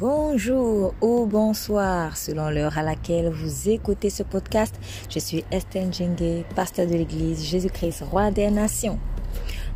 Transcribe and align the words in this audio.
Bonjour 0.00 0.94
ou 1.02 1.26
bonsoir 1.26 2.16
selon 2.16 2.48
l'heure 2.48 2.78
à 2.78 2.82
laquelle 2.82 3.28
vous 3.28 3.68
écoutez 3.68 4.08
ce 4.08 4.22
podcast. 4.22 4.74
Je 5.10 5.18
suis 5.18 5.44
Estelle 5.50 5.92
Djengue, 5.92 6.42
pasteur 6.56 6.86
de 6.86 6.94
l'église 6.94 7.44
Jésus-Christ, 7.44 8.04
roi 8.10 8.30
des 8.30 8.50
nations. 8.50 8.98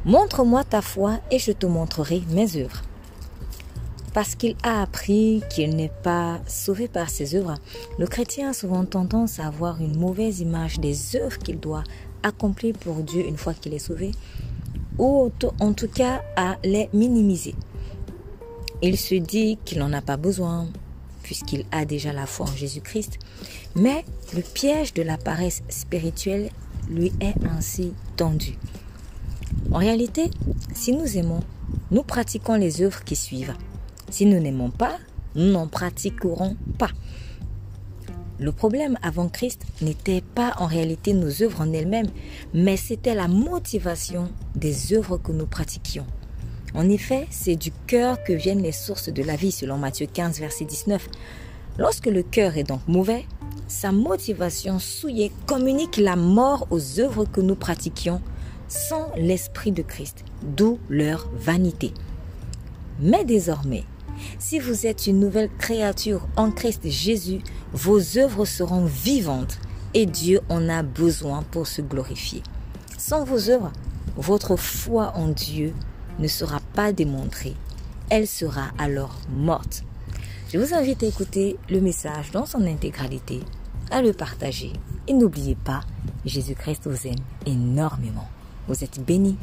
Montre-moi 0.07 0.65
ta 0.65 0.81
foi 0.81 1.21
et 1.31 1.39
je 1.39 1.53
te 1.53 1.67
montrerai 1.67 2.23
mes 2.31 2.57
œuvres. 2.57 2.81
Parce 4.15 4.35
qu'il 4.35 4.57
a 4.63 4.81
appris 4.81 5.43
qu'il 5.51 5.77
n'est 5.77 5.93
pas 6.03 6.41
sauvé 6.47 6.89
par 6.89 7.11
ses 7.11 7.35
œuvres, 7.35 7.57
le 7.99 8.07
chrétien 8.07 8.49
a 8.49 8.55
souvent 8.55 8.87
tendance 8.87 9.39
à 9.39 9.49
avoir 9.49 9.79
une 9.83 9.99
mauvaise 9.99 10.41
image 10.41 10.81
des 10.81 11.17
œuvres 11.17 11.39
qu'il 11.39 11.61
doit 11.61 11.85
accomplir 12.23 12.75
pour 12.79 12.95
Dieu 13.03 13.27
une 13.27 13.37
fois 13.37 13.53
qu'il 13.53 13.75
est 13.75 13.79
sauvé, 13.79 14.13
ou 14.97 15.31
en 15.61 15.73
tout 15.75 15.89
cas 15.89 16.23
à 16.35 16.57
les 16.65 16.89
minimiser. 16.95 17.55
Il 18.87 18.99
se 18.99 19.15
dit 19.15 19.57
qu'il 19.65 19.79
n'en 19.79 19.95
a 19.95 20.03
pas 20.03 20.19
besoin 20.19 20.69
puisqu'il 21.23 21.65
a 21.73 21.87
déjà 21.87 22.13
la 22.13 22.27
foi 22.27 22.45
en 22.45 22.55
Jésus-Christ. 22.55 23.19
Mais 23.77 24.05
le 24.35 24.43
piège 24.43 24.93
de 24.93 25.01
la 25.01 25.17
paresse 25.17 25.63
spirituelle 25.71 26.51
lui 26.91 27.11
est 27.19 27.35
ainsi 27.49 27.95
tendu. 28.17 28.59
En 29.73 29.79
réalité, 29.79 30.31
si 30.75 30.93
nous 30.93 31.17
aimons, 31.17 31.41
nous 31.91 32.03
pratiquons 32.03 32.57
les 32.57 32.83
œuvres 32.83 33.03
qui 33.05 33.17
suivent. 33.17 33.55
Si 34.11 34.27
nous 34.27 34.39
n'aimons 34.39 34.69
pas, 34.69 34.99
nous 35.35 35.51
n'en 35.51 35.67
pratiquerons 35.67 36.55
pas. 36.77 36.91
Le 38.39 38.53
problème 38.53 38.99
avant 39.01 39.31
Christ 39.31 39.63
n'était 39.81 40.21
pas 40.21 40.53
en 40.59 40.67
réalité 40.67 41.15
nos 41.15 41.43
œuvres 41.43 41.63
en 41.63 41.73
elles-mêmes, 41.73 42.11
mais 42.53 42.77
c'était 42.77 43.15
la 43.15 43.29
motivation 43.29 44.29
des 44.55 44.93
œuvres 44.93 45.17
que 45.17 45.33
nous 45.33 45.47
pratiquions. 45.47 46.05
En 46.75 46.89
effet, 46.89 47.29
c'est 47.31 47.55
du 47.55 47.71
cœur 47.87 48.23
que 48.25 48.33
viennent 48.33 48.63
les 48.63 48.73
sources 48.73 49.09
de 49.09 49.23
la 49.23 49.37
vie, 49.37 49.53
selon 49.53 49.79
Matthieu 49.79 50.07
15, 50.13 50.41
verset 50.41 50.65
19. 50.65 51.09
Lorsque 51.79 52.07
le 52.07 52.25
cœur 52.25 52.57
est 52.57 52.65
donc 52.65 52.81
mauvais, 52.89 53.27
sa 53.69 53.93
motivation 53.93 54.81
souillée 54.81 55.31
communique 55.47 55.97
la 55.97 56.17
mort 56.17 56.67
aux 56.71 57.01
œuvres 57.01 57.27
que 57.27 57.41
nous 57.41 57.55
pratiquions 57.55 58.21
sans 58.67 59.11
l'Esprit 59.17 59.71
de 59.71 59.83
Christ, 59.83 60.25
d'où 60.43 60.81
leur 60.89 61.31
vanité. 61.37 61.93
Mais 63.01 63.25
désormais, 63.25 63.85
si 64.41 64.59
vous 64.59 64.87
êtes 64.87 65.07
une 65.07 65.21
nouvelle 65.21 65.51
créature 65.59 66.27
en 66.37 66.51
Christ 66.51 66.89
Jésus, 66.89 67.41
vos 67.73 68.19
œuvres 68.19 68.45
seront 68.45 68.85
vivantes 68.85 69.59
et 69.95 70.07
Dieu 70.07 70.41
en 70.49 70.69
a 70.69 70.83
besoin 70.83 71.45
pour 71.53 71.69
se 71.69 71.83
glorifier. 71.83 72.43
Sans 72.99 73.25
vos 73.25 73.49
œuvres, 73.49 73.73
votre 74.17 74.57
foi 74.57 75.13
en 75.15 75.29
Dieu 75.29 75.73
ne 76.19 76.29
sera 76.29 76.61
pas 76.75 76.93
démontrée. 76.93 77.55
Elle 78.11 78.27
sera 78.27 78.69
alors 78.79 79.17
morte. 79.31 79.85
Je 80.53 80.59
vous 80.59 80.75
invite 80.75 81.03
à 81.03 81.07
écouter 81.07 81.57
le 81.69 81.81
message 81.81 82.31
dans 82.31 82.47
son 82.47 82.67
intégralité, 82.67 83.41
à 83.91 84.03
le 84.03 84.13
partager. 84.13 84.73
Et 85.09 85.13
n'oubliez 85.13 85.57
pas, 85.57 85.81
Jésus-Christ 86.25 86.87
vous 86.87 87.07
aime 87.07 87.15
énormément. 87.47 88.29
Vous 88.69 88.85
êtes 88.85 89.05
bénis. 89.05 89.37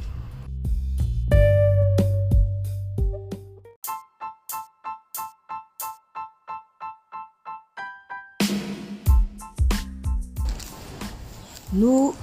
Nous 11.73 12.13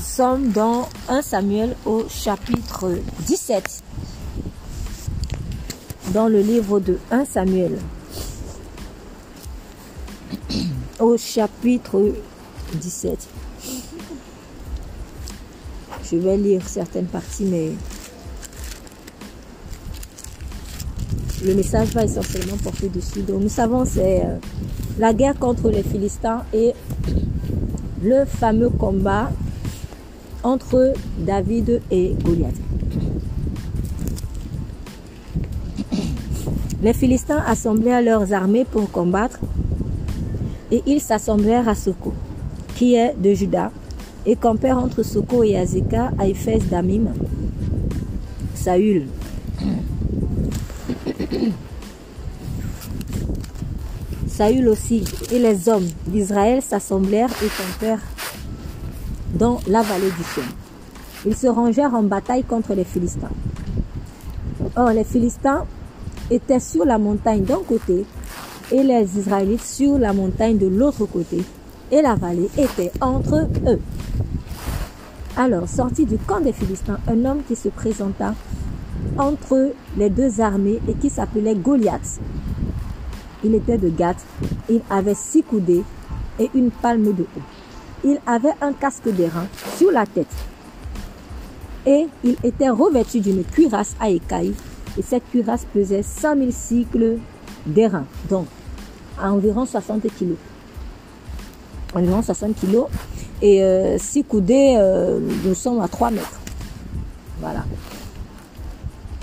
sommes 0.00 0.50
dans 0.50 0.88
1 1.08 1.22
Samuel 1.22 1.76
au 1.84 2.06
chapitre 2.08 2.98
17 3.26 3.82
dans 6.12 6.28
le 6.28 6.40
livre 6.40 6.80
de 6.80 6.98
1 7.10 7.24
Samuel, 7.24 7.78
au 11.00 11.16
chapitre 11.16 12.12
17. 12.74 13.28
Je 16.10 16.16
vais 16.16 16.36
lire 16.36 16.62
certaines 16.66 17.06
parties, 17.06 17.44
mais 17.44 17.70
le 21.44 21.54
message 21.54 21.88
va 21.88 22.04
essentiellement 22.04 22.56
porter 22.62 22.88
dessus. 22.88 23.22
Donc 23.22 23.42
nous 23.42 23.48
savons 23.48 23.84
c'est 23.84 24.20
euh, 24.20 24.36
la 24.98 25.12
guerre 25.12 25.38
contre 25.38 25.70
les 25.70 25.82
Philistins 25.82 26.44
et 26.52 26.72
le 28.02 28.24
fameux 28.24 28.70
combat 28.70 29.30
entre 30.42 30.92
David 31.18 31.80
et 31.90 32.14
Goliath. 32.22 32.54
Les 36.82 36.92
Philistins 36.92 37.42
assemblèrent 37.46 38.02
leurs 38.02 38.32
armées 38.32 38.64
pour 38.64 38.90
combattre 38.90 39.38
et 40.70 40.82
ils 40.86 41.00
s'assemblèrent 41.00 41.68
à 41.68 41.74
Soko, 41.74 42.12
qui 42.74 42.94
est 42.94 43.14
de 43.18 43.32
Juda, 43.34 43.70
et 44.26 44.36
campèrent 44.36 44.78
entre 44.78 45.02
Soko 45.02 45.42
et 45.44 45.56
Azeka 45.56 46.12
à 46.18 46.26
Éphèse 46.26 46.68
d'Amim. 46.68 47.12
Saül. 48.54 49.06
Saül 54.26 54.68
aussi 54.68 55.04
et 55.30 55.38
les 55.38 55.68
hommes 55.68 55.86
d'Israël 56.06 56.60
s'assemblèrent 56.62 57.30
et 57.42 57.48
campèrent 57.48 58.02
dans 59.34 59.60
la 59.68 59.82
vallée 59.82 60.10
du 60.10 60.24
Chien. 60.34 60.44
Ils 61.26 61.36
se 61.36 61.46
rangèrent 61.46 61.94
en 61.94 62.02
bataille 62.02 62.44
contre 62.44 62.74
les 62.74 62.84
Philistins. 62.84 63.30
Or, 64.76 64.90
les 64.90 65.04
Philistins 65.04 65.64
étaient 66.30 66.60
sur 66.60 66.84
la 66.84 66.98
montagne 66.98 67.42
d'un 67.42 67.62
côté 67.66 68.04
et 68.72 68.82
les 68.82 69.18
Israélites 69.18 69.64
sur 69.64 69.98
la 69.98 70.12
montagne 70.12 70.58
de 70.58 70.66
l'autre 70.66 71.06
côté, 71.06 71.42
et 71.90 72.02
la 72.02 72.14
vallée 72.14 72.48
était 72.56 72.92
entre 73.00 73.46
eux. 73.66 73.80
Alors, 75.36 75.68
sorti 75.68 76.06
du 76.06 76.16
camp 76.16 76.40
des 76.40 76.52
Philistins, 76.52 76.98
un 77.08 77.24
homme 77.24 77.42
qui 77.46 77.56
se 77.56 77.68
présenta 77.68 78.34
entre 79.18 79.72
les 79.96 80.10
deux 80.10 80.40
armées 80.40 80.80
et 80.88 80.94
qui 80.94 81.10
s'appelait 81.10 81.54
Goliath. 81.54 82.20
Il 83.42 83.54
était 83.54 83.78
de 83.78 83.90
Gath, 83.90 84.24
il 84.70 84.80
avait 84.88 85.14
six 85.14 85.42
coudées 85.42 85.82
et 86.38 86.50
une 86.54 86.70
palme 86.70 87.12
de 87.12 87.22
haut. 87.22 87.42
Il 88.04 88.18
avait 88.26 88.54
un 88.60 88.72
casque 88.72 89.08
d'airain 89.08 89.46
sur 89.76 89.90
la 89.90 90.06
tête 90.06 90.32
et 91.86 92.06
il 92.22 92.36
était 92.42 92.70
revêtu 92.70 93.20
d'une 93.20 93.44
cuirasse 93.44 93.94
à 94.00 94.08
écailles 94.08 94.54
et 94.98 95.02
cette 95.02 95.28
cuirasse 95.30 95.66
pesait 95.72 96.02
100 96.02 96.36
000 96.36 96.46
cycles 96.50 97.18
d'airain, 97.66 98.04
donc 98.28 98.46
à 99.20 99.32
environ 99.32 99.64
60 99.64 100.02
kilos. 100.16 100.36
Environ 101.94 102.22
60 102.22 102.56
kilos. 102.56 102.86
Et 103.42 103.62
euh, 103.62 103.98
six 103.98 104.24
coudées, 104.24 104.76
euh, 104.78 105.18
nous 105.44 105.54
sommes 105.54 105.80
à 105.80 105.88
3 105.88 106.10
mètres. 106.10 106.40
Voilà. 107.40 107.64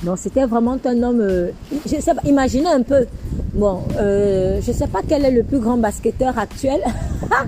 Donc 0.03 0.17
c'était 0.17 0.45
vraiment 0.45 0.77
un 0.83 1.03
homme. 1.03 1.21
Euh, 1.21 1.51
je 1.85 1.99
sais 1.99 2.13
pas, 2.13 2.21
imaginez 2.25 2.67
un 2.67 2.81
peu. 2.81 3.05
Bon, 3.53 3.83
euh, 3.97 4.59
je 4.61 4.71
sais 4.71 4.87
pas 4.87 4.99
quel 5.07 5.25
est 5.25 5.31
le 5.31 5.43
plus 5.43 5.59
grand 5.59 5.77
basketteur 5.77 6.37
actuel. 6.37 6.81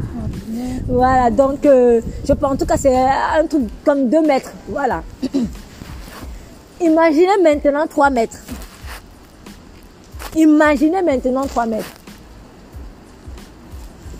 voilà, 0.87 1.31
donc 1.31 1.59
je 1.63 2.33
pense 2.33 2.51
en 2.51 2.55
tout 2.55 2.65
cas 2.65 2.77
c'est 2.77 2.95
un 2.95 3.45
truc 3.47 3.63
comme 3.85 4.09
2 4.09 4.25
mètres. 4.25 4.51
Voilà. 4.67 5.03
Imaginez 6.83 7.41
maintenant 7.41 7.87
3 7.87 8.09
mètres. 8.09 8.39
Imaginez 10.35 11.01
maintenant 11.01 11.45
3 11.47 11.65
mètres. 11.65 11.93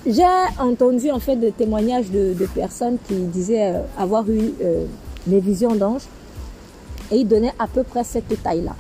J'ai 0.06 0.24
entendu 0.60 1.12
en 1.12 1.20
fait 1.20 1.36
des 1.36 1.52
témoignages 1.52 2.10
de, 2.10 2.34
personnes 2.56 2.98
qui 3.06 3.16
disaient 3.16 3.74
euh, 3.74 3.82
avoir 3.98 4.30
eu 4.30 4.54
euh, 4.62 4.86
des 5.28 5.42
visions 5.42 5.76
d'anges 5.76 6.04
et 7.12 7.18
ils 7.18 7.28
donnaient 7.28 7.54
à 7.60 7.68
peu 7.68 7.84
près 7.84 8.06
cette 8.06 8.42
taille-là. 8.42 8.76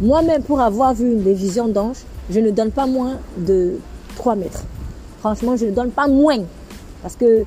Moi-même, 0.00 0.42
pour 0.42 0.60
avoir 0.62 0.94
vu 0.94 1.14
des 1.16 1.34
visions 1.34 1.68
d'anges, 1.68 2.04
je 2.30 2.40
ne 2.40 2.50
donne 2.50 2.70
pas 2.70 2.86
moins 2.86 3.18
de 3.36 3.74
3 4.16 4.34
mètres. 4.34 4.64
Franchement, 5.18 5.56
je 5.56 5.66
ne 5.66 5.72
donne 5.72 5.90
pas 5.90 6.08
moins 6.08 6.38
parce 7.02 7.16
que 7.16 7.44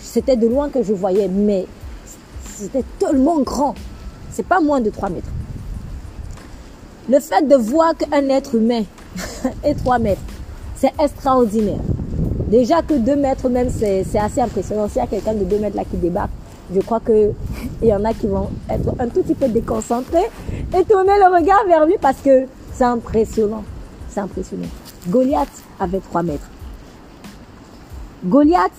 c'était 0.00 0.36
de 0.36 0.46
loin 0.46 0.70
que 0.70 0.82
je 0.82 0.94
voyais, 0.94 1.28
mais 1.28 1.66
c'était 2.46 2.84
tellement 2.98 3.40
grand. 3.40 3.74
C'est 4.34 4.46
pas 4.46 4.60
moins 4.60 4.80
de 4.80 4.90
3 4.90 5.10
mètres. 5.10 5.30
Le 7.08 7.20
fait 7.20 7.46
de 7.46 7.54
voir 7.54 7.96
qu'un 7.96 8.28
être 8.30 8.56
humain 8.56 8.82
est 9.62 9.74
3 9.74 10.00
mètres, 10.00 10.20
c'est 10.74 10.92
extraordinaire. 10.98 11.78
Déjà 12.48 12.82
que 12.82 12.94
2 12.94 13.14
mètres 13.14 13.48
même, 13.48 13.70
c'est 13.70 14.04
assez 14.18 14.40
impressionnant. 14.40 14.88
S'il 14.88 14.96
y 14.96 15.04
a 15.04 15.06
quelqu'un 15.06 15.34
de 15.34 15.44
2 15.44 15.58
mètres 15.60 15.76
là 15.76 15.84
qui 15.84 15.96
débarque, 15.98 16.32
je 16.74 16.80
crois 16.80 16.98
qu'il 16.98 17.32
y 17.82 17.94
en 17.94 18.04
a 18.04 18.12
qui 18.12 18.26
vont 18.26 18.50
être 18.68 18.88
un 18.98 19.06
tout 19.06 19.22
petit 19.22 19.34
peu 19.34 19.46
déconcentrés 19.46 20.28
et 20.76 20.84
tourner 20.84 21.12
le 21.16 21.32
regard 21.32 21.64
vers 21.68 21.86
lui 21.86 21.94
parce 22.00 22.18
que 22.18 22.46
c'est 22.72 22.84
impressionnant. 22.84 23.62
C'est 24.08 24.20
impressionnant. 24.20 24.68
Goliath 25.08 25.62
avait 25.78 26.00
3 26.00 26.24
mètres. 26.24 26.48
Goliath 28.24 28.72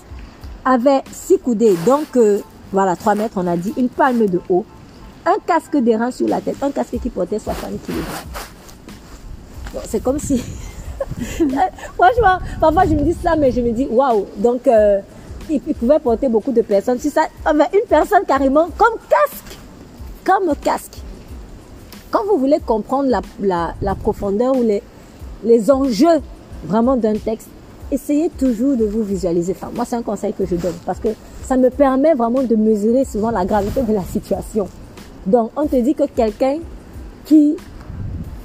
avait 0.65 1.03
6 1.13 1.37
coudées, 1.39 1.75
donc 1.85 2.17
euh, 2.17 2.39
voilà, 2.73 2.97
3 2.97 3.15
mètres, 3.15 3.35
on 3.37 3.47
a 3.47 3.55
dit, 3.55 3.73
une 3.77 3.89
palme 3.89 4.25
de 4.25 4.41
haut 4.49 4.65
un 5.25 5.38
casque 5.45 5.77
d'airain 5.77 6.12
sur 6.12 6.27
la 6.27 6.42
tête, 6.42 6.57
un 6.62 6.72
casque 6.72 7.00
qui 7.01 7.10
portait 7.10 7.39
60 7.39 7.72
kg. 7.86 7.94
c'est 9.86 10.04
comme 10.04 10.19
si 10.19 10.42
Franchement, 11.18 12.39
parfois 12.60 12.86
je 12.86 12.94
me 12.95 13.01
dis 13.01 13.16
ça, 13.22 13.36
mais 13.36 13.51
je 13.51 13.62
me 13.62 13.72
dis 13.72 13.88
waouh. 13.89 14.25
Donc, 14.38 14.68
euh, 14.68 15.00
il, 15.50 15.60
pouvait 15.60 16.00
porter 16.00 16.30
beaucoup 16.30 16.51
de 16.51 16.62
personnes. 16.62 17.00
Si 17.00 17.10
ça, 17.10 17.22
une 17.48 17.88
personne 17.88 18.24
carrément 18.27 18.68
comme 18.77 18.98
casque, 19.10 19.57
comme 20.24 20.56
casque. 20.62 20.98
Quand 22.12 22.24
vous 22.25 22.38
voulez 22.38 22.60
comprendre 22.60 23.10
la, 23.39 23.95
profondeur 23.95 24.56
ou 24.56 24.63
les, 24.63 24.81
les 25.44 25.69
enjeux 25.69 26.22
vraiment 26.66 26.95
d'un 26.95 27.16
texte, 27.16 27.50
essayez 27.92 28.30
toujours 28.30 28.77
de 28.77 28.86
vous 28.86 29.04
visualiser. 29.04 29.54
Enfin, 29.56 29.72
moi, 29.75 29.86
c'est 29.86 29.95
un 29.95 30.01
conseil 30.01 30.33
que 30.33 30.45
je 30.45 30.56
donne 30.56 30.75
parce 30.86 31.00
que 31.00 31.10
ça 31.44 31.57
me 31.57 31.69
permet 31.69 32.13
vraiment 32.13 32.42
de 32.42 32.56
mesurer 32.56 33.06
souvent 33.06 33.31
la 33.31 33.45
gravité 33.45 33.83
de 33.83 33.94
la 33.94 34.04
situation. 34.04 34.68
Donc, 35.25 35.51
on 35.56 35.66
te 35.66 35.75
dit 35.75 35.95
que 35.95 36.04
quelqu'un 36.07 36.57
qui 37.25 37.56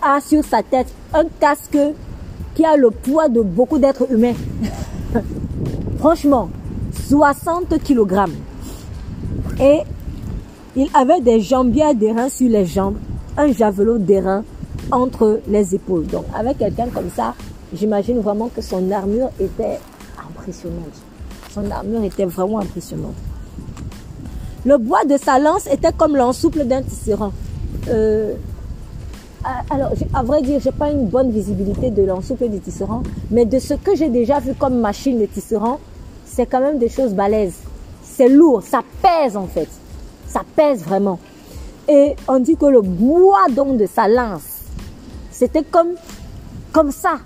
a 0.01 0.21
sur 0.21 0.43
sa 0.45 0.63
tête 0.63 0.89
un 1.13 1.25
casque 1.39 1.79
qui 2.55 2.65
a 2.65 2.77
le 2.77 2.91
poids 2.91 3.29
de 3.29 3.43
beaucoup 3.43 3.79
d'êtres 3.79 4.11
humains. 4.11 4.35
Franchement, 5.99 6.49
60 7.09 7.83
kg. 7.83 8.31
Et 9.61 9.81
il 10.77 10.89
avait 10.95 11.21
des 11.21 11.41
jambières 11.41 11.95
d'airain 11.95 12.29
sur 12.29 12.49
les 12.49 12.65
jambes, 12.65 12.97
un 13.37 13.53
javelot 13.53 13.99
d'airain 13.99 14.45
entre 14.91 15.41
les 15.49 15.75
épaules. 15.75 16.07
Donc, 16.07 16.25
avec 16.35 16.59
quelqu'un 16.59 16.87
comme 16.87 17.11
ça, 17.15 17.35
j'imagine 17.75 18.21
vraiment 18.21 18.49
que 18.49 18.63
son 18.63 18.91
armure 18.91 19.29
était 19.39 19.79
impressionnante. 20.19 20.95
Son 21.53 21.71
armure 21.71 22.05
était 22.05 22.25
vraiment 22.25 22.61
impressionnante. 22.61 23.15
Le 24.67 24.77
bois 24.77 25.05
de 25.05 25.17
sa 25.17 25.39
lance 25.39 25.67
était 25.67 25.93
comme 25.93 26.17
l'ensouple 26.17 26.65
d'un 26.65 26.83
tisserand. 26.83 27.33
Euh, 27.89 28.35
alors, 29.71 29.93
à 30.13 30.23
vrai 30.23 30.43
dire, 30.43 30.61
j'ai 30.61 30.73
pas 30.73 30.91
une 30.91 31.07
bonne 31.07 31.31
visibilité 31.31 31.91
de 31.91 32.03
l'ensouple 32.03 32.49
du 32.49 32.61
tisserand, 32.61 33.03
mais 33.31 33.47
de 33.47 33.59
ce 33.59 33.73
que 33.73 33.97
j'ai 33.97 34.11
déjà 34.11 34.39
vu 34.39 34.53
comme 34.55 34.79
machine 34.79 35.19
de 35.19 35.25
tisserand, 35.25 35.81
c'est 36.27 36.45
quand 36.45 36.61
même 36.61 36.79
des 36.79 36.91
choses 36.91 37.15
balèzes. 37.15 37.57
C'est 38.03 38.29
lourd, 38.29 38.63
ça 38.63 38.83
pèse 39.01 39.37
en 39.37 39.47
fait. 39.47 39.69
Ça 40.27 40.43
pèse 40.55 40.83
vraiment. 40.83 41.19
Et 41.89 42.15
on 42.29 42.39
dit 42.39 42.57
que 42.57 42.67
le 42.67 42.83
bois 42.83 43.47
donc 43.51 43.79
de 43.79 43.87
sa 43.87 44.09
lance, 44.09 44.43
c'était 45.31 45.65
comme, 45.65 45.95
comme 46.73 46.93
ça. 46.93 47.19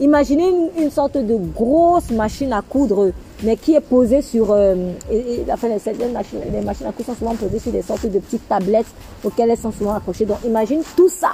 Imaginez 0.00 0.52
une, 0.78 0.90
sorte 0.90 1.16
de 1.16 1.36
grosse 1.54 2.10
machine 2.10 2.52
à 2.52 2.62
coudre, 2.62 3.10
mais 3.42 3.56
qui 3.56 3.74
est 3.74 3.80
posée 3.80 4.22
sur... 4.22 4.50
Euh, 4.50 4.92
et, 5.10 5.44
enfin, 5.50 5.68
les, 5.68 6.08
machines, 6.08 6.40
les 6.52 6.60
machines 6.60 6.86
à 6.86 6.92
coudre 6.92 7.06
sont 7.06 7.14
souvent 7.14 7.34
posées 7.34 7.58
sur 7.58 7.72
des 7.72 7.82
sortes 7.82 8.06
de 8.06 8.18
petites 8.18 8.48
tablettes 8.48 8.86
auxquelles 9.24 9.50
elles 9.50 9.58
sont 9.58 9.72
souvent 9.72 9.94
accrochées. 9.94 10.24
Donc 10.24 10.38
imagine 10.44 10.82
tout 10.96 11.08
ça, 11.08 11.32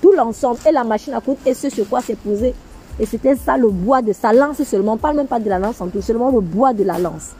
tout 0.00 0.12
l'ensemble, 0.12 0.58
et 0.68 0.72
la 0.72 0.84
machine 0.84 1.14
à 1.14 1.20
coudre, 1.20 1.38
et 1.44 1.54
ce 1.54 1.68
sur 1.68 1.88
quoi 1.88 2.00
c'est 2.00 2.18
posé. 2.18 2.54
Et 3.00 3.06
c'était 3.06 3.36
ça 3.36 3.56
le 3.56 3.68
bois 3.68 4.02
de 4.02 4.12
sa 4.12 4.32
lance 4.32 4.62
seulement. 4.64 4.94
On 4.94 4.96
parle 4.96 5.16
même 5.16 5.26
pas 5.26 5.38
de 5.38 5.48
la 5.48 5.58
lance 5.58 5.80
en 5.80 5.88
tout, 5.88 6.02
seulement 6.02 6.30
le 6.30 6.40
bois 6.40 6.72
de 6.72 6.82
la 6.82 6.98
lance. 6.98 7.30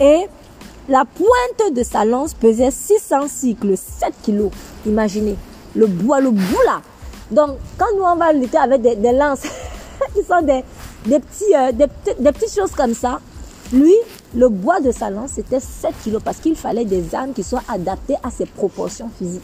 Et 0.00 0.26
la 0.88 1.04
pointe 1.04 1.74
de 1.74 1.82
sa 1.82 2.04
lance 2.04 2.34
pesait 2.34 2.70
600 2.70 3.28
cycles, 3.28 3.76
7 3.76 4.12
kilos. 4.22 4.50
Imaginez, 4.84 5.36
le 5.74 5.86
bois, 5.86 6.20
le 6.20 6.30
bout 6.30 6.62
là. 6.66 6.82
Donc, 7.30 7.56
quand 7.78 7.86
nous 7.96 8.02
on 8.04 8.16
va 8.16 8.32
lutter 8.32 8.58
avec 8.58 8.82
des, 8.82 9.12
lances 9.12 9.42
qui 10.14 10.22
sont 10.22 10.42
des, 10.42 10.62
petits, 11.20 11.54
euh, 11.54 11.72
des, 11.72 11.86
des, 12.18 12.32
petites 12.32 12.54
choses 12.54 12.72
comme 12.72 12.94
ça, 12.94 13.20
lui, 13.72 13.94
le 14.34 14.48
bois 14.48 14.80
de 14.80 14.90
sa 14.90 15.10
lance, 15.10 15.32
c'était 15.34 15.60
7 15.60 15.92
kilos 16.02 16.22
parce 16.22 16.38
qu'il 16.38 16.56
fallait 16.56 16.84
des 16.84 17.14
armes 17.14 17.32
qui 17.32 17.42
soient 17.42 17.62
adaptées 17.68 18.16
à 18.22 18.30
ses 18.30 18.46
proportions 18.46 19.10
physiques. 19.18 19.42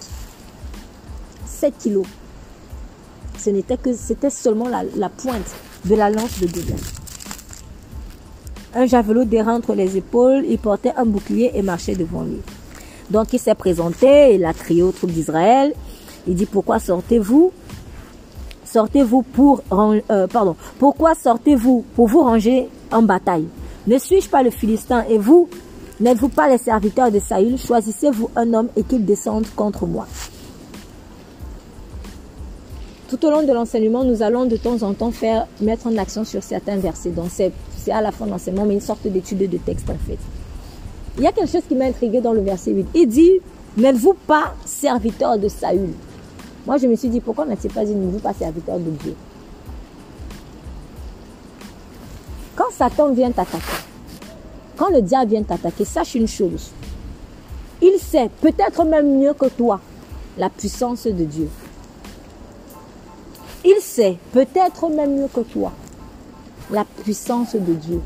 7 1.46 1.74
kilos. 1.78 2.06
Ce 3.38 3.50
n'était 3.50 3.76
que, 3.76 3.94
c'était 3.94 4.30
seulement 4.30 4.68
la, 4.68 5.08
pointe 5.08 5.54
de 5.84 5.94
la 5.94 6.10
lance 6.10 6.38
de 6.40 6.46
Dieu 6.46 6.62
un 8.72 8.86
javelot 8.86 9.24
d'airain 9.24 9.56
entre 9.56 9.74
les 9.74 9.96
épaules, 9.96 10.44
il 10.48 10.58
portait 10.58 10.92
un 10.96 11.04
bouclier 11.04 11.50
et 11.54 11.62
marchait 11.62 11.96
devant 11.96 12.22
lui. 12.22 12.40
Donc 13.10 13.32
il 13.32 13.40
s'est 13.40 13.54
présenté, 13.54 14.34
il 14.34 14.44
a 14.44 14.52
crié 14.52 14.82
aux 14.82 14.92
troupes 14.92 15.10
d'Israël. 15.10 15.74
Il 16.28 16.34
dit 16.34 16.46
pourquoi 16.46 16.78
sortez-vous? 16.78 17.52
Sortez-vous 18.72 19.22
pour 19.22 19.62
euh. 19.72 20.26
Pourquoi 20.78 21.14
sortez-vous 21.14 21.84
pour 21.96 22.06
vous 22.06 22.22
ranger 22.22 22.68
en 22.92 23.02
bataille? 23.02 23.46
Ne 23.86 23.98
suis-je 23.98 24.28
pas 24.28 24.42
le 24.42 24.50
Philistin 24.50 25.04
et 25.08 25.18
vous 25.18 25.48
N'êtes-vous 26.00 26.30
pas 26.30 26.48
les 26.48 26.56
serviteurs 26.56 27.10
de 27.10 27.18
Saül? 27.18 27.58
Choisissez-vous 27.58 28.30
un 28.34 28.54
homme 28.54 28.68
et 28.74 28.82
qu'il 28.84 29.04
descende 29.04 29.44
contre 29.54 29.86
moi. 29.86 30.06
Tout 33.10 33.22
au 33.26 33.30
long 33.30 33.42
de 33.42 33.52
l'enseignement, 33.52 34.02
nous 34.02 34.22
allons 34.22 34.46
de 34.46 34.56
temps 34.56 34.82
en 34.82 34.94
temps 34.94 35.10
faire 35.10 35.46
mettre 35.60 35.88
en 35.88 35.96
action 35.98 36.24
sur 36.24 36.42
certains 36.42 36.76
versets. 36.76 37.10
Donc 37.10 37.26
c'est 37.28 37.52
à 37.90 38.00
la 38.00 38.12
fin 38.12 38.26
d'enseignement, 38.26 38.64
mais 38.64 38.74
une 38.74 38.80
sorte 38.80 39.06
d'étude 39.06 39.50
de 39.50 39.58
texte 39.58 39.90
en 39.90 39.98
fait. 40.06 40.18
Il 41.18 41.24
y 41.24 41.26
a 41.26 41.32
quelque 41.32 41.50
chose 41.50 41.64
qui 41.68 41.74
m'a 41.74 41.86
intrigué 41.86 42.20
dans 42.20 42.32
le 42.32 42.40
verset 42.40 42.70
8. 42.70 42.86
Il 42.94 43.06
dit, 43.08 43.32
n'êtes-vous 43.76 44.14
pas 44.26 44.54
serviteur 44.64 45.38
de 45.38 45.48
Saül? 45.48 45.90
Moi, 46.66 46.76
je 46.76 46.86
me 46.86 46.94
suis 46.94 47.08
dit, 47.08 47.20
pourquoi 47.20 47.46
n'a-t-il 47.46 47.72
pas 47.72 47.84
dit, 47.84 47.94
pas 48.22 48.34
serviteur 48.34 48.78
de 48.78 48.90
Dieu 48.90 49.14
Quand 52.54 52.70
Satan 52.70 53.12
vient 53.12 53.30
t'attaquer, 53.30 53.84
quand 54.76 54.90
le 54.90 55.02
diable 55.02 55.30
vient 55.30 55.42
t'attaquer, 55.42 55.84
sache 55.84 56.14
une 56.14 56.28
chose. 56.28 56.70
Il 57.82 57.98
sait, 57.98 58.30
peut-être 58.40 58.84
même 58.84 59.18
mieux 59.18 59.32
que 59.32 59.46
toi, 59.46 59.80
la 60.36 60.50
puissance 60.50 61.06
de 61.06 61.24
Dieu. 61.24 61.48
Il 63.64 63.76
sait, 63.80 64.18
peut-être 64.32 64.88
même 64.88 65.20
mieux 65.20 65.28
que 65.28 65.40
toi, 65.40 65.72
la 66.70 66.84
puissance 66.84 67.54
de 67.54 67.74
Dieu. 67.74 68.00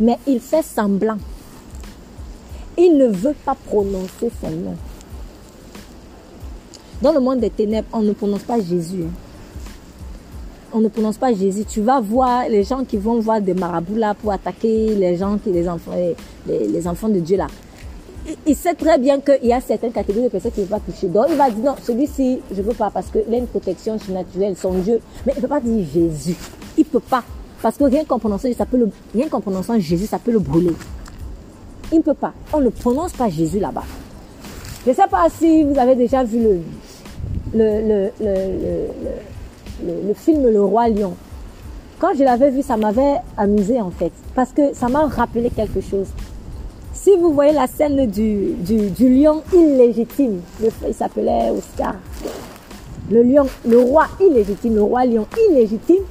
Mais 0.00 0.18
il 0.26 0.40
fait 0.40 0.62
semblant. 0.62 1.18
Il 2.76 2.98
ne 2.98 3.06
veut 3.06 3.34
pas 3.44 3.56
prononcer 3.66 4.30
son 4.40 4.50
nom. 4.50 4.76
Dans 7.02 7.12
le 7.12 7.20
monde 7.20 7.40
des 7.40 7.50
ténèbres, 7.50 7.88
on 7.92 8.00
ne 8.00 8.12
prononce 8.12 8.42
pas 8.42 8.58
Jésus. 8.58 9.02
Hein. 9.04 9.10
On 10.72 10.80
ne 10.80 10.88
prononce 10.88 11.18
pas 11.18 11.32
Jésus. 11.32 11.64
Tu 11.64 11.82
vas 11.82 12.00
voir 12.00 12.48
les 12.48 12.64
gens 12.64 12.84
qui 12.84 12.96
vont 12.96 13.20
voir 13.20 13.40
des 13.40 13.54
marabouts 13.54 13.96
là 13.96 14.14
pour 14.14 14.32
attaquer 14.32 14.94
les 14.94 15.16
gens, 15.16 15.38
qui, 15.38 15.50
les, 15.50 15.68
enfants, 15.68 15.92
les, 16.46 16.88
enfants 16.88 17.08
de 17.08 17.20
Dieu 17.20 17.36
là. 17.36 17.48
Il, 18.46 18.56
sait 18.56 18.74
très 18.74 18.98
bien 18.98 19.20
qu'il 19.20 19.46
y 19.46 19.52
a 19.52 19.60
certaines 19.60 19.92
catégories 19.92 20.24
de 20.24 20.30
personnes 20.30 20.50
qui 20.50 20.60
ne 20.60 20.66
vont 20.66 20.78
pas 20.78 20.80
toucher. 20.80 21.06
Donc 21.06 21.26
il 21.28 21.36
va 21.36 21.48
dire 21.50 21.64
non, 21.64 21.74
celui-ci, 21.82 22.40
je 22.50 22.60
ne 22.60 22.66
veux 22.66 22.74
pas 22.74 22.90
parce 22.90 23.06
qu'il 23.06 23.32
a 23.32 23.36
une 23.36 23.46
protection 23.46 23.98
surnaturelle, 23.98 24.56
son 24.56 24.72
Dieu. 24.72 25.00
Mais 25.24 25.32
il 25.34 25.36
ne 25.36 25.42
peut 25.42 25.48
pas 25.48 25.60
dire 25.60 25.86
Jésus. 25.92 26.34
Il 26.76 26.84
peut 26.86 26.98
pas. 26.98 27.22
Parce 27.62 27.76
que 27.76 27.84
rien 27.84 28.04
qu'en 28.04 28.18
prononçant, 28.18 28.48
ça 28.56 28.66
peut 28.66 28.78
le, 28.78 28.90
rien 29.14 29.28
qu'en 29.28 29.40
prononçant 29.40 29.78
Jésus, 29.78 30.06
ça 30.06 30.18
peut 30.18 30.32
le 30.32 30.38
brûler. 30.40 30.72
Il 31.92 31.98
ne 31.98 32.02
peut 32.02 32.14
pas. 32.14 32.32
On 32.52 32.60
ne 32.60 32.70
prononce 32.70 33.12
pas 33.12 33.28
Jésus 33.28 33.60
là-bas. 33.60 33.84
Je 34.84 34.90
ne 34.90 34.94
sais 34.94 35.08
pas 35.10 35.26
si 35.28 35.64
vous 35.64 35.78
avez 35.78 35.94
déjà 35.94 36.22
vu 36.22 36.42
le, 36.42 36.60
le, 37.56 38.10
le, 39.82 40.14
film 40.14 40.48
Le 40.48 40.62
Roi 40.62 40.88
Lion. 40.88 41.14
Quand 41.98 42.14
je 42.16 42.24
l'avais 42.24 42.50
vu, 42.50 42.62
ça 42.62 42.76
m'avait 42.76 43.16
amusé 43.36 43.80
en 43.80 43.90
fait. 43.90 44.12
Parce 44.34 44.52
que 44.52 44.74
ça 44.74 44.88
m'a 44.88 45.06
rappelé 45.06 45.50
quelque 45.50 45.80
chose. 45.80 46.08
Si 46.92 47.16
vous 47.18 47.32
voyez 47.32 47.52
la 47.52 47.66
scène 47.66 48.06
du, 48.06 48.54
du, 48.58 49.22
lion 49.22 49.42
illégitime, 49.54 50.40
il 50.86 50.94
s'appelait 50.94 51.50
Oscar. 51.50 51.94
Le 53.10 53.22
lion, 53.22 53.46
le 53.66 53.78
roi 53.78 54.06
illégitime, 54.20 54.74
le 54.74 54.82
roi 54.82 55.04
lion 55.04 55.26
illégitime, 55.48 56.02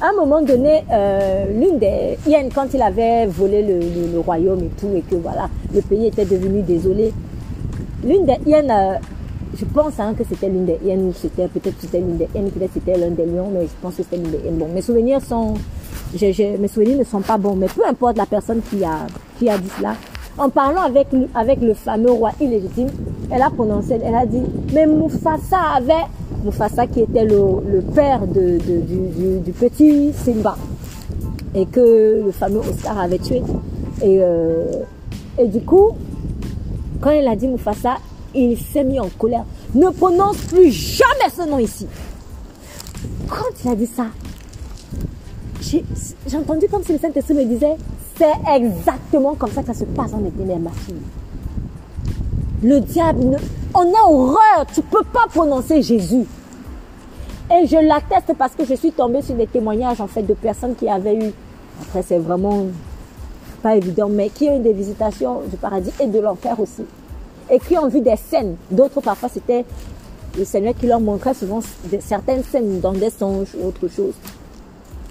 à 0.00 0.08
un 0.08 0.12
moment 0.12 0.42
donné, 0.42 0.84
euh, 0.90 1.46
l'une 1.52 1.78
des 1.78 2.18
hyènes, 2.26 2.50
quand 2.52 2.66
il 2.74 2.82
avait 2.82 3.26
volé 3.26 3.62
le, 3.62 4.18
royaume 4.18 4.60
et 4.60 4.70
tout, 4.78 4.90
et 4.94 5.02
que 5.02 5.14
voilà, 5.14 5.48
le 5.72 5.80
pays 5.82 6.06
était 6.06 6.24
devenu 6.24 6.62
désolé, 6.62 7.12
l'une 8.02 8.24
des 8.24 8.38
hyènes, 8.44 8.70
euh, 8.70 8.94
je 9.56 9.64
pense 9.64 9.98
hein, 10.00 10.14
que 10.16 10.24
c'était 10.28 10.48
l'une 10.48 10.66
des 10.66 10.78
hyènes, 10.84 11.12
c'était 11.14 11.48
peut-être 11.48 11.76
c'était 11.78 11.98
l'une 11.98 12.16
des 12.16 12.28
hyènes, 12.34 12.50
peut-être 12.50 12.72
c'était 12.74 12.96
l'un 12.96 13.10
des 13.10 13.26
lions, 13.26 13.50
mais 13.52 13.62
je 13.66 13.72
pense 13.80 13.96
que 13.96 14.02
c'était 14.02 14.16
l'une 14.16 14.30
des 14.30 14.38
hyènes. 14.38 14.56
Bon, 14.56 14.68
mes 14.68 14.82
souvenirs 14.82 15.20
sont, 15.22 15.54
mes 16.12 16.68
souvenirs 16.68 16.98
ne 16.98 17.04
sont 17.04 17.20
pas 17.20 17.38
bons, 17.38 17.54
mais 17.54 17.66
peu 17.66 17.86
importe 17.86 18.16
la 18.16 18.26
personne 18.26 18.60
qui 18.70 18.84
a, 18.84 19.06
qui 19.38 19.48
a 19.48 19.58
dit 19.58 19.68
cela, 19.78 19.94
en 20.36 20.48
parlant 20.48 20.82
avec, 20.82 21.08
avec 21.34 21.60
le 21.60 21.74
fameux 21.74 22.10
roi 22.10 22.30
illégitime, 22.40 22.88
elle 23.30 23.42
a 23.42 23.50
prononcé, 23.50 23.98
elle 24.04 24.14
a 24.14 24.26
dit, 24.26 24.42
mais 24.72 24.86
Mufasa 24.86 25.58
avait 25.76 26.06
Mufasa 26.44 26.86
qui 26.86 27.00
était 27.00 27.24
le, 27.24 27.80
père 27.94 28.26
de, 28.26 28.58
du, 28.58 29.52
petit 29.52 30.12
Simba 30.12 30.56
et 31.54 31.66
que 31.66 32.22
le 32.24 32.32
fameux 32.32 32.58
Oscar 32.58 32.98
avait 32.98 33.18
tué. 33.18 33.42
Et, 34.02 34.18
euh, 34.20 34.82
et 35.38 35.46
du 35.46 35.60
coup, 35.60 35.90
quand 37.00 37.10
il 37.12 37.26
a 37.28 37.36
dit 37.36 37.46
Mufasa, 37.46 37.96
il 38.34 38.58
s'est 38.58 38.84
mis 38.84 39.00
en 39.00 39.08
colère. 39.18 39.44
Ne 39.74 39.88
prononce 39.90 40.38
plus 40.38 40.70
jamais 40.70 41.30
ce 41.34 41.48
nom 41.48 41.58
ici. 41.58 41.86
Quand 43.28 43.64
il 43.64 43.70
a 43.70 43.74
dit 43.74 43.86
ça, 43.86 44.06
j'ai 45.60 46.36
entendu 46.36 46.66
comme 46.68 46.82
si 46.82 46.92
le 46.92 46.98
Saint-Esprit 46.98 47.34
me 47.34 47.44
disait, 47.44 47.76
c'est 48.16 48.54
exactement 48.54 49.34
comme 49.34 49.50
ça 49.50 49.62
que 49.62 49.68
ça 49.68 49.74
se 49.74 49.84
passe 49.84 50.12
en 50.12 50.24
éternel, 50.24 50.60
ma 50.60 50.70
fille. 50.70 50.94
Le 52.62 52.80
diable, 52.80 53.36
on 53.74 53.80
a 53.80 54.08
horreur, 54.08 54.66
tu 54.72 54.82
peux 54.82 55.02
pas 55.04 55.26
prononcer 55.28 55.82
Jésus. 55.82 56.24
Et 57.50 57.66
je 57.66 57.76
l'atteste 57.76 58.32
parce 58.38 58.54
que 58.54 58.64
je 58.64 58.74
suis 58.74 58.92
tombée 58.92 59.20
sur 59.20 59.34
des 59.34 59.46
témoignages 59.46 60.00
en 60.00 60.06
fait 60.06 60.22
de 60.22 60.34
personnes 60.34 60.74
qui 60.74 60.88
avaient 60.88 61.16
eu, 61.16 61.32
après 61.82 62.02
c'est 62.02 62.18
vraiment 62.18 62.66
pas 63.62 63.76
évident, 63.76 64.08
mais 64.08 64.30
qui 64.30 64.48
ont 64.48 64.56
eu 64.56 64.62
des 64.62 64.72
visitations 64.72 65.40
du 65.50 65.56
paradis 65.56 65.92
et 66.00 66.06
de 66.06 66.18
l'enfer 66.20 66.58
aussi. 66.58 66.84
Et 67.50 67.58
qui 67.58 67.76
ont 67.76 67.88
vu 67.88 68.00
des 68.00 68.16
scènes. 68.16 68.56
D'autres 68.70 69.00
parfois 69.00 69.28
c'était 69.28 69.64
le 70.36 70.44
Seigneur 70.44 70.74
qui 70.78 70.86
leur 70.86 71.00
montrait 71.00 71.34
souvent 71.34 71.60
certaines 72.00 72.42
scènes 72.42 72.80
dans 72.80 72.92
des 72.92 73.10
songes 73.10 73.48
ou 73.60 73.68
autre 73.68 73.88
chose. 73.88 74.14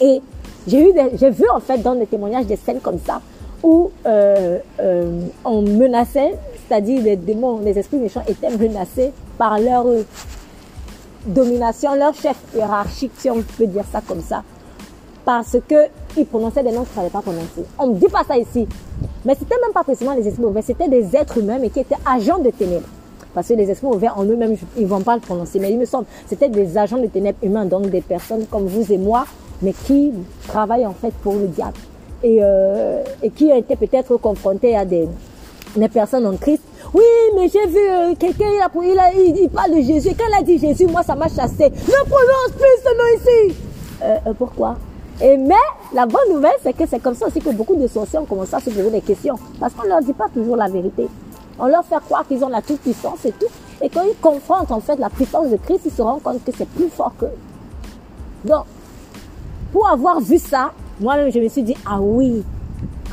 Et 0.01 0.21
j'ai 0.67 0.89
eu, 0.89 0.93
j'ai 1.15 1.29
vu 1.29 1.45
en 1.53 1.59
fait 1.59 1.77
dans 1.79 1.95
des 1.95 2.07
témoignages 2.07 2.45
des 2.45 2.55
scènes 2.55 2.79
comme 2.79 2.99
ça 2.99 3.21
où 3.61 3.91
euh, 4.05 4.59
euh, 4.81 5.21
on 5.45 5.61
menaçait, 5.61 6.35
c'est-à-dire 6.67 7.01
les 7.01 7.15
démons, 7.15 7.59
les 7.59 7.77
esprits 7.79 7.97
méchants 7.97 8.23
étaient 8.27 8.55
menacés 8.57 9.11
par 9.37 9.57
leur 9.59 9.85
domination, 11.25 11.95
leur 11.95 12.13
chef 12.13 12.35
hiérarchique, 12.53 13.13
si 13.17 13.29
on 13.29 13.41
peut 13.41 13.67
dire 13.67 13.85
ça 13.91 14.01
comme 14.05 14.21
ça, 14.21 14.43
parce 15.25 15.57
que 15.67 15.87
ils 16.17 16.25
prononçaient 16.25 16.63
des 16.63 16.71
noms 16.71 16.83
qu'ils 16.83 16.91
ne 16.91 16.95
fallait 16.95 17.09
pas 17.09 17.21
prononcer. 17.21 17.63
On 17.79 17.87
ne 17.87 17.95
dit 17.95 18.07
pas 18.07 18.23
ça 18.23 18.37
ici. 18.37 18.67
Mais 19.25 19.35
c'était 19.35 19.55
même 19.61 19.73
pas 19.73 19.83
précisément 19.83 20.13
les 20.15 20.27
esprits 20.27 20.43
mauvais, 20.43 20.61
c'était 20.61 20.89
des 20.89 21.15
êtres 21.15 21.37
humains, 21.37 21.57
mais 21.59 21.69
qui 21.69 21.79
étaient 21.79 21.95
agents 22.05 22.39
de 22.39 22.49
ténèbres. 22.49 22.87
Parce 23.33 23.47
que 23.47 23.53
les 23.53 23.69
esprits 23.69 23.87
mauvais 23.87 24.09
en 24.09 24.23
eux-mêmes, 24.25 24.55
ils 24.77 24.83
ne 24.83 24.87
vont 24.87 25.01
pas 25.01 25.15
le 25.15 25.21
prononcer. 25.21 25.59
Mais 25.59 25.71
il 25.71 25.79
me 25.79 25.85
semble, 25.85 26.05
c'était 26.27 26.49
des 26.49 26.77
agents 26.77 26.97
de 26.97 27.07
ténèbres 27.07 27.39
humains, 27.41 27.65
donc 27.65 27.89
des 27.89 28.01
personnes 28.01 28.45
comme 28.45 28.67
vous 28.67 28.91
et 28.91 28.97
moi, 28.97 29.25
mais 29.61 29.73
qui 29.73 30.11
travaillent 30.47 30.85
en 30.85 30.93
fait 30.93 31.13
pour 31.23 31.35
le 31.35 31.47
diable. 31.47 31.77
Et, 32.23 32.39
euh, 32.41 33.01
qui 33.35 33.45
ont 33.45 33.57
été 33.57 33.75
peut-être 33.75 34.17
confrontés 34.17 34.77
à 34.77 34.85
des, 34.85 35.07
personnes 35.91 36.27
en 36.27 36.37
Christ. 36.37 36.61
Oui, 36.93 37.03
mais 37.35 37.47
j'ai 37.47 37.65
vu 37.65 37.79
euh, 37.79 38.13
quelqu'un, 38.19 38.45
il, 38.45 39.49
parle 39.49 39.71
de 39.71 39.81
Jésus. 39.81 40.09
Quand 40.17 40.25
il 40.29 40.39
a 40.39 40.43
dit 40.43 40.59
Jésus, 40.59 40.85
moi, 40.85 41.01
ça 41.01 41.15
m'a 41.15 41.27
chassé. 41.27 41.69
Ne 41.69 42.05
prononce 42.05 42.51
plus 42.51 42.77
ce 42.83 42.97
nom 42.97 43.17
ici. 43.17 43.57
Euh, 44.03 44.33
pourquoi? 44.37 44.77
Et 45.21 45.37
mais 45.37 45.53
la 45.93 46.05
bonne 46.05 46.33
nouvelle, 46.33 46.55
c'est 46.61 46.73
que 46.73 46.85
c'est 46.87 46.99
comme 46.99 47.15
ça 47.15 47.27
aussi 47.27 47.39
que 47.39 47.51
beaucoup 47.51 47.75
de 47.75 47.87
sorciers 47.87 48.19
ont 48.19 48.25
commencé 48.25 48.55
à 48.55 48.59
se 48.59 48.69
poser 48.69 48.89
des 48.89 49.01
questions. 49.01 49.35
Parce 49.59 49.73
qu'on 49.73 49.83
ne 49.83 49.89
leur 49.89 50.01
dit 50.01 50.13
pas 50.13 50.27
toujours 50.33 50.55
la 50.55 50.67
vérité. 50.67 51.07
On 51.59 51.67
leur 51.67 51.85
fait 51.85 51.99
croire 52.05 52.27
qu'ils 52.27 52.43
ont 52.43 52.49
la 52.49 52.61
toute 52.61 52.79
puissance 52.79 53.23
et 53.25 53.31
tout. 53.31 53.47
Et 53.81 53.89
quand 53.89 54.03
ils 54.03 54.19
confrontent 54.19 54.71
en 54.71 54.79
fait 54.79 54.95
la 54.97 55.09
puissance 55.09 55.49
de 55.49 55.57
Christ, 55.57 55.81
ils 55.85 55.91
se 55.91 56.01
rendent 56.01 56.23
compte 56.23 56.43
que 56.43 56.51
c'est 56.57 56.67
plus 56.67 56.89
fort 56.89 57.13
qu'eux. 57.19 57.27
Donc, 58.45 58.65
pour 59.71 59.87
avoir 59.87 60.19
vu 60.19 60.39
ça, 60.39 60.71
moi-même 60.99 61.31
je 61.31 61.39
me 61.39 61.47
suis 61.47 61.63
dit, 61.63 61.75
ah 61.85 61.99
oui, 62.01 62.43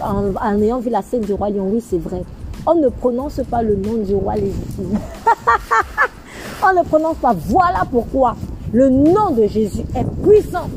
en, 0.02 0.34
en 0.34 0.62
ayant 0.62 0.78
vu 0.78 0.90
la 0.90 1.02
scène 1.02 1.20
du 1.22 1.34
roi 1.34 1.50
lion, 1.50 1.68
oui 1.70 1.84
c'est 1.86 1.98
vrai. 1.98 2.22
On 2.66 2.74
ne 2.74 2.88
prononce 2.88 3.40
pas 3.50 3.62
le 3.62 3.76
nom 3.76 3.98
du 3.98 4.14
roi 4.14 4.34
légitime. 4.36 4.98
on 6.62 6.78
ne 6.78 6.84
prononce 6.84 7.16
pas. 7.16 7.34
Voilà 7.34 7.82
pourquoi 7.90 8.36
le 8.72 8.88
nom 8.88 9.30
de 9.30 9.46
Jésus 9.46 9.82
est 9.94 10.04
puissant. 10.22 10.68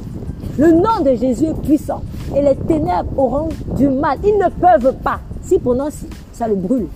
Le 0.57 0.71
nom 0.71 0.99
de 1.03 1.15
Jésus 1.15 1.45
est 1.45 1.61
puissant. 1.61 2.03
Et 2.35 2.41
les 2.41 2.55
ténèbres 2.55 3.09
auront 3.17 3.49
du 3.75 3.87
mal. 3.87 4.19
Ils 4.23 4.37
ne 4.37 4.49
peuvent 4.49 4.93
pas. 4.97 5.19
S'ils 5.41 5.59
prononcent, 5.59 6.05
ça 6.31 6.47
le 6.47 6.55
brûle. 6.55 6.87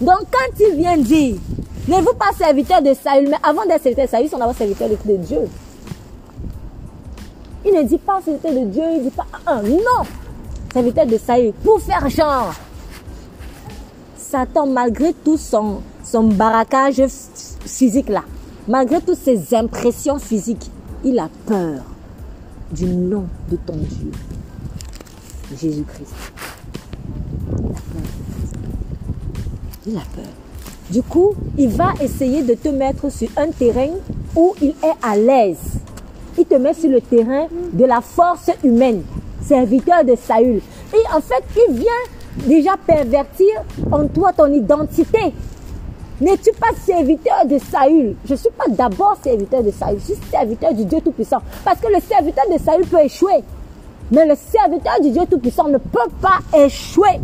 Donc 0.00 0.20
quand 0.30 0.60
il 0.60 0.76
vient 0.76 0.96
dire, 0.96 1.36
n'êtes-vous 1.88 2.14
pas 2.14 2.32
serviteur 2.36 2.82
de 2.82 2.94
Saül, 2.94 3.28
mais 3.30 3.36
avant 3.42 3.64
d'être 3.64 3.82
serviteur 3.82 4.06
de 4.06 4.10
Saül, 4.10 4.28
sont 4.28 4.38
d'abord 4.38 4.54
serviteurs 4.54 4.88
de 4.88 5.16
Dieu. 5.16 5.40
Il 7.64 7.74
ne 7.74 7.82
dit 7.82 7.98
pas 7.98 8.20
serviteur 8.22 8.52
de 8.52 8.66
Dieu, 8.66 8.82
il 8.92 8.98
ne 8.98 9.02
dit 9.04 9.10
pas 9.10 9.26
un, 9.46 9.62
non, 9.62 10.06
serviteur 10.72 11.06
de 11.06 11.16
Saül, 11.18 11.52
pour 11.64 11.80
faire 11.80 12.08
genre. 12.08 12.54
Satan, 14.16 14.66
malgré 14.66 15.14
tout 15.14 15.38
son, 15.38 15.80
son 16.04 16.24
barracage 16.24 17.02
physique 17.64 18.08
là, 18.08 18.22
malgré 18.68 19.00
toutes 19.00 19.18
ses 19.18 19.54
impressions 19.54 20.18
physiques, 20.18 20.70
il 21.04 21.18
a 21.18 21.28
peur 21.46 21.95
du 22.70 22.86
nom 22.86 23.26
de 23.50 23.56
ton 23.56 23.76
Dieu, 23.76 24.10
Jésus-Christ. 25.56 26.14
Il 29.86 29.96
a 29.96 30.00
peur. 30.14 30.24
Du 30.90 31.02
coup, 31.02 31.34
il 31.58 31.68
va 31.68 31.92
essayer 32.00 32.42
de 32.42 32.54
te 32.54 32.68
mettre 32.68 33.10
sur 33.10 33.28
un 33.36 33.50
terrain 33.50 33.90
où 34.34 34.54
il 34.60 34.70
est 34.70 34.96
à 35.02 35.16
l'aise. 35.16 35.80
Il 36.38 36.44
te 36.44 36.54
met 36.54 36.74
sur 36.74 36.90
le 36.90 37.00
terrain 37.00 37.46
de 37.72 37.84
la 37.84 38.00
force 38.00 38.50
humaine, 38.62 39.02
serviteur 39.42 40.04
de 40.04 40.14
Saül. 40.16 40.60
Et 40.92 41.14
en 41.14 41.20
fait, 41.20 41.44
il 41.68 41.74
vient 41.74 42.46
déjà 42.46 42.76
pervertir 42.76 43.48
en 43.90 44.06
toi 44.06 44.32
ton 44.32 44.52
identité. 44.52 45.32
N'es-tu 46.18 46.50
pas 46.52 46.68
serviteur 46.74 47.44
de 47.44 47.58
Saül 47.58 48.16
Je 48.24 48.32
ne 48.32 48.38
suis 48.38 48.50
pas 48.50 48.64
d'abord 48.68 49.18
serviteur 49.22 49.62
de 49.62 49.70
Saül, 49.70 49.98
je 49.98 50.14
suis 50.14 50.22
serviteur 50.30 50.72
du 50.72 50.86
Dieu 50.86 50.98
Tout-Puissant. 51.02 51.42
Parce 51.62 51.78
que 51.78 51.88
le 51.88 52.00
serviteur 52.00 52.44
de 52.50 52.58
Saül 52.58 52.86
peut 52.86 53.00
échouer. 53.00 53.44
Mais 54.10 54.24
le 54.24 54.34
serviteur 54.34 54.98
du 55.02 55.10
Dieu 55.10 55.22
Tout-Puissant 55.30 55.68
ne 55.68 55.76
peut 55.76 56.10
pas 56.22 56.38
échouer. 56.56 57.20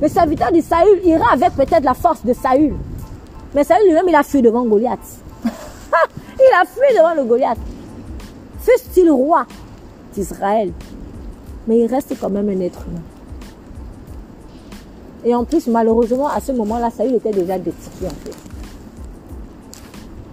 Le 0.00 0.08
serviteur 0.08 0.52
de 0.52 0.60
Saül 0.60 1.00
ira 1.04 1.32
avec 1.32 1.54
peut-être 1.54 1.82
la 1.82 1.94
force 1.94 2.24
de 2.24 2.32
Saül. 2.32 2.76
Mais 3.52 3.64
Saül 3.64 3.84
lui-même, 3.86 4.08
il 4.08 4.14
a 4.14 4.22
fui 4.22 4.40
devant 4.40 4.64
Goliath. 4.64 4.98
il 5.44 6.54
a 6.54 6.64
fui 6.66 6.96
devant 6.96 7.14
le 7.14 7.24
Goliath. 7.24 7.58
Fut-il 8.60 9.10
roi 9.10 9.44
d'Israël 10.14 10.72
Mais 11.66 11.80
il 11.80 11.86
reste 11.86 12.14
quand 12.20 12.30
même 12.30 12.48
un 12.48 12.60
être 12.60 12.86
humain. 12.86 13.02
Et 15.28 15.34
en 15.34 15.44
plus, 15.44 15.66
malheureusement, 15.66 16.26
à 16.28 16.40
ce 16.40 16.52
moment-là, 16.52 16.88
Saül 16.88 17.16
était 17.16 17.32
déjà 17.32 17.58
destitué 17.58 18.06
en 18.06 18.24
fait. 18.24 18.34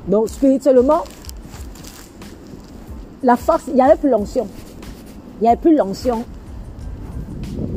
Donc, 0.07 0.29
spirituellement, 0.29 1.03
la 3.21 3.35
force, 3.35 3.63
il 3.67 3.73
n'y 3.73 3.81
avait 3.81 3.97
plus 3.97 4.09
l'onction. 4.09 4.47
Il 5.37 5.43
n'y 5.43 5.47
avait 5.49 5.57
plus 5.57 5.75
l'onction 5.75 6.23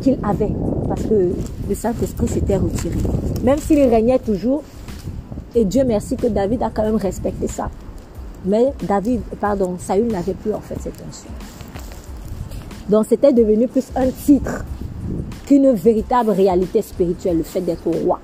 qu'il 0.00 0.16
avait. 0.22 0.52
Parce 0.86 1.02
que 1.02 1.32
le 1.68 1.74
Saint-Esprit 1.74 2.28
s'était 2.28 2.56
retiré. 2.56 2.94
Même 3.42 3.58
s'il 3.58 3.80
régnait 3.80 4.20
toujours, 4.20 4.62
et 5.56 5.64
Dieu 5.64 5.82
merci 5.82 6.14
que 6.14 6.28
David 6.28 6.62
a 6.62 6.70
quand 6.70 6.84
même 6.84 6.94
respecté 6.94 7.48
ça. 7.48 7.68
Mais 8.44 8.72
David, 8.86 9.22
pardon, 9.40 9.74
Saül 9.80 10.06
n'avait 10.06 10.34
plus 10.34 10.54
en 10.54 10.60
fait 10.60 10.76
cette 10.80 11.02
onction. 11.04 11.30
Donc 12.88 13.06
c'était 13.08 13.32
devenu 13.32 13.66
plus 13.66 13.86
un 13.96 14.08
titre 14.08 14.64
qu'une 15.46 15.72
véritable 15.72 16.30
réalité 16.30 16.82
spirituelle, 16.82 17.38
le 17.38 17.42
fait 17.42 17.60
d'être 17.60 17.86
roi. 17.86 18.20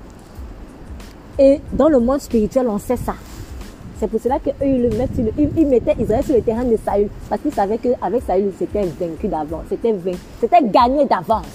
Et 1.37 1.59
dans 1.73 1.89
le 1.89 1.99
monde 1.99 2.21
spirituel, 2.21 2.67
on 2.69 2.77
sait 2.77 2.97
ça. 2.97 3.15
C'est 3.99 4.07
pour 4.07 4.19
cela 4.19 4.39
qu'eux, 4.39 4.51
ils, 4.61 4.89
mettent 4.97 5.11
ils, 5.57 5.67
mettaient 5.67 5.95
Israël 5.99 6.23
sur 6.23 6.35
le 6.35 6.41
terrain 6.41 6.65
de 6.65 6.77
Saül. 6.83 7.07
Parce 7.29 7.41
qu'ils 7.41 7.53
savaient 7.53 7.77
qu'avec 7.77 8.23
Saül, 8.23 8.51
c'était 8.57 8.83
vaincu 8.83 9.27
d'avance. 9.27 9.63
C'était 9.69 9.95
C'était 10.39 10.63
gagné 10.63 11.05
d'avance. 11.05 11.45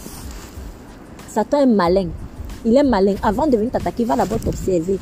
Satan 1.28 1.60
est 1.60 1.66
malin. 1.66 2.08
Il 2.64 2.76
est 2.76 2.82
malin. 2.82 3.14
Avant 3.22 3.46
de 3.46 3.56
venir 3.56 3.70
t'attaquer, 3.70 4.02
il 4.02 4.06
va 4.08 4.16
d'abord 4.16 4.38
t'observer. 4.38 4.98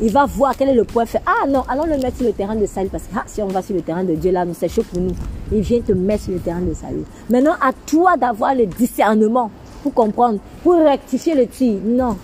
Il 0.00 0.12
va 0.12 0.26
voir 0.26 0.56
quel 0.56 0.70
est 0.70 0.74
le 0.74 0.84
point 0.84 1.04
fait. 1.04 1.20
Ah 1.26 1.46
non, 1.46 1.62
allons 1.68 1.84
le 1.84 1.98
mettre 1.98 2.16
sur 2.16 2.26
le 2.26 2.32
terrain 2.32 2.56
de 2.56 2.64
Saül. 2.64 2.88
Parce 2.88 3.04
que 3.04 3.14
ah, 3.16 3.24
si 3.26 3.42
on 3.42 3.48
va 3.48 3.60
sur 3.60 3.74
le 3.74 3.82
terrain 3.82 4.04
de 4.04 4.14
Dieu, 4.14 4.30
là, 4.30 4.44
c'est 4.54 4.68
chaud 4.68 4.82
pour 4.90 5.00
nous. 5.00 5.14
Il 5.52 5.60
vient 5.60 5.80
te 5.80 5.92
mettre 5.92 6.24
sur 6.24 6.32
le 6.32 6.38
terrain 6.38 6.60
de 6.60 6.72
Saül. 6.72 7.04
Maintenant, 7.28 7.54
à 7.60 7.72
toi 7.86 8.16
d'avoir 8.16 8.54
le 8.54 8.66
discernement 8.66 9.50
pour 9.82 9.94
comprendre, 9.94 10.38
pour 10.62 10.74
rectifier 10.74 11.34
le 11.34 11.46
tir. 11.46 11.78
Non, 11.84 12.16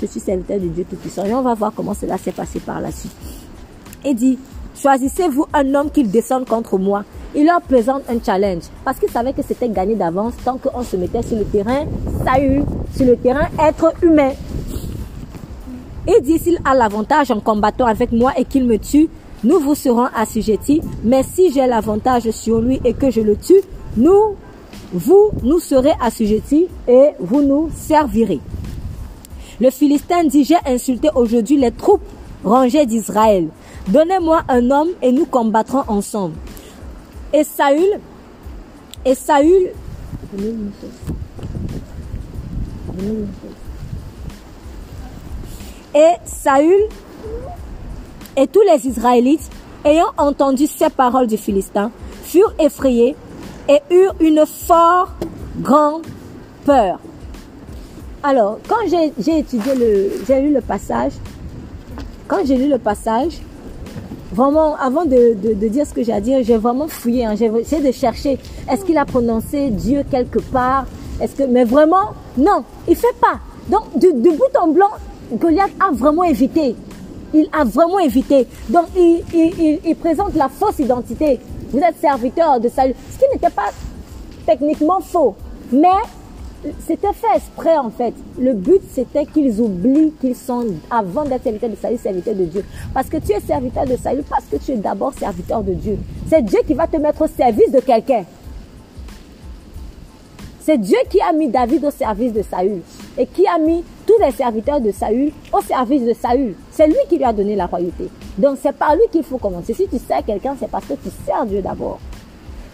je 0.00 0.06
suis 0.06 0.20
serviteur 0.20 0.58
de 0.58 0.68
Dieu 0.68 0.84
Tout-Puissant. 0.88 1.24
Et 1.24 1.34
on 1.34 1.42
va 1.42 1.54
voir 1.54 1.72
comment 1.74 1.94
cela 1.94 2.18
s'est 2.18 2.32
passé 2.32 2.60
par 2.60 2.80
la 2.80 2.90
suite. 2.90 3.12
Et 4.04 4.14
dit, 4.14 4.38
choisissez-vous 4.74 5.46
un 5.52 5.74
homme 5.74 5.90
qui 5.90 6.04
descende 6.04 6.46
contre 6.46 6.78
moi. 6.78 7.04
Il 7.34 7.46
leur 7.46 7.60
présente 7.60 8.02
un 8.08 8.18
challenge 8.24 8.64
parce 8.84 8.98
qu'il 8.98 9.10
savait 9.10 9.32
que 9.32 9.42
c'était 9.42 9.68
gagné 9.68 9.94
d'avance 9.94 10.34
tant 10.44 10.58
qu'on 10.58 10.82
se 10.82 10.96
mettait 10.96 11.22
sur 11.22 11.36
le 11.36 11.44
terrain 11.44 11.84
salut, 12.24 12.62
sur 12.96 13.06
le 13.06 13.16
terrain 13.16 13.46
être 13.58 13.92
humain. 14.02 14.32
Il 16.08 16.22
dit 16.22 16.38
s'il 16.38 16.58
a 16.64 16.74
l'avantage 16.74 17.30
en 17.30 17.40
combattant 17.40 17.86
avec 17.86 18.10
moi 18.10 18.32
et 18.36 18.44
qu'il 18.44 18.64
me 18.64 18.78
tue, 18.78 19.08
nous 19.44 19.60
vous 19.60 19.74
serons 19.74 20.08
assujettis. 20.14 20.80
Mais 21.04 21.22
si 21.22 21.52
j'ai 21.52 21.66
l'avantage 21.66 22.30
sur 22.30 22.60
lui 22.60 22.80
et 22.84 22.94
que 22.94 23.10
je 23.10 23.20
le 23.20 23.36
tue, 23.36 23.60
nous 23.96 24.34
vous 24.92 25.30
nous 25.42 25.60
serez 25.60 25.92
assujettis 26.00 26.66
et 26.88 27.10
vous 27.20 27.42
nous 27.42 27.70
servirez. 27.74 28.40
Le 29.60 29.70
Philistin 29.70 30.24
dit, 30.24 30.44
j'ai 30.44 30.56
insulté 30.66 31.10
aujourd'hui 31.14 31.56
les 31.56 31.70
troupes 31.70 32.02
rangées 32.44 32.86
d'Israël. 32.86 33.48
Donnez-moi 33.88 34.42
un 34.48 34.70
homme 34.70 34.88
et 35.02 35.12
nous 35.12 35.26
combattrons 35.26 35.84
ensemble. 35.88 36.34
Et 37.32 37.44
Saül, 37.44 38.00
et 39.04 39.14
Saül, 39.14 39.70
et 45.94 46.12
Saül 46.24 46.88
et 48.36 48.46
tous 48.46 48.62
les 48.62 48.86
Israélites, 48.86 49.50
ayant 49.84 50.12
entendu 50.16 50.66
ces 50.66 50.90
paroles 50.90 51.26
du 51.26 51.36
Philistin, 51.36 51.90
furent 52.24 52.54
effrayés 52.58 53.16
et 53.68 53.80
eurent 53.90 54.14
une 54.20 54.44
fort 54.46 55.12
grande 55.60 56.02
peur. 56.64 56.98
Alors, 58.22 58.58
quand 58.68 58.86
j'ai 58.86 59.38
étudié 59.38 59.74
le, 59.74 60.24
j'ai 60.26 60.40
lu 60.40 60.52
le 60.52 60.60
passage, 60.60 61.12
quand 62.28 62.44
j'ai 62.44 62.56
lu 62.56 62.68
le 62.68 62.78
passage, 62.78 63.40
vraiment, 64.32 64.76
avant 64.76 65.04
de, 65.04 65.34
dire 65.68 65.86
ce 65.86 65.92
que 65.92 66.02
j'ai 66.02 66.12
à 66.12 66.20
dire, 66.20 66.42
j'ai 66.42 66.56
vraiment 66.56 66.88
fouillé. 66.88 67.24
Hein. 67.24 67.34
j'ai 67.36 67.46
essayé 67.46 67.86
de 67.86 67.92
chercher. 67.92 68.38
Est-ce 68.70 68.84
qu'il 68.84 68.98
a 68.98 69.04
prononcé 69.04 69.70
Dieu 69.70 70.04
quelque 70.10 70.38
part? 70.38 70.86
Est-ce 71.20 71.34
que, 71.34 71.42
mais 71.44 71.64
vraiment, 71.64 72.14
non, 72.36 72.64
il 72.88 72.96
fait 72.96 73.14
pas. 73.20 73.40
Donc, 73.68 73.98
de, 73.98 74.30
bout 74.30 74.56
en 74.60 74.68
blanc, 74.68 74.90
Goliath 75.32 75.70
a 75.80 75.92
vraiment 75.92 76.24
évité. 76.24 76.74
Il 77.34 77.48
a 77.52 77.64
vraiment 77.64 77.98
évité. 78.00 78.46
Donc, 78.68 78.86
il, 78.96 79.96
présente 79.96 80.34
la 80.34 80.48
fausse 80.48 80.78
identité. 80.78 81.38
Vous 81.70 81.78
êtes 81.78 81.96
serviteur 82.00 82.60
de 82.60 82.68
salut. 82.68 82.94
Ce 83.12 83.18
qui 83.18 83.24
n'était 83.32 83.50
pas 83.50 83.70
techniquement 84.46 85.00
faux. 85.00 85.36
Mais 85.72 85.88
c'était 86.86 87.12
fait 87.12 87.36
exprès 87.36 87.76
en 87.76 87.90
fait. 87.90 88.14
Le 88.38 88.54
but 88.54 88.82
c'était 88.92 89.24
qu'ils 89.24 89.60
oublient 89.60 90.12
qu'ils 90.20 90.36
sont, 90.36 90.66
avant 90.90 91.24
d'être 91.24 91.42
serviteurs 91.42 91.70
de 91.70 91.76
salut, 91.76 91.96
serviteurs 91.96 92.34
de 92.34 92.44
Dieu. 92.44 92.64
Parce 92.92 93.08
que 93.08 93.16
tu 93.16 93.32
es 93.32 93.40
serviteur 93.40 93.86
de 93.86 93.96
salut 93.96 94.22
parce 94.28 94.44
que 94.44 94.56
tu 94.56 94.72
es 94.72 94.76
d'abord 94.76 95.14
serviteur 95.14 95.62
de 95.62 95.72
Dieu. 95.72 95.98
C'est 96.28 96.42
Dieu 96.42 96.58
qui 96.66 96.74
va 96.74 96.86
te 96.86 96.96
mettre 96.96 97.22
au 97.22 97.28
service 97.28 97.70
de 97.72 97.80
quelqu'un. 97.80 98.24
C'est 100.70 100.78
Dieu 100.78 100.98
qui 101.08 101.20
a 101.20 101.32
mis 101.32 101.48
David 101.48 101.84
au 101.84 101.90
service 101.90 102.32
de 102.32 102.42
Saül 102.42 102.80
et 103.18 103.26
qui 103.26 103.44
a 103.44 103.58
mis 103.58 103.82
tous 104.06 104.14
les 104.24 104.30
serviteurs 104.30 104.80
de 104.80 104.92
Saül 104.92 105.32
au 105.52 105.60
service 105.62 106.04
de 106.04 106.12
Saül. 106.12 106.54
C'est 106.70 106.86
lui 106.86 106.94
qui 107.08 107.16
lui 107.16 107.24
a 107.24 107.32
donné 107.32 107.56
la 107.56 107.66
royauté. 107.66 108.08
Donc 108.38 108.56
c'est 108.62 108.70
par 108.70 108.94
lui 108.94 109.02
qu'il 109.10 109.24
faut 109.24 109.38
commencer. 109.38 109.74
Si 109.74 109.88
tu 109.88 109.98
sers 109.98 110.24
quelqu'un, 110.24 110.54
c'est 110.60 110.70
parce 110.70 110.84
que 110.84 110.92
tu 110.92 111.08
sers 111.26 111.44
Dieu 111.44 111.60
d'abord. 111.60 111.98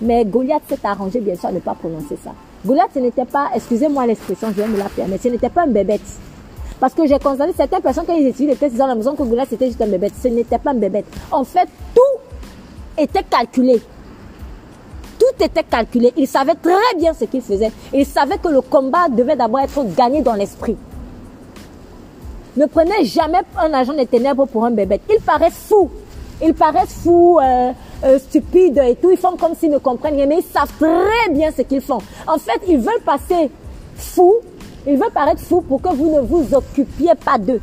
Mais 0.02 0.26
Goliath 0.26 0.64
s'est 0.68 0.78
arrangé 0.84 1.20
bien 1.20 1.36
sûr 1.36 1.48
à 1.48 1.52
ne 1.52 1.58
pas 1.58 1.74
prononcer 1.74 2.18
ça. 2.22 2.32
Goliath, 2.66 2.90
ce 2.92 2.98
n'était 2.98 3.24
pas, 3.24 3.48
excusez-moi 3.54 4.06
l'expression, 4.06 4.48
je 4.48 4.60
vais 4.60 4.68
me 4.68 4.76
la 4.76 4.90
permettre, 4.90 5.22
ce 5.22 5.28
n'était 5.28 5.48
pas 5.48 5.62
un 5.62 5.68
bébête. 5.68 6.02
Parce 6.78 6.92
que 6.92 7.06
j'ai 7.06 7.18
constaté 7.18 7.54
certaines 7.56 7.80
personnes, 7.80 8.04
quand 8.06 8.14
ils 8.14 8.26
étudiaient 8.26 8.50
les 8.50 8.56
tests 8.56 8.76
dans 8.76 8.88
la 8.88 8.94
maison, 8.94 9.14
que 9.14 9.22
Goliath 9.22 9.48
c'était 9.48 9.68
juste 9.68 9.80
un 9.80 9.86
bébête. 9.86 10.12
Ce 10.22 10.28
n'était 10.28 10.58
pas 10.58 10.72
un 10.72 10.74
bébête. 10.74 11.06
En 11.32 11.44
fait, 11.44 11.66
tout 11.94 13.00
était 13.02 13.22
calculé. 13.22 13.80
Tout 15.26 15.44
était 15.44 15.64
calculé. 15.64 16.12
Il 16.16 16.26
savait 16.26 16.54
très 16.54 16.96
bien 16.98 17.12
ce 17.12 17.24
qu'il 17.24 17.40
faisait. 17.42 17.72
Il 17.92 18.06
savait 18.06 18.38
que 18.38 18.48
le 18.48 18.60
combat 18.60 19.08
devait 19.08 19.36
d'abord 19.36 19.60
être 19.60 19.82
gagné 19.96 20.22
dans 20.22 20.34
l'esprit. 20.34 20.76
Ne 22.56 22.66
prenez 22.66 23.04
jamais 23.04 23.40
un 23.58 23.72
agent 23.72 23.94
des 23.94 24.06
ténèbres 24.06 24.46
pour 24.46 24.64
un 24.64 24.70
bébête. 24.70 25.02
Il 25.10 25.20
paraît 25.20 25.50
fou. 25.50 25.90
Il 26.42 26.54
paraît 26.54 26.86
fou, 26.86 27.38
euh, 27.40 27.72
euh, 28.04 28.18
stupides 28.18 28.78
et 28.78 28.94
tout. 28.96 29.10
Ils 29.10 29.16
font 29.16 29.36
comme 29.36 29.54
s'ils 29.54 29.70
ne 29.70 29.78
comprennent 29.78 30.14
rien, 30.14 30.26
mais 30.26 30.38
ils 30.38 30.44
savent 30.44 30.72
très 30.78 31.32
bien 31.32 31.50
ce 31.50 31.62
qu'ils 31.62 31.80
font. 31.80 31.98
En 32.26 32.38
fait, 32.38 32.60
ils 32.68 32.78
veulent 32.78 33.02
passer 33.04 33.50
fou. 33.96 34.34
Ils 34.86 34.96
veulent 34.96 35.10
paraître 35.10 35.40
fou 35.40 35.60
pour 35.60 35.82
que 35.82 35.88
vous 35.88 36.14
ne 36.14 36.20
vous 36.20 36.54
occupiez 36.54 37.14
pas 37.14 37.38
d'eux. 37.38 37.60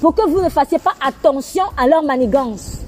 Pour 0.00 0.14
que 0.14 0.26
vous 0.28 0.40
ne 0.40 0.48
fassiez 0.48 0.78
pas 0.78 0.94
attention 1.06 1.64
à 1.76 1.86
leur 1.86 2.02
manigance. 2.02 2.78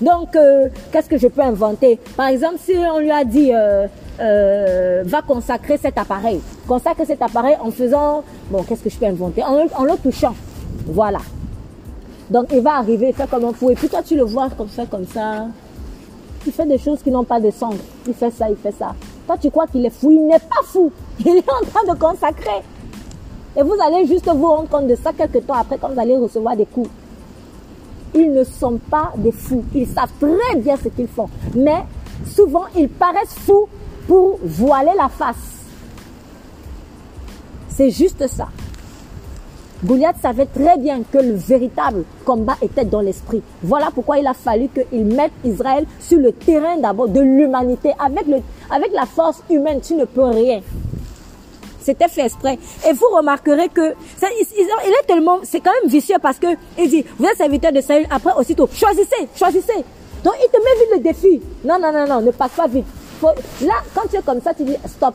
Donc, 0.00 0.36
euh, 0.36 0.68
qu'est-ce 0.92 1.08
que 1.08 1.18
je 1.18 1.28
peux 1.28 1.40
inventer? 1.40 1.98
Par 2.16 2.28
exemple, 2.28 2.56
si 2.58 2.72
on 2.76 2.98
lui 2.98 3.10
a 3.10 3.24
dit, 3.24 3.50
euh, 3.52 5.02
va 5.04 5.22
consacrer 5.22 5.76
cet 5.76 5.98
appareil. 5.98 6.40
Consacrer 6.66 7.04
cet 7.04 7.22
appareil 7.22 7.56
en 7.60 7.70
faisant, 7.70 8.22
bon, 8.50 8.62
qu'est-ce 8.62 8.82
que 8.82 8.90
je 8.90 8.96
peux 8.96 9.06
inventer? 9.06 9.42
En, 9.42 9.66
en 9.74 9.84
le 9.84 9.96
touchant. 10.02 10.34
Voilà. 10.86 11.18
Donc 12.30 12.46
il 12.52 12.60
va 12.60 12.76
arriver, 12.76 13.12
fait 13.12 13.28
comme 13.28 13.44
un 13.44 13.52
fou. 13.52 13.70
Et 13.70 13.74
puis 13.74 13.88
toi, 13.88 14.02
tu 14.02 14.14
le 14.16 14.24
vois 14.24 14.48
comme 14.50 14.68
ça, 14.68 14.84
comme 14.86 15.06
ça. 15.06 15.46
Il 16.46 16.52
fait 16.52 16.66
des 16.66 16.78
choses 16.78 17.02
qui 17.02 17.10
n'ont 17.10 17.24
pas 17.24 17.40
de 17.40 17.50
sens. 17.50 17.74
Il 18.06 18.14
fait 18.14 18.30
ça, 18.30 18.48
il 18.50 18.56
fait 18.56 18.74
ça. 18.78 18.94
Toi, 19.26 19.36
tu 19.38 19.50
crois 19.50 19.66
qu'il 19.66 19.84
est 19.84 19.90
fou. 19.90 20.10
Il 20.10 20.26
n'est 20.26 20.38
pas 20.38 20.62
fou. 20.64 20.92
Il 21.24 21.36
est 21.36 21.50
en 21.50 21.64
train 21.66 21.92
de 21.92 21.98
consacrer. 21.98 22.62
Et 23.56 23.62
vous 23.62 23.74
allez 23.84 24.06
juste 24.06 24.28
vous 24.28 24.46
rendre 24.46 24.68
compte 24.68 24.86
de 24.86 24.94
ça 24.94 25.12
quelques 25.12 25.44
temps 25.46 25.54
après 25.54 25.78
quand 25.78 25.88
vous 25.88 26.00
allez 26.00 26.16
recevoir 26.16 26.56
des 26.56 26.66
coups. 26.66 26.88
Ils 28.14 28.32
ne 28.32 28.44
sont 28.44 28.78
pas 28.90 29.12
des 29.16 29.32
fous. 29.32 29.64
Ils 29.74 29.86
savent 29.86 30.12
très 30.20 30.56
bien 30.56 30.76
ce 30.76 30.88
qu'ils 30.88 31.08
font. 31.08 31.28
Mais 31.54 31.84
souvent, 32.26 32.64
ils 32.76 32.88
paraissent 32.88 33.34
fous 33.46 33.68
pour 34.06 34.38
voiler 34.42 34.92
la 34.96 35.08
face. 35.08 35.36
C'est 37.68 37.90
juste 37.90 38.26
ça. 38.26 38.48
Goliath 39.84 40.16
savait 40.20 40.46
très 40.46 40.76
bien 40.76 41.02
que 41.04 41.18
le 41.18 41.34
véritable 41.34 42.02
combat 42.24 42.56
était 42.60 42.84
dans 42.84 43.00
l'esprit. 43.00 43.40
Voilà 43.62 43.90
pourquoi 43.94 44.18
il 44.18 44.26
a 44.26 44.34
fallu 44.34 44.68
qu'il 44.68 45.04
mette 45.04 45.30
Israël 45.44 45.86
sur 46.00 46.18
le 46.18 46.32
terrain 46.32 46.78
d'abord 46.78 47.08
de 47.08 47.20
l'humanité. 47.20 47.92
Avec, 48.04 48.24
avec 48.70 48.92
la 48.92 49.06
force 49.06 49.40
humaine, 49.48 49.80
tu 49.80 49.94
ne 49.94 50.04
peux 50.04 50.24
rien. 50.24 50.60
C'était 51.88 52.08
fait 52.08 52.26
exprès. 52.26 52.58
Et 52.86 52.92
vous 52.92 53.06
remarquerez 53.16 53.70
que 53.70 53.94
il, 54.22 54.92
est 54.92 55.06
tellement, 55.06 55.38
c'est 55.42 55.60
quand 55.60 55.70
même 55.80 55.90
vicieux 55.90 56.16
parce 56.20 56.38
que 56.38 56.48
il 56.78 56.90
dit, 56.90 57.02
vous 57.18 57.24
êtes 57.24 57.38
serviteur 57.38 57.72
de 57.72 57.80
Saül, 57.80 58.06
après 58.10 58.34
aussitôt, 58.36 58.68
choisissez, 58.70 59.26
choisissez. 59.34 59.82
Donc 60.22 60.34
il 60.38 60.50
te 60.50 60.58
met 60.58 60.80
vite 60.80 60.90
le 60.92 61.00
défi. 61.00 61.40
Non, 61.64 61.78
non, 61.80 61.90
non, 61.90 62.06
non, 62.06 62.20
ne 62.20 62.30
passe 62.30 62.50
pas 62.50 62.66
vite. 62.66 62.84
là, 63.22 63.76
quand 63.94 64.06
tu 64.10 64.16
es 64.16 64.20
comme 64.20 64.42
ça, 64.42 64.52
tu 64.52 64.64
dis, 64.64 64.76
stop, 64.86 65.14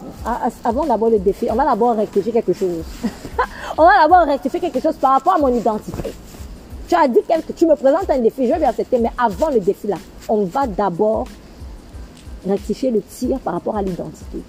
avant 0.65 0.85
d'abord 0.85 1.11
le 1.11 1.19
défi, 1.19 1.45
on 1.51 1.53
va 1.53 1.63
d'abord 1.63 1.95
rectifier 1.95 2.31
quelque 2.31 2.53
chose. 2.53 2.83
on 3.77 3.83
va 3.83 3.91
d'abord 4.01 4.25
rectifier 4.25 4.59
quelque 4.59 4.81
chose 4.81 4.95
par 4.95 5.11
rapport 5.11 5.35
à 5.35 5.37
mon 5.37 5.53
identité. 5.53 6.11
Tu 6.87 6.95
as 6.95 7.07
dit 7.07 7.19
quelque, 7.27 7.53
tu 7.53 7.67
me 7.67 7.75
présentes 7.75 8.09
un 8.09 8.17
défi, 8.17 8.47
je 8.47 8.59
vais 8.59 8.65
accepter, 8.65 8.97
mais 8.97 9.11
avant 9.15 9.51
le 9.51 9.59
défi 9.59 9.85
là, 9.85 9.97
on 10.27 10.45
va 10.45 10.65
d'abord 10.65 11.27
rectifier 12.47 12.89
le 12.89 13.03
tir 13.03 13.37
par 13.41 13.53
rapport 13.53 13.77
à 13.77 13.83
l'identité. 13.83 14.39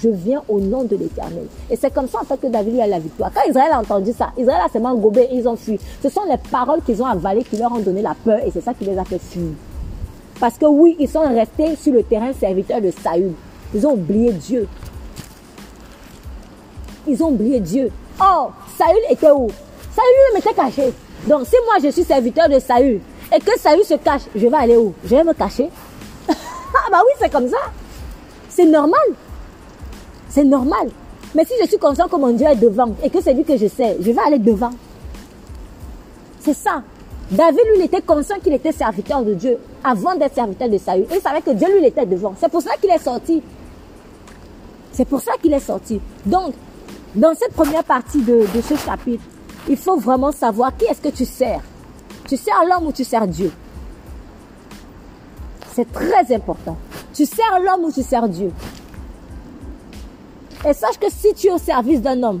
Je 0.00 0.08
viens 0.08 0.42
au 0.48 0.60
nom 0.60 0.84
de 0.84 0.96
l'éternel. 0.96 1.46
Et 1.70 1.76
c'est 1.76 1.92
comme 1.92 2.08
ça 2.08 2.20
en 2.20 2.24
fait 2.24 2.40
que 2.40 2.46
David 2.46 2.78
a 2.80 2.86
la 2.86 2.98
victoire. 2.98 3.30
Quand 3.34 3.48
Israël 3.48 3.70
a 3.72 3.80
entendu 3.80 4.12
ça, 4.12 4.30
Israël 4.36 4.60
a 4.64 4.68
seulement 4.68 4.94
gobé, 4.94 5.28
ils 5.32 5.48
ont 5.48 5.56
fui. 5.56 5.78
Ce 6.02 6.08
sont 6.08 6.22
les 6.28 6.36
paroles 6.50 6.82
qu'ils 6.82 7.02
ont 7.02 7.06
avalées 7.06 7.44
qui 7.44 7.56
leur 7.56 7.72
ont 7.72 7.80
donné 7.80 8.02
la 8.02 8.14
peur 8.14 8.38
et 8.46 8.50
c'est 8.50 8.60
ça 8.60 8.74
qui 8.74 8.84
les 8.84 8.96
a 8.96 9.04
fait 9.04 9.18
fuir. 9.18 9.50
Parce 10.38 10.56
que 10.56 10.66
oui, 10.66 10.96
ils 11.00 11.08
sont 11.08 11.22
restés 11.22 11.74
sur 11.76 11.92
le 11.92 12.02
terrain 12.02 12.32
serviteur 12.32 12.80
de 12.80 12.90
Saül. 13.02 13.32
Ils 13.74 13.86
ont 13.86 13.92
oublié 13.92 14.32
Dieu. 14.32 14.68
Ils 17.06 17.22
ont 17.22 17.28
oublié 17.30 17.58
Dieu. 17.60 17.90
Oh, 18.20 18.48
Saül 18.76 19.00
était 19.10 19.30
où? 19.30 19.48
Saül 19.94 20.32
lui 20.32 20.38
était 20.38 20.54
caché. 20.54 20.92
Donc 21.26 21.46
si 21.46 21.56
moi 21.64 21.74
je 21.82 21.90
suis 21.90 22.04
serviteur 22.04 22.48
de 22.48 22.58
Saül 22.60 23.00
et 23.34 23.40
que 23.40 23.58
Saül 23.58 23.82
se 23.84 23.94
cache, 23.94 24.22
je 24.34 24.46
vais 24.46 24.56
aller 24.56 24.76
où? 24.76 24.94
Je 25.04 25.16
vais 25.16 25.24
me 25.24 25.32
cacher? 25.32 25.68
ah 26.28 26.88
bah 26.90 27.02
oui, 27.04 27.12
c'est 27.20 27.30
comme 27.30 27.48
ça. 27.48 27.58
C'est 28.48 28.64
normal. 28.64 29.00
C'est 30.28 30.44
normal. 30.44 30.88
Mais 31.34 31.44
si 31.44 31.52
je 31.60 31.66
suis 31.66 31.78
conscient 31.78 32.08
que 32.08 32.16
mon 32.16 32.30
Dieu 32.30 32.46
est 32.46 32.56
devant 32.56 32.94
et 33.02 33.10
que 33.10 33.20
c'est 33.20 33.34
lui 33.34 33.44
que 33.44 33.56
je 33.56 33.66
sais, 33.66 33.96
je 34.00 34.10
vais 34.10 34.22
aller 34.26 34.38
devant. 34.38 34.70
C'est 36.40 36.54
ça. 36.54 36.82
David, 37.30 37.60
lui, 37.72 37.80
il 37.80 37.82
était 37.84 38.00
conscient 38.00 38.36
qu'il 38.42 38.54
était 38.54 38.72
serviteur 38.72 39.22
de 39.22 39.34
Dieu 39.34 39.58
avant 39.84 40.14
d'être 40.14 40.34
serviteur 40.34 40.68
de 40.68 40.78
Saül. 40.78 41.06
Il 41.12 41.20
savait 41.20 41.42
que 41.42 41.50
Dieu, 41.50 41.68
lui, 41.68 41.80
il 41.80 41.84
était 41.84 42.06
devant. 42.06 42.34
C'est 42.40 42.50
pour 42.50 42.62
ça 42.62 42.76
qu'il 42.80 42.90
est 42.90 42.98
sorti. 42.98 43.42
C'est 44.92 45.04
pour 45.04 45.20
ça 45.20 45.32
qu'il 45.40 45.52
est 45.52 45.60
sorti. 45.60 46.00
Donc, 46.24 46.54
dans 47.14 47.34
cette 47.34 47.52
première 47.52 47.84
partie 47.84 48.22
de, 48.22 48.46
ce 48.66 48.74
chapitre, 48.76 49.22
il 49.68 49.76
faut 49.76 49.96
vraiment 49.96 50.32
savoir 50.32 50.74
qui 50.76 50.86
est-ce 50.86 51.02
que 51.02 51.14
tu 51.14 51.26
sers. 51.26 51.60
Tu 52.26 52.36
sers 52.36 52.64
l'homme 52.68 52.86
ou 52.86 52.92
tu 52.92 53.04
sers 53.04 53.26
Dieu? 53.28 53.52
C'est 55.72 55.90
très 55.92 56.34
important. 56.34 56.76
Tu 57.12 57.26
sers 57.26 57.60
l'homme 57.62 57.84
ou 57.84 57.92
tu 57.92 58.02
sers 58.02 58.28
Dieu? 58.28 58.50
Et 60.66 60.72
sache 60.72 60.98
que 60.98 61.10
si 61.10 61.34
tu 61.34 61.48
es 61.48 61.52
au 61.52 61.58
service 61.58 62.00
d'un 62.00 62.22
homme, 62.22 62.40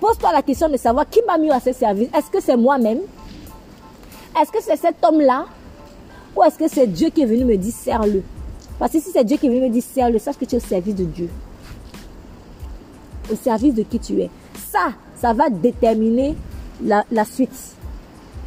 pose-toi 0.00 0.32
la 0.32 0.42
question 0.42 0.68
de 0.68 0.76
savoir 0.76 1.08
qui 1.08 1.20
m'a 1.26 1.38
mis 1.38 1.50
à 1.50 1.60
ce 1.60 1.72
service. 1.72 2.08
Est-ce 2.14 2.30
que 2.30 2.40
c'est 2.40 2.56
moi-même? 2.56 3.00
Est-ce 4.40 4.50
que 4.50 4.62
c'est 4.62 4.76
cet 4.76 5.04
homme-là? 5.04 5.46
Ou 6.36 6.42
est-ce 6.42 6.58
que 6.58 6.68
c'est 6.68 6.86
Dieu 6.86 7.10
qui 7.10 7.22
est 7.22 7.26
venu 7.26 7.44
me 7.44 7.56
dire 7.56 7.72
sers-le? 7.72 8.22
Parce 8.78 8.92
que 8.92 9.00
si 9.00 9.10
c'est 9.10 9.24
Dieu 9.24 9.36
qui 9.36 9.46
est 9.46 9.50
venu 9.50 9.62
me 9.62 9.68
dire 9.68 9.82
sers-le, 9.82 10.18
sache 10.18 10.36
que 10.36 10.44
tu 10.44 10.56
es 10.56 10.58
au 10.58 10.66
service 10.66 10.94
de 10.94 11.04
Dieu 11.04 11.28
au 13.30 13.36
service 13.36 13.74
de 13.74 13.82
qui 13.82 13.98
tu 13.98 14.20
es. 14.20 14.30
Ça, 14.70 14.92
ça 15.16 15.32
va 15.32 15.48
déterminer 15.48 16.34
la, 16.82 17.24
suite. 17.24 17.52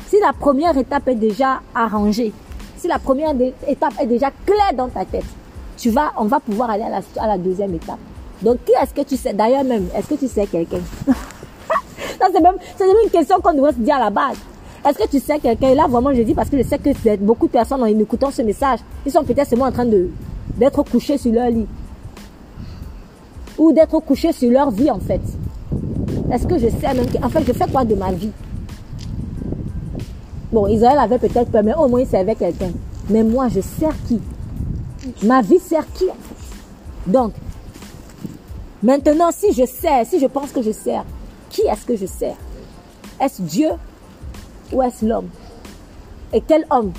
Si 0.07 0.19
la 0.19 0.33
première 0.33 0.77
étape 0.77 1.07
est 1.07 1.15
déjà 1.15 1.61
arrangée, 1.73 2.33
si 2.77 2.87
la 2.87 2.99
première 2.99 3.33
étape 3.67 3.93
est 3.99 4.05
déjà 4.05 4.31
claire 4.45 4.73
dans 4.75 4.89
ta 4.89 5.05
tête, 5.05 5.25
tu 5.77 5.89
vas, 5.89 6.11
on 6.17 6.25
va 6.25 6.39
pouvoir 6.39 6.69
aller 6.69 6.83
à 6.83 7.27
la 7.27 7.37
deuxième 7.37 7.73
étape. 7.75 7.99
Donc, 8.41 8.57
qui 8.65 8.71
est-ce 8.71 8.93
que 8.93 9.01
tu 9.07 9.17
sais? 9.17 9.33
D'ailleurs 9.33 9.63
même, 9.63 9.87
est-ce 9.95 10.07
que 10.07 10.15
tu 10.15 10.27
sais 10.27 10.45
quelqu'un? 10.45 10.81
C'est 12.19 12.41
même, 12.41 12.55
même 12.79 12.95
une 13.03 13.09
question 13.09 13.39
qu'on 13.39 13.53
devrait 13.53 13.71
se 13.71 13.77
dire 13.79 13.95
à 13.95 13.99
la 13.99 14.09
base. 14.09 14.37
Est-ce 14.87 14.97
que 14.97 15.07
tu 15.09 15.19
sais 15.19 15.39
quelqu'un? 15.39 15.69
Et 15.69 15.75
là, 15.75 15.87
vraiment, 15.87 16.13
je 16.13 16.21
dis 16.21 16.33
parce 16.33 16.49
que 16.49 16.57
je 16.57 16.63
sais 16.63 16.77
que 16.77 17.15
beaucoup 17.17 17.47
de 17.47 17.51
personnes, 17.51 17.81
en 17.81 17.85
écoutant 17.85 18.31
ce 18.31 18.41
message, 18.41 18.79
ils 19.05 19.11
sont 19.11 19.23
peut-être 19.23 19.49
seulement 19.49 19.65
en 19.65 19.71
train 19.71 19.85
de 19.85 20.09
d'être 20.55 20.81
couchés 20.83 21.17
sur 21.17 21.31
leur 21.31 21.49
lit. 21.49 21.67
Ou 23.57 23.71
d'être 23.71 23.99
couché 23.99 24.31
sur 24.31 24.49
leur 24.51 24.71
vie 24.71 24.89
en 24.89 24.99
fait. 24.99 25.21
Est-ce 26.31 26.47
que 26.47 26.57
je 26.57 26.67
sais 26.67 26.93
même 26.93 27.05
En 27.23 27.29
fait, 27.29 27.43
je 27.45 27.53
fais 27.53 27.69
quoi 27.71 27.85
de 27.85 27.95
ma 27.95 28.11
vie? 28.11 28.31
Bon, 30.51 30.67
Israël 30.67 30.97
avait 30.99 31.19
peut-être 31.19 31.51
peur, 31.51 31.63
mais 31.63 31.73
au 31.73 31.87
moins 31.87 32.01
il 32.01 32.07
servait 32.07 32.35
quelqu'un. 32.35 32.71
Mais 33.09 33.23
moi, 33.23 33.47
je 33.49 33.61
sers 33.61 33.95
qui? 34.07 34.19
Ma 35.23 35.41
vie 35.41 35.59
sert 35.59 35.85
qui 35.93 36.05
Donc, 37.05 37.33
maintenant, 38.83 39.31
si 39.31 39.53
je 39.53 39.65
sers, 39.65 40.05
si 40.05 40.19
je 40.19 40.27
pense 40.27 40.51
que 40.51 40.61
je 40.61 40.71
sers, 40.71 41.03
qui 41.49 41.61
est-ce 41.61 41.85
que 41.85 41.95
je 41.95 42.05
sers? 42.05 42.35
Est-ce 43.19 43.41
Dieu 43.41 43.69
ou 44.71 44.81
est-ce 44.81 45.05
l'homme? 45.05 45.29
Et 46.33 46.41
quel 46.41 46.65
homme? 46.69 46.91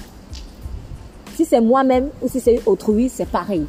Si 1.37 1.45
c'est 1.45 1.61
moi-même 1.61 2.09
ou 2.23 2.29
si 2.29 2.41
c'est 2.41 2.61
autrui, 2.67 3.09
c'est 3.09 3.29
pareil. 3.29 3.67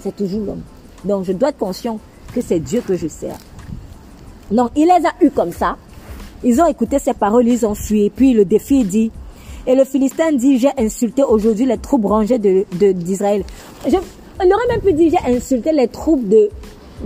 C'est 0.00 0.14
toujours 0.14 0.44
l'homme. 0.44 0.62
Donc 1.04 1.24
je 1.24 1.32
dois 1.32 1.48
être 1.48 1.58
conscient 1.58 1.98
que 2.34 2.40
c'est 2.40 2.60
Dieu 2.60 2.82
que 2.86 2.96
je 2.96 3.08
sers. 3.08 3.36
Donc 4.50 4.70
il 4.76 4.84
les 4.84 5.06
a 5.06 5.24
eus 5.24 5.30
comme 5.30 5.52
ça. 5.52 5.76
Ils 6.44 6.60
ont 6.60 6.66
écouté 6.66 6.98
ses 6.98 7.14
paroles, 7.14 7.48
ils 7.48 7.66
ont 7.66 7.74
fui. 7.74 8.04
Et 8.04 8.10
puis 8.10 8.32
le 8.32 8.44
défi 8.44 8.84
dit, 8.84 9.10
et 9.66 9.74
le 9.74 9.84
Philistin 9.84 10.32
dit, 10.32 10.58
j'ai 10.58 10.70
insulté 10.78 11.22
aujourd'hui 11.24 11.66
les 11.66 11.78
troupes 11.78 12.06
rangées 12.06 12.38
d'Israël. 12.38 13.44
De, 13.84 13.90
il 13.90 14.54
aurait 14.54 14.66
même 14.68 14.80
pu 14.80 14.92
dire, 14.92 15.10
j'ai 15.10 15.36
insulté 15.36 15.72
les 15.72 15.88
troupes 15.88 16.28
de, 16.28 16.48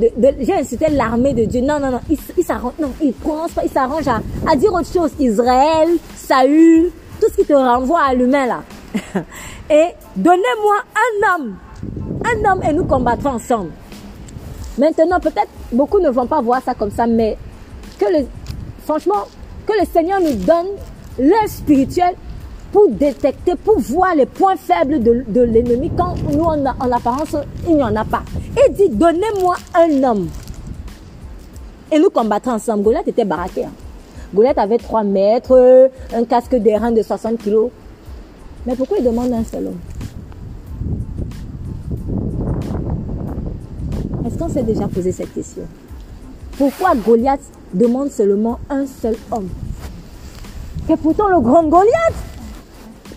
j'ai 0.01 0.55
insulté 0.55 0.87
l'armée 0.91 1.35
de 1.35 1.45
Dieu. 1.45 1.61
Non, 1.61 1.79
non, 1.79 1.91
non, 1.91 2.01
il, 2.09 2.45
s'arrange, 2.45 2.73
non, 2.81 2.93
il 3.03 3.13
prononce 3.13 3.53
pas, 3.53 3.63
il 3.65 3.71
s'arrange 3.71 4.09
à, 4.09 4.21
à, 4.51 4.57
dire 4.57 4.73
autre 4.73 4.93
chose. 4.93 5.11
Israël, 5.19 5.91
Saül, 6.17 6.91
tout 7.21 7.27
ce 7.31 7.37
qui 7.37 7.45
te 7.45 7.53
renvoie 7.53 8.01
à 8.01 8.15
l'humain 8.15 8.47
là. 8.47 8.63
et 9.71 9.89
donnez-moi 10.17 10.77
un 10.95 11.35
homme, 11.35 11.57
un 12.25 12.51
homme 12.51 12.63
et 12.69 12.73
nous 12.73 12.85
combattrons 12.85 13.31
ensemble. 13.31 13.71
Maintenant, 14.79 15.21
peut-être 15.21 15.51
beaucoup 15.73 16.01
ne 16.01 16.11
vont 16.11 16.27
pas 16.27 16.41
voir 16.41 16.63
ça 16.63 16.75
comme 16.75 16.91
ça, 16.91 17.07
mais 17.07 17.37
que 17.99 18.07
le, 18.07 18.27
franchement, 18.85 19.27
que 19.67 19.73
le 19.79 19.87
Seigneur 19.87 20.21
nous 20.21 20.35
donne 20.35 20.69
l'œil 21.19 21.49
spirituel 21.49 22.15
pour 22.73 22.89
détecter, 22.89 23.55
pour 23.55 23.79
voir 23.79 24.15
les 24.15 24.27
points 24.27 24.57
faibles 24.57 25.03
de, 25.03 25.41
l'ennemi 25.43 25.91
quand 25.97 26.15
nous, 26.33 26.43
en, 26.43 26.65
en 26.65 26.91
apparence, 26.91 27.37
il 27.69 27.77
n'y 27.77 27.83
en 27.83 27.95
a 27.95 28.05
pas. 28.05 28.23
Il 28.57 28.73
dit, 28.73 28.89
donnez-moi 28.89 29.57
un 29.75 30.03
homme. 30.03 30.29
Et 31.93 31.99
nous 31.99 32.09
combattrons 32.09 32.53
ensemble. 32.53 32.85
Goliath 32.85 33.07
était 33.07 33.27
baraqué. 33.27 33.65
Hein. 33.65 33.73
Goliath 34.35 34.57
avait 34.57 34.79
3 34.79 35.05
mètres, 35.05 35.91
un 36.15 36.25
casque 36.25 36.55
d'airain 36.57 36.91
de 36.91 37.03
60 37.03 37.37
kilos. 37.39 37.71
Mais 38.67 38.75
pourquoi 38.75 38.97
il 38.99 39.05
demande 39.05 39.33
un 39.33 39.45
seul 39.45 39.67
homme? 39.67 39.81
Est-ce 44.27 44.39
qu'on 44.39 44.49
s'est 44.49 44.63
déjà 44.63 44.89
posé 44.89 45.13
cette 45.13 45.35
question? 45.35 45.65
Pourquoi 46.57 46.95
Goliath 46.95 47.43
demande 47.75 48.11
seulement 48.11 48.59
un 48.71 48.87
seul 48.87 49.17
homme? 49.31 49.49
Et 50.89 50.97
pourtant 50.97 51.29
le 51.29 51.41
grand 51.41 51.65
Goliath 51.65 52.15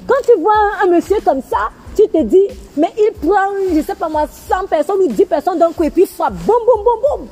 quand 0.07 0.15
tu 0.25 0.39
vois 0.39 0.53
un, 0.83 0.87
monsieur 0.87 1.17
comme 1.23 1.41
ça, 1.41 1.69
tu 1.95 2.03
te 2.07 2.23
dis, 2.23 2.47
mais 2.77 2.91
il 2.97 3.11
prend, 3.13 3.49
je 3.69 3.75
ne 3.77 3.81
sais 3.81 3.95
pas 3.95 4.09
moi, 4.09 4.27
100 4.27 4.67
personnes 4.67 5.01
ou 5.01 5.07
10 5.07 5.25
personnes 5.25 5.59
d'un 5.59 5.71
coup 5.71 5.83
et 5.83 5.89
puis 5.89 6.05
frappe, 6.05 6.33
boum, 6.33 6.55
boum, 6.65 6.83
boum, 6.83 7.19
boum. 7.19 7.27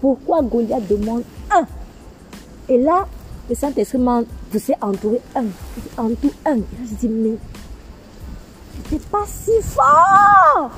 Pourquoi 0.00 0.42
Goliath 0.42 0.86
demande 0.88 1.22
un? 1.50 1.66
Et 2.68 2.78
là, 2.78 3.06
le 3.48 3.54
Saint-Esprit 3.54 3.98
m'a 3.98 4.22
poussé 4.50 4.74
à 4.80 4.86
entourer 4.86 5.20
un. 5.34 5.44
En 5.96 6.08
tout 6.10 6.32
un. 6.44 6.56
je 6.56 6.94
dis, 7.00 7.08
mais 7.08 7.36
c'est 8.90 9.08
pas 9.08 9.24
si 9.26 9.52
fort. 9.62 10.70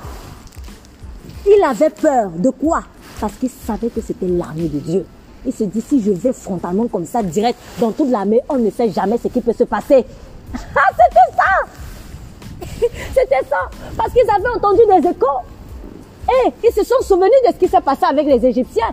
Il 1.46 1.62
avait 1.64 1.90
peur 1.90 2.30
de 2.30 2.50
quoi? 2.50 2.82
Parce 3.20 3.34
qu'il 3.34 3.50
savait 3.50 3.88
que 3.88 4.00
c'était 4.00 4.28
l'armée 4.28 4.68
de 4.68 4.78
Dieu. 4.78 5.06
Il 5.46 5.52
se 5.52 5.64
dit, 5.64 5.80
si 5.80 6.02
je 6.02 6.10
vais 6.10 6.32
frontalement 6.32 6.86
comme 6.88 7.06
ça, 7.06 7.22
direct, 7.22 7.58
dans 7.80 7.92
toute 7.92 8.10
l'armée, 8.10 8.40
on 8.48 8.58
ne 8.58 8.70
sait 8.70 8.90
jamais 8.90 9.18
ce 9.18 9.28
qui 9.28 9.40
peut 9.40 9.52
se 9.52 9.64
passer. 9.64 10.04
Ah, 10.54 10.90
c'était 10.92 11.36
ça 11.36 12.88
C'était 13.14 13.48
ça 13.48 13.68
Parce 13.96 14.12
qu'ils 14.12 14.28
avaient 14.30 14.56
entendu 14.56 14.80
des 14.86 15.08
échos. 15.08 15.26
Et 16.28 16.52
ils 16.64 16.72
se 16.72 16.84
sont 16.84 17.00
souvenus 17.02 17.30
de 17.46 17.52
ce 17.52 17.58
qui 17.58 17.68
s'est 17.68 17.80
passé 17.80 18.04
avec 18.08 18.26
les 18.26 18.44
Égyptiens. 18.44 18.90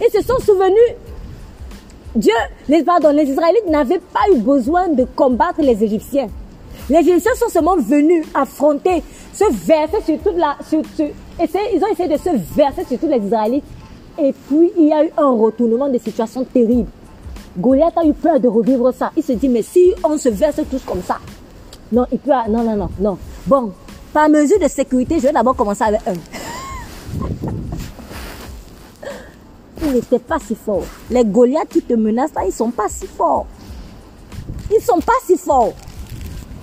Ils 0.00 0.10
se 0.10 0.26
sont 0.26 0.38
souvenus. 0.38 0.96
Dieu, 2.14 2.34
les, 2.68 2.84
pardon, 2.84 3.10
les 3.10 3.24
Israélites 3.24 3.66
n'avaient 3.68 3.98
pas 3.98 4.20
eu 4.32 4.38
besoin 4.38 4.88
de 4.88 5.04
combattre 5.04 5.60
les 5.60 5.82
Égyptiens. 5.82 6.28
Les 6.88 6.98
Égyptiens 6.98 7.34
sont 7.34 7.48
seulement 7.48 7.76
venus 7.76 8.26
affronter, 8.34 9.02
se 9.32 9.44
verser 9.66 10.00
sur 10.04 10.18
toute 10.18 10.36
la... 10.36 10.56
Sur, 10.68 10.80
ils 11.40 11.84
ont 11.84 11.92
essayé 11.92 12.08
de 12.08 12.18
se 12.18 12.30
verser 12.54 12.84
sur 12.84 12.98
tous 12.98 13.08
les 13.08 13.18
Israélites. 13.18 13.64
Et 14.18 14.32
puis, 14.32 14.70
il 14.76 14.88
y 14.88 14.92
a 14.92 15.04
eu 15.04 15.10
un 15.16 15.30
retournement 15.30 15.88
de 15.88 15.98
situation 15.98 16.44
terrible. 16.44 16.88
Goliath 17.56 17.96
a 17.96 18.04
eu 18.04 18.12
peur 18.12 18.40
de 18.40 18.48
revivre 18.48 18.92
ça. 18.92 19.12
Il 19.16 19.22
se 19.22 19.32
dit, 19.32 19.48
mais 19.48 19.62
si 19.62 19.94
on 20.02 20.18
se 20.18 20.28
verse 20.28 20.60
tous 20.70 20.82
comme 20.84 21.02
ça, 21.02 21.18
non, 21.92 22.06
il 22.10 22.18
peut, 22.18 22.32
non, 22.48 22.64
non, 22.64 22.76
non, 22.76 22.88
non. 22.98 23.18
Bon, 23.46 23.72
par 24.12 24.28
mesure 24.28 24.58
de 24.58 24.66
sécurité, 24.68 25.16
je 25.16 25.28
vais 25.28 25.32
d'abord 25.32 25.54
commencer 25.54 25.84
avec 25.84 26.00
un. 26.06 26.14
il 29.84 29.92
n'était 29.92 30.18
pas 30.18 30.38
si 30.40 30.56
fort. 30.56 30.82
Les 31.10 31.24
Goliaths 31.24 31.68
qui 31.68 31.82
te 31.82 31.94
menacent 31.94 32.34
là, 32.34 32.44
ils 32.44 32.52
sont 32.52 32.70
pas 32.70 32.88
si 32.88 33.06
forts. 33.06 33.46
Ils 34.72 34.82
sont 34.82 35.00
pas 35.00 35.12
si 35.24 35.36
forts. 35.36 35.74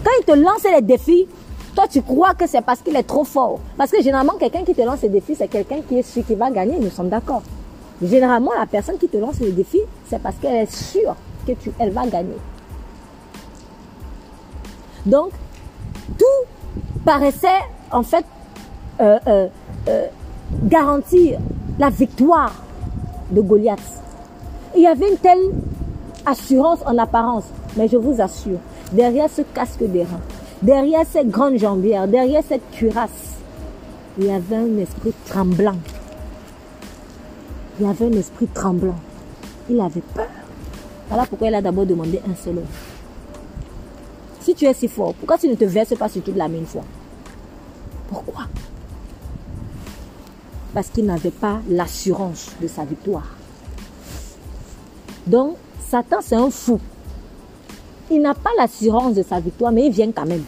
Quand 0.03 0.11
ils 0.19 0.25
te 0.25 0.33
lancent 0.33 0.63
les 0.63 0.81
défis, 0.81 1.27
toi 1.75 1.85
tu 1.89 2.01
crois 2.01 2.33
que 2.33 2.47
c'est 2.47 2.61
parce 2.61 2.81
qu'il 2.81 2.95
est 2.97 3.03
trop 3.03 3.23
fort. 3.23 3.59
Parce 3.77 3.91
que 3.91 4.01
généralement, 4.01 4.33
quelqu'un 4.33 4.65
qui 4.65 4.73
te 4.73 4.81
lance 4.81 5.03
les 5.03 5.09
défis, 5.09 5.35
c'est 5.35 5.47
quelqu'un 5.47 5.81
qui 5.87 5.99
est 5.99 6.03
sûr 6.03 6.25
qu'il 6.25 6.37
va 6.37 6.51
gagner, 6.51 6.77
nous 6.79 6.89
sommes 6.89 7.09
d'accord. 7.09 7.43
Généralement, 8.01 8.51
la 8.57 8.65
personne 8.65 8.97
qui 8.97 9.07
te 9.07 9.17
lance 9.17 9.39
le 9.39 9.51
défi, 9.51 9.79
c'est 10.09 10.21
parce 10.21 10.35
qu'elle 10.37 10.63
est 10.63 10.71
sûre 10.71 11.15
que 11.45 11.51
tu, 11.53 11.71
elle 11.79 11.91
va 11.91 12.07
gagner. 12.07 12.37
Donc, 15.05 15.31
tout 16.17 16.47
paraissait 17.05 17.47
en 17.91 18.03
fait 18.03 18.25
euh, 18.99 19.19
euh, 19.27 19.47
euh, 19.87 20.05
garantir 20.63 21.39
la 21.79 21.89
victoire 21.89 22.53
de 23.31 23.41
Goliath. 23.41 23.79
Il 24.75 24.81
y 24.81 24.87
avait 24.87 25.09
une 25.09 25.17
telle 25.17 25.51
assurance 26.25 26.79
en 26.85 26.97
apparence, 26.97 27.45
mais 27.77 27.87
je 27.87 27.97
vous 27.97 28.21
assure, 28.21 28.59
derrière 28.91 29.29
ce 29.29 29.41
casque 29.41 29.83
d'airain, 29.83 30.19
derrière 30.61 31.05
cette 31.09 31.29
grande 31.29 31.57
jambière, 31.57 32.07
derrière 32.07 32.43
cette 32.47 32.69
cuirasse, 32.71 33.37
il 34.17 34.25
y 34.25 34.31
avait 34.31 34.57
un 34.57 34.77
esprit 34.77 35.13
tremblant 35.27 35.77
il 37.81 37.87
avait 37.87 38.05
un 38.05 38.11
esprit 38.11 38.45
tremblant. 38.45 38.95
Il 39.67 39.81
avait 39.81 40.01
peur. 40.13 40.27
Voilà 41.09 41.25
pourquoi 41.25 41.47
il 41.47 41.55
a 41.55 41.63
d'abord 41.63 41.87
demandé 41.87 42.21
un 42.29 42.35
seul 42.35 42.59
homme. 42.59 42.65
Si 44.39 44.53
tu 44.53 44.65
es 44.65 44.73
si 44.75 44.87
fort, 44.87 45.15
pourquoi 45.15 45.39
tu 45.39 45.47
ne 45.47 45.55
te 45.55 45.65
verses 45.65 45.95
pas 45.95 46.07
sur 46.07 46.21
toute 46.21 46.35
la 46.35 46.47
même 46.47 46.67
fois? 46.67 46.83
Pourquoi? 48.07 48.43
Parce 50.75 50.89
qu'il 50.89 51.05
n'avait 51.05 51.31
pas 51.31 51.59
l'assurance 51.69 52.51
de 52.61 52.67
sa 52.67 52.85
victoire. 52.85 53.35
Donc, 55.25 55.57
Satan, 55.89 56.17
c'est 56.21 56.35
un 56.35 56.51
fou. 56.51 56.79
Il 58.11 58.21
n'a 58.21 58.35
pas 58.35 58.51
l'assurance 58.59 59.15
de 59.15 59.23
sa 59.23 59.39
victoire, 59.39 59.71
mais 59.71 59.87
il 59.87 59.91
vient 59.91 60.11
quand 60.11 60.27
même. 60.27 60.43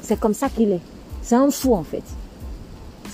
C'est 0.00 0.20
comme 0.20 0.34
ça 0.34 0.48
qu'il 0.48 0.70
est. 0.70 0.80
C'est 1.22 1.34
un 1.34 1.50
fou 1.50 1.74
en 1.74 1.82
fait. 1.82 2.04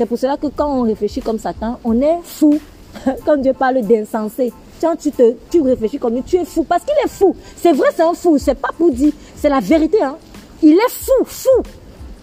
C'est 0.01 0.07
pour 0.07 0.19
cela 0.19 0.39
que 0.39 0.47
quand 0.47 0.67
on 0.67 0.81
réfléchit 0.85 1.21
comme 1.21 1.39
Satan, 1.39 1.79
on 1.85 2.01
est 2.01 2.21
fou. 2.25 2.59
Quand 3.27 3.37
Dieu 3.37 3.53
parle 3.53 3.83
d'insensé, 3.83 4.51
quand 4.81 4.97
tu, 4.97 5.11
te, 5.13 5.35
tu 5.51 5.61
réfléchis 5.61 5.99
comme 5.99 6.15
lui, 6.15 6.23
tu 6.23 6.37
es 6.37 6.47
fou. 6.47 6.65
Parce 6.65 6.85
qu'il 6.85 6.95
est 7.05 7.09
fou. 7.09 7.37
C'est 7.55 7.73
vrai, 7.73 7.89
c'est 7.95 8.03
un 8.03 8.15
fou. 8.15 8.39
C'est 8.39 8.55
pas 8.55 8.71
pour 8.79 8.91
dire. 8.91 9.13
C'est 9.37 9.51
la 9.51 9.61
vérité. 9.61 10.03
Hein. 10.03 10.17
Il 10.63 10.73
est 10.73 10.91
fou, 10.91 11.23
fou. 11.27 11.63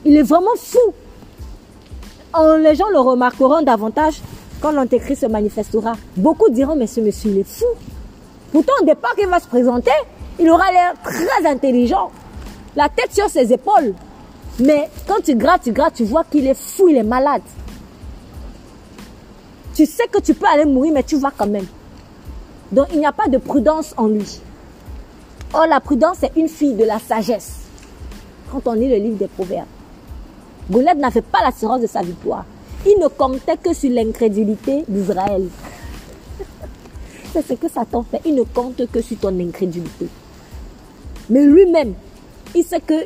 Il 0.04 0.18
est 0.18 0.24
vraiment 0.24 0.56
fou. 0.56 0.80
les 2.64 2.74
gens 2.74 2.90
le 2.92 3.00
remarqueront 3.00 3.62
davantage 3.62 4.22
quand 4.60 4.72
l'antéchrist 4.72 5.22
se 5.22 5.28
manifestera. 5.28 5.94
Beaucoup 6.16 6.50
diront, 6.50 6.76
mais 6.76 6.88
ce 6.88 7.00
monsieur, 7.00 7.30
il 7.30 7.38
est 7.38 7.48
fou. 7.48 7.66
Pourtant, 8.52 8.74
au 8.82 8.86
départ 8.86 9.14
qu'il 9.14 9.28
va 9.28 9.40
se 9.40 9.48
présenter, 9.48 9.92
il 10.40 10.50
aura 10.50 10.72
l'air 10.72 10.94
très 11.04 11.48
intelligent. 11.48 12.10
La 12.76 12.90
tête 12.90 13.14
sur 13.14 13.30
ses 13.30 13.54
épaules. 13.54 13.94
Mais 14.60 14.90
quand 15.08 15.22
tu 15.24 15.36
grattes, 15.36 15.62
tu 15.66 15.74
grattes, 15.74 15.94
tu 15.94 16.06
vois 16.06 16.24
qu'il 16.24 16.48
est 16.48 16.58
fou, 16.58 16.88
il 16.88 16.98
est 16.98 17.04
malade. 17.04 17.44
Tu 19.78 19.86
sais 19.86 20.08
que 20.08 20.18
tu 20.18 20.34
peux 20.34 20.48
aller 20.48 20.66
mourir, 20.66 20.92
mais 20.92 21.04
tu 21.04 21.18
vas 21.18 21.30
quand 21.30 21.46
même. 21.46 21.68
Donc 22.72 22.88
il 22.94 22.98
n'y 22.98 23.06
a 23.06 23.12
pas 23.12 23.28
de 23.28 23.38
prudence 23.38 23.94
en 23.96 24.08
lui. 24.08 24.40
Or, 25.54 25.68
la 25.68 25.80
prudence 25.80 26.24
est 26.24 26.32
une 26.36 26.48
fille 26.48 26.74
de 26.74 26.84
la 26.84 26.98
sagesse. 26.98 27.58
Quand 28.52 28.66
on 28.66 28.74
lit 28.74 28.90
le 28.90 28.96
livre 28.96 29.18
des 29.18 29.28
Proverbes, 29.28 29.68
Goliath 30.72 30.98
n'avait 30.98 31.22
pas 31.22 31.44
l'assurance 31.44 31.82
de 31.82 31.86
sa 31.86 32.02
victoire. 32.02 32.44
Il 32.88 32.98
ne 33.00 33.08
comptait 33.08 33.56
que 33.56 33.72
sur 33.72 33.92
l'incrédulité 33.92 34.84
d'Israël. 34.88 35.48
C'est 37.32 37.46
ce 37.46 37.54
que 37.54 37.70
Satan 37.70 38.02
fait. 38.02 38.22
Il 38.26 38.34
ne 38.34 38.42
compte 38.46 38.82
que 38.92 39.00
sur 39.00 39.20
ton 39.20 39.40
incrédulité. 39.40 40.08
Mais 41.30 41.46
lui-même, 41.46 41.94
il 42.56 42.64
sait 42.64 42.82
que 42.82 43.06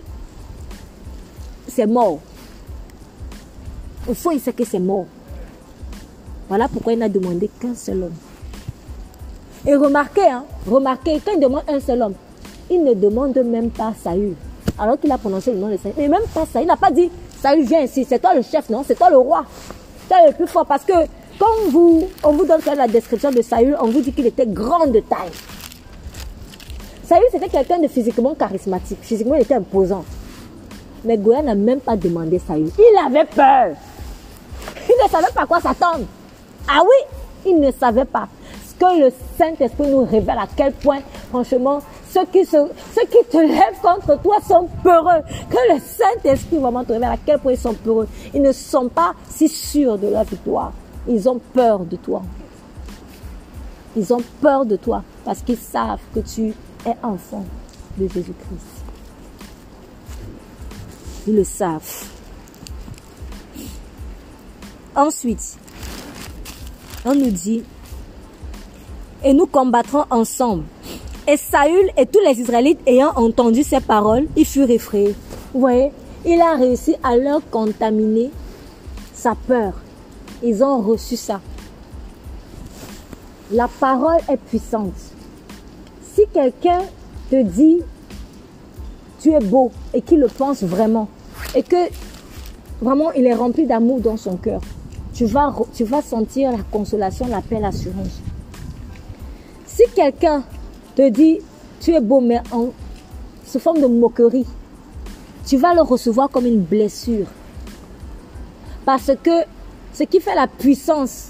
c'est 1.68 1.86
mort. 1.88 2.20
Au 4.08 4.14
fond, 4.14 4.32
il 4.32 4.40
sait 4.40 4.54
que 4.54 4.64
c'est 4.64 4.80
mort. 4.80 5.08
Voilà 6.52 6.68
pourquoi 6.68 6.92
il 6.92 7.00
n'a 7.00 7.08
demandé 7.08 7.50
qu'un 7.62 7.74
seul 7.74 8.04
homme. 8.04 8.14
Et 9.66 9.74
remarquez, 9.74 10.30
hein, 10.30 10.44
remarquez, 10.70 11.22
quand 11.24 11.32
il 11.34 11.40
demande 11.40 11.64
un 11.66 11.80
seul 11.80 12.02
homme, 12.02 12.16
il 12.70 12.84
ne 12.84 12.94
demande 12.94 13.38
même 13.38 13.70
pas 13.70 13.94
Saül. 14.04 14.36
Alors 14.78 15.00
qu'il 15.00 15.10
a 15.14 15.18
prononcé 15.18 15.54
le 15.54 15.60
nom 15.60 15.70
de 15.70 15.78
Saül. 15.78 15.94
Mais 15.98 16.10
même 16.10 16.28
pas 16.34 16.46
Saül. 16.46 16.66
Il 16.66 16.68
n'a 16.68 16.76
pas 16.76 16.92
dit 16.92 17.10
Saül, 17.42 17.64
viens 17.64 17.80
ici. 17.84 18.04
C'est 18.04 18.20
toi 18.20 18.36
le 18.36 18.42
chef, 18.42 18.70
non 18.70 18.84
C'est 18.86 18.96
toi 18.96 19.10
le 19.10 19.16
roi. 19.16 19.46
C'est 20.10 20.28
le 20.28 20.34
plus 20.34 20.46
fort. 20.46 20.66
Parce 20.66 20.84
que 20.84 20.92
quand 21.40 21.70
vous, 21.70 22.10
on 22.22 22.34
vous 22.34 22.46
donne 22.46 22.60
la 22.76 22.88
description 22.90 23.32
de 23.32 23.42
Saül, 23.42 23.78
on 23.82 23.88
vous 23.88 24.02
dit 24.02 24.12
qu'il 24.12 24.26
était 24.26 24.46
grand 24.46 24.88
de 24.88 25.00
taille. 25.00 25.32
Saül, 27.06 27.24
c'était 27.32 27.48
quelqu'un 27.48 27.80
de 27.80 27.88
physiquement 27.88 28.36
charismatique. 28.36 29.00
Physiquement, 29.02 29.36
il 29.36 29.44
était 29.44 29.56
imposant. 29.56 30.04
Mais 31.06 31.18
Goliath 31.18 31.46
n'a 31.46 31.56
même 31.56 31.80
pas 31.80 31.96
demandé 31.96 32.42
Saül. 32.46 32.70
Il 32.78 32.98
avait 33.08 33.24
peur. 33.24 33.78
Il 34.90 34.96
ne 35.02 35.10
savait 35.10 35.32
pas 35.34 35.46
quoi 35.46 35.62
s'attendre. 35.62 36.04
Ah 36.68 36.82
oui, 36.84 37.18
il 37.46 37.60
ne 37.60 37.72
savait 37.72 38.06
pas. 38.06 38.28
Ce 38.68 38.74
que 38.76 39.00
le 39.00 39.12
Saint-Esprit 39.38 39.88
nous 39.88 40.06
révèle 40.06 40.38
à 40.38 40.48
quel 40.56 40.74
point, 40.74 41.00
franchement, 41.30 41.82
ceux 42.12 42.26
qui, 42.26 42.44
se, 42.46 42.58
ceux 42.96 43.06
qui 43.10 43.24
te 43.30 43.38
lèvent 43.38 43.80
contre 43.82 44.22
toi 44.22 44.38
sont 44.48 44.68
peureux. 44.84 45.22
Que 45.50 45.74
le 45.74 45.80
Saint-Esprit 45.80 46.58
vraiment 46.58 46.84
te 46.84 46.94
révèle 46.94 47.12
à 47.12 47.18
quel 47.26 47.40
point 47.40 47.54
ils 47.54 47.58
sont 47.58 47.74
peureux. 47.74 48.08
Ils 48.34 48.42
ne 48.42 48.52
sont 48.52 48.90
pas 48.90 49.14
si 49.30 49.48
sûrs 49.48 49.98
de 49.98 50.08
leur 50.08 50.24
victoire. 50.24 50.74
Ils 51.08 51.30
ont 51.30 51.40
peur 51.54 51.80
de 51.80 51.96
toi. 51.96 52.22
Ils 53.96 54.14
ont 54.14 54.22
peur 54.42 54.66
de 54.66 54.76
toi 54.76 55.04
parce 55.26 55.42
qu'ils 55.42 55.58
savent 55.58 56.00
que 56.14 56.20
tu 56.20 56.54
es 56.86 56.96
enfant 57.04 57.46
de 57.98 58.08
Jésus-Christ. 58.08 58.84
Ils 61.28 61.36
le 61.36 61.44
savent. 61.44 62.06
Ensuite, 64.96 65.58
on 67.06 67.16
nous 67.16 67.32
dit, 67.32 67.64
et 69.24 69.34
nous 69.34 69.46
combattrons 69.46 70.06
ensemble. 70.10 70.64
Et 71.28 71.38
Saül 71.38 71.92
et 71.98 72.06
tous 72.06 72.20
les 72.28 72.40
Israélites 72.40 72.80
ayant 72.88 73.12
entendu 73.16 73.64
ces 73.64 73.80
paroles, 73.80 74.28
ils 74.36 74.46
furent 74.46 74.70
effrayés. 74.70 75.16
Vous 75.54 75.60
voyez, 75.60 75.92
il 76.26 76.42
a 76.42 76.56
réussi 76.56 76.96
à 77.04 77.16
leur 77.16 77.42
contaminer 77.50 78.32
sa 79.14 79.36
peur. 79.36 79.74
Ils 80.44 80.64
ont 80.64 80.82
reçu 80.82 81.16
ça. 81.16 81.42
La 83.52 83.68
parole 83.68 84.20
est 84.30 84.38
puissante. 84.38 84.94
Si 86.14 86.24
quelqu'un 86.34 86.82
te 87.30 87.42
dit 87.44 87.82
tu 89.22 89.32
es 89.32 89.40
beau 89.40 89.72
et 89.94 90.02
qu'il 90.02 90.20
le 90.20 90.28
pense 90.28 90.64
vraiment 90.64 91.08
et 91.54 91.62
que 91.62 91.76
vraiment 92.82 93.12
il 93.12 93.26
est 93.28 93.34
rempli 93.36 93.68
d'amour 93.68 94.00
dans 94.00 94.18
son 94.18 94.36
cœur, 94.36 94.62
tu 95.74 95.84
vas, 95.84 96.02
sentir 96.02 96.52
la 96.52 96.64
consolation, 96.72 97.28
la 97.28 97.42
paix, 97.42 97.60
l'assurance. 97.60 98.20
Si 99.68 99.84
quelqu'un 99.96 100.44
te 100.96 101.10
dit 101.10 101.40
tu 101.80 101.92
es 101.94 102.02
beau 102.02 102.22
mais 102.22 102.42
en 102.52 102.70
sous 103.46 103.60
forme 103.60 103.82
de 103.82 103.88
moquerie, 103.88 104.48
tu 105.46 105.58
vas 105.58 105.74
le 105.74 105.82
recevoir 105.82 106.30
comme 106.30 106.46
une 106.46 106.62
blessure. 106.62 107.28
Parce 108.86 109.12
que 109.22 109.44
ce 109.94 110.04
qui 110.04 110.20
fait 110.20 110.36
la 110.36 110.48
puissance 110.48 111.30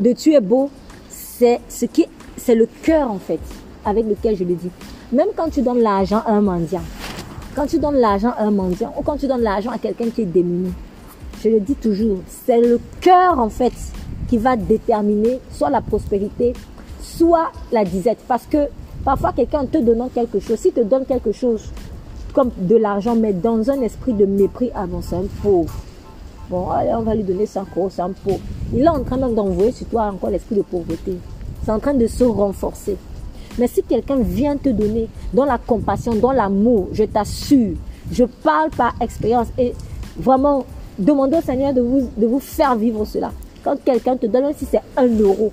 de 0.00 0.12
tu 0.12 0.32
es 0.32 0.40
beau, 0.40 0.70
c'est 1.08 1.60
ce 1.68 1.86
qui 1.86 2.06
c'est 2.36 2.54
le 2.56 2.66
cœur 2.82 3.10
en 3.10 3.18
fait 3.18 3.40
avec 3.84 4.06
lequel 4.06 4.36
je 4.36 4.44
le 4.44 4.54
dis. 4.54 4.70
Même 5.12 5.28
quand 5.36 5.50
tu 5.50 5.62
donnes 5.62 5.80
l'argent 5.80 6.22
à 6.26 6.32
un 6.32 6.40
mendiant, 6.40 6.82
quand 7.54 7.66
tu 7.66 7.78
donnes 7.78 8.00
l'argent 8.00 8.32
à 8.36 8.42
un 8.42 8.50
mendiant 8.50 8.92
ou 8.98 9.02
quand 9.02 9.16
tu 9.16 9.28
donnes 9.28 9.42
l'argent 9.42 9.70
à 9.70 9.78
quelqu'un 9.78 10.10
qui 10.10 10.22
est 10.22 10.26
démuni, 10.26 10.72
je 11.42 11.48
le 11.48 11.60
dis 11.60 11.74
toujours, 11.74 12.18
c'est 12.46 12.60
le 12.60 12.78
cœur 13.00 13.38
en 13.38 13.48
fait 13.48 13.72
qui 14.28 14.38
va 14.38 14.56
déterminer 14.56 15.40
soit 15.50 15.70
la 15.70 15.80
prospérité, 15.80 16.52
soit 17.00 17.50
la 17.72 17.84
disette. 17.84 18.18
Parce 18.28 18.46
que 18.46 18.68
parfois 19.04 19.32
quelqu'un 19.32 19.66
te 19.66 19.78
donnant 19.78 20.08
quelque 20.08 20.38
chose, 20.38 20.58
s'il 20.58 20.72
te 20.72 20.80
donne 20.80 21.04
quelque 21.04 21.32
chose 21.32 21.70
comme 22.32 22.50
de 22.56 22.76
l'argent, 22.76 23.14
mais 23.16 23.32
dans 23.32 23.70
un 23.70 23.80
esprit 23.82 24.12
de 24.12 24.24
mépris, 24.24 24.70
ah 24.74 24.86
c'est 25.02 25.16
un 25.16 25.24
pauvre. 25.42 25.74
Bon, 26.48 26.70
allez, 26.70 26.94
on 26.94 27.02
va 27.02 27.14
lui 27.14 27.22
donner 27.22 27.46
100 27.46 27.66
euros, 27.76 27.88
c'est 27.90 28.02
un 28.02 28.12
pauvre. 28.12 28.40
Il 28.74 28.82
est 28.82 28.88
en 28.88 29.02
train 29.02 29.16
d'envoyer 29.16 29.72
sur 29.72 29.86
toi 29.88 30.04
encore 30.04 30.30
l'esprit 30.30 30.56
de 30.56 30.62
pauvreté. 30.62 31.18
C'est 31.64 31.70
en 31.70 31.78
train 31.78 31.94
de 31.94 32.06
se 32.06 32.24
renforcer. 32.24 32.96
Mais 33.58 33.66
si 33.66 33.82
quelqu'un 33.82 34.16
vient 34.16 34.56
te 34.56 34.70
donner 34.70 35.08
dans 35.34 35.44
la 35.44 35.58
compassion, 35.58 36.14
dans 36.14 36.32
l'amour, 36.32 36.88
je 36.92 37.04
t'assure, 37.04 37.76
je 38.10 38.24
parle 38.24 38.70
par 38.70 38.94
expérience 39.00 39.48
et 39.58 39.74
vraiment, 40.16 40.64
demandez 41.02 41.38
au 41.38 41.42
Seigneur 41.42 41.72
de 41.72 41.80
vous, 41.80 42.40
faire 42.40 42.76
vivre 42.76 43.04
cela. 43.04 43.32
Quand 43.64 43.76
quelqu'un 43.84 44.16
te 44.16 44.26
donne, 44.26 44.52
si 44.56 44.66
c'est 44.66 44.80
un 44.96 45.06
euro, 45.06 45.52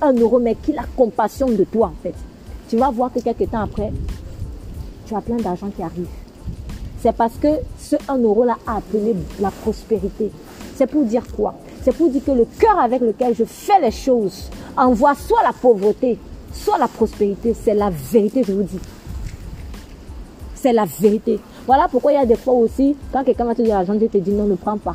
un 0.00 0.12
euro, 0.12 0.38
mais 0.38 0.56
qu'il 0.56 0.78
a 0.78 0.84
compassion 0.96 1.48
de 1.48 1.64
toi 1.64 1.88
en 1.88 2.02
fait, 2.02 2.14
tu 2.68 2.76
vas 2.76 2.90
voir 2.90 3.12
que 3.12 3.20
quelques 3.20 3.50
temps 3.50 3.62
après, 3.62 3.92
tu 5.06 5.14
as 5.14 5.20
plein 5.20 5.36
d'argent 5.36 5.68
qui 5.74 5.82
arrive. 5.82 6.08
C'est 7.00 7.14
parce 7.14 7.34
que 7.34 7.48
ce 7.78 7.96
1 8.08 8.18
euro 8.18 8.44
là 8.44 8.56
a 8.66 8.78
appelé 8.78 9.14
la 9.38 9.50
prospérité. 9.50 10.30
C'est 10.74 10.86
pour 10.86 11.04
dire 11.04 11.22
quoi? 11.36 11.54
C'est 11.82 11.94
pour 11.94 12.08
dire 12.08 12.24
que 12.24 12.30
le 12.30 12.46
cœur 12.58 12.78
avec 12.78 13.02
lequel 13.02 13.34
je 13.34 13.44
fais 13.44 13.78
les 13.80 13.90
choses 13.90 14.48
envoie 14.76 15.14
soit 15.14 15.42
la 15.42 15.52
pauvreté, 15.52 16.18
soit 16.52 16.78
la 16.78 16.88
prospérité. 16.88 17.54
C'est 17.54 17.74
la 17.74 17.90
vérité, 17.90 18.42
je 18.42 18.52
vous 18.52 18.62
dis. 18.62 18.78
C'est 20.64 20.72
la 20.72 20.86
vérité. 20.86 21.38
Voilà 21.66 21.88
pourquoi 21.90 22.12
il 22.12 22.14
y 22.14 22.18
a 22.18 22.24
des 22.24 22.36
fois 22.36 22.54
aussi, 22.54 22.96
quand 23.12 23.22
quelqu'un 23.22 23.44
va 23.44 23.54
te 23.54 23.60
dire 23.60 23.74
l'argent, 23.74 23.92
Dieu 23.92 24.08
te 24.08 24.16
dit 24.16 24.30
non, 24.30 24.44
ne 24.44 24.54
prends 24.54 24.78
pas. 24.78 24.94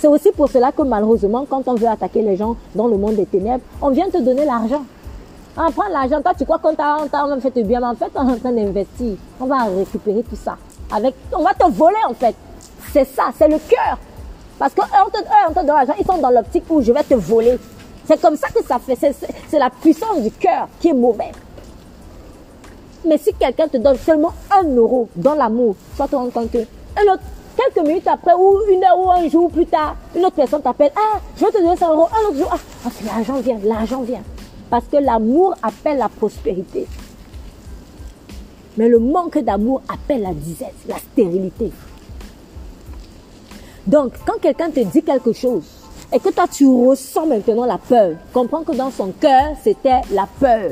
C'est 0.00 0.08
aussi 0.08 0.32
pour 0.32 0.48
cela 0.48 0.72
que 0.72 0.82
malheureusement, 0.82 1.46
quand 1.48 1.62
on 1.68 1.76
veut 1.76 1.86
attaquer 1.86 2.22
les 2.22 2.36
gens 2.36 2.56
dans 2.74 2.88
le 2.88 2.96
monde 2.96 3.14
des 3.14 3.26
ténèbres, 3.26 3.62
on 3.80 3.90
vient 3.90 4.10
te 4.10 4.18
donner 4.18 4.44
l'argent. 4.44 4.82
On 5.56 5.70
prend 5.70 5.86
l'argent, 5.88 6.20
toi 6.20 6.32
tu 6.36 6.44
crois 6.44 6.58
qu'on 6.58 6.74
t'a 6.74 7.06
fait 7.40 7.62
bien, 7.62 7.78
mais 7.78 7.86
en 7.86 7.94
fait 7.94 8.10
on 8.16 8.28
est 8.28 8.32
en 8.32 8.38
train 8.38 8.50
d'investir. 8.50 9.14
On 9.40 9.46
va 9.46 9.66
récupérer 9.66 10.24
tout 10.24 10.34
ça. 10.34 10.56
Avec, 10.92 11.14
on 11.32 11.44
va 11.44 11.54
te 11.54 11.70
voler 11.70 11.94
en 12.10 12.14
fait. 12.14 12.34
C'est 12.92 13.04
ça, 13.04 13.26
c'est 13.38 13.46
le 13.46 13.58
cœur. 13.58 13.98
Parce 14.58 14.74
qu'eux, 14.74 14.82
on 14.82 15.10
te, 15.10 15.18
on 15.48 15.50
te 15.50 15.54
donne 15.60 15.66
l'argent, 15.68 15.94
ils 15.96 16.04
sont 16.04 16.18
dans 16.18 16.30
l'optique 16.30 16.64
où 16.70 16.82
je 16.82 16.90
vais 16.90 17.04
te 17.04 17.14
voler. 17.14 17.56
C'est 18.04 18.20
comme 18.20 18.34
ça 18.34 18.48
que 18.48 18.64
ça 18.64 18.80
fait. 18.80 18.98
C'est 19.48 19.58
la 19.60 19.70
puissance 19.70 20.22
du 20.22 20.32
cœur 20.32 20.66
qui 20.80 20.88
est 20.88 20.92
mauvaise. 20.92 21.34
Mais 23.06 23.18
si 23.18 23.32
quelqu'un 23.34 23.68
te 23.68 23.76
donne 23.76 23.98
seulement 23.98 24.32
un 24.50 24.64
euro 24.74 25.08
dans 25.16 25.34
l'amour, 25.34 25.76
tu 25.92 25.98
vas 25.98 26.08
te 26.08 26.16
rendre 26.16 26.32
compte 26.32 26.50
que 26.50 26.58
un 26.58 27.12
autre, 27.12 27.22
quelques 27.56 27.86
minutes 27.86 28.06
après, 28.06 28.32
ou 28.34 28.60
une 28.70 28.82
heure 28.82 28.98
ou 28.98 29.10
un 29.10 29.28
jour 29.28 29.50
plus 29.50 29.66
tard, 29.66 29.96
une 30.16 30.24
autre 30.24 30.36
personne 30.36 30.62
t'appelle. 30.62 30.92
Ah, 30.96 31.20
je 31.36 31.44
vais 31.44 31.50
te 31.50 31.58
donner 31.58 31.76
100 31.76 31.92
euros. 31.92 32.08
Un 32.10 32.28
autre 32.28 32.38
jour, 32.38 32.48
ah, 32.50 32.58
ah 32.86 32.90
l'argent 33.04 33.40
vient, 33.40 33.58
l'argent 33.62 34.02
vient. 34.02 34.22
Parce 34.70 34.86
que 34.86 34.96
l'amour 34.96 35.54
appelle 35.62 35.98
la 35.98 36.08
prospérité. 36.08 36.86
Mais 38.76 38.88
le 38.88 38.98
manque 38.98 39.38
d'amour 39.38 39.82
appelle 39.88 40.22
la 40.22 40.32
disette, 40.32 40.74
la 40.88 40.96
stérilité. 40.96 41.70
Donc, 43.86 44.14
quand 44.26 44.40
quelqu'un 44.40 44.70
te 44.70 44.80
dit 44.80 45.02
quelque 45.02 45.32
chose, 45.32 45.64
et 46.12 46.18
que 46.18 46.30
toi 46.30 46.46
tu 46.50 46.66
ressens 46.66 47.26
maintenant 47.26 47.66
la 47.66 47.78
peur, 47.78 48.12
comprends 48.32 48.62
que 48.62 48.74
dans 48.74 48.90
son 48.90 49.12
cœur, 49.12 49.56
c'était 49.62 50.00
la 50.12 50.26
peur. 50.40 50.70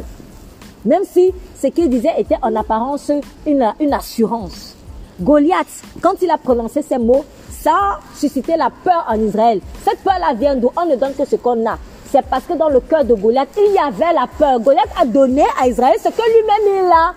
Même 0.84 1.04
si 1.04 1.32
ce 1.60 1.68
qu'il 1.68 1.88
disait 1.88 2.14
était 2.18 2.38
en 2.42 2.54
apparence 2.56 3.10
une, 3.46 3.72
une 3.80 3.92
assurance. 3.92 4.74
Goliath, 5.20 5.82
quand 6.00 6.14
il 6.22 6.30
a 6.30 6.38
prononcé 6.38 6.82
ces 6.82 6.98
mots, 6.98 7.24
ça 7.50 7.70
a 7.70 8.00
suscité 8.16 8.56
la 8.56 8.70
peur 8.70 9.06
en 9.08 9.20
Israël. 9.20 9.60
Cette 9.84 9.98
peur-là 9.98 10.34
vient 10.34 10.56
d'où? 10.56 10.70
On 10.76 10.86
ne 10.86 10.96
donne 10.96 11.14
que 11.14 11.24
ce 11.24 11.36
qu'on 11.36 11.64
a. 11.66 11.78
C'est 12.10 12.26
parce 12.26 12.44
que 12.44 12.54
dans 12.54 12.68
le 12.68 12.80
cœur 12.80 13.04
de 13.04 13.14
Goliath, 13.14 13.48
il 13.56 13.72
y 13.72 13.78
avait 13.78 14.12
la 14.12 14.26
peur. 14.26 14.58
Goliath 14.60 14.90
a 15.00 15.04
donné 15.04 15.44
à 15.60 15.68
Israël 15.68 15.94
ce 15.98 16.08
que 16.08 16.22
lui-même 16.22 16.86
il 16.86 16.92
a. 16.92 17.14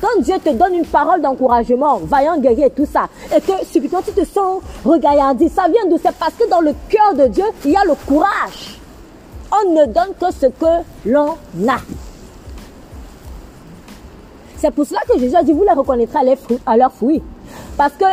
Quand 0.00 0.22
Dieu 0.22 0.36
te 0.38 0.50
donne 0.50 0.74
une 0.74 0.86
parole 0.86 1.20
d'encouragement, 1.20 1.98
vaillant 2.04 2.38
guerrier 2.38 2.70
tout 2.70 2.86
ça, 2.86 3.08
et 3.36 3.40
que 3.40 3.66
subitement 3.66 4.00
tu 4.00 4.12
te 4.12 4.24
sens 4.24 4.62
regardé, 4.84 5.48
ça 5.48 5.64
vient 5.68 5.86
d'où? 5.90 5.98
C'est 6.00 6.14
parce 6.14 6.34
que 6.34 6.48
dans 6.48 6.60
le 6.60 6.72
cœur 6.88 7.14
de 7.14 7.26
Dieu, 7.26 7.44
il 7.64 7.72
y 7.72 7.76
a 7.76 7.84
le 7.84 7.94
courage. 8.06 8.78
On 9.50 9.72
ne 9.72 9.86
donne 9.86 10.14
que 10.20 10.32
ce 10.32 10.46
que 10.46 10.84
l'on 11.04 11.36
a. 11.68 11.78
C'est 14.60 14.70
pour 14.72 14.84
cela 14.84 15.00
que 15.08 15.18
Jésus 15.18 15.36
a 15.36 15.42
dit, 15.42 15.52
vous 15.52 15.62
les 15.62 15.72
reconnaîtrez 15.72 16.18
à, 16.66 16.76
leurs 16.76 16.92
fruits. 16.92 17.22
Parce 17.76 17.92
que 17.92 18.04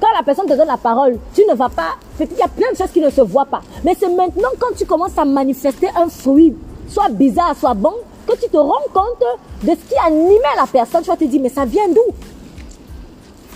quand 0.00 0.08
la 0.16 0.22
personne 0.22 0.46
te 0.46 0.52
donne 0.54 0.66
la 0.66 0.76
parole, 0.76 1.18
tu 1.34 1.42
ne 1.48 1.54
vas 1.54 1.70
pas... 1.70 1.96
Il 2.20 2.36
y 2.36 2.42
a 2.42 2.48
plein 2.48 2.70
de 2.70 2.76
choses 2.76 2.90
qui 2.90 3.00
ne 3.00 3.10
se 3.10 3.22
voient 3.22 3.46
pas. 3.46 3.62
Mais 3.84 3.96
c'est 3.98 4.08
maintenant 4.08 4.48
quand 4.58 4.74
tu 4.76 4.84
commences 4.84 5.16
à 5.16 5.24
manifester 5.24 5.88
un 5.96 6.08
fruit, 6.08 6.54
soit 6.88 7.08
bizarre, 7.08 7.54
soit 7.58 7.74
bon, 7.74 7.94
que 8.26 8.34
tu 8.36 8.48
te 8.50 8.56
rends 8.56 8.72
compte 8.92 9.24
de 9.62 9.70
ce 9.70 9.88
qui 9.88 9.96
animait 10.04 10.56
la 10.56 10.66
personne, 10.66 11.02
tu 11.02 11.08
vas 11.08 11.16
te 11.16 11.24
dire, 11.24 11.40
mais 11.40 11.48
ça 11.48 11.64
vient 11.64 11.88
d'où? 11.88 12.14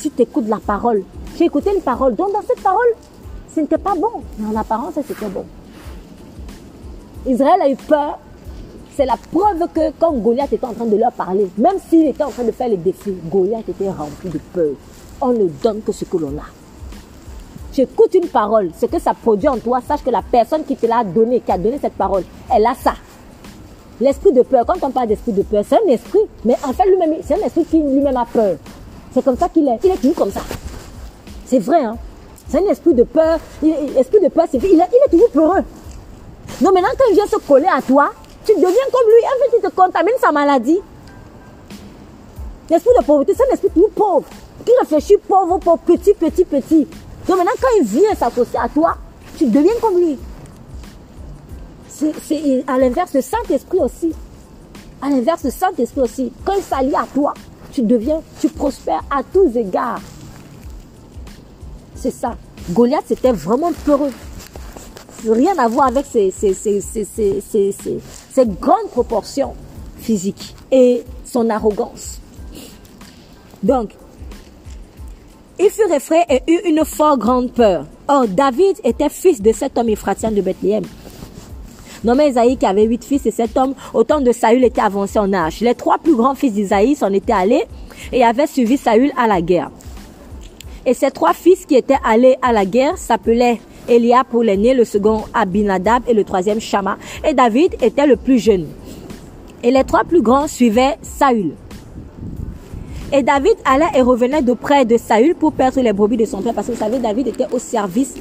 Tu 0.01 0.11
écoutes 0.19 0.49
la 0.49 0.59
parole, 0.59 1.03
j'ai 1.37 1.45
écouté 1.45 1.71
une 1.75 1.83
parole, 1.83 2.15
donc 2.15 2.33
dans 2.33 2.41
cette 2.41 2.63
parole, 2.63 2.95
ce 3.55 3.61
n'était 3.61 3.79
pas 3.79 3.95
bon, 3.95 4.23
mais 4.39 4.55
en 4.55 4.59
apparence, 4.59 4.95
c'était 5.07 5.27
bon. 5.27 5.45
Israël 7.27 7.61
a 7.61 7.69
eu 7.69 7.77
peur. 7.77 8.19
C'est 9.01 9.07
la 9.07 9.17
preuve 9.17 9.67
que 9.73 9.95
quand 9.99 10.13
Goliath 10.13 10.53
était 10.53 10.67
en 10.67 10.75
train 10.75 10.85
de 10.85 10.95
leur 10.95 11.11
parler, 11.13 11.49
même 11.57 11.77
s'il 11.89 12.07
était 12.07 12.23
en 12.23 12.29
train 12.29 12.45
de 12.45 12.51
faire 12.51 12.69
les 12.69 12.77
défis, 12.77 13.17
Goliath 13.33 13.67
était 13.67 13.89
rempli 13.89 14.29
de 14.29 14.39
peur. 14.53 14.73
On 15.23 15.29
ne 15.29 15.47
donne 15.63 15.81
que 15.81 15.91
ce 15.91 16.05
que 16.05 16.19
l'on 16.19 16.37
a. 16.37 16.45
J'écoute 17.73 18.13
une 18.13 18.29
parole, 18.29 18.69
ce 18.79 18.85
que 18.85 18.99
ça 18.99 19.15
produit 19.15 19.49
en 19.49 19.57
toi, 19.57 19.81
sache 19.81 20.05
que 20.05 20.11
la 20.11 20.21
personne 20.21 20.65
qui 20.65 20.77
te 20.77 20.85
l'a 20.85 21.03
donné, 21.03 21.41
qui 21.41 21.51
a 21.51 21.57
donné 21.57 21.79
cette 21.81 21.95
parole, 21.95 22.25
elle 22.55 22.67
a 22.67 22.75
ça. 22.75 22.93
L'esprit 24.03 24.35
de 24.35 24.43
peur, 24.43 24.67
quand 24.67 24.87
on 24.87 24.91
parle 24.91 25.09
d'esprit 25.09 25.33
de 25.33 25.45
peur, 25.45 25.65
c'est 25.67 25.77
un 25.77 25.89
esprit, 25.89 26.21
mais 26.45 26.57
en 26.63 26.75
fait, 26.75 26.85
lui-même, 26.85 27.15
c'est 27.25 27.43
un 27.43 27.47
esprit 27.47 27.65
qui 27.65 27.79
lui-même 27.79 28.19
a 28.19 28.27
peur. 28.31 28.57
C'est 29.15 29.25
comme 29.25 29.39
ça 29.39 29.49
qu'il 29.49 29.67
est. 29.67 29.79
Il 29.83 29.93
est 29.93 29.97
toujours 29.97 30.17
comme 30.17 30.31
ça. 30.31 30.43
C'est 31.47 31.61
vrai, 31.61 31.85
hein. 31.85 31.97
C'est 32.49 32.59
un 32.59 32.71
esprit 32.71 32.93
de 32.93 33.05
peur. 33.05 33.39
L'esprit 33.63 34.21
de 34.23 34.29
peur, 34.29 34.45
c'est 34.51 34.63
il 34.63 34.79
est 34.79 35.11
toujours 35.11 35.31
peureux. 35.31 35.65
Non, 36.61 36.71
maintenant, 36.75 36.91
quand 36.99 37.05
il 37.09 37.15
vient 37.15 37.27
se 37.27 37.37
coller 37.37 37.69
à 37.75 37.81
toi, 37.81 38.11
tu 38.51 38.57
tu 38.57 38.61
deviens 38.61 38.87
comme 38.93 39.09
lui. 39.09 39.25
En 39.25 39.51
fait, 39.51 39.57
il 39.57 39.63
te 39.63 39.75
contamine 39.75 40.15
sa 40.21 40.33
maladie. 40.33 40.81
L'esprit 42.69 42.91
de 42.99 43.05
pauvreté, 43.05 43.35
c'est 43.37 43.49
un 43.49 43.53
esprit 43.53 43.71
tout 43.75 43.89
pauvre. 43.95 44.27
Qui 44.65 44.73
réfléchit 44.81 45.17
pauvre, 45.17 45.59
pauvre, 45.59 45.79
petit, 45.79 46.15
petit, 46.15 46.45
petit. 46.45 46.87
Donc 47.27 47.37
maintenant, 47.37 47.53
quand 47.61 47.69
il 47.79 47.85
vient 47.85 48.15
s'associer 48.15 48.59
à 48.59 48.69
toi, 48.69 48.97
tu 49.37 49.47
deviens 49.47 49.75
comme 49.81 49.99
lui. 49.99 50.19
C'est 51.89 52.65
à 52.67 52.79
l'inverse, 52.79 53.13
le 53.15 53.21
Saint-Esprit 53.21 53.79
aussi. 53.79 54.15
À 55.03 55.11
l'inverse, 55.11 55.45
le 55.45 55.51
Saint-Esprit 55.51 56.01
aussi. 56.01 56.33
Quand 56.45 56.55
il 56.55 56.63
s'allie 56.63 56.95
à 56.95 57.07
toi, 57.13 57.35
tu 57.73 57.83
deviens, 57.83 58.23
tu 58.41 58.49
prospères 58.49 59.03
à 59.11 59.23
tous 59.23 59.57
égards. 59.57 60.01
C'est 61.95 62.11
ça. 62.11 62.37
Goliath, 62.71 63.05
c'était 63.07 63.33
vraiment 63.33 63.73
peureux. 63.85 64.13
Rien 65.29 65.59
à 65.59 65.69
voir 65.69 65.89
avec 65.89 66.07
ses, 66.07 66.31
ses 66.31 66.55
grandes 68.39 68.91
proportions 68.91 69.55
physiques 69.99 70.55
et 70.71 71.05
son 71.25 71.51
arrogance. 71.51 72.21
Donc, 73.63 73.91
il 75.59 75.69
fut 75.69 75.93
effrayé 75.93 76.25
et 76.31 76.43
eut 76.51 76.61
une 76.65 76.85
fort 76.85 77.19
grande 77.19 77.53
peur. 77.53 77.85
Or, 78.09 78.27
David 78.27 78.79
était 78.83 79.11
fils 79.11 79.43
de 79.43 79.53
cet 79.53 79.77
homme 79.77 79.91
ephratien 79.91 80.31
de 80.31 80.41
Bethléem. 80.41 80.85
Nommé 82.03 82.29
Isaïe 82.29 82.57
qui 82.57 82.65
avait 82.65 82.85
huit 82.85 83.05
fils 83.05 83.27
et 83.27 83.31
cet 83.31 83.59
homme, 83.59 83.75
au 83.93 84.05
temps 84.05 84.23
de 84.23 84.33
Saül, 84.33 84.65
était 84.65 84.81
avancé 84.81 85.19
en 85.19 85.33
âge. 85.35 85.61
Les 85.61 85.75
trois 85.75 85.99
plus 85.99 86.17
grands 86.17 86.35
fils 86.35 86.55
d'Isaïe 86.55 86.95
s'en 86.95 87.13
étaient 87.13 87.35
allés 87.35 87.67
et 88.11 88.25
avaient 88.25 88.47
suivi 88.47 88.79
Saül 88.79 89.13
à 89.19 89.27
la 89.27 89.43
guerre. 89.43 89.71
Et 90.87 90.95
ces 90.95 91.11
trois 91.11 91.35
fils 91.35 91.67
qui 91.67 91.75
étaient 91.77 91.99
allés 92.03 92.37
à 92.41 92.53
la 92.53 92.65
guerre 92.65 92.97
s'appelaient 92.97 93.61
Elia 93.91 94.23
pour 94.23 94.45
l'aîné, 94.45 94.73
le 94.73 94.85
second 94.85 95.25
Abinadab 95.35 96.05
et 96.07 96.15
le 96.15 96.23
troisième 96.23 96.61
Shama. 96.61 96.97
Et 97.29 97.35
David 97.35 97.75
était 97.83 98.07
le 98.07 98.15
plus 98.17 98.39
jeune. 98.39 98.67
Et 99.65 99.73
les 99.73 99.83
trois 99.83 100.05
plus 100.05 100.23
grands 100.23 100.47
suivaient 100.47 100.97
Saül. 101.03 101.53
Et 103.13 103.25
David 103.25 103.55
allait 103.65 103.87
et 103.97 104.01
revenait 104.01 104.43
de 104.43 104.53
près 104.53 104.85
de 104.85 104.97
Saül 104.97 105.35
pour 105.35 105.53
perdre 105.53 105.81
les 105.81 105.93
brebis 105.93 106.17
de 106.17 106.25
son 106.25 106.41
père. 106.41 106.55
Parce 106.55 106.69
que 106.69 106.73
vous 106.73 106.79
savez, 106.79 107.01
David 107.01 107.27
était 107.27 107.49
au 107.51 107.59
service 107.59 108.15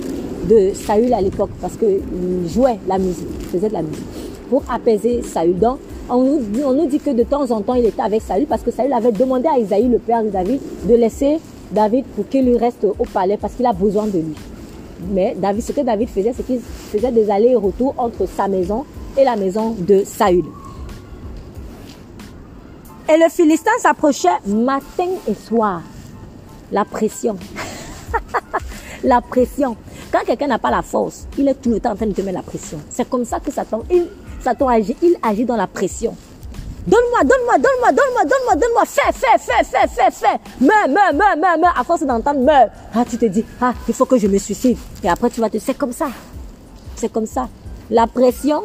de 0.49 0.71
Saül 0.73 1.13
à 1.13 1.21
l'époque. 1.21 1.51
Parce 1.61 1.77
qu'il 1.77 2.49
jouait 2.49 2.79
la 2.87 2.97
musique, 2.97 3.27
faisait 3.51 3.69
de 3.69 3.73
la 3.73 3.83
musique. 3.83 4.03
Pour 4.49 4.63
apaiser 4.73 5.21
Saül. 5.21 5.59
Donc, 5.59 5.77
on 6.09 6.23
nous, 6.23 6.63
on 6.65 6.73
nous, 6.73 6.87
dit 6.87 6.99
que 6.99 7.11
de 7.11 7.21
temps 7.21 7.51
en 7.51 7.61
temps, 7.61 7.75
il 7.75 7.85
était 7.85 8.01
avec 8.01 8.23
Saül. 8.23 8.47
Parce 8.47 8.63
que 8.63 8.71
Saül 8.71 8.91
avait 8.91 9.11
demandé 9.11 9.47
à 9.47 9.59
Isaïe, 9.59 9.87
le 9.87 9.99
père 9.99 10.23
de 10.23 10.29
David, 10.29 10.59
de 10.89 10.95
laisser 10.95 11.37
David 11.71 12.05
pour 12.15 12.27
qu'il 12.27 12.45
lui 12.45 12.57
reste 12.57 12.83
au 12.83 13.05
palais. 13.13 13.37
Parce 13.39 13.53
qu'il 13.53 13.67
a 13.67 13.73
besoin 13.73 14.07
de 14.07 14.17
lui. 14.17 14.35
Mais 15.07 15.35
David, 15.37 15.63
ce 15.63 15.71
que 15.71 15.81
David 15.81 16.09
faisait, 16.09 16.33
c'est 16.35 16.45
qu'il 16.45 16.59
faisait 16.59 17.11
des 17.11 17.29
allers 17.29 17.51
et 17.51 17.55
retours 17.55 17.93
entre 17.97 18.27
sa 18.27 18.47
maison 18.47 18.85
et 19.17 19.23
la 19.23 19.35
maison 19.35 19.75
de 19.77 20.03
Saül. 20.05 20.45
Et 23.11 23.17
le 23.17 23.29
Philistin 23.29 23.71
s'approchait 23.79 24.27
matin 24.45 25.07
et 25.27 25.33
soir. 25.33 25.81
La 26.71 26.85
pression. 26.85 27.37
la 29.03 29.21
pression. 29.21 29.75
Quand 30.11 30.19
quelqu'un 30.25 30.47
n'a 30.47 30.59
pas 30.59 30.71
la 30.71 30.81
force, 30.81 31.27
il 31.37 31.47
est 31.47 31.55
tout 31.55 31.69
le 31.71 31.79
temps 31.79 31.91
en 31.91 31.95
train 31.95 32.05
de 32.05 32.13
te 32.13 32.21
mettre 32.21 32.37
la 32.37 32.43
pression. 32.43 32.79
C'est 32.89 33.09
comme 33.09 33.25
ça 33.25 33.39
que 33.39 33.51
Satan, 33.51 33.83
il, 33.89 34.07
Satan 34.41 34.67
agit, 34.67 34.95
il 35.01 35.15
agit 35.23 35.45
dans 35.45 35.55
la 35.55 35.67
pression. 35.67 36.15
Donne-moi, 36.89 37.23
donne-moi, 37.23 37.57
donne-moi, 37.59 37.91
donne-moi, 37.91 38.23
donne-moi, 38.23 38.55
donne-moi, 38.55 38.83
fais, 38.85 39.11
fais, 39.13 39.37
fais, 39.37 39.63
fais, 39.63 39.87
fais, 39.87 40.11
fais. 40.11 40.39
Meurs, 40.59 40.87
meurs, 40.89 41.13
meurs, 41.13 41.37
meurs, 41.37 41.59
meurs. 41.59 41.79
À 41.79 41.83
force 41.83 42.01
d'entendre 42.01 42.39
meurs, 42.39 42.69
ah, 42.95 43.05
tu 43.07 43.17
te 43.17 43.25
dis, 43.25 43.45
ah, 43.61 43.73
il 43.87 43.93
faut 43.93 44.05
que 44.05 44.17
je 44.17 44.25
me 44.25 44.39
suicide. 44.39 44.77
Et 45.03 45.09
après, 45.09 45.29
tu 45.29 45.39
vas 45.39 45.51
te, 45.51 45.59
c'est 45.59 45.77
comme 45.77 45.91
ça. 45.91 46.07
C'est 46.95 47.11
comme 47.11 47.27
ça. 47.27 47.47
La 47.91 48.07
pression, 48.07 48.63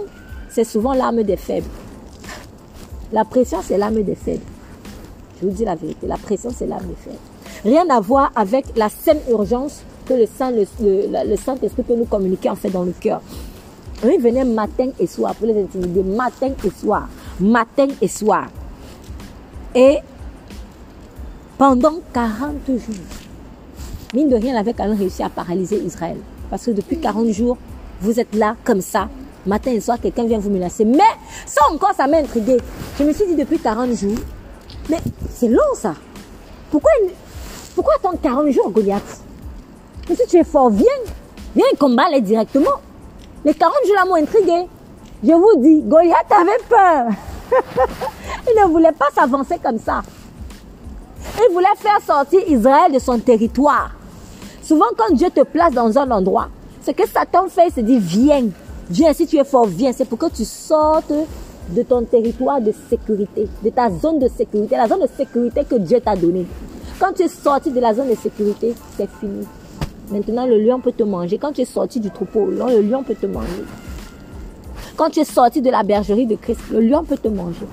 c'est 0.49 0.65
souvent 0.65 0.95
l'arme 0.95 1.23
des 1.23 1.37
faibles. 1.37 1.69
La 3.13 3.25
pression, 3.25 3.59
c'est 3.63 3.77
l'âme 3.77 4.03
des 4.03 4.15
faibles. 4.15 4.43
Je 5.41 5.47
vous 5.47 5.53
dis 5.53 5.65
la 5.65 5.75
vérité. 5.75 6.07
La 6.07 6.17
pression, 6.17 6.51
c'est 6.57 6.67
l'âme 6.67 6.87
des 6.87 6.97
faibles. 6.97 7.19
Rien 7.63 7.89
à 7.91 8.01
voir 8.01 8.33
avec 8.35 8.65
la 8.75 8.89
saine 8.89 9.21
urgence 9.31 9.83
que 10.07 10.15
le, 10.15 10.27
Saint, 10.27 10.51
le, 10.51 11.37
Saint-Esprit 11.37 11.83
peut 11.83 11.95
nous 11.95 12.07
communiquer 12.07 12.51
en 12.51 12.57
fait 12.57 12.71
dans 12.71 12.83
le 12.83 12.93
cœur. 12.99 13.21
Il 14.03 14.21
venait 14.21 14.45
matin 14.45 14.89
et 14.99 15.07
soir 15.07 15.35
pour 15.35 15.47
les 15.47 15.63
intimider. 15.63 16.03
Matin 16.03 16.53
et 16.65 16.71
soir. 16.71 17.09
Matin 17.40 17.88
et 18.01 18.09
soir. 18.09 18.47
Et 19.75 19.99
pendant 21.59 21.94
40 22.12 22.55
jours, 22.68 22.94
mine 24.14 24.29
de 24.29 24.37
rien, 24.37 24.57
avait 24.57 24.73
quand 24.73 24.87
même 24.87 24.99
réussi 24.99 25.23
à 25.23 25.29
paralyser 25.29 25.77
Israël. 25.79 26.16
Parce 26.51 26.66
que 26.66 26.70
depuis 26.70 26.99
40 26.99 27.29
jours, 27.29 27.57
vous 28.01 28.20
êtes 28.20 28.35
là 28.35 28.57
comme 28.64 28.81
ça, 28.81 29.09
matin 29.47 29.73
et 29.73 29.81
soir, 29.81 29.99
quelqu'un 30.01 30.25
vient 30.25 30.38
vous 30.38 30.51
menacer. 30.51 30.85
Mais 30.85 30.99
ça 31.47 31.62
encore, 31.73 31.92
ça 31.94 32.07
m'a 32.07 32.18
intrigué. 32.18 32.59
Je 32.99 33.05
me 33.05 33.12
suis 33.12 33.27
dit 33.27 33.37
depuis 33.37 33.59
40 33.59 33.94
jours, 33.94 34.18
mais 34.88 34.99
c'est 35.31 35.49
long 35.49 35.75
ça. 35.75 35.94
Pourquoi, 36.70 36.90
pourquoi 37.75 37.94
attendre 37.97 38.18
40 38.23 38.51
jours, 38.51 38.70
Goliath? 38.70 39.23
Mais 40.09 40.16
si 40.16 40.27
tu 40.29 40.37
es 40.37 40.44
fort, 40.44 40.70
viens. 40.70 40.87
Viens 41.55 41.64
combattre 41.79 42.20
directement. 42.20 42.81
Les 43.44 43.55
40 43.55 43.75
jours 43.87 43.94
là 43.94 44.05
m'ont 44.07 44.16
intrigué. 44.16 44.66
Je 45.27 45.33
vous 45.33 45.63
dis, 45.63 45.81
Goliath 45.81 46.31
avait 46.31 46.63
peur. 46.69 47.07
il 48.47 48.61
ne 48.61 48.71
voulait 48.71 48.93
pas 48.93 49.09
s'avancer 49.15 49.59
comme 49.63 49.79
ça. 49.79 50.03
Il 51.39 51.55
voulait 51.55 51.67
faire 51.77 51.99
sortir 52.07 52.41
Israël 52.47 52.93
de 52.93 52.99
son 52.99 53.19
territoire. 53.19 53.93
Souvent, 54.63 54.85
quand 54.99 55.15
Dieu 55.15 55.31
te 55.31 55.41
place 55.41 55.73
dans 55.73 55.97
un 55.97 56.11
endroit, 56.11 56.49
ce 56.85 56.91
que 56.91 57.09
Satan 57.09 57.49
fait, 57.49 57.71
se 57.71 57.81
dit, 57.81 57.99
viens. 57.99 58.49
Viens, 58.91 59.15
si 59.15 59.27
tu 59.27 59.39
es 59.39 59.45
fort, 59.45 59.65
viens. 59.65 59.93
C'est 59.95 60.05
pour 60.05 60.19
que 60.19 60.29
tu 60.29 60.45
sortes 60.45 61.13
de 61.71 61.83
ton 61.83 62.05
territoire 62.05 62.61
de 62.61 62.75
sécurité, 62.91 63.49
de 63.63 63.71
ta 63.71 63.91
zone 63.91 64.19
de 64.19 64.29
sécurité, 64.29 64.77
la 64.77 64.89
zone 64.89 65.01
de 65.01 65.09
sécurité 65.17 65.65
que 65.65 65.77
Dieu 65.77 66.01
t'a 66.01 66.17
donnée. 66.17 66.47
Quand 67.01 67.15
tu 67.15 67.23
es 67.23 67.29
sorti 67.29 67.71
de 67.71 67.81
la 67.81 67.95
zone 67.95 68.11
de 68.11 68.15
sécurité, 68.15 68.75
c'est 68.99 69.09
fini. 69.21 69.47
Maintenant, 70.11 70.47
le 70.47 70.59
lion 70.59 70.81
peut 70.81 70.93
te 70.93 71.03
manger. 71.03 71.39
Quand 71.39 71.53
tu 71.53 71.63
es 71.63 71.65
sorti 71.65 71.99
du 71.99 72.11
troupeau, 72.11 72.45
le 72.45 72.83
lion 72.83 73.03
peut 73.03 73.15
te 73.15 73.25
manger. 73.25 73.65
Quand 74.97 75.11
tu 75.11 75.21
es 75.21 75.25
sorti 75.25 75.61
de 75.61 75.71
la 75.71 75.83
bergerie 75.83 76.27
de 76.27 76.37
Christ, 76.37 76.61
le 76.71 76.81
lion 76.81 77.03
peut 77.03 77.17
te 77.17 77.27
manger. 77.27 77.67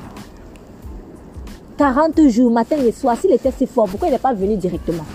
40 1.78 2.30
jours, 2.30 2.52
matin 2.52 2.78
et 2.78 2.92
soir, 2.92 3.16
s'il 3.20 3.32
était 3.32 3.52
si 3.56 3.68
fort, 3.68 3.88
pourquoi 3.88 4.08
il 4.08 4.12
n'est 4.12 4.18
pas 4.18 4.34
venu 4.34 4.56
directement? 4.58 5.06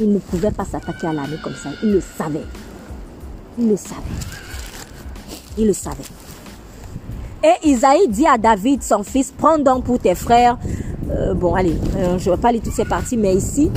Il 0.00 0.12
ne 0.12 0.18
pouvait 0.18 0.50
pas 0.50 0.64
s'attaquer 0.64 1.08
à 1.08 1.12
l'armée 1.12 1.38
comme 1.42 1.54
ça. 1.54 1.70
Il 1.82 1.92
le 1.92 2.00
savait. 2.00 2.44
Il 3.58 3.68
le 3.68 3.76
savait. 3.76 4.00
Il 5.58 5.66
le 5.66 5.72
savait. 5.72 6.04
Et 7.42 7.68
Isaïe 7.68 8.08
dit 8.08 8.26
à 8.26 8.38
David, 8.38 8.82
son 8.82 9.02
fils, 9.02 9.32
prends 9.36 9.58
donc 9.58 9.84
pour 9.84 9.98
tes 9.98 10.14
frères. 10.14 10.58
Euh, 11.10 11.34
bon, 11.34 11.54
allez, 11.54 11.76
euh, 11.96 12.18
je 12.18 12.30
ne 12.30 12.34
vais 12.36 12.40
pas 12.40 12.52
lire 12.52 12.62
toutes 12.62 12.72
ces 12.72 12.84
parties, 12.84 13.16
mais 13.16 13.34
ici, 13.34 13.70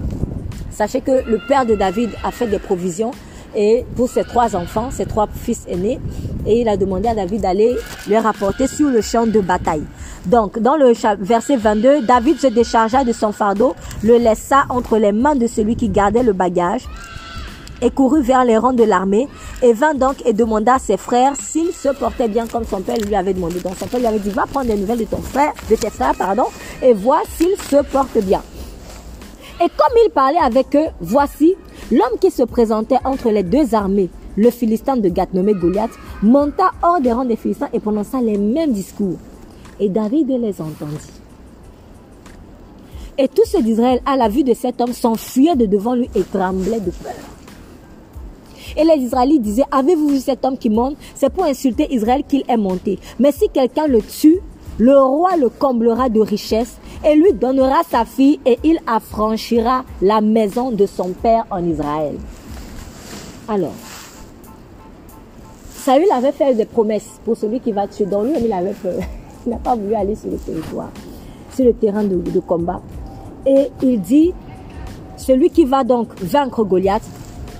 sachez 0.71 1.01
que 1.01 1.23
le 1.27 1.39
père 1.47 1.65
de 1.65 1.75
David 1.75 2.11
a 2.23 2.31
fait 2.31 2.47
des 2.47 2.59
provisions 2.59 3.11
et 3.55 3.85
pour 3.95 4.09
ses 4.09 4.23
trois 4.23 4.55
enfants, 4.55 4.89
ses 4.91 5.05
trois 5.05 5.27
fils 5.27 5.65
aînés, 5.67 5.99
et 6.45 6.61
il 6.61 6.69
a 6.69 6.77
demandé 6.77 7.07
à 7.07 7.15
David 7.15 7.41
d'aller 7.41 7.75
les 8.07 8.17
rapporter 8.17 8.67
sur 8.67 8.89
le 8.89 9.01
champ 9.01 9.25
de 9.25 9.39
bataille. 9.39 9.83
Donc, 10.25 10.59
dans 10.59 10.75
le 10.75 10.93
verset 11.19 11.55
22, 11.55 12.01
David 12.01 12.39
se 12.39 12.47
déchargea 12.47 13.03
de 13.03 13.13
son 13.13 13.31
fardeau, 13.31 13.75
le 14.03 14.17
laissa 14.17 14.65
entre 14.69 14.97
les 14.97 15.11
mains 15.11 15.35
de 15.35 15.47
celui 15.47 15.75
qui 15.75 15.89
gardait 15.89 16.23
le 16.23 16.33
bagage 16.33 16.87
et 17.81 17.89
courut 17.89 18.21
vers 18.21 18.43
les 18.43 18.57
rangs 18.57 18.73
de 18.73 18.83
l'armée 18.83 19.27
et 19.61 19.73
vint 19.73 19.93
donc 19.93 20.25
et 20.25 20.33
demanda 20.33 20.75
à 20.75 20.79
ses 20.79 20.97
frères 20.97 21.33
s'ils 21.35 21.71
se 21.71 21.89
portaient 21.89 22.27
bien 22.27 22.47
comme 22.47 22.65
son 22.65 22.81
père 22.81 22.97
lui 22.97 23.15
avait 23.15 23.33
demandé. 23.33 23.59
Donc 23.59 23.75
son 23.79 23.87
père 23.87 23.99
lui 23.99 24.07
avait 24.07 24.19
dit 24.19 24.29
va 24.29 24.45
prendre 24.45 24.67
des 24.67 24.75
nouvelles 24.75 24.99
de 24.99 25.05
ton 25.05 25.21
frère, 25.21 25.53
de 25.69 25.75
tes 25.75 25.89
frères, 25.89 26.15
pardon, 26.15 26.45
et 26.81 26.93
vois 26.93 27.21
s'ils 27.37 27.57
se 27.57 27.81
portent 27.83 28.19
bien. 28.19 28.41
Et 29.61 29.67
comme 29.67 29.97
il 30.05 30.09
parlait 30.11 30.39
avec 30.39 30.75
eux, 30.75 30.87
voici 31.01 31.55
l'homme 31.91 32.17
qui 32.19 32.31
se 32.31 32.43
présentait 32.43 32.99
entre 33.03 33.29
les 33.29 33.43
deux 33.43 33.75
armées, 33.75 34.09
le 34.39 34.49
Philistin 34.51 34.95
de 34.95 35.09
Gath 35.09 35.33
nommé 35.33 35.53
Goliath, 35.53 35.91
monta 36.23 36.71
hors 36.81 37.01
des 37.01 37.11
rangs 37.11 37.25
des 37.25 37.35
Philistins 37.35 37.67
et 37.73 37.79
prononça 37.79 38.21
les 38.21 38.37
mêmes 38.37 38.71
discours. 38.71 39.17
Et 39.81 39.89
David 39.89 40.29
les 40.29 40.61
entendit. 40.61 41.19
Et 43.17 43.27
tous 43.27 43.45
ceux 43.45 43.61
d'Israël, 43.61 43.99
à 44.05 44.15
la 44.15 44.29
vue 44.29 44.43
de 44.43 44.53
cet 44.53 44.79
homme, 44.79 44.93
s'enfuyaient 44.93 45.57
de 45.57 45.65
devant 45.65 45.93
lui 45.93 46.09
et 46.15 46.23
tremblaient 46.23 46.79
de 46.79 46.91
peur. 46.91 47.11
Et 48.77 48.85
les 48.85 49.03
Israélites 49.03 49.41
disaient, 49.41 49.65
avez-vous 49.71 50.07
vu 50.07 50.19
cet 50.19 50.45
homme 50.45 50.57
qui 50.57 50.69
monte? 50.69 50.95
C'est 51.15 51.29
pour 51.29 51.43
insulter 51.43 51.93
Israël 51.93 52.23
qu'il 52.25 52.43
est 52.47 52.55
monté. 52.55 52.97
Mais 53.19 53.33
si 53.33 53.49
quelqu'un 53.49 53.87
le 53.87 54.01
tue, 54.01 54.39
le 54.77 54.97
roi 54.97 55.35
le 55.35 55.49
comblera 55.49 56.07
de 56.07 56.21
richesses 56.21 56.77
et 57.05 57.15
lui 57.15 57.33
donnera 57.33 57.81
sa 57.89 58.05
fille 58.05 58.39
et 58.45 58.57
il 58.63 58.79
affranchira 58.87 59.83
la 60.01 60.21
maison 60.21 60.71
de 60.71 60.85
son 60.85 61.09
père 61.09 61.45
en 61.51 61.61
Israël. 61.65 62.15
Alors, 63.49 63.73
Saül 65.89 66.11
avait 66.11 66.31
fait 66.31 66.53
des 66.53 66.65
promesses 66.65 67.19
pour 67.25 67.35
celui 67.35 67.61
qui 67.61 67.71
va 67.71 67.87
tuer. 67.87 68.05
Donc 68.05 68.25
lui, 68.25 68.33
il. 68.37 68.45
Il 69.45 69.51
n'a 69.51 69.57
pas 69.57 69.73
voulu 69.73 69.95
aller 69.95 70.13
sur 70.15 70.29
le 70.29 70.37
territoire, 70.37 70.91
sur 71.55 71.65
le 71.65 71.73
terrain 71.73 72.03
de, 72.03 72.17
de 72.17 72.39
combat. 72.41 72.81
Et 73.45 73.71
il 73.81 74.01
dit, 74.01 74.33
celui 75.15 75.49
qui 75.49 75.63
va 75.63 75.85
donc 75.85 76.09
vaincre 76.21 76.63
Goliath, 76.65 77.01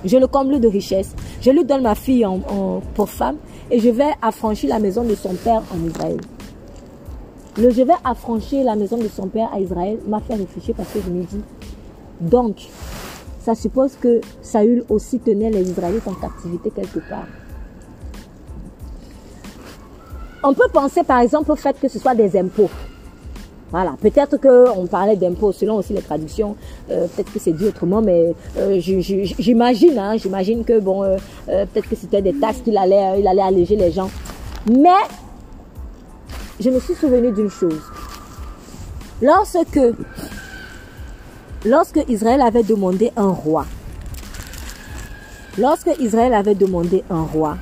je 0.04 0.18
le 0.18 0.28
comble 0.28 0.60
de 0.60 0.68
richesse. 0.68 1.16
Je 1.42 1.50
lui 1.52 1.64
donne 1.64 1.84
ma 1.84 1.96
fille 1.96 2.26
en, 2.26 2.82
pour 2.94 3.10
femme 3.10 3.38
et 3.72 3.80
je 3.80 3.90
vais 3.90 4.12
affranchir 4.22 4.70
la 4.70 4.78
maison 4.80 5.04
de 5.04 5.16
son 5.16 5.34
père 5.34 5.64
en 5.74 5.88
Israël. 5.88 6.18
Le 7.58 7.70
je 7.72 7.82
vais 7.82 7.94
affranchir 8.04 8.66
la 8.66 8.76
maison 8.76 8.98
de 8.98 9.08
son 9.08 9.28
père 9.28 9.50
à 9.54 9.60
Israël 9.62 10.00
m'a 10.06 10.20
fait 10.20 10.36
réfléchir 10.36 10.76
parce 10.76 10.90
que 10.92 11.00
je 11.04 11.10
me 11.10 11.24
dis, 11.24 11.42
donc, 12.20 12.68
ça 13.40 13.56
suppose 13.56 13.96
que 13.96 14.20
Saül 14.42 14.84
aussi 14.90 15.20
tenait 15.20 15.50
les 15.50 15.72
Israélites 15.72 16.08
en 16.08 16.14
captivité 16.14 16.70
quelque 16.70 17.00
part. 17.10 17.26
On 20.44 20.54
peut 20.54 20.70
penser 20.72 21.04
par 21.04 21.20
exemple 21.20 21.52
au 21.52 21.56
fait 21.56 21.80
que 21.80 21.88
ce 21.88 22.00
soit 22.00 22.16
des 22.16 22.38
impôts. 22.38 22.70
Voilà, 23.72 23.96
peut-être 24.02 24.38
qu'on 24.38 24.88
parlait 24.88 25.16
d'impôts 25.16 25.52
selon 25.52 25.76
aussi 25.76 25.94
les 25.94 26.02
traductions, 26.02 26.56
euh, 26.90 27.06
peut-être 27.08 27.32
que 27.32 27.38
c'est 27.38 27.52
dit 27.52 27.66
autrement, 27.66 28.02
mais 28.02 28.34
euh, 28.58 28.80
j'imagine, 28.80 30.00
hein, 30.00 30.18
j'imagine 30.18 30.64
que 30.64 30.80
bon, 30.80 31.04
euh, 31.04 31.18
peut-être 31.46 31.88
que 31.88 31.96
c'était 31.96 32.22
des 32.24 32.34
taxes 32.34 32.62
qu'il 32.64 32.78
allait, 32.78 33.20
il 33.20 33.28
allait 33.28 33.44
alléger 33.44 33.76
les 33.76 33.92
gens. 33.92 34.10
Mais 34.72 34.90
je 36.60 36.70
me 36.72 36.80
suis 36.80 36.96
souvenu 36.96 37.32
d'une 37.32 37.50
chose. 37.50 37.80
Lorsque, 39.22 39.80
lorsque 41.64 42.00
Israël 42.08 42.42
avait 42.42 42.64
demandé 42.64 43.12
un 43.16 43.30
roi, 43.30 43.66
lorsque 45.60 45.92
Israël 46.00 46.34
avait 46.34 46.56
demandé 46.56 47.04
un 47.12 47.22
roi, 47.22 47.58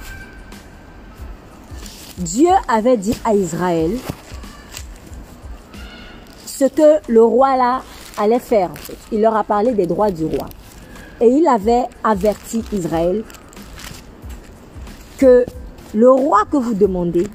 Dieu 2.17 2.49
avait 2.67 2.97
dit 2.97 3.15
à 3.23 3.35
Israël 3.35 3.91
ce 6.47 6.65
que 6.65 6.99
le 7.07 7.23
roi 7.23 7.55
là 7.55 7.83
allait 8.17 8.39
faire. 8.39 8.71
Il 9.11 9.21
leur 9.21 9.35
a 9.35 9.43
parlé 9.43 9.73
des 9.73 9.85
droits 9.85 10.09
du 10.09 10.25
roi. 10.25 10.47
Et 11.21 11.27
il 11.27 11.47
avait 11.47 11.83
averti 12.03 12.63
Israël 12.73 13.23
que 15.19 15.45
le 15.93 16.09
roi 16.09 16.45
que 16.51 16.57
vous 16.57 16.73
demandez, 16.73 17.27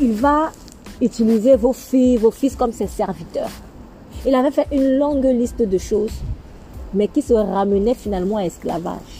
il 0.00 0.12
va 0.12 0.52
utiliser 1.00 1.56
vos 1.56 1.72
filles, 1.72 2.18
vos 2.18 2.30
fils 2.30 2.56
comme 2.56 2.72
ses 2.72 2.88
serviteurs. 2.88 3.50
Il 4.26 4.34
avait 4.34 4.50
fait 4.50 4.66
une 4.70 4.98
longue 4.98 5.24
liste 5.24 5.62
de 5.62 5.78
choses, 5.78 6.12
mais 6.92 7.08
qui 7.08 7.22
se 7.22 7.32
ramenaient 7.32 7.94
finalement 7.94 8.36
à 8.36 8.44
esclavage. 8.44 9.13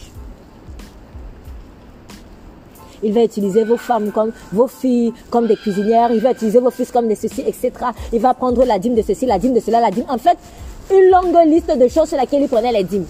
Il 3.05 3.13
va 3.13 3.23
utiliser 3.23 3.65
vos 3.65 3.77
femmes 3.77 4.11
comme 4.13 4.33
vos 4.53 4.67
filles, 4.67 5.13
comme 5.31 5.47
des 5.47 5.57
cuisinières. 5.57 6.11
Il 6.11 6.21
va 6.21 6.33
utiliser 6.33 6.59
vos 6.59 6.71
fils 6.71 6.91
comme 6.91 7.07
des 7.07 7.15
ceci, 7.15 7.43
etc. 7.43 7.73
Il 8.13 8.21
va 8.21 8.35
prendre 8.35 8.65
la 8.65 8.79
dîme 8.79 8.95
de 8.95 9.03
ceci, 9.03 9.27
la 9.27 9.39
dîme 9.39 9.55
de 9.55 9.61
cela, 9.61 9.81
la 9.81 9.91
dîme. 9.91 10.07
En 10.09 10.19
fait, 10.19 10.39
une 10.91 11.11
longue 11.11 11.37
liste 11.47 11.77
de 11.77 11.89
choses 11.89 12.09
sur 12.09 12.17
laquelle 12.17 12.43
il 12.43 12.49
prenait 12.49 12.73
les 12.73 12.85
dîmes. 12.85 13.07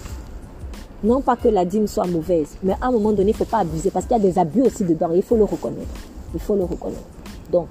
Non 1.02 1.20
pas 1.20 1.36
que 1.36 1.48
la 1.48 1.64
dîme 1.64 1.86
soit 1.86 2.06
mauvaise, 2.06 2.56
mais 2.62 2.72
à 2.80 2.86
un 2.86 2.90
moment 2.90 3.12
donné, 3.12 3.30
il 3.30 3.34
ne 3.34 3.38
faut 3.38 3.44
pas 3.44 3.58
abuser 3.58 3.90
parce 3.90 4.06
qu'il 4.06 4.16
y 4.16 4.20
a 4.20 4.22
des 4.22 4.38
abus 4.38 4.62
aussi 4.62 4.84
dedans. 4.84 5.10
Il 5.14 5.22
faut 5.22 5.36
le 5.36 5.44
reconnaître. 5.44 5.86
Il 6.34 6.40
faut 6.40 6.56
le 6.56 6.64
reconnaître. 6.64 7.02
Donc, 7.52 7.68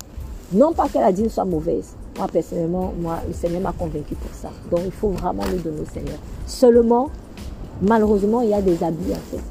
non 0.51 0.71
pas 0.71 0.87
que 0.87 0.99
la 0.99 1.11
dîme 1.11 1.29
soit 1.29 1.45
mauvaise. 1.45 1.95
Moi, 2.17 2.27
personnellement, 2.31 2.93
moi, 2.99 3.19
le 3.27 3.33
Seigneur 3.33 3.61
m'a 3.61 3.71
convaincu 3.71 4.13
pour 4.13 4.31
ça. 4.33 4.49
Donc, 4.69 4.81
il 4.85 4.91
faut 4.91 5.09
vraiment 5.09 5.43
le 5.51 5.57
donner 5.57 5.81
au 5.81 5.91
Seigneur. 5.91 6.17
Seulement, 6.45 7.09
malheureusement, 7.81 8.41
il 8.41 8.49
y 8.49 8.53
a 8.53 8.61
des 8.61 8.83
abus 8.83 9.11
en 9.11 9.35
fait. 9.35 9.43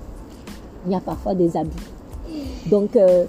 Il 0.86 0.92
y 0.92 0.94
a 0.94 1.00
parfois 1.00 1.34
des 1.34 1.56
abus. 1.56 1.70
Donc, 2.66 2.96
euh, 2.96 3.24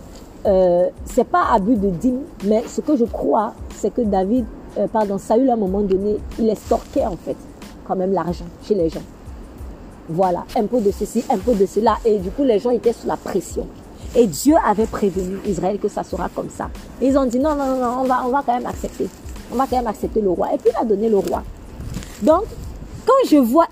euh, 0.45 0.87
c'est 1.05 1.23
pas 1.23 1.45
abus 1.53 1.75
de 1.75 1.89
dîme, 1.89 2.21
mais 2.45 2.63
ce 2.67 2.81
que 2.81 2.95
je 2.95 3.05
crois, 3.05 3.53
c'est 3.75 3.93
que 3.93 4.01
David, 4.01 4.45
euh, 4.77 4.87
pardon, 4.87 5.17
Saül 5.17 5.49
à 5.49 5.53
un 5.53 5.57
moment 5.57 5.81
donné, 5.81 6.17
il 6.39 6.49
estorquait 6.49 7.05
en 7.05 7.15
fait 7.15 7.37
quand 7.87 7.95
même 7.95 8.13
l'argent 8.13 8.45
chez 8.63 8.75
les 8.75 8.89
gens. 8.89 9.01
Voilà, 10.09 10.43
un 10.57 10.65
peu 10.65 10.81
de 10.81 10.91
ceci, 10.91 11.23
un 11.29 11.37
peu 11.37 11.53
de 11.53 11.65
cela, 11.65 11.97
et 12.03 12.17
du 12.17 12.29
coup 12.29 12.43
les 12.43 12.59
gens 12.59 12.71
étaient 12.71 12.93
sous 12.93 13.07
la 13.07 13.15
pression. 13.17 13.65
Et 14.15 14.27
Dieu 14.27 14.55
avait 14.65 14.85
prévenu 14.85 15.37
Israël 15.47 15.79
que 15.79 15.87
ça 15.87 16.03
sera 16.03 16.29
comme 16.29 16.49
ça. 16.49 16.69
ils 17.01 17.17
ont 17.17 17.25
dit 17.25 17.39
non, 17.39 17.55
non, 17.55 17.77
non, 17.77 18.01
on 18.01 18.03
va, 18.03 18.23
on 18.25 18.29
va 18.29 18.43
quand 18.45 18.53
même 18.53 18.65
accepter. 18.65 19.07
On 19.51 19.55
va 19.55 19.65
quand 19.65 19.77
même 19.77 19.87
accepter 19.87 20.21
le 20.21 20.29
roi. 20.29 20.53
Et 20.53 20.57
puis 20.57 20.69
il 20.71 20.81
a 20.81 20.85
donné 20.85 21.09
le 21.09 21.17
roi. 21.17 21.41
Donc, 22.21 22.43
quand 23.05 23.29
je 23.29 23.37
vois 23.37 23.67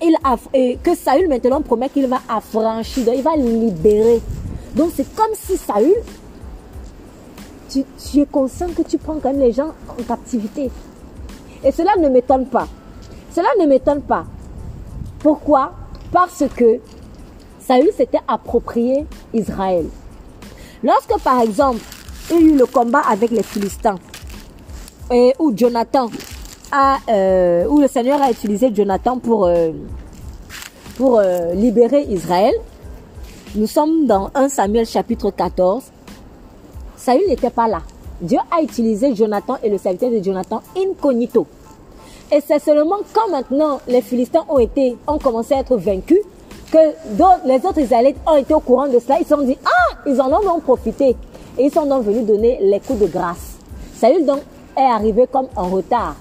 que 0.83 0.95
Saül 0.95 1.27
maintenant 1.27 1.61
promet 1.61 1.89
qu'il 1.89 2.07
va 2.07 2.19
affranchir, 2.27 3.05
donc 3.05 3.15
il 3.17 3.23
va 3.23 3.35
libérer 3.35 4.21
donc 4.75 4.91
c'est 4.95 5.15
comme 5.15 5.31
si 5.33 5.57
Saül, 5.57 5.93
tu, 7.69 7.83
tu, 7.97 8.21
es 8.21 8.25
conscient 8.25 8.67
que 8.69 8.81
tu 8.81 8.97
prends 8.97 9.15
quand 9.15 9.31
même 9.31 9.39
les 9.39 9.51
gens 9.51 9.73
en 9.87 10.03
captivité. 10.03 10.69
Et 11.63 11.71
cela 11.71 11.91
ne 11.97 12.09
m'étonne 12.09 12.45
pas. 12.45 12.67
Cela 13.33 13.47
ne 13.59 13.65
m'étonne 13.65 14.01
pas. 14.01 14.25
Pourquoi? 15.19 15.73
Parce 16.11 16.43
que 16.55 16.79
Saül 17.59 17.91
s'était 17.95 18.19
approprié 18.27 19.05
Israël. 19.33 19.85
Lorsque 20.83 21.17
par 21.23 21.41
exemple, 21.41 21.79
il 22.29 22.35
y 22.35 22.39
a 22.39 22.41
eu 22.41 22.57
le 22.57 22.65
combat 22.65 23.01
avec 23.07 23.31
les 23.31 23.43
Philistins, 23.43 23.99
et 25.11 25.33
où 25.39 25.55
Jonathan 25.55 26.09
a, 26.71 26.97
euh, 27.09 27.65
le 27.79 27.87
Seigneur 27.87 28.21
a 28.21 28.31
utilisé 28.31 28.73
Jonathan 28.73 29.17
pour, 29.19 29.45
euh, 29.45 29.71
pour 30.97 31.19
euh, 31.19 31.53
libérer 31.53 32.03
Israël, 32.03 32.53
nous 33.53 33.67
sommes 33.67 34.05
dans 34.05 34.29
1 34.33 34.47
Samuel 34.47 34.85
chapitre 34.85 35.29
14. 35.29 35.83
Saül 36.95 37.27
n'était 37.27 37.49
pas 37.49 37.67
là. 37.67 37.81
Dieu 38.21 38.37
a 38.49 38.61
utilisé 38.61 39.13
Jonathan 39.13 39.57
et 39.61 39.69
le 39.69 39.77
serviteur 39.77 40.09
de 40.09 40.23
Jonathan 40.23 40.61
incognito. 40.77 41.45
Et 42.31 42.39
c'est 42.45 42.59
seulement 42.59 42.99
quand 43.11 43.29
maintenant 43.29 43.81
les 43.89 44.01
Philistins 44.01 44.45
ont 44.47 44.59
été, 44.59 44.95
ont 45.05 45.17
commencé 45.17 45.53
à 45.53 45.59
être 45.59 45.75
vaincus, 45.75 46.19
que 46.71 46.77
les 47.45 47.65
autres 47.65 47.79
Israélites 47.79 48.15
ont 48.25 48.37
été 48.37 48.53
au 48.53 48.61
courant 48.61 48.87
de 48.87 48.99
cela. 48.99 49.17
Ils 49.19 49.25
se 49.25 49.35
sont 49.35 49.41
dit, 49.41 49.57
ah, 49.65 49.97
ils 50.05 50.21
en 50.21 50.31
ont 50.31 50.61
profité. 50.61 51.17
Et 51.57 51.65
ils 51.65 51.71
sont 51.73 51.85
donc 51.85 52.05
venus 52.05 52.25
donner 52.25 52.57
les 52.61 52.79
coups 52.79 52.99
de 52.99 53.07
grâce. 53.07 53.57
Saül 53.97 54.25
donc 54.25 54.39
est 54.77 54.81
arrivé 54.81 55.27
comme 55.29 55.47
en 55.57 55.67
retard. 55.67 56.15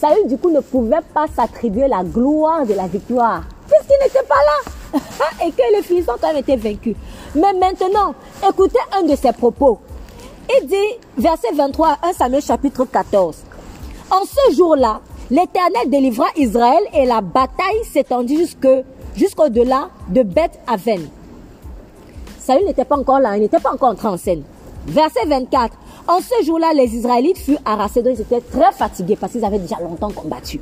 Saül 0.00 0.26
du 0.26 0.36
coup 0.36 0.50
ne 0.50 0.60
pouvait 0.60 0.96
pas 1.14 1.26
s'attribuer 1.28 1.86
la 1.86 2.02
gloire 2.02 2.66
de 2.66 2.74
la 2.74 2.88
victoire, 2.88 3.44
puisqu'il 3.68 4.02
n'était 4.02 4.26
pas 4.26 4.34
là. 4.34 4.72
Et 5.44 5.50
que 5.50 5.76
les 5.76 5.82
Philistins 5.82 6.14
ont 6.14 6.18
quand 6.20 6.28
même 6.28 6.38
été 6.38 6.56
vaincus. 6.56 6.96
Mais 7.34 7.52
maintenant, 7.54 8.14
écoutez 8.48 8.78
un 8.96 9.02
de 9.02 9.16
ses 9.16 9.32
propos. 9.32 9.78
Il 10.60 10.66
dit, 10.66 10.76
verset 11.18 11.52
23, 11.54 11.98
1 12.02 12.12
Samuel 12.12 12.42
chapitre 12.42 12.84
14. 12.84 13.36
En 14.10 14.22
ce 14.24 14.54
jour-là, 14.54 15.00
l'Éternel 15.30 15.90
délivra 15.90 16.26
Israël 16.36 16.82
et 16.94 17.04
la 17.04 17.20
bataille 17.20 17.84
s'étendit 17.92 18.38
jusque, 18.38 18.68
jusqu'au-delà 19.16 19.88
de 20.08 20.22
Beth 20.22 20.58
Aven. 20.66 21.08
Saül 22.38 22.64
n'était 22.64 22.84
pas 22.84 22.96
encore 22.96 23.18
là, 23.18 23.36
il 23.36 23.42
n'était 23.42 23.58
pas 23.58 23.72
encore 23.72 23.90
entré 23.90 24.06
en 24.06 24.16
scène. 24.16 24.44
Verset 24.86 25.26
24. 25.26 25.76
En 26.06 26.20
ce 26.20 26.44
jour-là, 26.44 26.72
les 26.72 26.94
Israélites 26.94 27.38
furent 27.38 27.58
harassés, 27.64 28.02
donc 28.02 28.14
ils 28.16 28.20
étaient 28.20 28.40
très 28.40 28.70
fatigués 28.70 29.16
parce 29.16 29.32
qu'ils 29.32 29.44
avaient 29.44 29.58
déjà 29.58 29.80
longtemps 29.80 30.12
combattu. 30.12 30.60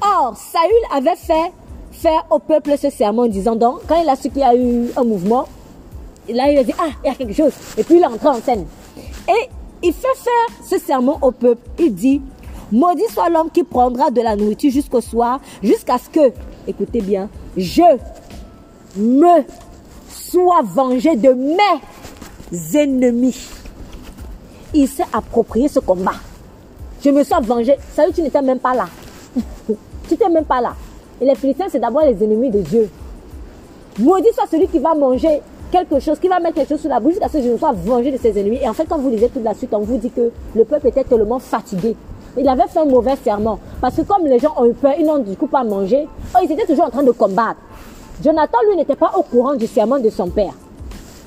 Or, 0.00 0.36
Saül 0.36 0.96
avait 0.96 1.16
fait 1.16 1.52
faire 2.00 2.24
au 2.30 2.38
peuple 2.38 2.76
ce 2.78 2.88
serment 2.88 3.22
en 3.22 3.26
disant 3.26 3.56
donc, 3.56 3.80
quand 3.86 4.00
il 4.02 4.08
a 4.08 4.16
su 4.16 4.30
qu'il 4.30 4.40
y 4.40 4.42
a 4.42 4.54
eu 4.54 4.90
un 4.96 5.04
mouvement, 5.04 5.46
là 6.28 6.50
il 6.50 6.58
a 6.58 6.64
dit, 6.64 6.72
ah, 6.78 6.88
il 7.04 7.08
y 7.08 7.10
a 7.10 7.14
quelque 7.14 7.34
chose. 7.34 7.52
Et 7.76 7.84
puis 7.84 7.96
il 7.96 8.02
est 8.02 8.06
entré 8.06 8.28
en 8.28 8.40
scène. 8.40 8.64
Et 9.28 9.48
il 9.82 9.92
fait 9.92 10.08
faire 10.16 10.66
ce 10.66 10.78
serment 10.78 11.18
au 11.20 11.30
peuple. 11.30 11.60
Il 11.78 11.94
dit, 11.94 12.22
maudit 12.72 13.04
soit 13.10 13.28
l'homme 13.28 13.50
qui 13.50 13.64
prendra 13.64 14.10
de 14.10 14.20
la 14.22 14.34
nourriture 14.34 14.70
jusqu'au 14.70 15.00
soir, 15.00 15.40
jusqu'à 15.62 15.98
ce 15.98 16.08
que, 16.08 16.32
écoutez 16.66 17.02
bien, 17.02 17.28
je 17.56 17.82
me 18.96 19.44
sois 20.08 20.62
vengé 20.62 21.16
de 21.16 21.32
mes 21.32 22.78
ennemis. 22.78 23.48
Il 24.72 24.88
s'est 24.88 25.04
approprié 25.12 25.68
ce 25.68 25.80
combat. 25.80 26.14
Je 27.04 27.10
me 27.10 27.24
sois 27.24 27.40
vengé. 27.40 27.76
Ça 27.94 28.06
veut 28.06 28.12
tu 28.12 28.22
n'étais 28.22 28.42
même 28.42 28.58
pas 28.58 28.74
là. 28.74 28.86
tu 29.66 29.74
n'étais 30.10 30.28
même 30.28 30.44
pas 30.44 30.60
là. 30.60 30.74
Et 31.20 31.24
les 31.24 31.34
Philistins, 31.34 31.66
c'est 31.68 31.78
d'abord 31.78 32.02
les 32.02 32.22
ennemis 32.22 32.50
de 32.50 32.60
Dieu. 32.60 32.88
Maudit 33.98 34.32
soit 34.32 34.46
celui 34.50 34.68
qui 34.68 34.78
va 34.78 34.94
manger 34.94 35.42
quelque 35.70 36.00
chose, 36.00 36.18
qui 36.18 36.28
va 36.28 36.40
mettre 36.40 36.54
quelque 36.54 36.70
chose 36.70 36.80
sur 36.80 36.88
la 36.88 37.00
bouche 37.00 37.12
jusqu'à 37.12 37.28
ce 37.28 37.34
que 37.34 37.42
je 37.42 37.48
ne 37.48 37.58
sois 37.58 37.72
vengé 37.72 38.10
de 38.10 38.16
ses 38.16 38.38
ennemis. 38.38 38.58
Et 38.62 38.68
en 38.68 38.72
fait, 38.72 38.86
quand 38.88 38.98
vous 38.98 39.10
lisez 39.10 39.28
toute 39.28 39.44
la 39.44 39.54
suite, 39.54 39.70
on 39.72 39.80
vous 39.80 39.98
dit 39.98 40.10
que 40.10 40.30
le 40.54 40.64
peuple 40.64 40.88
était 40.88 41.04
tellement 41.04 41.38
fatigué. 41.38 41.94
Il 42.38 42.48
avait 42.48 42.66
fait 42.68 42.78
un 42.78 42.84
mauvais 42.84 43.16
serment. 43.22 43.58
Parce 43.80 43.96
que 43.96 44.02
comme 44.02 44.26
les 44.26 44.38
gens 44.38 44.54
ont 44.56 44.64
eu 44.64 44.72
peur, 44.72 44.92
ils 44.98 45.04
n'ont 45.04 45.18
du 45.18 45.36
coup 45.36 45.46
pas 45.46 45.64
mangé. 45.64 46.06
Oh, 46.34 46.38
ils 46.42 46.50
étaient 46.50 46.66
toujours 46.66 46.86
en 46.86 46.90
train 46.90 47.02
de 47.02 47.10
combattre. 47.10 47.60
Jonathan, 48.22 48.58
lui, 48.68 48.76
n'était 48.76 48.96
pas 48.96 49.12
au 49.16 49.22
courant 49.22 49.54
du 49.54 49.66
serment 49.66 49.98
de 49.98 50.10
son 50.10 50.28
père. 50.28 50.52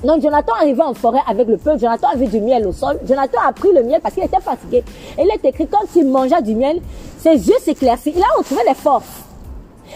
Donc 0.02 0.20
Jonathan 0.20 0.52
arrivait 0.60 0.82
en 0.82 0.94
forêt 0.94 1.20
avec 1.26 1.48
le 1.48 1.56
peuple. 1.56 1.78
Jonathan 1.78 2.08
avait 2.12 2.26
du 2.26 2.40
miel 2.40 2.66
au 2.66 2.72
sol. 2.72 2.98
Jonathan 3.06 3.38
a 3.46 3.52
pris 3.52 3.72
le 3.72 3.82
miel 3.82 4.00
parce 4.02 4.14
qu'il 4.14 4.24
était 4.24 4.40
fatigué. 4.40 4.84
Et 5.18 5.22
il 5.22 5.30
est 5.30 5.48
écrit, 5.48 5.66
quand 5.66 5.86
il 5.96 6.06
mangea 6.06 6.40
du 6.40 6.54
miel, 6.54 6.80
ses 7.18 7.30
yeux 7.30 7.58
s'éclaircissent. 7.60 8.14
Il 8.16 8.22
a 8.22 8.38
retrouvé 8.38 8.62
les 8.66 8.74
forces. 8.74 9.23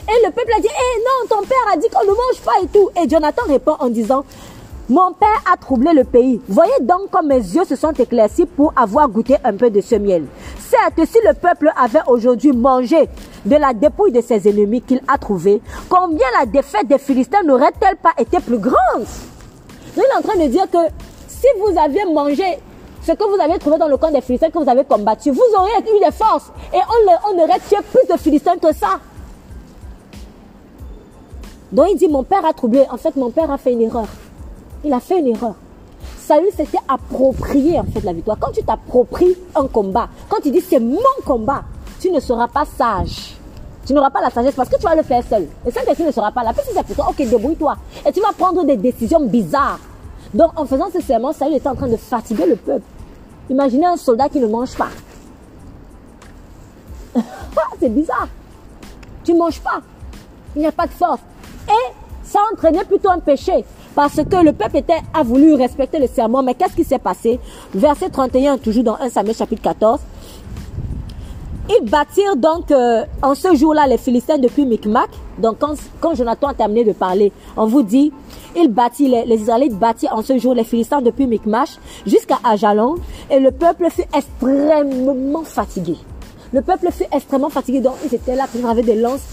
Et 0.06 0.26
le 0.26 0.30
peuple 0.30 0.52
a 0.56 0.60
dit, 0.60 0.68
eh 0.68 1.00
non, 1.00 1.28
ton 1.28 1.46
père 1.46 1.72
a 1.72 1.76
dit 1.76 1.88
qu'on 1.88 2.04
ne 2.04 2.10
mange 2.10 2.40
pas 2.44 2.52
et 2.62 2.66
tout. 2.66 2.90
Et 3.00 3.08
Jonathan 3.08 3.42
répond 3.46 3.76
en 3.78 3.88
disant, 3.88 4.24
mon 4.88 5.12
père 5.12 5.42
a 5.52 5.56
troublé 5.58 5.92
le 5.92 6.04
pays. 6.04 6.40
Voyez 6.48 6.72
donc 6.80 7.10
comme 7.10 7.26
mes 7.26 7.36
yeux 7.36 7.64
se 7.64 7.76
sont 7.76 7.92
éclaircis 7.92 8.46
pour 8.46 8.72
avoir 8.74 9.08
goûté 9.08 9.36
un 9.44 9.54
peu 9.54 9.68
de 9.68 9.82
ce 9.82 9.96
miel. 9.96 10.24
Certes, 10.58 11.06
si 11.06 11.18
le 11.26 11.34
peuple 11.34 11.70
avait 11.76 12.00
aujourd'hui 12.06 12.52
mangé 12.52 13.08
de 13.44 13.56
la 13.56 13.74
dépouille 13.74 14.12
de 14.12 14.22
ses 14.22 14.48
ennemis 14.48 14.80
qu'il 14.80 15.02
a 15.06 15.18
trouvé, 15.18 15.60
combien 15.90 16.26
la 16.38 16.46
défaite 16.46 16.88
des 16.88 16.98
Philistins 16.98 17.42
n'aurait-elle 17.42 17.96
pas 17.96 18.12
été 18.18 18.40
plus 18.40 18.58
grande? 18.58 19.06
Il 19.94 20.00
est 20.02 20.18
en 20.18 20.22
train 20.22 20.38
de 20.42 20.48
dire 20.48 20.70
que 20.70 20.78
si 21.26 21.46
vous 21.60 21.78
aviez 21.78 22.06
mangé 22.06 22.58
ce 23.06 23.12
que 23.12 23.24
vous 23.24 23.40
avez 23.42 23.58
trouvé 23.58 23.76
dans 23.78 23.88
le 23.88 23.96
camp 23.98 24.10
des 24.10 24.22
Philistins 24.22 24.48
que 24.48 24.58
vous 24.58 24.70
avez 24.70 24.84
combattu, 24.84 25.30
vous 25.30 25.42
auriez 25.58 25.74
eu 25.80 26.04
des 26.04 26.12
forces 26.12 26.50
et 26.72 26.78
on, 26.78 27.34
on 27.34 27.42
aurait 27.42 27.60
tué 27.68 27.76
plus 27.92 28.10
de 28.10 28.18
Philistins 28.18 28.56
que 28.56 28.72
ça. 28.72 29.00
Donc 31.72 31.86
il 31.90 31.96
dit, 31.96 32.08
mon 32.08 32.22
père 32.22 32.44
a 32.44 32.52
troublé. 32.52 32.84
En 32.90 32.96
fait, 32.96 33.14
mon 33.16 33.30
père 33.30 33.50
a 33.50 33.58
fait 33.58 33.72
une 33.72 33.82
erreur. 33.82 34.06
Il 34.84 34.92
a 34.92 35.00
fait 35.00 35.18
une 35.20 35.28
erreur. 35.28 35.54
Saül 36.18 36.50
s'était 36.54 36.78
approprié 36.86 37.78
en 37.80 37.84
fait 37.84 38.02
la 38.04 38.12
victoire. 38.12 38.38
Quand 38.38 38.52
tu 38.52 38.62
t'appropries 38.62 39.36
un 39.54 39.66
combat, 39.66 40.08
quand 40.28 40.40
tu 40.42 40.50
dis 40.50 40.60
c'est 40.60 40.78
mon 40.78 40.98
combat, 41.24 41.62
tu 42.00 42.10
ne 42.10 42.20
seras 42.20 42.48
pas 42.48 42.64
sage. 42.64 43.34
Tu 43.86 43.94
n'auras 43.94 44.10
pas 44.10 44.20
la 44.20 44.28
sagesse 44.28 44.54
parce 44.54 44.68
que 44.68 44.76
tu 44.76 44.82
vas 44.82 44.94
le 44.94 45.02
faire 45.02 45.24
seul. 45.24 45.48
Et 45.66 45.70
ça, 45.70 45.80
tu 45.96 46.02
ne 46.02 46.12
sera 46.12 46.30
pas 46.30 46.44
là. 46.44 46.52
Puis 46.52 46.62
si 46.68 46.74
c'est 46.74 46.84
pour 46.84 46.94
toi, 46.94 47.06
ok, 47.08 47.16
débrouille-toi. 47.16 47.74
Et 48.06 48.12
tu 48.12 48.20
vas 48.20 48.32
prendre 48.36 48.62
des 48.64 48.76
décisions 48.76 49.24
bizarres. 49.24 49.80
Donc 50.34 50.50
en 50.56 50.66
faisant 50.66 50.90
ce 50.92 51.00
serment, 51.00 51.32
Saül 51.32 51.54
était 51.54 51.68
en 51.68 51.74
train 51.74 51.88
de 51.88 51.96
fatiguer 51.96 52.44
le 52.46 52.56
peuple. 52.56 52.84
Imaginez 53.48 53.86
un 53.86 53.96
soldat 53.96 54.28
qui 54.28 54.40
ne 54.40 54.46
mange 54.46 54.76
pas. 54.76 54.90
c'est 57.80 57.88
bizarre. 57.88 58.28
Tu 59.24 59.32
ne 59.32 59.38
manges 59.38 59.60
pas. 59.60 59.80
Il 60.54 60.60
n'y 60.60 60.66
a 60.66 60.72
pas 60.72 60.86
de 60.86 60.92
force. 60.92 61.20
Et 61.68 61.92
ça 62.22 62.40
entraînait 62.52 62.84
plutôt 62.84 63.10
un 63.10 63.18
péché. 63.18 63.64
Parce 63.94 64.16
que 64.16 64.44
le 64.44 64.52
peuple 64.52 64.76
était, 64.76 65.00
a 65.12 65.22
voulu 65.22 65.54
respecter 65.54 65.98
le 65.98 66.06
serment. 66.06 66.42
Mais 66.42 66.54
qu'est-ce 66.54 66.76
qui 66.76 66.84
s'est 66.84 66.98
passé? 66.98 67.40
Verset 67.74 68.10
31, 68.10 68.58
toujours 68.58 68.84
dans 68.84 68.96
1 69.00 69.08
Samuel 69.08 69.34
chapitre 69.34 69.62
14. 69.62 70.00
Ils 71.70 71.90
bâtirent 71.90 72.36
donc 72.36 72.70
euh, 72.70 73.04
en 73.22 73.34
ce 73.34 73.54
jour-là 73.54 73.86
les 73.86 73.98
Philistins 73.98 74.38
depuis 74.38 74.64
Micmac. 74.64 75.10
Donc 75.38 75.58
quand, 76.00 76.14
Jonathan 76.14 76.48
a 76.48 76.54
terminé 76.54 76.82
de 76.82 76.92
parler, 76.92 77.30
on 77.56 77.66
vous 77.66 77.82
dit, 77.82 78.10
il 78.56 78.68
bâtit, 78.68 79.08
les, 79.08 79.34
Israélites 79.34 79.78
bâtirent 79.78 80.14
en 80.14 80.22
ce 80.22 80.38
jour 80.38 80.54
les 80.54 80.64
Philistins 80.64 81.02
depuis 81.02 81.26
Micmac 81.26 81.68
jusqu'à 82.06 82.38
Ajalon. 82.42 82.94
Et 83.30 83.38
le 83.38 83.50
peuple 83.50 83.88
fut 83.90 84.04
extrêmement 84.16 85.44
fatigué. 85.44 85.96
Le 86.52 86.62
peuple 86.62 86.88
fut 86.90 87.04
extrêmement 87.12 87.50
fatigué. 87.50 87.80
Donc 87.80 87.96
ils 88.04 88.14
étaient 88.14 88.34
là, 88.34 88.46
ils 88.54 88.64
avaient 88.64 88.82
des 88.82 88.96
lances 88.96 89.26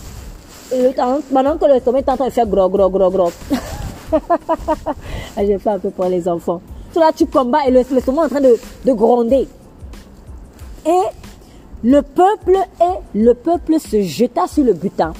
pendant 1.32 1.57
que 1.57 1.66
le 1.66 1.80
sommet 1.80 1.99
est 1.99 2.09
en 2.09 2.16
train 2.16 2.28
de 2.28 2.32
faire 2.32 2.47
gros, 2.47 2.70
gros, 2.70 2.89
gros, 2.89 3.09
gros. 3.09 3.32
J'ai 5.38 5.57
fait 5.57 5.70
un 5.70 5.80
peu 5.80 5.89
pour 5.89 6.05
les 6.05 6.28
enfants. 6.28 6.61
Tout 6.93 6.99
là, 6.99 7.11
tu 7.16 7.26
combats 7.26 7.66
et 7.68 7.72
le, 7.72 7.82
le 7.91 8.01
sommet 8.01 8.20
est 8.20 8.26
en 8.26 8.30
train 8.30 8.41
de, 8.41 8.57
de 8.86 8.93
gronder. 8.93 9.47
Et 10.86 11.01
le 11.84 12.01
peuple 12.01 12.57
et 12.82 13.20
le 13.20 13.34
peuple 13.34 13.80
se 13.80 14.01
jeta 14.01 14.47
sur 14.47 14.63
le 14.63 14.74
butin. 14.74 15.13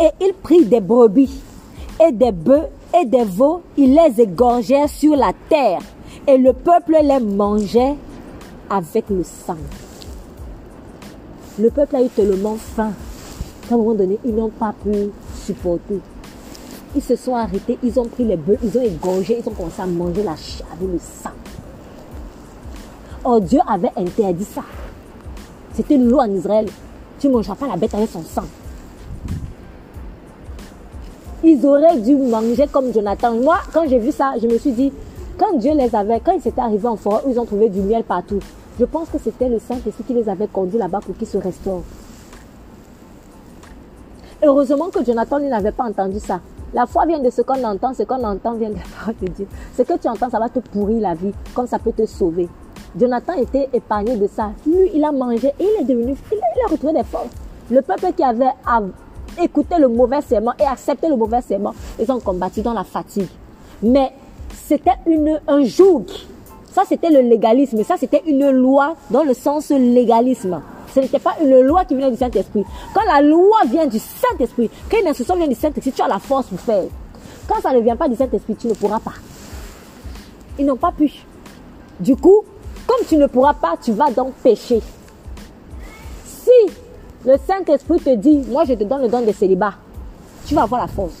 Et 0.00 0.10
il 0.20 0.32
prit 0.34 0.64
des 0.64 0.80
brebis 0.80 1.40
et 2.06 2.12
des 2.12 2.32
bœufs 2.32 2.68
et 3.00 3.04
des 3.04 3.24
veaux. 3.24 3.62
Il 3.76 3.94
les 3.94 4.20
égorgeait 4.20 4.86
sur 4.88 5.16
la 5.16 5.32
terre. 5.48 5.80
Et 6.26 6.36
le 6.36 6.52
peuple 6.52 6.96
les 7.02 7.20
mangeait 7.20 7.94
avec 8.70 9.08
le 9.08 9.24
sang. 9.24 9.56
Le 11.58 11.70
peuple 11.70 11.96
a 11.96 12.02
eu 12.02 12.08
tellement 12.08 12.56
faim 12.56 12.92
à 13.70 13.74
un 13.74 13.76
moment 13.78 13.94
donné, 13.94 14.18
ils 14.24 14.34
n'ont 14.34 14.50
pas 14.50 14.74
pu 14.82 15.10
supporter. 15.34 16.00
Ils 16.94 17.02
se 17.02 17.16
sont 17.16 17.34
arrêtés, 17.34 17.78
ils 17.82 17.98
ont 18.00 18.06
pris 18.06 18.24
les 18.24 18.36
bœufs, 18.36 18.58
ils 18.62 18.78
ont 18.78 18.82
égorgé, 18.82 19.40
ils 19.42 19.48
ont 19.48 19.52
commencé 19.52 19.82
à 19.82 19.86
manger 19.86 20.22
la 20.22 20.36
chair 20.36 20.66
avec 20.72 20.88
le 20.90 20.98
sang. 20.98 21.30
Oh, 23.24 23.38
Dieu 23.40 23.60
avait 23.68 23.92
interdit 23.96 24.44
ça. 24.44 24.62
C'était 25.74 25.96
une 25.96 26.08
loi 26.08 26.24
en 26.24 26.34
Israël. 26.34 26.66
Tu 27.18 27.28
ne 27.28 27.32
mangeras 27.32 27.56
pas 27.56 27.66
la 27.66 27.76
bête 27.76 27.94
avec 27.94 28.10
son 28.10 28.22
sang. 28.22 28.46
Ils 31.44 31.64
auraient 31.66 31.98
dû 31.98 32.16
manger 32.16 32.66
comme 32.70 32.92
Jonathan. 32.92 33.34
Moi, 33.34 33.56
quand 33.72 33.86
j'ai 33.88 33.98
vu 33.98 34.10
ça, 34.12 34.34
je 34.40 34.46
me 34.46 34.58
suis 34.58 34.72
dit, 34.72 34.92
quand 35.36 35.56
Dieu 35.58 35.72
les 35.74 35.94
avait, 35.94 36.20
quand 36.20 36.32
ils 36.32 36.48
étaient 36.48 36.60
arrivés 36.60 36.88
en 36.88 36.96
forêt, 36.96 37.22
ils 37.28 37.38
ont 37.38 37.44
trouvé 37.44 37.68
du 37.68 37.80
miel 37.80 38.02
partout. 38.02 38.40
Je 38.80 38.84
pense 38.84 39.08
que 39.08 39.18
c'était 39.22 39.48
le 39.48 39.58
Saint-Esprit 39.58 40.04
qui 40.04 40.14
les 40.14 40.28
avait 40.28 40.48
conduits 40.48 40.78
là-bas 40.78 41.00
pour 41.00 41.16
qu'ils 41.16 41.28
se 41.28 41.38
restaurent. 41.38 41.84
Heureusement 44.42 44.88
que 44.88 45.04
Jonathan 45.04 45.40
n'avait 45.40 45.72
pas 45.72 45.84
entendu 45.84 46.20
ça. 46.20 46.40
La 46.72 46.86
foi 46.86 47.06
vient 47.06 47.18
de 47.18 47.28
ce 47.28 47.42
qu'on 47.42 47.64
entend, 47.64 47.92
ce 47.92 48.04
qu'on 48.04 48.22
entend 48.22 48.52
vient 48.52 48.68
de 48.68 48.74
la 48.74 48.80
parole 48.98 49.16
de 49.20 49.26
Dieu. 49.28 49.48
Ce 49.76 49.82
que 49.82 49.98
tu 49.98 50.06
entends, 50.06 50.30
ça 50.30 50.38
va 50.38 50.48
te 50.48 50.60
pourrir 50.60 51.00
la 51.00 51.14
vie, 51.14 51.32
comme 51.54 51.66
ça 51.66 51.78
peut 51.78 51.92
te 51.92 52.06
sauver. 52.06 52.48
Jonathan 52.98 53.32
était 53.32 53.68
épargné 53.72 54.16
de 54.16 54.28
ça. 54.28 54.52
Lui, 54.64 54.90
il 54.94 55.04
a 55.04 55.10
mangé 55.10 55.48
et 55.58 55.64
il 55.64 55.82
est 55.82 55.84
devenu, 55.84 56.14
il 56.30 56.38
a, 56.38 56.70
retrouvé 56.70 56.92
des 56.92 57.04
forces. 57.04 57.30
Le 57.70 57.82
peuple 57.82 58.12
qui 58.16 58.22
avait 58.22 58.52
écouté 59.42 59.76
le 59.78 59.88
mauvais 59.88 60.20
serment 60.20 60.52
et 60.58 60.64
accepté 60.64 61.08
le 61.08 61.16
mauvais 61.16 61.40
serment, 61.40 61.74
ils 61.98 62.10
ont 62.12 62.20
combattu 62.20 62.62
dans 62.62 62.74
la 62.74 62.84
fatigue. 62.84 63.28
Mais 63.82 64.12
c'était 64.52 64.94
un 65.48 65.64
joug. 65.64 66.04
Ça, 66.70 66.82
c'était 66.86 67.10
le 67.10 67.28
légalisme. 67.28 67.82
Ça, 67.82 67.96
c'était 67.98 68.22
une 68.26 68.50
loi 68.50 68.94
dans 69.10 69.24
le 69.24 69.34
sens 69.34 69.70
légalisme. 69.70 70.60
Ce 70.98 71.02
n'était 71.04 71.20
pas 71.20 71.36
une 71.40 71.60
loi 71.60 71.84
qui 71.84 71.94
venait 71.94 72.10
du 72.10 72.16
Saint-Esprit. 72.16 72.64
Quand 72.92 73.04
la 73.04 73.22
loi 73.22 73.58
vient 73.70 73.86
du 73.86 74.00
Saint-Esprit, 74.00 74.68
quand 74.90 74.98
une 75.00 75.06
instruction 75.06 75.36
vient 75.36 75.46
du 75.46 75.54
Saint-Esprit, 75.54 75.92
tu 75.92 76.02
as 76.02 76.08
la 76.08 76.18
force 76.18 76.46
pour 76.46 76.58
faire. 76.58 76.86
Quand 77.46 77.60
ça 77.60 77.72
ne 77.72 77.78
vient 77.78 77.94
pas 77.94 78.08
du 78.08 78.16
Saint-Esprit, 78.16 78.56
tu 78.56 78.66
ne 78.66 78.74
pourras 78.74 78.98
pas. 78.98 79.12
Ils 80.58 80.66
n'ont 80.66 80.76
pas 80.76 80.90
pu. 80.90 81.24
Du 82.00 82.16
coup, 82.16 82.42
comme 82.84 83.06
tu 83.06 83.16
ne 83.16 83.28
pourras 83.28 83.54
pas, 83.54 83.76
tu 83.80 83.92
vas 83.92 84.10
donc 84.10 84.32
pécher. 84.42 84.82
Si 86.26 86.72
le 87.24 87.36
Saint-Esprit 87.46 88.00
te 88.00 88.16
dit, 88.16 88.42
moi 88.48 88.64
je 88.64 88.74
te 88.74 88.82
donne 88.82 89.02
le 89.02 89.08
don 89.08 89.20
de 89.20 89.30
célibat, 89.30 89.74
tu 90.46 90.56
vas 90.56 90.62
avoir 90.62 90.80
la 90.80 90.88
force. 90.88 91.14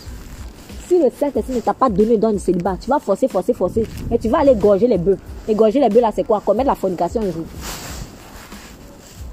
Si 0.88 0.98
le 0.98 1.08
Saint-Esprit 1.08 1.54
ne 1.54 1.60
t'a 1.60 1.74
pas 1.74 1.88
donné 1.88 2.14
le 2.14 2.18
don 2.18 2.32
de 2.32 2.38
célibat, 2.38 2.78
tu 2.80 2.90
vas 2.90 2.98
forcer, 2.98 3.28
forcer, 3.28 3.54
forcer. 3.54 3.86
Mais 4.10 4.18
tu 4.18 4.28
vas 4.28 4.38
aller 4.38 4.56
gorger 4.56 4.88
les 4.88 4.98
bœufs. 4.98 5.18
Et 5.46 5.54
gorger 5.54 5.78
les 5.78 5.88
bœufs 5.88 6.00
là, 6.00 6.10
c'est 6.12 6.24
quoi? 6.24 6.42
Commettre 6.44 6.66
la 6.66 6.74
fornication 6.74 7.20
un 7.20 7.30
jour 7.30 7.44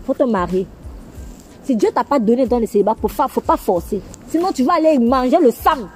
faut 0.05 0.13
te 0.13 0.23
marier. 0.23 0.67
Si 1.63 1.75
Dieu 1.75 1.89
t'a 1.93 2.03
pas 2.03 2.19
donné 2.19 2.45
dans 2.45 2.59
le 2.59 2.67
célibat, 2.67 2.95
il 3.01 3.05
ne 3.05 3.27
faut 3.27 3.41
pas 3.41 3.57
forcer. 3.57 4.01
Sinon, 4.29 4.51
tu 4.53 4.63
vas 4.63 4.73
aller 4.73 4.99
manger 4.99 5.37
le 5.41 5.51
sang. 5.51 5.87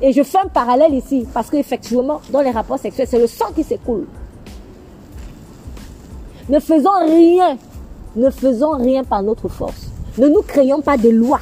Et 0.00 0.12
je 0.12 0.22
fais 0.22 0.38
un 0.38 0.48
parallèle 0.48 0.94
ici, 0.94 1.26
parce 1.32 1.50
qu'effectivement, 1.50 2.20
dans 2.30 2.42
les 2.42 2.50
rapports 2.50 2.78
sexuels, 2.78 3.08
c'est 3.08 3.18
le 3.18 3.26
sang 3.26 3.46
qui 3.54 3.64
s'écoule. 3.64 4.06
Ne 6.48 6.60
faisons 6.60 6.90
rien. 7.04 7.56
Ne 8.14 8.30
faisons 8.30 8.72
rien 8.72 9.04
par 9.04 9.22
notre 9.22 9.48
force. 9.48 9.88
Ne 10.18 10.28
nous 10.28 10.42
créons 10.42 10.80
pas 10.80 10.96
des 10.96 11.12
lois. 11.12 11.40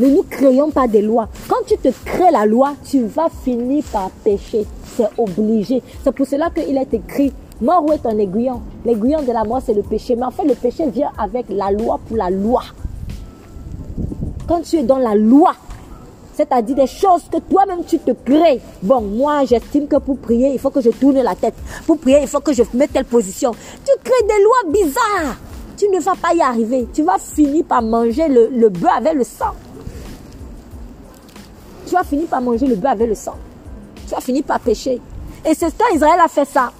Ne 0.00 0.08
nous 0.08 0.24
créons 0.24 0.70
pas 0.70 0.88
des 0.88 1.02
lois. 1.02 1.28
Quand 1.48 1.64
tu 1.66 1.76
te 1.76 1.88
crées 2.04 2.30
la 2.32 2.46
loi, 2.46 2.74
tu 2.84 3.04
vas 3.04 3.28
finir 3.28 3.84
par 3.92 4.10
pécher. 4.10 4.66
C'est 4.96 5.08
obligé. 5.18 5.82
C'est 6.02 6.12
pour 6.12 6.26
cela 6.26 6.50
qu'il 6.50 6.76
est 6.76 6.94
écrit 6.94 7.32
Mort 7.60 7.84
où 7.84 7.92
est 7.92 8.04
un 8.04 8.18
aiguillon 8.18 8.60
L'aiguillon 8.84 9.22
de 9.22 9.32
la 9.32 9.44
mort, 9.44 9.62
c'est 9.64 9.74
le 9.74 9.82
péché. 9.82 10.16
Mais 10.16 10.24
en 10.24 10.30
fait, 10.30 10.44
le 10.44 10.54
péché 10.54 10.88
vient 10.90 11.12
avec 11.16 11.46
la 11.48 11.70
loi 11.70 12.00
pour 12.06 12.16
la 12.16 12.30
loi. 12.30 12.62
Quand 14.48 14.60
tu 14.62 14.76
es 14.76 14.82
dans 14.82 14.98
la 14.98 15.14
loi, 15.14 15.54
c'est-à-dire 16.34 16.74
des 16.74 16.86
choses 16.86 17.22
que 17.32 17.38
toi-même 17.38 17.84
tu 17.84 17.98
te 17.98 18.10
crées. 18.10 18.60
Bon, 18.82 19.00
moi, 19.00 19.44
j'estime 19.44 19.86
que 19.86 19.96
pour 19.96 20.18
prier, 20.18 20.52
il 20.52 20.58
faut 20.58 20.70
que 20.70 20.80
je 20.80 20.90
tourne 20.90 21.20
la 21.20 21.34
tête. 21.34 21.54
Pour 21.86 21.98
prier, 21.98 22.22
il 22.22 22.28
faut 22.28 22.40
que 22.40 22.52
je 22.52 22.62
mette 22.74 22.92
telle 22.92 23.04
position. 23.04 23.52
Tu 23.52 23.92
crées 24.02 24.26
des 24.26 24.42
lois 24.42 24.72
bizarres. 24.72 25.36
Tu 25.76 25.88
ne 25.88 26.00
vas 26.00 26.14
pas 26.14 26.34
y 26.34 26.40
arriver. 26.40 26.88
Tu 26.92 27.02
vas 27.02 27.18
finir 27.18 27.64
par 27.64 27.82
manger 27.82 28.28
le, 28.28 28.48
le 28.48 28.68
bœuf 28.68 28.92
avec 28.96 29.14
le 29.14 29.24
sang. 29.24 29.52
Tu 31.86 31.94
vas 31.94 32.04
finir 32.04 32.26
par 32.26 32.42
manger 32.42 32.66
le 32.66 32.74
bœuf 32.74 32.92
avec 32.92 33.08
le 33.08 33.14
sang. 33.14 33.34
Tu 34.06 34.14
vas 34.14 34.20
finir 34.20 34.42
par 34.42 34.58
pécher. 34.60 35.00
Et 35.46 35.54
c'est 35.54 35.70
ça, 35.70 35.84
Israël 35.94 36.20
a 36.22 36.28
fait 36.28 36.44
ça. 36.44 36.72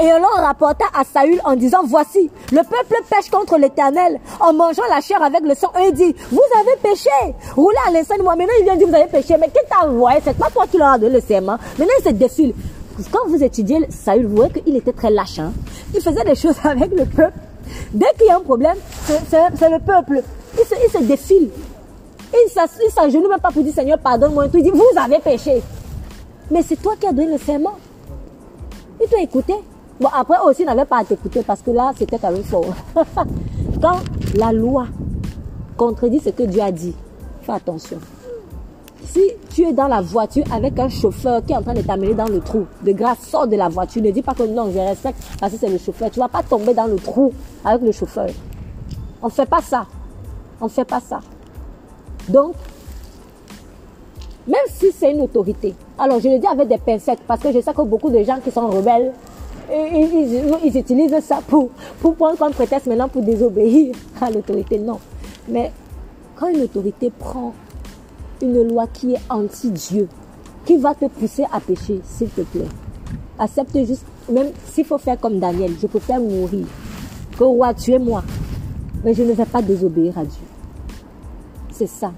Et 0.00 0.12
on 0.12 0.42
rapporta 0.42 0.84
à 0.94 1.02
Saül 1.02 1.40
en 1.44 1.56
disant, 1.56 1.80
voici, 1.84 2.30
le 2.52 2.58
peuple 2.58 3.02
pêche 3.10 3.30
contre 3.30 3.58
l'éternel 3.58 4.20
en 4.38 4.52
mangeant 4.52 4.84
la 4.88 5.00
chair 5.00 5.20
avec 5.20 5.40
le 5.42 5.54
sang. 5.54 5.72
Et 5.80 5.88
il 5.88 5.92
dit, 5.92 6.14
vous 6.30 6.40
avez 6.60 6.76
péché. 6.80 7.10
Roulez 7.56 7.76
à 7.86 7.90
l'instant 7.90 8.16
de 8.16 8.22
moi. 8.22 8.36
Maintenant, 8.36 8.54
il 8.60 8.64
vient 8.64 8.76
dire, 8.76 8.86
vous 8.86 8.94
avez 8.94 9.08
péché. 9.10 9.34
Mais 9.40 9.48
qui 9.48 9.58
t'a 9.68 9.88
envoyé? 9.88 10.20
C'est 10.22 10.36
pas 10.36 10.50
toi 10.50 10.66
qui 10.70 10.78
leur 10.78 10.88
as 10.88 10.98
donné 10.98 11.14
le 11.14 11.20
serment. 11.20 11.58
Maintenant, 11.78 11.94
il 11.98 12.04
se 12.04 12.10
défile. 12.10 12.54
Quand 13.10 13.26
vous 13.26 13.42
étudiez 13.42 13.78
Saül, 13.90 14.26
vous 14.26 14.36
voyez 14.36 14.52
qu'il 14.52 14.76
était 14.76 14.92
très 14.92 15.10
lâche. 15.10 15.40
Hein. 15.40 15.52
Il 15.92 16.00
faisait 16.00 16.24
des 16.24 16.36
choses 16.36 16.56
avec 16.64 16.92
le 16.92 17.04
peuple. 17.04 17.38
Dès 17.92 18.06
qu'il 18.16 18.28
y 18.28 18.30
a 18.30 18.36
un 18.36 18.40
problème, 18.40 18.76
c'est 19.04 19.68
le 19.68 19.78
peuple. 19.80 20.22
Il 20.56 20.64
se, 20.64 20.74
il 20.84 20.90
se 20.90 21.04
défile. 21.04 21.50
Il 22.32 22.90
s'agenouille 22.90 23.28
même 23.28 23.40
pas 23.40 23.50
pour 23.50 23.64
dire 23.64 23.74
Seigneur, 23.74 23.98
pardonne-moi. 23.98 24.46
Il 24.54 24.62
dit, 24.62 24.70
vous 24.70 24.84
avez 24.96 25.18
péché. 25.18 25.60
Mais 26.52 26.62
c'est 26.62 26.80
toi 26.80 26.94
qui 26.98 27.06
as 27.06 27.12
donné 27.12 27.32
le 27.32 27.38
serment. 27.38 27.74
Il 29.02 29.08
t'a 29.08 29.20
écouté. 29.20 29.54
Bon, 30.00 30.08
après 30.14 30.38
aussi, 30.44 30.64
n'avait 30.64 30.84
pas 30.84 30.98
à 30.98 31.04
t'écouter 31.04 31.42
parce 31.42 31.60
que 31.60 31.72
là, 31.72 31.92
c'était 31.96 32.18
quand 32.18 32.30
même 32.30 32.44
fort. 32.44 32.66
Quand 33.82 33.98
la 34.36 34.52
loi 34.52 34.86
contredit 35.76 36.20
ce 36.20 36.30
que 36.30 36.44
Dieu 36.44 36.62
a 36.62 36.70
dit, 36.70 36.94
fais 37.42 37.52
attention. 37.52 37.98
Si 39.04 39.20
tu 39.50 39.62
es 39.62 39.72
dans 39.72 39.88
la 39.88 40.00
voiture 40.00 40.44
avec 40.52 40.78
un 40.78 40.88
chauffeur 40.88 41.44
qui 41.44 41.52
est 41.52 41.56
en 41.56 41.62
train 41.62 41.74
de 41.74 41.80
t'amener 41.80 42.14
dans 42.14 42.28
le 42.28 42.40
trou, 42.40 42.66
de 42.82 42.92
grâce, 42.92 43.20
sors 43.20 43.46
de 43.48 43.56
la 43.56 43.68
voiture. 43.68 44.02
Ne 44.02 44.10
dis 44.10 44.22
pas 44.22 44.34
que 44.34 44.44
non, 44.44 44.70
je 44.70 44.78
respecte 44.78 45.18
parce 45.40 45.52
que 45.52 45.58
c'est 45.58 45.68
le 45.68 45.78
chauffeur. 45.78 46.10
Tu 46.10 46.20
ne 46.20 46.24
vas 46.24 46.28
pas 46.28 46.42
tomber 46.42 46.74
dans 46.74 46.86
le 46.86 46.96
trou 46.96 47.32
avec 47.64 47.82
le 47.82 47.92
chauffeur. 47.92 48.28
On 49.22 49.26
ne 49.26 49.32
fait 49.32 49.46
pas 49.46 49.62
ça. 49.62 49.86
On 50.60 50.66
ne 50.66 50.70
fait 50.70 50.84
pas 50.84 51.00
ça. 51.00 51.20
Donc, 52.28 52.54
même 54.46 54.56
si 54.68 54.92
c'est 54.92 55.12
une 55.12 55.22
autorité. 55.22 55.74
Alors 55.98 56.20
je 56.20 56.28
le 56.28 56.38
dis 56.38 56.46
avec 56.46 56.68
des 56.68 56.78
pincettes 56.78 57.20
parce 57.26 57.40
que 57.40 57.52
je 57.52 57.60
sais 57.60 57.72
que 57.72 57.82
beaucoup 57.82 58.10
de 58.10 58.22
gens 58.22 58.38
qui 58.42 58.50
sont 58.50 58.68
rebelles, 58.68 59.12
ils, 59.70 60.76
utilisent 60.76 61.20
ça 61.20 61.40
pour, 61.46 61.70
pour 62.00 62.14
prendre 62.14 62.38
comme 62.38 62.52
prétexte 62.52 62.86
maintenant 62.86 63.08
pour 63.08 63.22
désobéir 63.22 63.94
à 64.20 64.30
l'autorité. 64.30 64.78
Non. 64.78 64.98
Mais 65.48 65.72
quand 66.36 66.48
une 66.48 66.62
autorité 66.62 67.10
prend 67.10 67.52
une 68.40 68.68
loi 68.68 68.86
qui 68.86 69.14
est 69.14 69.20
anti-Dieu, 69.28 70.08
qui 70.64 70.76
va 70.76 70.94
te 70.94 71.06
pousser 71.06 71.44
à 71.52 71.60
pécher, 71.60 72.00
s'il 72.04 72.28
te 72.28 72.42
plaît, 72.42 72.68
accepte 73.38 73.76
juste, 73.84 74.04
même 74.30 74.48
s'il 74.66 74.84
faut 74.84 74.98
faire 74.98 75.18
comme 75.18 75.38
Daniel, 75.38 75.72
je 75.80 75.86
préfère 75.86 76.20
mourir 76.20 76.66
que 77.38 77.44
roi, 77.44 77.72
tu 77.74 77.92
es 77.92 77.98
moi. 77.98 78.22
Mais 79.04 79.14
je 79.14 79.22
ne 79.22 79.32
vais 79.32 79.46
pas 79.46 79.62
désobéir 79.62 80.18
à 80.18 80.24
Dieu. 80.24 80.46
C'est 81.70 81.86
ça. 81.86 82.12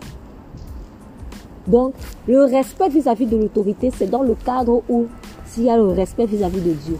Donc, 1.66 1.92
le 2.26 2.44
respect 2.44 2.88
vis-à-vis 2.88 3.26
de 3.26 3.36
l'autorité, 3.36 3.92
c'est 3.94 4.08
dans 4.08 4.22
le 4.22 4.34
cadre 4.34 4.82
où 4.88 5.06
s'il 5.46 5.64
y 5.64 5.70
a 5.70 5.76
le 5.76 5.88
respect 5.88 6.26
vis-à-vis 6.26 6.60
de 6.60 6.72
Dieu. 6.72 6.96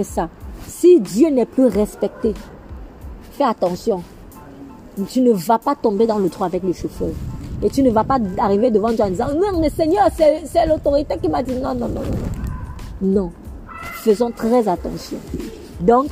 C'est 0.00 0.14
ça. 0.14 0.30
Si 0.66 0.98
Dieu 0.98 1.28
n'est 1.28 1.44
plus 1.44 1.66
respecté, 1.66 2.32
fais 3.32 3.44
attention. 3.44 4.02
Tu 5.08 5.20
ne 5.20 5.30
vas 5.32 5.58
pas 5.58 5.74
tomber 5.74 6.06
dans 6.06 6.16
le 6.18 6.30
trou 6.30 6.44
avec 6.44 6.62
les 6.62 6.72
chauffeurs. 6.72 7.08
Et 7.62 7.68
tu 7.68 7.82
ne 7.82 7.90
vas 7.90 8.04
pas 8.04 8.16
arriver 8.38 8.70
devant 8.70 8.88
Dieu 8.88 9.04
en 9.04 9.10
disant, 9.10 9.26
non, 9.34 9.60
mais 9.60 9.68
Seigneur, 9.68 10.08
c'est 10.16 10.66
l'autorité 10.66 11.18
qui 11.22 11.28
m'a 11.28 11.42
dit, 11.42 11.52
non, 11.52 11.74
non, 11.74 11.88
non, 11.88 12.00
non. 13.02 13.32
Faisons 13.96 14.30
très 14.30 14.66
attention. 14.66 15.18
Donc, 15.80 16.06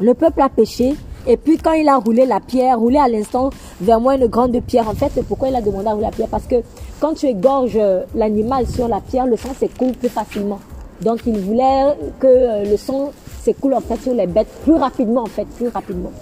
le 0.00 0.12
peuple 0.14 0.42
a 0.42 0.48
péché. 0.48 0.96
Et 1.28 1.36
puis 1.36 1.58
quand 1.58 1.74
il 1.74 1.88
a 1.88 1.96
roulé 1.96 2.26
la 2.26 2.40
pierre, 2.40 2.76
roulé 2.76 2.98
à 2.98 3.06
l'instant 3.06 3.50
vers 3.80 4.00
moi 4.00 4.16
une 4.16 4.26
grande 4.26 4.60
pierre. 4.62 4.88
En 4.88 4.94
fait, 4.94 5.12
pourquoi 5.28 5.48
il 5.48 5.54
a 5.54 5.60
demandé 5.60 5.86
à 5.86 5.92
rouler 5.92 6.06
la 6.06 6.10
pierre 6.10 6.28
Parce 6.28 6.46
que 6.46 6.56
quand 6.98 7.14
tu 7.14 7.26
égorges 7.26 7.78
l'animal 8.16 8.66
sur 8.66 8.88
la 8.88 9.00
pierre, 9.00 9.26
le 9.26 9.36
sang 9.36 9.54
s'écoule 9.56 9.92
plus 9.92 10.08
facilement. 10.08 10.58
Donc 11.02 11.20
il 11.26 11.38
voulait 11.38 11.96
que 12.18 12.26
euh, 12.26 12.64
le 12.64 12.76
sang 12.76 13.12
s'écoule 13.42 13.74
en 13.74 13.80
fait 13.80 14.00
sur 14.02 14.14
les 14.14 14.26
bêtes 14.26 14.48
plus 14.64 14.74
rapidement 14.74 15.22
en 15.22 15.26
fait, 15.26 15.46
plus 15.56 15.68
rapidement. 15.68 16.12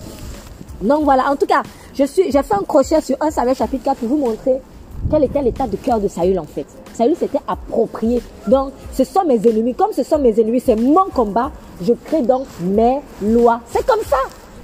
Donc 0.80 1.02
voilà, 1.02 1.30
en 1.30 1.36
tout 1.36 1.46
cas, 1.46 1.62
je 1.94 2.04
suis, 2.04 2.30
j'ai 2.30 2.42
fait 2.42 2.54
un 2.54 2.62
crochet 2.66 3.00
sur 3.00 3.16
1 3.20 3.30
Samuel 3.30 3.56
chapitre 3.56 3.84
4 3.84 3.96
pour 3.98 4.08
vous 4.08 4.18
montrer 4.18 4.60
quel 5.10 5.24
était 5.24 5.42
l'état 5.42 5.66
de 5.66 5.76
cœur 5.76 6.00
de 6.00 6.08
Saül 6.08 6.38
en 6.38 6.44
fait. 6.44 6.66
Saül 6.94 7.16
s'était 7.16 7.40
approprié. 7.46 8.22
Donc, 8.46 8.72
ce 8.92 9.04
sont 9.04 9.24
mes 9.24 9.36
ennemis. 9.48 9.74
Comme 9.74 9.92
ce 9.92 10.02
sont 10.02 10.18
mes 10.18 10.38
ennemis, 10.38 10.60
c'est 10.60 10.76
mon 10.76 11.06
combat. 11.14 11.50
Je 11.82 11.92
crée 11.92 12.22
donc 12.22 12.46
mes 12.60 13.00
lois. 13.22 13.60
C'est 13.70 13.86
comme 13.86 14.02
ça. 14.04 14.16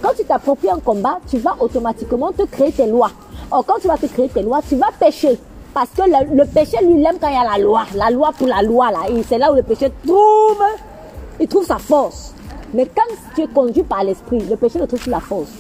Quand 0.03 0.11
tu 0.17 0.25
t'appropries 0.25 0.71
un 0.71 0.81
combat, 0.81 1.19
tu 1.29 1.39
vas 1.39 1.57
automatiquement 1.61 2.31
te 2.33 2.43
créer 2.43 2.73
tes 2.73 2.87
lois. 2.87 3.11
Or, 3.51 3.65
quand 3.65 3.79
tu 3.81 3.89
vas 3.89 3.97
te 3.97 4.07
créer 4.07 4.29
tes 4.29 4.43
lois, 4.43 4.61
tu 4.69 4.77
vas 4.77 4.91
pécher. 4.99 5.39
Parce 5.75 5.91
que 5.91 6.03
le, 6.03 6.45
péché, 6.45 6.77
lui, 6.85 7.01
il 7.01 7.05
aime 7.05 7.19
quand 7.21 7.29
il 7.29 7.35
y 7.35 7.37
a 7.37 7.43
la 7.45 7.59
loi. 7.59 7.85
La 7.97 8.09
loi 8.09 8.31
pour 8.39 8.47
la 8.47 8.63
loi, 8.63 8.93
là. 8.93 9.01
Et 9.11 9.23
c'est 9.25 9.39
là 9.39 9.53
où 9.53 9.57
le 9.57 9.65
péché 9.65 9.91
trouve, 10.07 10.63
il 11.41 11.49
trouve 11.49 11.67
sa 11.67 11.79
force. 11.79 12.33
Mais 12.73 12.87
quand 12.87 13.03
tu 13.35 13.43
es 13.43 13.47
conduit 13.49 13.83
par 13.83 14.05
l'esprit, 14.05 14.39
le 14.39 14.57
péché 14.57 14.79
ne 14.79 14.87
trouve 14.87 15.01
plus 15.01 15.11
la 15.11 15.19
force. 15.19 15.51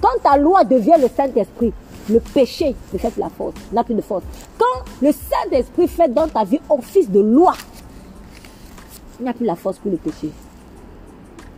Quand 0.00 0.22
ta 0.22 0.36
loi 0.36 0.62
devient 0.62 0.94
le 1.00 1.08
Saint-Esprit, 1.08 1.72
le 2.08 2.20
péché 2.20 2.76
ne 2.92 2.98
fait 2.98 3.10
plus 3.10 3.20
la 3.20 3.28
force, 3.28 3.54
n'a 3.72 3.82
plus 3.82 3.94
de 3.94 4.00
force. 4.00 4.22
Quand 4.56 4.84
le 5.02 5.10
Saint-Esprit 5.12 5.88
fait 5.88 6.08
dans 6.08 6.28
ta 6.28 6.44
vie 6.44 6.60
office 6.70 7.10
de 7.10 7.20
loi, 7.20 7.54
il 9.18 9.24
n'y 9.24 9.28
a 9.28 9.32
plus 9.32 9.44
la 9.46 9.56
force 9.56 9.78
pour 9.78 9.90
le 9.90 9.96
péché. 9.96 10.30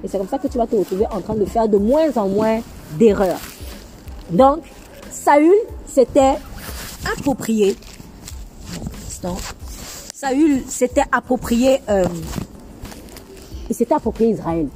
Et 0.03 0.09
c'est 0.09 0.17
comme 0.17 0.29
ça 0.29 0.39
que 0.39 0.49
tu 0.49 0.57
vas 0.57 0.67
te 0.67 0.75
retrouver 0.75 1.07
en 1.11 1.21
train 1.21 1.35
de 1.35 1.45
faire 1.45 1.69
de 1.69 1.77
moins 1.77 2.17
en 2.17 2.29
moins 2.29 2.61
d'erreurs. 2.99 3.41
Donc, 4.31 4.61
Saül 5.11 5.53
s'était 5.87 6.37
approprié. 7.19 7.77
Saül 10.15 10.63
s'était 10.69 11.05
approprié. 11.13 11.81
Euh, 11.89 12.05
il 13.69 13.75
s'était 13.75 13.95
approprié 13.95 14.31
Israël. 14.31 14.69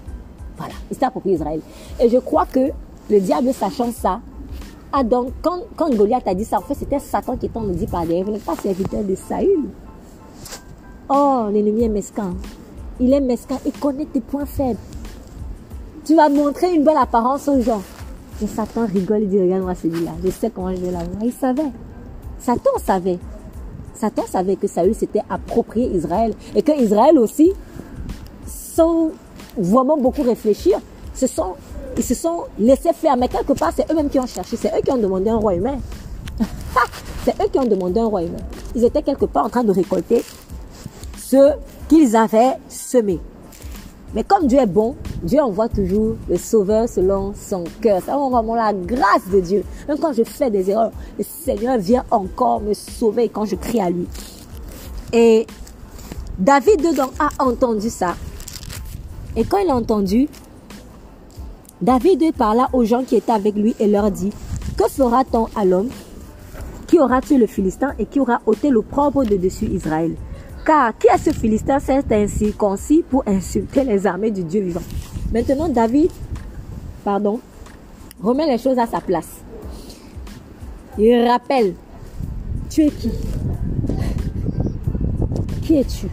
Voilà, 0.57 0.75
il 0.91 0.95
s'était 0.95 1.07
approprié 1.07 1.37
Israël. 1.37 1.61
Et 2.01 2.09
je 2.09 2.19
crois 2.19 2.47
que 2.47 2.71
le 3.11 3.21
diable, 3.21 3.53
sachant 3.53 3.93
ça, 3.93 4.21
a 4.93 5.03
donc, 5.03 5.33
quand, 5.43 5.61
quand 5.77 5.93
Goliath 5.95 6.27
a 6.29 6.35
dit 6.35 6.45
ça, 6.45 6.59
en 6.59 6.63
fait, 6.63 6.75
c'était 6.75 7.01
Satan 7.01 7.37
qui 7.37 7.49
t'en 7.49 7.63
dit 7.63 7.87
par 7.87 8.07
derrière. 8.07 8.25
Vous 8.25 8.33
n'êtes 8.33 8.45
pas 8.45 8.55
serviteur 8.57 9.03
de 9.03 9.15
Saül. 9.15 9.69
Oh, 11.09 11.49
l'ennemi 11.53 11.85
est 11.85 11.89
mesquin. 11.89 12.35
Il 13.01 13.13
est 13.13 13.21
mesquin. 13.21 13.59
Il 13.67 13.73
connaît 13.73 14.07
tes 14.07 14.21
points 14.21 14.47
faibles. 14.47 14.79
Tu 16.05 16.15
vas 16.15 16.29
montrer 16.29 16.75
une 16.75 16.85
belle 16.85 16.97
apparence 16.97 17.49
aux 17.49 17.61
gens. 17.61 17.83
Et 18.43 18.47
Satan 18.47 18.87
rigole, 18.87 19.23
il 19.23 19.29
dit, 19.29 19.41
regarde-moi 19.41 19.75
celui-là. 19.75 20.13
Je 20.25 20.31
sais 20.31 20.51
comment 20.51 20.71
je 20.71 20.81
vais 20.81 20.91
l'avoir. 20.91 21.23
Il 21.23 21.33
savait. 21.33 21.73
Satan 22.39 22.71
savait. 22.85 23.19
Satan 23.95 24.25
savait 24.31 24.57
que 24.57 24.67
Saül 24.67 24.95
s'était 24.95 25.23
approprié 25.31 25.87
Israël. 25.95 26.35
Et 26.55 26.63
que 26.63 26.73
Israël 26.81 27.19
aussi, 27.19 27.53
sans 28.47 29.11
vraiment 29.57 29.97
beaucoup 29.97 30.23
réfléchir, 30.23 30.79
se 31.15 31.27
sont 31.27 31.55
ils 31.97 32.03
se 32.03 32.15
sont 32.15 32.45
laissés 32.59 32.93
faire. 32.93 33.17
Mais 33.17 33.29
quelque 33.29 33.53
part, 33.53 33.73
c'est 33.75 33.91
eux-mêmes 33.91 34.09
qui 34.09 34.19
ont 34.19 34.27
cherché. 34.27 34.57
C'est 34.57 34.69
eux 34.77 34.81
qui 34.85 34.91
ont 34.91 34.97
demandé 34.97 35.31
un 35.31 35.37
roi 35.37 35.55
humain. 35.55 35.79
c'est 37.25 37.41
eux 37.41 37.49
qui 37.53 37.59
ont 37.59 37.65
demandé 37.65 38.01
un 38.01 38.07
roi 38.07 38.23
humain. 38.23 38.43
Ils 38.75 38.85
étaient 38.85 39.03
quelque 39.03 39.27
part 39.27 39.47
en 39.47 39.49
train 39.49 39.65
de 39.65 39.73
récolter 39.73 40.25
ce 41.17 41.53
qu'ils 41.89 42.17
avaient 42.17 42.55
semé. 42.69 43.21
Mais 44.15 44.23
comme 44.23 44.47
Dieu 44.47 44.61
est 44.61 44.67
bon, 44.67 44.95
Dieu 45.23 45.41
envoie 45.41 45.69
toujours 45.69 46.15
le 46.29 46.37
sauveur 46.37 46.89
selon 46.89 47.33
son 47.35 47.65
cœur. 47.81 48.01
C'est 48.05 48.13
vraiment 48.13 48.55
la 48.55 48.73
grâce 48.73 49.29
de 49.33 49.41
Dieu. 49.41 49.65
Même 49.89 49.99
quand 49.99 50.13
je 50.13 50.23
fais 50.23 50.51
des 50.51 50.71
erreurs, 50.71 50.93
le 51.19 51.25
Seigneur 51.25 51.79
vient 51.79 52.05
encore 52.11 52.61
me 52.61 52.75
sauver 52.75 53.29
quand 53.29 53.45
je 53.45 53.57
crie 53.57 53.81
à 53.81 53.91
lui. 53.91 54.07
Et 55.13 55.47
David 56.39 56.95
donc 56.95 57.11
a 57.19 57.31
entendu 57.43 57.91
ça. 57.91 58.15
Et 59.37 59.45
quand 59.45 59.59
il 59.59 59.69
a 59.69 59.75
entendu, 59.75 60.29
David 61.83 62.35
parla 62.37 62.69
aux 62.73 62.85
gens 62.85 63.03
qui 63.03 63.17
étaient 63.17 63.33
avec 63.33 63.57
lui 63.57 63.75
et 63.81 63.89
leur 63.89 64.13
dit, 64.13 64.31
que 64.77 64.89
fera-t-on 64.89 65.49
à 65.57 65.65
l'homme 65.65 65.89
qui 66.87 67.01
aura 67.01 67.21
tué 67.21 67.37
le 67.37 67.47
Philistin 67.47 67.95
et 67.99 68.07
qui 68.07 68.21
aura 68.21 68.41
ôté 68.47 68.71
le 68.71 68.83
propre 68.83 69.25
de 69.25 69.37
dessus 69.37 69.67
Israël? 69.67 70.15
Car 70.65 70.97
qui 70.97 71.09
est 71.09 71.19
ce 71.19 71.31
Philistin 71.31 71.79
C'est 71.79 72.11
ainsi 72.13 72.53
concis 72.53 73.05
pour 73.09 73.23
insulter 73.27 73.85
les 73.85 74.07
armées 74.07 74.31
du 74.31 74.45
Dieu 74.45 74.63
vivant? 74.63 74.83
Maintenant, 75.33 75.69
David, 75.69 76.11
pardon, 77.05 77.41
remet 78.23 78.47
les 78.47 78.59
choses 78.59 78.79
à 78.79 78.87
sa 78.87 79.01
place. 79.01 79.29
Il 80.97 81.27
rappelle, 81.29 81.75
tu 82.71 82.83
es 82.83 82.91
qui? 82.91 83.11
Qui 85.63 85.79
es-tu? 85.79 86.07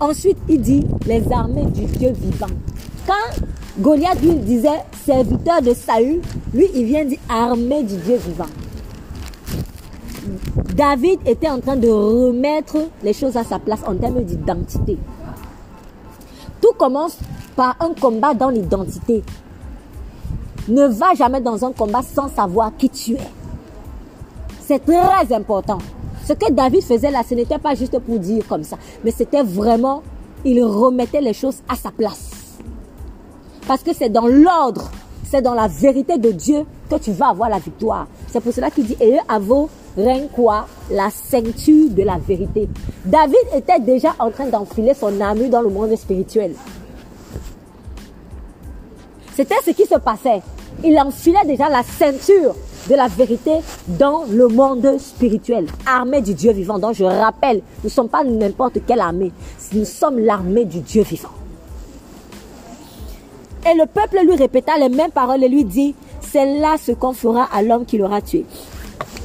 Ensuite, 0.00 0.38
il 0.48 0.60
dit, 0.60 0.86
les 1.06 1.32
armées 1.32 1.66
du 1.66 1.84
Dieu 1.84 2.10
vivant. 2.10 2.46
Quand 3.06 3.44
Goliath 3.78 4.20
lui 4.20 4.34
disait 4.34 4.82
serviteur 5.04 5.62
de 5.62 5.72
Saül, 5.72 6.20
lui 6.52 6.66
il 6.74 6.84
vient 6.84 7.04
dire 7.04 7.20
armée 7.28 7.84
du 7.84 7.96
Dieu 7.96 8.16
vivant. 8.16 8.46
David 10.74 11.20
était 11.26 11.48
en 11.48 11.60
train 11.60 11.76
de 11.76 11.88
remettre 11.88 12.76
les 13.02 13.12
choses 13.12 13.36
à 13.36 13.44
sa 13.44 13.58
place 13.58 13.80
en 13.86 13.94
termes 13.96 14.22
d'identité. 14.22 14.98
Tout 16.60 16.72
commence 16.78 17.18
par 17.54 17.76
un 17.80 17.92
combat 17.94 18.34
dans 18.34 18.50
l'identité. 18.50 19.22
Ne 20.68 20.86
va 20.86 21.14
jamais 21.14 21.40
dans 21.40 21.64
un 21.64 21.72
combat 21.72 22.02
sans 22.02 22.28
savoir 22.28 22.72
qui 22.76 22.90
tu 22.90 23.14
es. 23.14 23.30
C'est 24.60 24.84
très 24.84 25.32
important. 25.32 25.78
Ce 26.24 26.32
que 26.32 26.50
David 26.50 26.82
faisait 26.82 27.10
là, 27.10 27.22
ce 27.28 27.34
n'était 27.34 27.58
pas 27.58 27.74
juste 27.74 27.96
pour 28.00 28.18
dire 28.18 28.44
comme 28.48 28.64
ça, 28.64 28.76
mais 29.04 29.12
c'était 29.12 29.44
vraiment, 29.44 30.02
il 30.44 30.60
remettait 30.64 31.20
les 31.20 31.32
choses 31.32 31.58
à 31.68 31.76
sa 31.76 31.92
place. 31.92 32.30
Parce 33.68 33.82
que 33.82 33.92
c'est 33.94 34.08
dans 34.08 34.26
l'ordre, 34.26 34.90
c'est 35.24 35.40
dans 35.42 35.54
la 35.54 35.68
vérité 35.68 36.18
de 36.18 36.32
Dieu 36.32 36.64
que 36.90 36.96
tu 36.96 37.12
vas 37.12 37.28
avoir 37.28 37.48
la 37.48 37.60
victoire. 37.60 38.08
C'est 38.28 38.40
pour 38.40 38.52
cela 38.52 38.70
qu'il 38.72 38.86
dit, 38.86 38.96
et 39.00 39.18
à 39.28 39.38
vous, 39.38 39.68
règne 39.96 40.28
quoi 40.28 40.66
La 40.90 41.10
ceinture 41.10 41.90
de 41.90 42.02
la 42.02 42.18
vérité. 42.18 42.68
David 43.04 43.36
était 43.54 43.80
déjà 43.80 44.14
en 44.18 44.30
train 44.30 44.46
d'enfiler 44.46 44.94
son 44.94 45.20
armure 45.20 45.50
dans 45.50 45.62
le 45.62 45.70
monde 45.70 45.96
spirituel. 45.96 46.52
C'était 49.34 49.56
ce 49.64 49.70
qui 49.70 49.84
se 49.84 49.98
passait. 49.98 50.42
Il 50.84 50.98
enfilait 50.98 51.44
déjà 51.46 51.68
la 51.68 51.82
ceinture 51.82 52.54
de 52.88 52.94
la 52.94 53.08
vérité 53.08 53.52
dans 53.86 54.24
le 54.30 54.48
monde 54.48 54.98
spirituel. 54.98 55.66
Armée 55.86 56.20
du 56.20 56.34
Dieu 56.34 56.52
vivant. 56.52 56.78
Donc 56.78 56.94
je 56.94 57.04
rappelle, 57.04 57.56
nous 57.56 57.84
ne 57.84 57.88
sommes 57.88 58.08
pas 58.08 58.24
n'importe 58.24 58.78
quelle 58.86 59.00
armée. 59.00 59.32
Nous 59.72 59.84
sommes 59.84 60.18
l'armée 60.18 60.64
du 60.64 60.80
Dieu 60.80 61.02
vivant. 61.02 61.30
Et 63.68 63.74
le 63.74 63.86
peuple 63.86 64.20
lui 64.24 64.36
répéta 64.36 64.78
les 64.78 64.88
mêmes 64.88 65.10
paroles 65.10 65.42
et 65.42 65.48
lui 65.48 65.64
dit, 65.64 65.94
c'est 66.20 66.60
là 66.60 66.76
ce 66.80 66.92
qu'on 66.92 67.12
fera 67.12 67.48
à 67.52 67.62
l'homme 67.62 67.84
qui 67.84 67.98
l'aura 67.98 68.20
tué. 68.20 68.44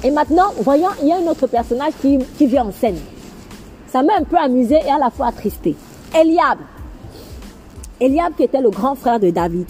Et 0.03 0.11
maintenant, 0.11 0.51
voyons, 0.59 0.89
il 1.01 1.09
y 1.09 1.11
a 1.11 1.17
un 1.17 1.27
autre 1.27 1.47
personnage 1.47 1.93
qui, 2.01 2.45
vient 2.45 2.65
en 2.65 2.71
scène. 2.71 2.97
Ça 3.87 4.01
m'a 4.01 4.13
un 4.19 4.23
peu 4.23 4.37
amusé 4.37 4.75
et 4.75 4.89
à 4.89 4.97
la 4.97 5.09
fois 5.09 5.27
attristé. 5.27 5.75
Eliab. 6.15 6.59
Eliab 7.99 8.33
qui 8.35 8.43
était 8.43 8.61
le 8.61 8.69
grand 8.69 8.95
frère 8.95 9.19
de 9.19 9.29
David. 9.29 9.67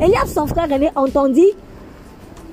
Eliab, 0.00 0.26
son 0.26 0.46
frère 0.46 0.70
aîné, 0.70 0.90
entendit 0.94 1.52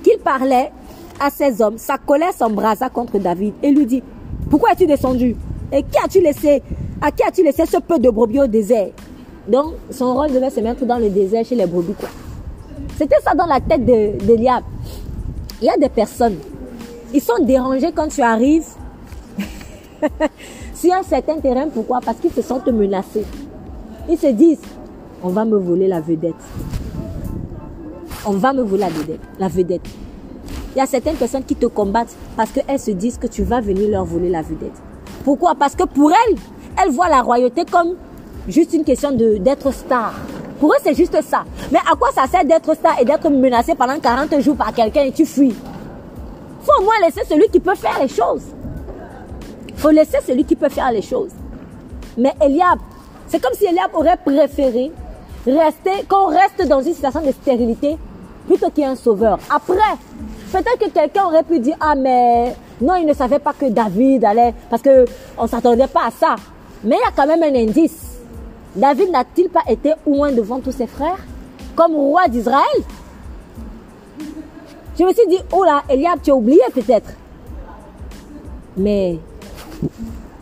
qu'il 0.02 0.18
parlait 0.18 0.72
à 1.20 1.30
ses 1.30 1.62
hommes, 1.62 1.78
sa 1.78 1.98
colère 1.98 2.32
s'embrasa 2.32 2.88
contre 2.88 3.18
David 3.18 3.54
et 3.62 3.70
lui 3.70 3.86
dit, 3.86 4.02
pourquoi 4.50 4.72
es-tu 4.72 4.86
descendu? 4.86 5.36
Et 5.70 5.82
qui 5.84 5.98
as-tu 6.04 6.20
laissé? 6.20 6.62
À 7.00 7.10
qui 7.10 7.22
as-tu 7.22 7.44
laissé 7.44 7.64
ce 7.66 7.78
peu 7.78 7.98
de 7.98 8.10
brebis 8.10 8.40
au 8.40 8.46
désert? 8.46 8.88
Donc, 9.48 9.74
son 9.90 10.14
rôle 10.14 10.32
devait 10.32 10.50
se 10.50 10.60
mettre 10.60 10.84
dans 10.84 10.98
le 10.98 11.10
désert 11.10 11.44
chez 11.44 11.54
les 11.54 11.66
brebis. 11.66 11.94
C'était 12.96 13.20
ça 13.22 13.34
dans 13.34 13.46
la 13.46 13.60
tête 13.60 13.84
d'Eliab. 13.84 14.62
Il 15.60 15.66
y 15.66 15.70
a 15.70 15.76
des 15.76 15.88
personnes, 15.88 16.36
ils 17.12 17.20
sont 17.20 17.42
dérangés 17.42 17.92
quand 17.92 18.08
tu 18.08 18.22
arrives 18.22 18.66
sur 20.74 20.92
un 20.92 21.02
certain 21.02 21.38
terrain. 21.38 21.68
Pourquoi? 21.72 22.00
Parce 22.04 22.18
qu'ils 22.18 22.32
se 22.32 22.42
sentent 22.42 22.68
menacés. 22.68 23.24
Ils 24.08 24.18
se 24.18 24.28
disent, 24.28 24.62
on 25.22 25.28
va 25.28 25.44
me 25.44 25.56
voler 25.56 25.88
la 25.88 26.00
vedette. 26.00 26.34
On 28.26 28.32
va 28.32 28.52
me 28.52 28.62
voler 28.62 28.82
la 28.82 28.88
vedette. 28.88 29.20
La 29.38 29.48
vedette. 29.48 29.86
Il 30.74 30.78
y 30.78 30.80
a 30.80 30.86
certaines 30.86 31.16
personnes 31.16 31.44
qui 31.44 31.54
te 31.54 31.66
combattent 31.66 32.14
parce 32.36 32.50
qu'elles 32.50 32.78
se 32.80 32.92
disent 32.92 33.18
que 33.18 33.26
tu 33.26 33.42
vas 33.42 33.60
venir 33.60 33.90
leur 33.90 34.04
voler 34.04 34.30
la 34.30 34.42
vedette. 34.42 34.72
Pourquoi? 35.24 35.54
Parce 35.54 35.74
que 35.74 35.84
pour 35.84 36.10
elles, 36.10 36.36
elles 36.82 36.90
voient 36.90 37.08
la 37.08 37.20
royauté 37.20 37.64
comme 37.70 37.94
juste 38.48 38.72
une 38.72 38.84
question 38.84 39.12
d'être 39.12 39.72
star. 39.72 40.14
Pour 40.58 40.72
eux, 40.72 40.76
c'est 40.82 40.94
juste 40.94 41.20
ça. 41.22 41.44
Mais 41.70 41.78
à 41.78 41.94
quoi 41.94 42.08
ça 42.14 42.26
sert 42.26 42.44
d'être 42.44 42.74
star 42.74 42.98
et 43.00 43.04
d'être 43.04 43.28
menacé 43.28 43.74
pendant 43.74 43.98
40 43.98 44.40
jours 44.40 44.56
par 44.56 44.72
quelqu'un 44.72 45.02
et 45.02 45.12
tu 45.12 45.26
fuis? 45.26 45.54
Faut 46.62 46.80
au 46.80 46.84
moins 46.84 46.94
laisser 47.04 47.22
celui 47.28 47.48
qui 47.48 47.60
peut 47.60 47.74
faire 47.74 47.98
les 48.00 48.08
choses. 48.08 48.42
faut 49.76 49.90
laisser 49.90 50.18
celui 50.26 50.44
qui 50.44 50.56
peut 50.56 50.68
faire 50.68 50.92
les 50.92 51.02
choses. 51.02 51.32
Mais 52.16 52.32
Eliab, 52.40 52.78
c'est 53.26 53.40
comme 53.42 53.54
si 53.54 53.64
Eliab 53.64 53.90
aurait 53.94 54.16
préféré 54.16 54.92
rester, 55.46 56.04
qu'on 56.08 56.26
reste 56.26 56.68
dans 56.68 56.80
une 56.80 56.94
situation 56.94 57.22
de 57.22 57.32
stérilité 57.32 57.96
plutôt 58.46 58.70
qu'il 58.70 58.84
y 58.84 58.86
ait 58.86 58.90
un 58.90 58.96
sauveur. 58.96 59.38
Après, 59.50 59.74
peut-être 60.52 60.78
que 60.78 60.90
quelqu'un 60.90 61.24
aurait 61.24 61.42
pu 61.42 61.58
dire, 61.58 61.76
ah 61.80 61.94
mais 61.94 62.54
non, 62.80 62.94
il 62.96 63.06
ne 63.06 63.14
savait 63.14 63.38
pas 63.38 63.52
que 63.52 63.66
David 63.66 64.24
allait, 64.24 64.54
parce 64.70 64.82
qu'on 64.82 65.42
ne 65.42 65.48
s'attendait 65.48 65.86
pas 65.86 66.06
à 66.06 66.10
ça. 66.10 66.36
Mais 66.84 66.96
il 66.96 67.04
y 67.04 67.08
a 67.08 67.12
quand 67.14 67.26
même 67.26 67.42
un 67.42 67.58
indice. 67.58 68.18
David 68.74 69.10
n'a-t-il 69.10 69.48
pas 69.48 69.62
été 69.68 69.92
loin 70.06 70.32
devant 70.32 70.60
tous 70.60 70.72
ses 70.72 70.86
frères? 70.86 71.18
Comme 71.76 71.94
roi 71.94 72.28
d'Israël? 72.28 72.82
Je 74.98 75.04
me 75.04 75.12
suis 75.12 75.26
dit, 75.26 75.38
oh 75.52 75.64
là, 75.64 75.82
Eliab, 75.88 76.20
tu 76.22 76.30
as 76.30 76.34
oublié 76.34 76.60
peut-être. 76.74 77.10
Mais 78.76 79.18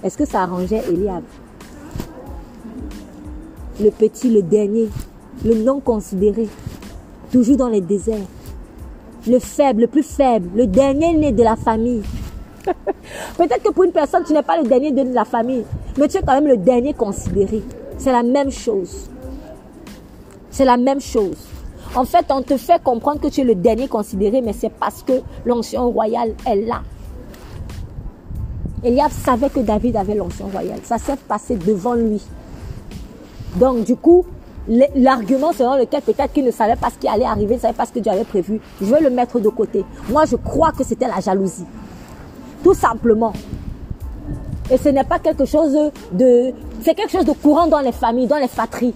est-ce 0.03 0.17
que 0.17 0.25
ça 0.25 0.43
arrangeait 0.43 0.83
Eliab? 0.89 1.23
Le 3.81 3.91
petit, 3.91 4.29
le 4.29 4.43
dernier, 4.43 4.89
le 5.45 5.55
non 5.55 5.81
considéré, 5.81 6.49
toujours 7.31 7.57
dans 7.57 7.69
les 7.69 7.81
déserts. 7.81 8.27
Le 9.27 9.39
faible, 9.39 9.83
le 9.83 9.87
plus 9.87 10.03
faible, 10.03 10.51
le 10.55 10.67
dernier 10.67 11.15
né 11.15 11.33
de 11.33 11.43
la 11.43 11.57
famille. 11.57 12.03
Peut-être 13.37 13.63
que 13.63 13.73
pour 13.73 13.85
une 13.85 13.93
personne, 13.93 14.25
tu 14.25 14.33
n'es 14.33 14.43
pas 14.43 14.61
le 14.61 14.67
dernier 14.67 14.91
de 14.91 15.15
la 15.15 15.25
famille, 15.25 15.65
mais 15.99 16.09
tu 16.09 16.17
es 16.17 16.23
quand 16.23 16.35
même 16.35 16.49
le 16.49 16.57
dernier 16.57 16.95
considéré. 16.95 17.63
C'est 17.99 18.13
la 18.13 18.23
même 18.23 18.51
chose. 18.51 19.09
C'est 20.51 20.65
la 20.65 20.77
même 20.77 21.01
chose. 21.01 21.50
En 21.95 22.05
fait, 22.05 22.27
on 22.31 22.43
te 22.43 22.57
fait 22.57 22.81
comprendre 22.83 23.21
que 23.21 23.27
tu 23.27 23.41
es 23.41 23.45
le 23.45 23.57
dernier 23.57 23.89
considéré, 23.89 24.41
mais 24.41 24.53
c'est 24.53 24.71
parce 24.71 25.03
que 25.03 25.13
l'ancien 25.45 25.81
royal 25.81 26.35
est 26.47 26.57
là. 26.57 26.83
Eliab 28.85 29.11
savait 29.11 29.51
que 29.51 29.61
David 29.61 29.97
avait 29.97 30.15
l'ancien 30.15 30.47
royal. 30.47 30.79
Ça 30.85 30.99
s'est 30.99 31.17
passé 31.17 31.57
devant 31.57 31.95
lui. 31.95 32.23
Donc, 33.57 33.85
du 33.85 33.97
coup, 33.97 34.25
l'argument 34.69 35.53
selon 35.53 35.77
lequel 35.77 36.01
peut-être 36.03 36.33
qu'il 36.33 36.45
ne 36.45 36.53
savait 36.53 36.77
pas 36.77 36.91
ce 36.91 36.99
qui 36.99 37.09
allait 37.09 37.25
arriver, 37.25 37.57
ne 37.57 37.61
savait 37.61 37.75
pas 37.75 37.87
ce 37.87 37.93
que 37.93 37.99
Dieu 37.99 38.13
avait 38.13 38.25
prévu, 38.25 38.61
je 38.81 38.87
vais 38.87 39.01
le 39.01 39.11
mettre 39.11 39.41
de 39.41 39.49
côté. 39.49 39.85
Moi, 40.09 40.25
je 40.27 40.37
crois 40.37 40.71
que 40.71 40.85
c'était 40.85 41.09
la 41.09 41.21
jalousie. 41.21 41.67
Tout 42.63 42.75
simplement. 42.75 43.33
Et 44.71 44.77
ce 44.77 44.91
n'est 44.91 45.05
pas 45.05 45.19
quelque 45.19 45.45
chose 45.45 45.77
de... 46.13 46.53
C'est 46.83 46.95
quelque 46.95 47.11
chose 47.11 47.25
de 47.25 47.33
courant 47.33 47.67
dans 47.67 47.81
les 47.81 47.93
familles, 47.93 48.29
dans 48.29 48.39
les 48.39 48.49
fatries. 48.49 48.95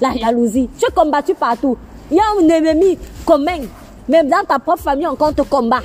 La 0.00 0.12
jalousie. 0.16 0.70
Tu 0.78 0.86
es 0.86 0.94
combattu 0.94 1.34
partout. 1.34 1.76
Il 2.14 2.18
y 2.18 2.20
a 2.20 2.56
un 2.56 2.64
ennemi 2.64 2.96
commun. 3.26 3.62
Même 4.08 4.28
dans 4.28 4.44
ta 4.46 4.60
propre 4.60 4.82
famille, 4.82 5.08
on 5.08 5.16
compte 5.16 5.42
combat. 5.48 5.82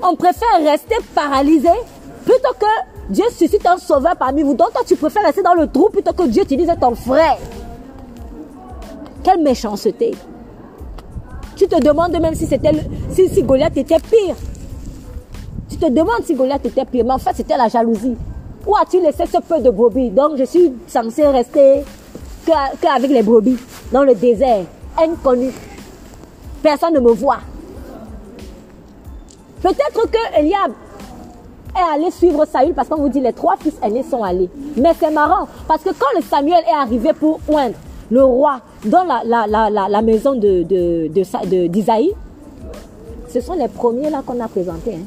On 0.00 0.14
préfère 0.14 0.62
rester 0.64 0.94
paralysé 1.12 1.68
plutôt 2.24 2.54
que 2.56 3.12
Dieu 3.12 3.24
suscite 3.36 3.66
un 3.66 3.76
sauveur 3.76 4.14
parmi 4.14 4.44
vous. 4.44 4.54
Donc 4.54 4.72
toi, 4.72 4.82
tu 4.86 4.94
préfères 4.94 5.24
rester 5.24 5.42
dans 5.42 5.54
le 5.54 5.66
trou 5.66 5.88
plutôt 5.88 6.12
que 6.12 6.28
Dieu 6.28 6.44
utilise 6.44 6.70
ton 6.80 6.94
frère. 6.94 7.38
Quelle 9.24 9.42
méchanceté. 9.42 10.12
Tu 11.56 11.66
te 11.66 11.82
demandes 11.82 12.12
même 12.12 12.36
si 12.36 12.46
c'était 12.46 12.70
si, 13.10 13.42
Goliath 13.42 13.76
était 13.76 13.98
pire. 13.98 14.36
Tu 15.68 15.76
te 15.76 15.86
demandes 15.86 16.22
si 16.24 16.36
Goliath 16.36 16.64
était 16.64 16.84
pire, 16.84 17.04
mais 17.04 17.14
en 17.14 17.18
fait 17.18 17.34
c'était 17.34 17.56
la 17.56 17.66
jalousie. 17.66 18.16
Où 18.64 18.76
as-tu 18.76 19.00
laissé 19.00 19.24
ce 19.26 19.38
peu 19.38 19.60
de 19.60 19.70
brebis? 19.70 20.10
Donc 20.10 20.36
je 20.36 20.44
suis 20.44 20.72
censé 20.86 21.26
rester 21.26 21.82
qu'avec 22.80 23.10
les 23.10 23.22
brebis 23.22 23.58
dans 23.90 24.04
le 24.04 24.14
désert, 24.14 24.66
inconnu. 24.98 25.50
Personne 26.62 26.94
ne 26.94 27.00
me 27.00 27.12
voit. 27.12 27.38
Peut-être 29.62 30.10
que 30.10 30.38
Eliab 30.38 30.72
est 31.76 31.94
allé 31.94 32.10
suivre 32.10 32.44
Saül 32.46 32.74
parce 32.74 32.88
qu'on 32.88 33.00
vous 33.02 33.08
dit 33.08 33.20
les 33.20 33.32
trois 33.32 33.56
fils 33.56 33.74
aînés 33.82 34.02
sont 34.02 34.22
allés. 34.22 34.48
Mais 34.76 34.92
c'est 34.98 35.10
marrant 35.10 35.46
parce 35.68 35.82
que 35.82 35.90
quand 35.90 36.06
le 36.16 36.22
Samuel 36.22 36.62
est 36.66 36.74
arrivé 36.74 37.12
pour 37.12 37.40
oindre 37.48 37.74
le 38.10 38.24
roi 38.24 38.60
dans 38.84 39.04
la, 39.04 40.02
maison 40.02 40.34
de, 40.34 40.62
de, 40.62 41.66
d'Isaïe, 41.66 42.12
ce 43.28 43.40
sont 43.40 43.54
les 43.54 43.68
premiers 43.68 44.10
là 44.10 44.22
qu'on 44.26 44.40
a 44.40 44.48
présentés. 44.48 44.94
Hein. 44.94 45.06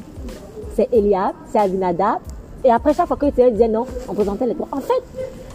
C'est 0.74 0.88
Eliab, 0.92 1.32
c'est 1.52 1.58
Abinadab. 1.58 2.18
Et 2.64 2.70
après, 2.70 2.94
chaque 2.94 3.06
fois 3.06 3.16
que 3.16 3.26
tu 3.26 3.50
disait 3.50 3.68
non, 3.68 3.86
on 4.08 4.14
présentait 4.14 4.46
les 4.46 4.54
trois. 4.54 4.68
En 4.72 4.80
fait, 4.80 5.02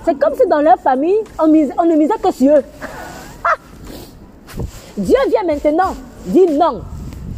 c'est 0.06 0.18
comme 0.20 0.36
si 0.36 0.48
dans 0.48 0.62
leur 0.62 0.78
famille, 0.78 1.18
on, 1.40 1.46
on 1.46 1.86
ne 1.86 1.96
misait 1.96 2.14
que 2.22 2.32
sur 2.32 2.56
eux. 2.56 2.64
Dieu 5.00 5.16
vient 5.30 5.44
maintenant, 5.44 5.96
dit 6.26 6.46
non. 6.48 6.82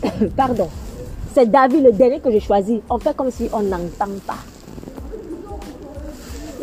Pardon. 0.36 0.68
C'est 1.34 1.49
David 1.49 1.84
le 1.84 1.91
dernier 1.91 2.20
que 2.20 2.32
j'ai 2.32 2.39
choisi. 2.39 2.82
On 2.89 2.97
fait 2.97 3.16
comme 3.16 3.32
si 3.32 3.49
on 3.53 3.62
n'entend 3.62 4.12
pas. 4.26 4.39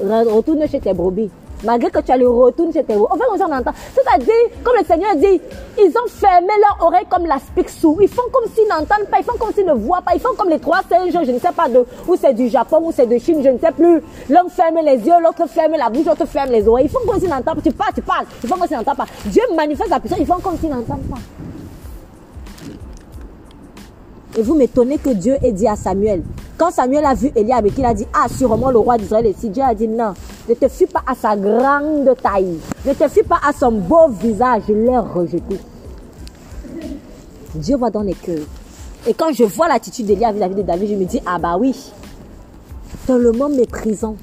Retourne 0.02 0.66
chez 0.68 0.80
tes 0.80 0.92
brebis. 0.92 1.30
Malgré 1.64 1.90
que 1.90 1.98
tu 2.00 2.12
as 2.12 2.16
le 2.16 2.28
retour 2.28 2.72
chez 2.72 2.84
tes 2.84 2.94
On 2.94 3.16
fait 3.16 3.42
on 3.42 3.52
entend. 3.52 3.72
C'est-à-dire, 3.94 4.34
comme 4.62 4.74
le 4.78 4.84
Seigneur 4.84 5.16
dit, 5.16 5.40
ils 5.78 5.90
ont 5.90 6.08
fermé 6.08 6.52
leur 6.60 6.86
oreille 6.86 7.06
comme 7.08 7.26
la 7.26 7.38
sous. 7.66 7.98
Ils 8.00 8.08
font 8.08 8.22
comme 8.32 8.44
s'ils 8.54 8.68
n'entendent 8.68 9.08
pas. 9.10 9.18
Ils 9.18 9.24
font 9.24 9.36
comme 9.38 9.52
s'ils 9.52 9.66
ne 9.66 9.72
voient 9.72 10.02
pas. 10.02 10.12
Ils 10.14 10.20
font 10.20 10.34
comme 10.36 10.50
les 10.50 10.58
trois 10.60 10.80
singes. 10.88 11.12
Je 11.12 11.32
ne 11.32 11.38
sais 11.38 11.52
pas 11.52 11.68
de 11.68 11.84
où 12.06 12.16
c'est 12.16 12.34
du 12.34 12.48
Japon, 12.48 12.80
ou 12.82 12.92
c'est 12.92 13.06
de 13.06 13.18
Chine. 13.18 13.40
Je 13.42 13.50
ne 13.50 13.58
sais 13.58 13.72
plus. 13.72 14.00
L'un 14.28 14.48
ferme 14.48 14.78
les 14.84 14.98
yeux, 14.98 15.20
l'autre 15.22 15.48
ferme 15.48 15.72
la 15.76 15.90
bouche, 15.90 16.06
l'autre 16.06 16.26
ferme 16.26 16.50
les 16.50 16.66
oreilles. 16.68 16.86
Ils 16.86 16.90
font 16.90 17.06
comme 17.06 17.18
s'ils 17.18 17.28
n'entendent 17.28 17.56
pas. 17.56 17.62
Tu 17.62 17.72
parles, 17.72 17.92
tu 17.94 18.02
parles. 18.02 18.26
Ils 18.42 18.48
font 18.48 18.56
comme 18.56 18.68
s'ils 18.68 18.76
n'entendent 18.76 18.96
pas. 18.96 19.06
Dieu 19.26 19.42
manifeste 19.56 19.90
la 19.90 20.00
puissance. 20.00 20.18
Ils 20.20 20.26
font 20.26 20.38
comme 20.40 20.58
s'ils 20.58 20.70
n'entendent 20.70 21.08
pas. 21.10 21.18
Et 24.36 24.42
vous 24.42 24.54
m'étonnez 24.54 24.98
que 24.98 25.10
Dieu 25.10 25.36
ait 25.42 25.52
dit 25.52 25.66
à 25.66 25.74
Samuel, 25.74 26.22
quand 26.58 26.72
Samuel 26.72 27.04
a 27.04 27.14
vu 27.14 27.30
Eliab 27.36 27.66
et 27.66 27.70
qu'il 27.70 27.84
a 27.84 27.94
dit, 27.94 28.06
ah, 28.12 28.26
sûrement 28.28 28.70
le 28.70 28.78
roi 28.78 28.98
d'Israël 28.98 29.26
et 29.26 29.34
si 29.38 29.48
Dieu 29.48 29.62
a 29.62 29.74
dit 29.74 29.86
non, 29.86 30.12
ne 30.48 30.54
te 30.54 30.66
fie 30.68 30.86
pas 30.86 31.02
à 31.06 31.14
sa 31.14 31.36
grande 31.36 32.12
taille, 32.20 32.58
ne 32.84 32.92
te 32.92 33.08
fie 33.08 33.22
pas 33.22 33.38
à 33.48 33.52
son 33.52 33.70
beau 33.70 34.08
visage, 34.08 34.62
je 34.68 34.72
l'ai 34.72 34.98
rejeté. 34.98 35.56
Dieu 37.54 37.76
voit 37.76 37.90
dans 37.90 38.02
les 38.02 38.14
cœurs. 38.14 38.44
Et 39.06 39.14
quand 39.14 39.32
je 39.32 39.44
vois 39.44 39.68
l'attitude 39.68 40.06
d'Eliab 40.06 40.34
vis-à-vis 40.34 40.56
de 40.56 40.62
David, 40.62 40.90
je 40.90 40.94
me 40.96 41.04
dis, 41.04 41.20
ah 41.24 41.38
bah 41.38 41.56
oui, 41.58 41.92
tellement 43.06 43.48
méprisant, 43.48 44.16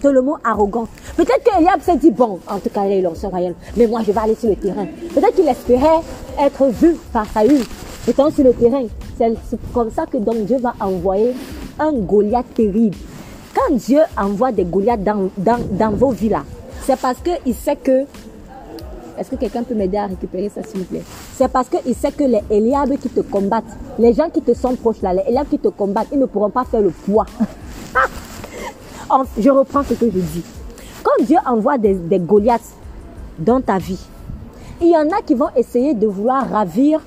tellement 0.00 0.38
arrogant. 0.44 0.86
Peut-être 1.16 1.42
qu'Eliab 1.42 1.80
s'est 1.82 1.96
dit, 1.96 2.12
bon, 2.12 2.38
en 2.46 2.60
tout 2.60 2.70
cas, 2.70 2.84
il 2.86 2.92
est 2.92 3.02
l'ancien 3.02 3.28
royal, 3.28 3.54
mais 3.76 3.88
moi 3.88 4.02
je 4.06 4.12
vais 4.12 4.20
aller 4.20 4.36
sur 4.36 4.48
le 4.48 4.56
terrain. 4.56 4.86
Peut-être 5.12 5.34
qu'il 5.34 5.48
espérait 5.48 6.00
être 6.40 6.64
vu 6.66 6.96
par 7.12 7.26
Saül, 7.26 7.62
étant 8.06 8.30
sur 8.30 8.44
le 8.44 8.52
terrain. 8.52 8.84
C'est 9.18 9.72
comme 9.72 9.90
ça 9.90 10.06
que 10.06 10.16
donc 10.16 10.44
Dieu 10.46 10.58
va 10.58 10.74
envoyer 10.80 11.34
un 11.78 11.92
Goliath 11.92 12.54
terrible. 12.54 12.96
Quand 13.54 13.74
Dieu 13.74 14.00
envoie 14.16 14.52
des 14.52 14.64
Goliaths 14.64 15.02
dans, 15.02 15.30
dans, 15.36 15.90
vos 15.90 16.10
villas, 16.10 16.44
c'est 16.84 16.98
parce 16.98 17.18
qu'il 17.20 17.54
sait 17.54 17.76
que... 17.76 18.04
Est-ce 19.18 19.30
que 19.30 19.36
quelqu'un 19.36 19.62
peut 19.62 19.74
m'aider 19.74 19.98
à 19.98 20.06
récupérer 20.06 20.48
ça, 20.48 20.62
s'il 20.62 20.80
vous 20.80 20.86
plaît? 20.86 21.02
C'est 21.34 21.48
parce 21.48 21.68
qu'il 21.68 21.94
sait 21.94 22.12
que 22.12 22.24
les 22.24 22.40
Eliab 22.50 22.96
qui 22.96 23.10
te 23.10 23.20
combattent, 23.20 23.76
les 23.98 24.14
gens 24.14 24.30
qui 24.30 24.40
te 24.40 24.54
sont 24.54 24.74
proches 24.74 25.02
là, 25.02 25.12
les 25.12 25.22
Eliab 25.28 25.48
qui 25.48 25.58
te 25.58 25.68
combattent, 25.68 26.08
ils 26.12 26.18
ne 26.18 26.24
pourront 26.24 26.50
pas 26.50 26.64
faire 26.64 26.80
le 26.80 26.90
poids. 26.90 27.26
je 29.38 29.50
reprends 29.50 29.82
ce 29.82 29.94
que 29.94 30.06
je 30.06 30.18
dis. 30.18 30.42
Quand 31.02 31.24
Dieu 31.24 31.36
envoie 31.44 31.76
des, 31.76 31.94
des 31.94 32.18
Goliaths 32.18 32.72
dans 33.38 33.60
ta 33.60 33.76
vie, 33.76 34.00
il 34.80 34.88
y 34.88 34.96
en 34.96 35.08
a 35.10 35.20
qui 35.22 35.34
vont 35.34 35.50
essayer 35.56 35.94
de 35.94 36.06
vouloir 36.06 36.48
ravir, 36.50 37.00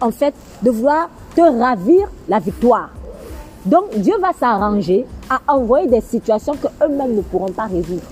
en 0.00 0.10
fait, 0.10 0.34
de 0.62 0.70
vouloir 0.70 1.10
te 1.34 1.40
ravir 1.40 2.08
la 2.28 2.38
victoire. 2.38 2.90
Donc 3.64 3.90
Dieu 3.96 4.14
va 4.20 4.32
s'arranger 4.32 5.06
à 5.30 5.40
envoyer 5.52 5.86
des 5.86 6.00
situations 6.00 6.54
que 6.54 6.66
eux-mêmes 6.84 7.14
ne 7.14 7.22
pourront 7.22 7.52
pas 7.52 7.66
résoudre. 7.66 8.02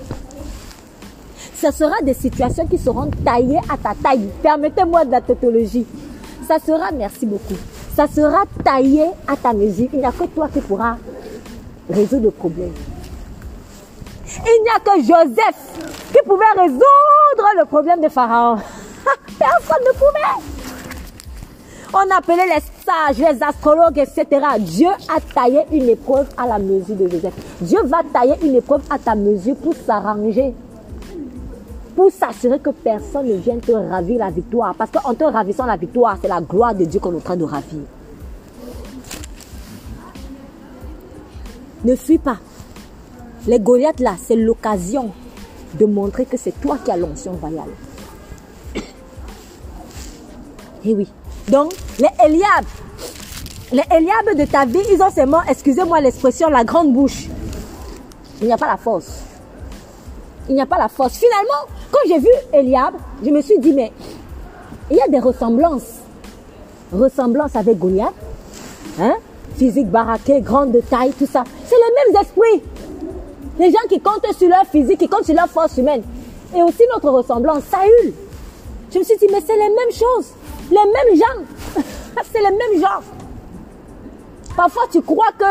Ce 1.56 1.70
sera 1.72 2.00
des 2.02 2.14
situations 2.14 2.66
qui 2.66 2.78
seront 2.78 3.10
taillées 3.24 3.60
à 3.68 3.76
ta 3.76 3.94
taille. 4.00 4.30
Permettez-moi 4.42 5.04
de 5.04 5.10
la 5.10 5.20
tautologie. 5.20 5.86
Ça 6.46 6.58
sera, 6.58 6.90
merci 6.92 7.26
beaucoup, 7.26 7.54
Ça 7.94 8.06
sera 8.06 8.44
taillé 8.64 9.04
à 9.26 9.36
ta 9.36 9.52
mesure. 9.52 9.88
Il 9.92 9.98
n'y 9.98 10.04
a 10.04 10.12
que 10.12 10.24
toi 10.24 10.48
qui 10.48 10.60
pourras 10.60 10.96
résoudre 11.88 12.24
le 12.24 12.30
problème. 12.30 12.72
Il 14.46 14.62
n'y 14.62 14.70
a 14.70 14.80
que 14.80 15.00
Joseph 15.02 16.12
qui 16.12 16.18
pouvait 16.24 16.44
résoudre 16.56 17.48
le 17.58 17.64
problème 17.66 18.00
de 18.00 18.08
Pharaon. 18.08 18.56
Personne 19.38 19.84
ne 19.86 19.92
pouvait. 19.92 20.59
On 21.92 22.16
appelait 22.16 22.46
les 22.46 22.60
sages, 22.84 23.18
les 23.18 23.42
astrologues, 23.42 23.98
etc. 23.98 24.26
Dieu 24.60 24.88
a 24.88 25.20
taillé 25.34 25.62
une 25.72 25.88
épreuve 25.88 26.28
à 26.36 26.46
la 26.46 26.58
mesure 26.60 26.94
de 26.94 27.08
Joseph. 27.08 27.34
Dieu 27.60 27.80
va 27.84 28.02
tailler 28.12 28.36
une 28.44 28.54
épreuve 28.54 28.82
à 28.88 28.98
ta 28.98 29.16
mesure 29.16 29.56
pour 29.56 29.74
s'arranger. 29.74 30.54
Pour 31.96 32.12
s'assurer 32.12 32.60
que 32.60 32.70
personne 32.70 33.26
ne 33.26 33.34
vienne 33.34 33.60
te 33.60 33.72
ravir 33.72 34.20
la 34.20 34.30
victoire. 34.30 34.72
Parce 34.76 34.92
qu'en 34.92 35.14
te 35.14 35.24
ravissant 35.24 35.66
la 35.66 35.76
victoire, 35.76 36.16
c'est 36.22 36.28
la 36.28 36.40
gloire 36.40 36.74
de 36.76 36.84
Dieu 36.84 37.00
qu'on 37.00 37.12
est 37.12 37.16
en 37.16 37.20
train 37.20 37.36
de 37.36 37.44
ravir. 37.44 37.80
Ne 41.84 41.96
fuis 41.96 42.18
pas. 42.18 42.36
Les 43.48 43.58
Goliaths 43.58 44.00
là, 44.00 44.14
c'est 44.22 44.36
l'occasion 44.36 45.10
de 45.74 45.86
montrer 45.86 46.24
que 46.24 46.36
c'est 46.36 46.58
toi 46.60 46.78
qui 46.84 46.92
as 46.92 46.96
l'onction 46.96 47.32
royale. 47.32 47.70
Eh 50.84 50.94
oui. 50.94 51.08
Donc, 51.50 51.72
les 51.98 52.08
Eliab, 52.24 52.64
les 53.72 53.82
Eliab 53.90 54.38
de 54.38 54.44
ta 54.44 54.64
vie, 54.64 54.78
ils 54.92 55.02
ont 55.02 55.10
seulement, 55.10 55.40
excusez-moi 55.48 56.00
l'expression, 56.00 56.48
la 56.48 56.62
grande 56.62 56.92
bouche. 56.92 57.26
Il 58.40 58.46
n'y 58.46 58.52
a 58.52 58.56
pas 58.56 58.68
la 58.68 58.76
force. 58.76 59.22
Il 60.48 60.54
n'y 60.54 60.60
a 60.60 60.66
pas 60.66 60.78
la 60.78 60.88
force. 60.88 61.14
Finalement, 61.14 61.76
quand 61.90 61.98
j'ai 62.06 62.18
vu 62.20 62.28
Eliab, 62.52 62.94
je 63.24 63.30
me 63.30 63.42
suis 63.42 63.58
dit, 63.58 63.72
mais 63.72 63.90
il 64.90 64.96
y 64.96 65.00
a 65.00 65.08
des 65.08 65.18
ressemblances. 65.18 65.98
Ressemblances 66.92 67.56
avec 67.56 67.78
Goliath. 67.78 68.14
Hein? 69.00 69.16
Physique 69.56 69.88
baraqué, 69.88 70.40
grande 70.40 70.70
de 70.70 70.80
taille, 70.80 71.12
tout 71.18 71.26
ça. 71.26 71.42
C'est 71.66 71.74
les 71.74 72.12
mêmes 72.12 72.22
esprits. 72.22 72.62
Les 73.58 73.72
gens 73.72 73.88
qui 73.88 74.00
comptent 74.00 74.32
sur 74.38 74.48
leur 74.48 74.64
physique, 74.66 74.98
qui 75.00 75.08
comptent 75.08 75.24
sur 75.24 75.34
leur 75.34 75.48
force 75.48 75.76
humaine. 75.76 76.02
Et 76.56 76.62
aussi 76.62 76.82
notre 76.92 77.10
ressemblance, 77.10 77.64
Saül. 77.70 78.14
Je 78.92 78.98
me 79.00 79.04
suis 79.04 79.16
dit, 79.16 79.26
mais 79.32 79.40
c'est 79.44 79.56
les 79.56 79.68
mêmes 79.68 79.92
choses. 79.92 80.32
Les 80.70 80.76
mêmes 80.76 81.18
gens. 81.18 81.82
c'est 82.32 82.38
les 82.38 82.56
mêmes 82.56 82.80
gens. 82.80 83.00
Parfois, 84.56 84.82
tu 84.90 85.00
crois 85.02 85.32
que 85.38 85.44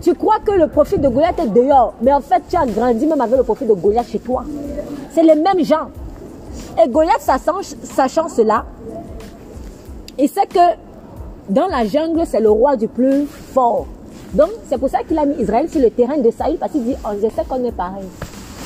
tu 0.00 0.14
crois 0.14 0.38
que 0.38 0.52
le 0.52 0.68
profil 0.68 1.00
de 1.00 1.08
Goliath 1.08 1.38
est 1.40 1.48
dehors, 1.48 1.94
mais 2.00 2.12
en 2.12 2.20
fait, 2.20 2.40
tu 2.48 2.56
as 2.56 2.64
grandi 2.64 3.06
même 3.06 3.20
avec 3.20 3.36
le 3.36 3.42
profil 3.42 3.66
de 3.66 3.74
Goliath 3.74 4.06
chez 4.08 4.20
toi. 4.20 4.44
C'est 5.12 5.22
les 5.22 5.34
mêmes 5.34 5.64
gens. 5.64 5.88
Et 6.80 6.88
Goliath, 6.88 7.20
sachant 7.20 8.28
cela, 8.28 8.66
il 10.18 10.28
sait 10.28 10.46
que 10.46 10.76
dans 11.48 11.66
la 11.66 11.84
jungle, 11.86 12.22
c'est 12.26 12.40
le 12.40 12.50
roi 12.50 12.76
du 12.76 12.86
plus 12.88 13.26
fort. 13.26 13.86
Donc, 14.32 14.50
c'est 14.68 14.78
pour 14.78 14.88
ça 14.88 15.02
qu'il 15.02 15.18
a 15.18 15.24
mis 15.24 15.36
Israël 15.42 15.68
sur 15.68 15.80
le 15.80 15.90
terrain 15.90 16.18
de 16.18 16.30
Saül, 16.30 16.56
parce 16.58 16.72
qu'il 16.72 16.84
dit, 16.84 16.96
je 17.22 17.28
sais 17.28 17.42
qu'on 17.48 17.64
est 17.64 17.72
pareil. 17.72 18.06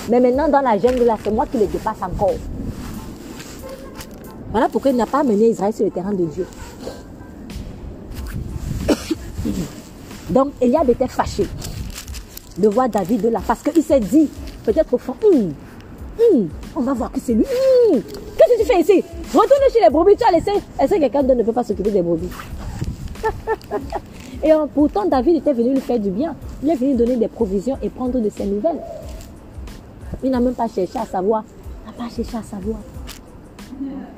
Mais 0.08 0.20
maintenant, 0.20 0.48
dans 0.48 0.60
la 0.60 0.78
jungle, 0.78 1.04
là, 1.04 1.16
c'est 1.22 1.30
moi 1.30 1.46
qui 1.46 1.58
le 1.58 1.66
dépasse 1.66 2.02
encore. 2.02 2.34
Voilà 4.50 4.68
pourquoi 4.68 4.90
il 4.90 4.96
n'a 4.96 5.06
pas 5.06 5.22
mené 5.22 5.48
Israël 5.50 5.72
sur 5.72 5.84
le 5.84 5.90
terrain 5.90 6.12
de 6.12 6.24
Dieu. 6.24 6.46
Donc 10.30 10.48
Eliab 10.60 10.90
était 10.90 11.08
fâché 11.08 11.46
de 12.58 12.68
voir 12.68 12.88
David 12.88 13.22
de 13.22 13.28
là. 13.28 13.40
Parce 13.46 13.62
qu'il 13.62 13.82
s'est 13.82 14.00
dit, 14.00 14.28
peut-être 14.64 14.92
au 14.92 14.98
fond, 14.98 15.14
hum, 15.24 15.52
hum, 16.18 16.48
on 16.74 16.80
va 16.80 16.94
voir 16.94 17.12
que 17.12 17.20
c'est 17.20 17.34
lui. 17.34 17.44
Hum, 17.44 18.00
qu'est-ce 18.02 18.56
que 18.56 18.62
tu 18.62 18.66
fais 18.66 18.80
ici? 18.80 19.04
Retourne 19.32 19.70
chez 19.72 19.80
les 19.80 19.90
brebis, 19.90 20.16
tu 20.16 20.24
as 20.24 20.32
laissé. 20.32 20.52
Est-ce 20.78 20.94
que 20.94 21.00
quelqu'un 21.00 21.22
ne 21.22 21.42
peut 21.42 21.52
pas 21.52 21.64
s'occuper 21.64 21.92
des 21.92 22.02
brebis? 22.02 22.28
Et 24.42 24.52
pourtant, 24.74 25.04
David 25.04 25.36
était 25.36 25.52
venu 25.52 25.74
lui 25.74 25.80
faire 25.80 25.98
du 25.98 26.10
bien. 26.10 26.34
Il 26.62 26.70
est 26.70 26.74
venu 26.74 26.94
donner 26.94 27.16
des 27.16 27.28
provisions 27.28 27.76
et 27.82 27.90
prendre 27.90 28.18
de 28.18 28.30
ses 28.30 28.46
nouvelles. 28.46 28.80
Il 30.22 30.30
n'a 30.30 30.40
même 30.40 30.54
pas 30.54 30.66
cherché 30.66 30.98
à 30.98 31.04
savoir. 31.04 31.44
Il 31.84 31.90
n'a 31.90 32.04
pas 32.04 32.14
cherché 32.14 32.36
à 32.36 32.42
savoir. 32.42 32.78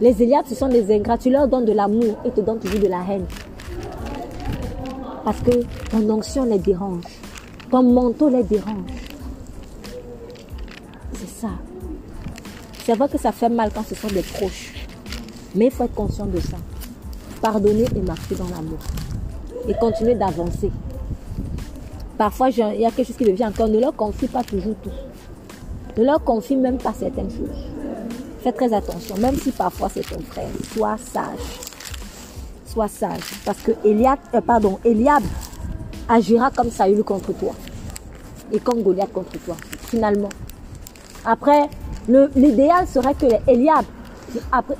Les 0.00 0.22
Eliab, 0.22 0.44
ce 0.46 0.54
sont 0.54 0.68
des 0.68 0.92
ingrats. 0.94 1.18
Tu 1.18 1.30
leur 1.30 1.46
donnes 1.46 1.64
de 1.64 1.72
l'amour 1.72 2.16
et 2.24 2.30
te 2.30 2.40
donnent 2.40 2.58
toujours 2.58 2.80
de 2.80 2.88
la 2.88 3.02
haine. 3.08 3.26
Parce 5.24 5.40
que 5.40 5.62
ton 5.90 6.10
onction 6.10 6.44
les 6.44 6.58
dérange. 6.58 7.04
Ton 7.70 7.82
manteau 7.82 8.28
les 8.28 8.42
dérange. 8.42 8.90
C'est 11.14 11.28
ça. 11.28 11.50
C'est 12.84 12.94
vrai 12.94 13.08
que 13.08 13.18
ça 13.18 13.30
fait 13.30 13.48
mal 13.48 13.70
quand 13.72 13.84
ce 13.84 13.94
sont 13.94 14.08
des 14.08 14.22
proches. 14.22 14.74
Mais 15.54 15.66
il 15.66 15.70
faut 15.70 15.84
être 15.84 15.94
conscient 15.94 16.26
de 16.26 16.40
ça. 16.40 16.56
Pardonner 17.40 17.86
et 17.94 18.00
marcher 18.00 18.34
dans 18.34 18.48
l'amour. 18.48 18.78
Et 19.68 19.74
continuer 19.74 20.16
d'avancer. 20.16 20.72
Parfois, 22.18 22.50
il 22.50 22.80
y 22.80 22.86
a 22.86 22.90
quelque 22.90 23.06
chose 23.06 23.16
qui 23.16 23.24
devient 23.24 23.46
encore. 23.46 23.68
Ne 23.68 23.78
leur 23.78 23.94
confie 23.94 24.26
pas 24.26 24.42
toujours 24.42 24.74
tout. 24.82 24.90
Ne 25.96 26.04
leur 26.04 26.22
confie 26.24 26.56
même 26.56 26.78
pas 26.78 26.92
certaines 26.92 27.30
choses. 27.30 27.71
Fais 28.42 28.50
très 28.50 28.72
attention, 28.72 29.16
même 29.18 29.36
si 29.36 29.52
parfois 29.52 29.88
c'est 29.88 30.02
ton 30.02 30.20
frère. 30.20 30.48
Sois 30.74 30.96
sage. 31.12 31.60
Sois 32.66 32.88
sage. 32.88 33.20
Parce 33.44 33.58
que 33.58 33.70
Eliab, 33.84 34.18
euh, 34.34 34.40
pardon, 34.40 34.80
Eliab 34.84 35.22
agira 36.08 36.50
comme 36.50 36.68
Saül 36.68 37.04
contre 37.04 37.32
toi. 37.34 37.52
Et 38.50 38.58
comme 38.58 38.82
Goliath 38.82 39.12
contre 39.12 39.38
toi, 39.44 39.56
finalement. 39.86 40.28
Après, 41.24 41.68
l'idéal 42.08 42.88
serait 42.88 43.14
que 43.14 43.26
Eliab 43.48 43.84
après, 44.50 44.74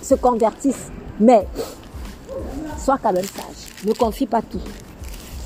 se 0.00 0.14
convertissent. 0.14 0.90
Mais, 1.20 1.46
sois 2.78 2.96
quand 2.96 3.12
même 3.12 3.24
sage. 3.24 3.84
Ne 3.84 3.92
confie 3.92 4.26
pas 4.26 4.40
tout. 4.40 4.62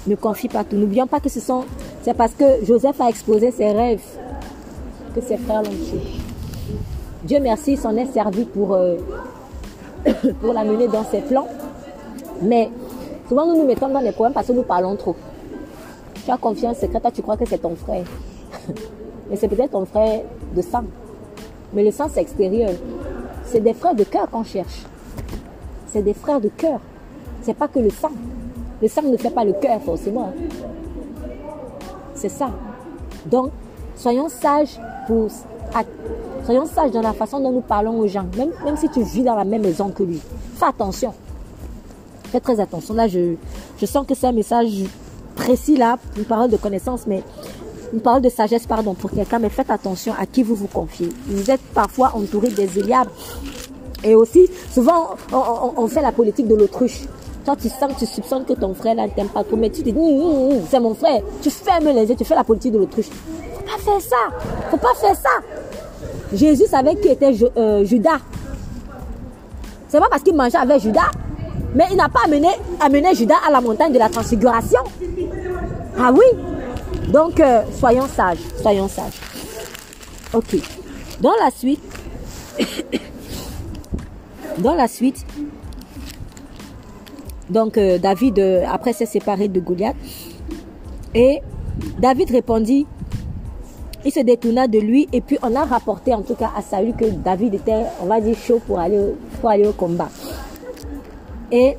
Ne 0.07 0.15
confie 0.15 0.49
pas 0.49 0.63
tout. 0.63 0.77
N'oublions 0.77 1.09
pas 1.09 1.19
que 1.19 1.29
ce 1.29 1.41
sont, 1.41 1.65
c'est 2.03 2.15
parce 2.15 2.33
que 2.33 2.65
Joseph 2.65 3.01
a 3.01 3.09
exposé 3.09 3.51
ses 3.51 3.73
rêves 3.73 4.03
que 5.17 5.21
ses 5.21 5.37
frères 5.37 5.63
l'ont 5.65 5.71
tué. 5.71 6.24
Dieu 7.25 7.41
merci, 7.41 7.79
s'en 7.79 7.97
est 7.97 8.13
servi 8.13 8.45
pour, 8.45 8.75
euh, 8.75 8.97
pour 10.41 10.53
l'amener 10.53 10.89
dans 10.89 11.05
ses 11.05 11.21
plans. 11.21 11.49
Mais 12.43 12.71
souvent, 13.29 13.47
nous 13.47 13.57
nous 13.57 13.67
mettons 13.67 13.89
dans 13.89 14.03
des 14.03 14.13
problèmes 14.13 14.35
parce 14.35 14.49
que 14.49 14.53
nous 14.53 14.63
parlons 14.63 14.95
trop. 14.97 15.17
Tu 16.23 16.31
as 16.31 16.37
confiance 16.37 16.79
secrète, 16.79 17.03
tu 17.15 17.23
crois 17.23 17.39
que 17.39 17.47
c'est 17.47 17.59
ton 17.59 17.77
frère. 17.77 18.05
Mais 19.31 19.37
c'est 19.37 19.49
peut-être 19.49 19.71
ton 19.71 19.87
frère 19.87 20.21
de 20.55 20.61
sang. 20.61 20.85
Mais 21.73 21.83
le 21.83 21.91
sang, 21.91 22.09
c'est 22.13 22.21
extérieur. 22.21 22.71
C'est 23.47 23.61
des 23.61 23.73
frères 23.73 23.95
de 23.95 24.05
cœur 24.05 24.29
qu'on 24.31 24.45
cherche. 24.45 24.83
C'est 25.87 26.03
des 26.03 26.13
frères 26.13 26.43
de 26.43 26.51
cœur. 26.51 26.81
C'est 27.41 27.55
pas 27.55 27.69
que 27.69 27.79
le 27.79 27.89
sang. 27.89 28.13
Le 28.83 28.89
sang 28.89 29.01
ne 29.03 29.17
fait 29.17 29.31
pas 29.31 29.45
le 29.45 29.55
cœur 29.55 29.81
forcément. 29.81 30.31
C'est 32.15 32.29
ça. 32.29 32.51
Donc, 33.25 33.51
soyons 33.97 34.29
sages 34.29 34.79
pour 35.07 35.31
Soyons 36.45 36.67
sages 36.67 36.91
dans 36.91 37.01
la 37.01 37.15
façon 37.15 37.41
dont 37.41 37.53
nous 37.53 37.63
parlons 37.63 37.99
aux 37.99 38.07
gens, 38.07 38.27
même, 38.37 38.77
si 38.77 38.89
tu 38.91 39.03
vis 39.03 39.23
dans 39.23 39.35
la 39.35 39.45
même 39.45 39.63
maison 39.63 39.89
que 39.89 40.03
lui. 40.03 40.21
Fais 40.57 40.67
attention. 40.67 41.15
Fais 42.25 42.41
très 42.41 42.61
attention. 42.61 42.93
Là, 42.93 43.09
je, 43.09 43.37
sens 43.87 44.07
que 44.07 44.15
c'est 44.15 44.27
un 44.27 44.33
message 44.33 44.85
précis 45.37 45.77
là, 45.77 45.99
une 46.19 46.25
parole 46.25 46.51
de 46.51 46.59
connaissance, 46.59 47.07
mais 47.07 47.23
une 47.95 48.01
parole 48.01 48.21
de 48.21 48.29
sagesse, 48.29 48.67
pardon, 48.67 48.93
pour 48.93 49.11
quelqu'un, 49.11 49.39
mais 49.39 49.49
faites 49.49 49.71
attention 49.71 50.13
à 50.19 50.27
qui 50.27 50.43
vous 50.43 50.55
vous 50.55 50.67
confiez. 50.67 51.09
Vous 51.27 51.51
êtes 51.51 51.63
parfois 51.73 52.13
entouré 52.15 52.49
des 52.49 52.79
Éliabes. 52.79 53.09
Et 54.03 54.15
aussi, 54.15 54.47
souvent, 54.71 55.17
on, 55.33 55.89
fait 55.89 56.03
la 56.03 56.13
politique 56.13 56.47
de 56.47 56.55
l'autruche. 56.55 57.07
Toi, 57.47 57.57
tu 57.57 57.71
sens, 57.71 57.93
tu 57.99 58.05
soupçonnes 58.05 58.45
que 58.45 58.53
ton 58.53 58.75
frère 58.75 58.95
là 58.97 59.07
ne 59.07 59.13
t'aime 59.13 59.29
pas 59.29 59.45
trop, 59.45 59.57
mais 59.57 59.71
tu 59.71 59.83
te 59.83 59.89
dis, 59.89 60.65
c'est 60.69 60.81
mon 60.81 60.95
frère. 60.95 61.23
Tu 61.41 61.49
fermes 61.49 61.87
les 61.87 62.07
yeux, 62.07 62.17
tu 62.17 62.25
fais 62.25 62.35
la 62.35 62.45
politique 62.45 62.73
de 62.73 62.79
l'autruche. 62.79 63.09
Faut 63.09 63.65
pas 63.65 63.79
faire 63.79 64.01
ça. 64.03 64.17
Faut 64.71 64.77
pas 64.77 64.95
faire 64.95 65.17
ça. 65.17 65.31
Jésus 66.35 66.67
savait 66.67 66.97
qui 66.97 67.09
était 67.09 67.33
euh, 67.57 67.85
Judas. 67.85 68.19
C'est 69.89 70.01
pas 70.01 70.09
parce 70.11 70.23
qu'il 70.23 70.35
mangeait 70.35 70.59
avec 70.59 70.81
Judas, 70.81 71.11
mais 71.75 71.85
il 71.91 71.97
n'a 71.97 72.09
pas 72.09 72.21
amené, 72.25 73.15
Judas 73.15 73.37
à 73.47 73.51
la 73.51 73.61
montagne 73.61 73.93
de 73.93 73.99
la 73.99 74.09
transfiguration. 74.09 74.81
Ah 75.99 76.13
oui 76.13 76.25
Donc, 77.09 77.39
euh, 77.39 77.63
soyons 77.79 78.09
sages, 78.09 78.39
soyons 78.61 78.89
sages. 78.89 79.21
Ok. 80.33 80.57
Dans 81.21 81.35
la 81.43 81.51
suite, 81.51 81.81
dans 84.59 84.75
la 84.75 84.89
suite, 84.89 85.25
donc 87.49 87.79
euh, 87.79 87.99
David, 87.99 88.41
après 88.69 88.93
s'est 88.93 89.07
séparé 89.07 89.47
de 89.47 89.61
Goliath, 89.61 89.97
et 91.15 91.41
David 92.01 92.31
répondit, 92.31 92.87
il 94.05 94.13
se 94.13 94.21
détourna 94.21 94.69
de 94.69 94.79
lui 94.79 95.09
et 95.13 95.21
puis 95.21 95.39
on 95.43 95.55
a 95.55 95.65
rapporté 95.65 96.13
en 96.15 96.23
tout 96.23 96.35
cas 96.35 96.51
à 96.57 96.63
Saül 96.63 96.95
que 96.95 97.07
David 97.07 97.55
était, 97.55 97.85
on 98.03 98.07
va 98.07 98.21
dire, 98.21 98.37
chaud 98.37 98.61
pour 98.67 98.79
aller, 98.79 98.99
au 99.67 99.73
combat. 99.73 100.09
Et 101.51 101.77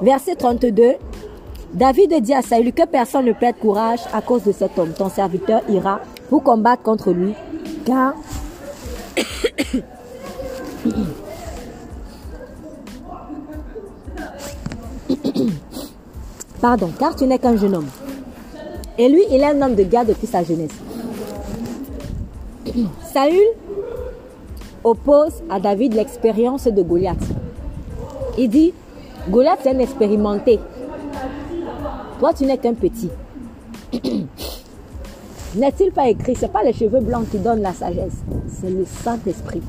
verset 0.00 0.34
32, 0.34 0.94
David 1.72 2.20
dit 2.20 2.34
à 2.34 2.42
Saül 2.42 2.72
que 2.72 2.84
personne 2.86 3.26
ne 3.26 3.32
perde 3.32 3.56
courage 3.58 4.00
à 4.12 4.20
cause 4.20 4.42
de 4.42 4.52
cet 4.52 4.78
homme. 4.78 4.92
Ton 4.92 5.08
serviteur 5.08 5.62
ira 5.68 6.00
pour 6.28 6.42
combattre 6.42 6.82
contre 6.82 7.12
lui, 7.12 7.34
car 7.84 8.14
Pardon, 16.60 16.90
car 16.98 17.14
tu 17.16 17.24
n'es 17.26 17.38
qu'un 17.38 17.56
jeune 17.56 17.74
homme. 17.74 17.88
Et 18.96 19.08
lui, 19.08 19.22
il 19.30 19.40
est 19.40 19.46
un 19.46 19.62
homme 19.62 19.74
de 19.74 19.82
guerre 19.82 20.04
depuis 20.04 20.28
sa 20.28 20.44
jeunesse. 20.44 20.70
Saül 23.12 23.40
oppose 24.84 25.42
à 25.48 25.60
David 25.60 25.94
l'expérience 25.94 26.64
de 26.64 26.82
Goliath. 26.82 27.24
Il 28.38 28.48
dit, 28.48 28.72
Goliath 29.28 29.60
c'est 29.62 29.70
un 29.74 29.78
expérimenté. 29.78 30.58
Toi, 32.18 32.32
tu 32.32 32.44
n'es 32.44 32.58
qu'un 32.58 32.74
petit. 32.74 33.10
N'est-il 35.54 35.92
pas 35.92 36.08
écrit, 36.08 36.34
ce 36.34 36.42
n'est 36.42 36.48
pas 36.48 36.62
les 36.62 36.72
cheveux 36.72 37.00
blancs 37.00 37.28
qui 37.30 37.38
donnent 37.38 37.60
la 37.60 37.74
sagesse, 37.74 38.22
c'est 38.48 38.70
le 38.70 38.86
Saint-Esprit. 38.86 39.60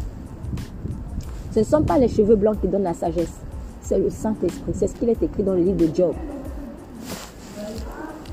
Ce 1.51 1.59
ne 1.59 1.65
sont 1.65 1.83
pas 1.83 1.97
les 1.97 2.07
cheveux 2.07 2.35
blancs 2.35 2.61
qui 2.61 2.67
donnent 2.67 2.83
la 2.83 2.93
sagesse, 2.93 3.33
c'est 3.81 3.97
le 3.97 4.09
Saint-Esprit. 4.09 4.71
C'est 4.73 4.87
ce 4.87 4.95
qu'il 4.95 5.09
est 5.09 5.21
écrit 5.21 5.43
dans 5.43 5.53
le 5.53 5.61
livre 5.61 5.77
de 5.77 5.93
Job. 5.93 6.13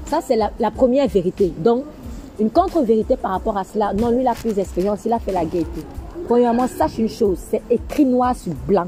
Ça, 0.07 0.21
c'est 0.25 0.37
la, 0.37 0.51
la, 0.61 0.71
première 0.71 1.09
vérité. 1.09 1.53
Donc, 1.59 1.85
une 2.41 2.51
contre-vérité 2.51 3.17
par 3.17 3.33
rapport 3.33 3.57
à 3.59 3.65
cela. 3.65 3.93
Non, 3.93 4.11
lui, 4.11 4.23
il 4.23 4.29
a 4.29 4.35
plus 4.35 4.55
d'expérience, 4.55 5.01
il 5.05 5.13
a 5.13 5.19
fait 5.19 5.33
la 5.33 5.45
gaieté. 5.45 5.83
Premièrement, 6.27 6.67
sache 6.67 6.99
une 6.99 7.09
chose, 7.09 7.39
c'est 7.51 7.63
écrit 7.71 8.05
noir 8.05 8.35
sur 8.35 8.55
blanc. 8.67 8.87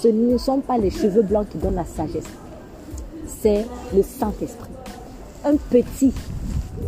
Ce 0.00 0.08
ne 0.08 0.36
sont 0.36 0.60
pas 0.60 0.76
les 0.76 0.90
cheveux 0.90 1.22
blancs 1.22 1.48
qui 1.48 1.58
donnent 1.58 1.76
la 1.76 1.84
sagesse. 1.84 2.24
C'est 3.26 3.64
le 3.94 4.02
Saint-Esprit. 4.02 4.70
Un 5.44 5.56
petit 5.56 6.12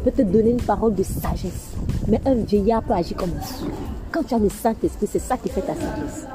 peut 0.05 0.11
te 0.11 0.23
donner 0.23 0.51
une 0.51 0.63
parole 0.63 0.95
de 0.95 1.03
sagesse, 1.03 1.73
mais 2.09 2.21
un 2.27 2.35
vieillard 2.35 2.83
peut 2.83 2.93
agir 2.93 3.17
comme 3.17 3.31
un 3.31 3.67
Quand 4.13 4.23
tu 4.23 4.35
as 4.35 4.39
le 4.39 4.51
Saint-Esprit, 4.51 5.09
c'est 5.11 5.19
ça 5.19 5.37
qui 5.37 5.49
fait 5.49 5.63
ta 5.63 5.75
sagesse. 5.75 6.27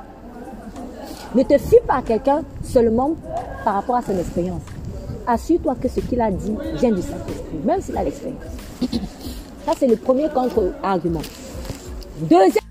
Ne 1.35 1.43
te 1.43 1.57
fie 1.57 1.79
pas 1.87 1.95
à 1.95 2.01
quelqu'un 2.01 2.41
seulement 2.63 3.15
par 3.63 3.75
rapport 3.75 3.95
à 3.95 4.01
son 4.01 4.17
expérience. 4.17 4.63
Assure-toi 5.27 5.75
que 5.75 5.87
ce 5.87 5.99
qu'il 5.99 6.19
a 6.19 6.31
dit 6.31 6.55
vient 6.75 6.91
du 6.91 7.01
Saint-Esprit, 7.01 7.59
même 7.63 7.81
s'il 7.81 7.95
a 7.97 8.03
l'expérience. 8.03 8.41
Ça, 9.65 9.73
c'est 9.77 9.87
le 9.87 9.95
premier 9.95 10.27
contre-argument. 10.29 11.21
Deuxième. 12.21 12.61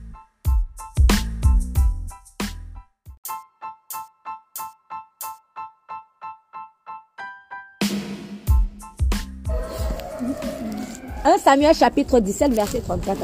Un 11.24 11.38
Samuel 11.38 11.74
chapitre 11.74 12.18
17, 12.18 12.52
verset 12.54 12.80
34 12.80 13.20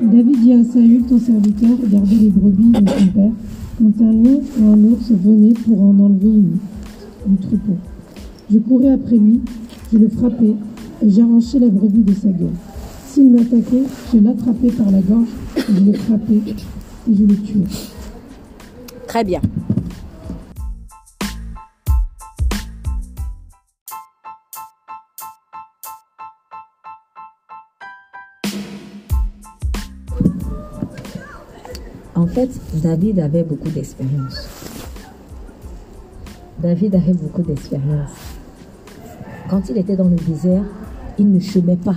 David 0.00 0.40
dit 0.40 0.52
à 0.52 0.64
Saül, 0.64 1.02
ton 1.06 1.18
serviteur, 1.18 1.70
gardez 1.84 2.14
les 2.14 2.30
brebis 2.30 2.70
de 2.70 2.88
son 2.88 3.06
père. 3.08 3.32
Quand 3.78 4.04
un 4.04 4.10
lion 4.10 4.42
ou 4.58 4.72
un 4.72 4.84
ours 4.90 5.12
venait 5.12 5.54
pour 5.54 5.80
en 5.80 5.96
enlever 6.00 6.26
une, 6.26 6.58
troupeau, 7.40 7.76
je 8.50 8.58
courais 8.58 8.90
après 8.90 9.16
lui, 9.16 9.40
je 9.92 9.98
le 9.98 10.08
frappais 10.08 10.56
et 11.00 11.08
j'arrachais 11.08 11.60
la 11.60 11.68
brebis 11.68 12.02
de 12.02 12.12
sa 12.12 12.26
gueule. 12.26 12.48
S'il 13.06 13.30
m'attaquait, 13.30 13.84
je 14.12 14.18
l'attrapais 14.18 14.72
par 14.72 14.90
la 14.90 15.00
gorge, 15.00 15.28
je 15.56 15.84
le 15.84 15.92
frappais 15.92 16.40
et 17.08 17.14
je 17.14 17.22
le 17.22 17.36
tuais. 17.36 17.62
Très 19.06 19.22
bien. 19.22 19.40
En 32.18 32.26
fait, 32.26 32.50
David 32.74 33.20
avait 33.20 33.44
beaucoup 33.44 33.68
d'expérience. 33.68 34.48
David 36.60 36.96
avait 36.96 37.12
beaucoup 37.12 37.42
d'expérience. 37.42 38.10
Quand 39.48 39.62
il 39.70 39.78
était 39.78 39.94
dans 39.94 40.08
le 40.08 40.16
désert, 40.16 40.64
il 41.16 41.30
ne 41.30 41.38
chômait 41.38 41.76
pas. 41.76 41.94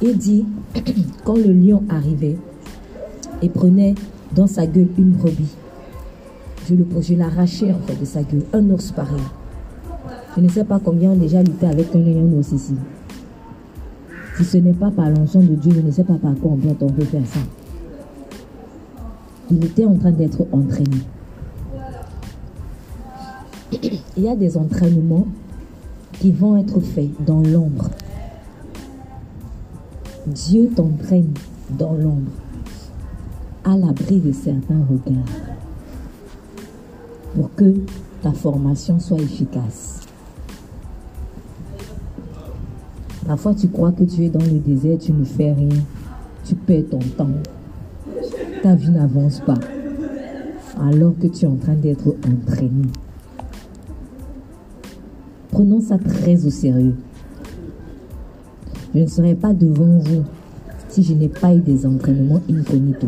Il 0.00 0.16
dit, 0.16 0.46
quand 1.24 1.34
le 1.34 1.52
lion 1.52 1.82
arrivait 1.88 2.36
et 3.42 3.48
prenait 3.48 3.96
dans 4.32 4.46
sa 4.46 4.64
gueule 4.64 4.90
une 4.96 5.10
brebis, 5.10 5.56
je, 6.68 7.14
l'arrachais 7.14 7.72
en 7.72 7.80
fait 7.84 7.98
de 7.98 8.04
sa 8.04 8.22
gueule, 8.22 8.44
un 8.52 8.70
ours 8.70 8.92
pareil. 8.92 9.24
Je 10.36 10.40
ne 10.40 10.48
sais 10.48 10.62
pas 10.62 10.78
combien 10.78 11.10
ont 11.10 11.16
déjà 11.16 11.42
lutté 11.42 11.66
avec 11.66 11.92
un 11.96 11.98
lion 11.98 12.30
ours 12.38 12.52
ici. 12.52 12.76
Si 14.36 14.44
ce 14.44 14.58
n'est 14.58 14.72
pas 14.72 14.92
par 14.92 15.10
l'onction 15.10 15.40
de 15.40 15.56
Dieu, 15.56 15.72
je 15.74 15.80
ne 15.80 15.90
sais 15.90 16.04
pas 16.04 16.14
par 16.14 16.36
quoi 16.36 16.52
on 16.52 16.90
peut 16.92 17.04
faire 17.04 17.26
ça. 17.26 17.40
Il 19.50 19.64
était 19.64 19.84
en 19.84 19.96
train 19.96 20.12
d'être 20.12 20.46
entraîné. 20.52 20.98
Il 24.16 24.22
y 24.22 24.28
a 24.28 24.36
des 24.36 24.56
entraînements 24.56 25.26
qui 26.12 26.32
vont 26.32 26.56
être 26.56 26.80
faits 26.80 27.10
dans 27.24 27.42
l'ombre. 27.42 27.90
Dieu 30.26 30.70
t'entraîne 30.74 31.34
dans 31.70 31.92
l'ombre, 31.92 32.30
à 33.64 33.76
l'abri 33.76 34.20
de 34.20 34.32
certains 34.32 34.80
regards, 34.88 35.24
pour 37.34 37.54
que 37.54 37.74
ta 38.22 38.32
formation 38.32 38.98
soit 38.98 39.20
efficace. 39.20 40.00
Parfois, 43.26 43.54
tu 43.54 43.68
crois 43.68 43.92
que 43.92 44.04
tu 44.04 44.24
es 44.24 44.28
dans 44.30 44.44
le 44.44 44.58
désert, 44.58 44.98
tu 44.98 45.12
ne 45.12 45.24
fais 45.24 45.52
rien, 45.52 45.82
tu 46.44 46.54
perds 46.54 46.84
ton 46.90 46.98
temps, 46.98 47.30
ta 48.64 48.74
vie 48.74 48.88
n'avance 48.88 49.40
pas, 49.40 49.58
alors 50.80 51.12
que 51.20 51.26
tu 51.26 51.44
es 51.44 51.46
en 51.46 51.56
train 51.56 51.74
d'être 51.74 52.16
entraîné. 52.26 52.88
Prenons 55.50 55.82
ça 55.82 55.98
très 55.98 56.46
au 56.46 56.50
sérieux. 56.50 56.94
Je 58.94 59.00
ne 59.00 59.06
serai 59.06 59.34
pas 59.34 59.52
devant 59.52 59.98
vous 59.98 60.24
si 60.88 61.02
je 61.02 61.12
n'ai 61.12 61.28
pas 61.28 61.54
eu 61.54 61.60
des 61.60 61.84
entraînements 61.84 62.40
incognito. 62.50 63.06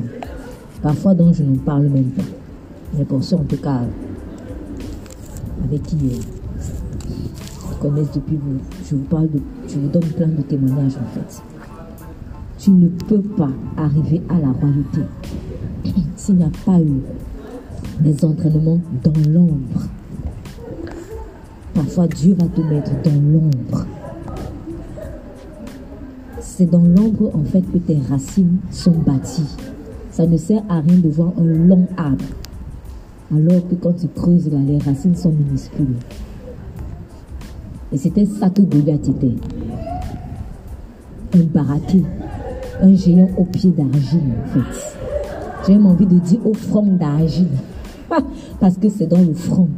Parfois 0.83 1.15
dont 1.15 1.33
je 1.33 1.43
ne 1.43 1.57
parle 1.57 1.87
même 1.87 2.11
pas. 2.11 2.23
Mais 2.99 3.07
pour 3.07 3.25
ça, 3.25 3.37
en 3.37 3.45
tout 3.45 3.57
cas, 3.57 3.81
avec 5.65 5.83
qui 5.85 5.97
je 7.71 7.77
connais 7.81 8.03
depuis 8.03 8.37
vous, 8.37 8.59
je 8.85 8.95
vous 8.95 9.05
parle 9.05 9.31
de, 9.31 9.41
je 9.67 9.79
vous 9.79 9.89
donne 9.89 10.03
plein 10.03 10.29
de 10.29 10.43
témoignages 10.43 10.99
en 10.99 11.15
fait. 11.15 11.43
Tu 12.59 12.71
ne 12.71 12.89
peux 12.89 13.21
pas 13.21 13.51
arriver 13.77 14.23
à 14.29 14.39
la 14.39 14.49
royauté 14.49 15.03
s'il 16.17 16.37
n'y 16.37 16.45
a 16.45 16.51
pas 16.65 16.81
eu 16.81 17.03
des 18.01 18.25
entraînements 18.25 18.81
dans 19.05 19.31
l'ombre. 19.31 19.87
Parfois, 21.75 22.09
Dieu 22.09 22.35
va 22.39 22.47
te 22.47 22.61
mettre 22.63 22.91
dans 23.03 23.21
l'ombre. 23.33 23.87
C'est 26.41 26.71
dans 26.71 26.83
l'ombre, 26.83 27.31
en 27.35 27.45
fait, 27.45 27.61
que 27.61 27.79
tes 27.79 27.99
racines 28.09 28.59
sont 28.71 28.93
bâties. 28.93 29.57
Ça 30.11 30.27
ne 30.27 30.39
sert 30.39 30.63
à 30.71 30.81
rien 30.81 30.97
de 30.97 31.09
voir 31.11 31.33
un 31.39 31.45
long 31.45 31.87
arbre. 31.99 32.25
Alors 33.31 33.69
que 33.69 33.75
quand 33.75 33.93
tu 33.93 34.09
creuses 34.09 34.51
là, 34.51 34.59
les 34.67 34.79
racines 34.79 35.15
sont 35.15 35.33
minuscules. 35.33 35.97
Et 37.93 37.99
c'était 37.99 38.25
ça 38.25 38.49
que 38.49 38.63
Goliath 38.63 39.09
était. 39.09 39.35
Un 41.35 41.45
baraqué. 41.53 42.03
Un 42.81 42.95
géant 42.95 43.31
au 43.39 43.45
pied 43.45 43.70
d'argile, 43.70 44.20
en 44.45 44.49
fait. 44.49 44.97
J'ai 45.66 45.72
même 45.72 45.87
envie 45.87 46.07
de 46.07 46.18
dire 46.18 46.47
au 46.47 46.55
front 46.55 46.87
d'argile. 46.87 47.49
Parce 48.61 48.77
que 48.77 48.89
c'est 48.89 49.07
dans 49.07 49.22
le 49.22 49.35
front 49.35 49.68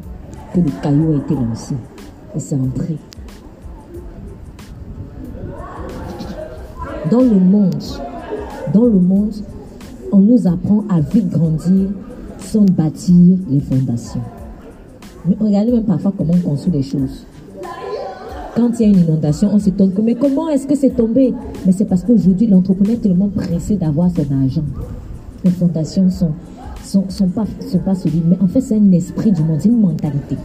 que 0.55 0.61
le 0.61 0.71
caillou 0.83 1.13
a 1.13 1.17
été 1.17 1.35
lancé. 1.35 1.75
Et 2.35 2.41
c'est 2.41 2.57
entré. 2.57 2.97
Dans 7.11 7.21
le 7.21 7.39
monde, 7.41 7.83
dans 8.75 8.85
le 8.85 8.99
monde, 8.99 9.35
on 10.13 10.19
nous 10.19 10.47
apprend 10.47 10.85
à 10.91 11.01
vite 11.01 11.31
grandir 11.31 11.89
sans 12.39 12.65
bâtir 12.65 13.39
les 13.49 13.61
fondations. 13.61 14.21
Mais 15.27 15.37
regardez 15.41 15.73
même 15.73 15.85
parfois 15.85 16.13
comment 16.17 16.35
on 16.35 16.51
construit 16.51 16.73
les 16.73 16.83
choses. 16.83 17.27
Quand 18.57 18.71
il 18.81 18.83
y 18.83 18.85
a 18.87 18.89
une 18.89 19.05
inondation, 19.05 19.51
on 19.53 19.59
s'étonne 19.59 19.93
que 19.93 20.01
mais 20.01 20.15
comment 20.15 20.49
est-ce 20.49 20.67
que 20.67 20.75
c'est 20.75 20.91
tombé? 20.91 21.33
Mais 21.65 21.73
c'est 21.73 21.85
parce 21.85 22.03
qu'aujourd'hui 22.03 22.47
l'entrepreneur 22.49 22.95
est 22.95 22.99
tellement 23.03 23.29
pressé 23.29 23.77
d'avoir 23.77 24.11
son 24.11 24.25
argent. 24.43 24.65
Les 25.45 25.51
fondations 25.51 26.11
sont 26.11 26.33
sont, 26.85 27.05
sont 27.09 27.29
pas 27.29 27.45
sont 27.71 27.79
pas 27.79 27.95
solides, 27.95 28.25
mais 28.29 28.39
en 28.41 28.49
fait 28.49 28.61
c'est 28.61 28.77
un 28.77 28.93
esprit 28.93 29.31
du 29.31 29.43
monde, 29.43 29.59
c'est 29.61 29.69
une 29.69 29.81
mentalité. 29.81 30.37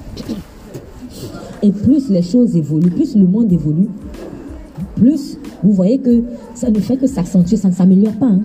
Et 1.62 1.72
plus 1.72 2.10
les 2.10 2.22
choses 2.22 2.56
évoluent, 2.56 2.92
plus 2.92 3.16
le 3.16 3.26
monde 3.26 3.52
évolue, 3.52 3.88
plus 4.96 5.38
vous 5.64 5.72
voyez 5.72 5.98
que 6.00 6.24
ça 6.54 6.70
ne 6.70 6.80
fait 6.80 6.98
que 6.98 7.08
s'accentuer, 7.08 7.56
ça 7.56 7.70
ne 7.70 7.74
s'améliore 7.74 8.14
pas. 8.14 8.28
hein. 8.28 8.42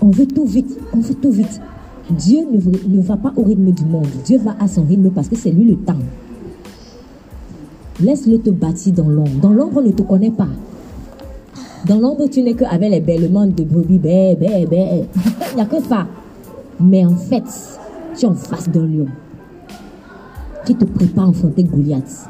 On 0.00 0.08
veut 0.08 0.26
tout 0.26 0.46
vite, 0.46 0.76
on 0.94 1.00
veut 1.00 1.14
tout 1.14 1.30
vite. 1.30 1.60
Dieu 2.10 2.40
ne, 2.50 2.96
ne 2.96 3.00
va 3.02 3.16
pas 3.18 3.32
au 3.36 3.42
rythme 3.44 3.70
du 3.70 3.84
monde. 3.84 4.06
Dieu 4.24 4.38
va 4.38 4.56
à 4.58 4.66
son 4.66 4.82
rythme 4.82 5.10
parce 5.10 5.28
que 5.28 5.36
c'est 5.36 5.50
lui 5.52 5.64
le 5.64 5.76
temps. 5.76 5.98
Laisse-le 8.02 8.38
te 8.38 8.50
bâtir 8.50 8.94
dans 8.94 9.08
l'ombre. 9.08 9.40
Dans 9.42 9.50
l'ombre, 9.50 9.82
on 9.82 9.86
ne 9.86 9.92
te 9.92 10.02
connaît 10.02 10.30
pas. 10.30 10.48
Dans 11.86 11.98
l'ombre, 11.98 12.26
tu 12.28 12.42
n'es 12.42 12.54
qu'avec 12.54 12.90
les 12.90 13.00
bêlements 13.00 13.46
de 13.46 13.62
brebis. 13.62 14.00
Il 14.04 15.56
n'y 15.56 15.60
a 15.60 15.64
que 15.64 15.82
ça. 15.82 16.06
Mais 16.80 17.04
en 17.04 17.16
fait, 17.16 17.44
tu 18.16 18.24
es 18.24 18.28
en 18.28 18.34
face 18.34 18.68
d'un 18.68 18.86
lion 18.86 19.06
qui 20.64 20.74
te 20.74 20.84
prépare 20.84 21.26
à 21.26 21.30
affronter 21.30 21.64
Goliath. 21.64 22.28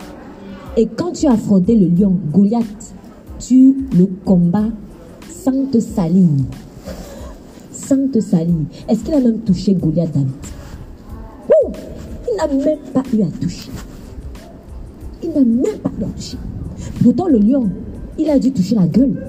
Et 0.76 0.86
quand 0.86 1.12
tu 1.12 1.26
as 1.26 1.32
affronté 1.32 1.76
le 1.76 1.86
lion, 1.86 2.16
Goliath, 2.32 2.94
tu 3.38 3.86
le 3.96 4.06
combats 4.24 4.70
sans 5.28 5.66
te 5.66 5.80
salir. 5.80 6.28
Sans 7.72 8.08
te 8.08 8.20
salir. 8.20 8.54
Est-ce 8.88 9.04
qu'il 9.04 9.14
a 9.14 9.20
même 9.20 9.40
touché 9.40 9.74
Goliath, 9.74 10.12
David? 10.12 10.28
Il 12.28 12.36
n'a 12.36 12.64
même 12.64 12.78
pas 12.92 13.02
eu 13.12 13.22
à 13.22 13.26
toucher. 13.40 13.70
Il 15.22 15.30
n'a 15.30 15.40
même 15.40 15.78
pas 15.82 15.90
toucher. 15.90 16.38
Pourtant, 17.02 17.28
le 17.28 17.38
lion, 17.38 17.68
il 18.18 18.28
a 18.30 18.38
dû 18.38 18.52
toucher 18.52 18.74
la 18.74 18.86
gueule. 18.86 19.22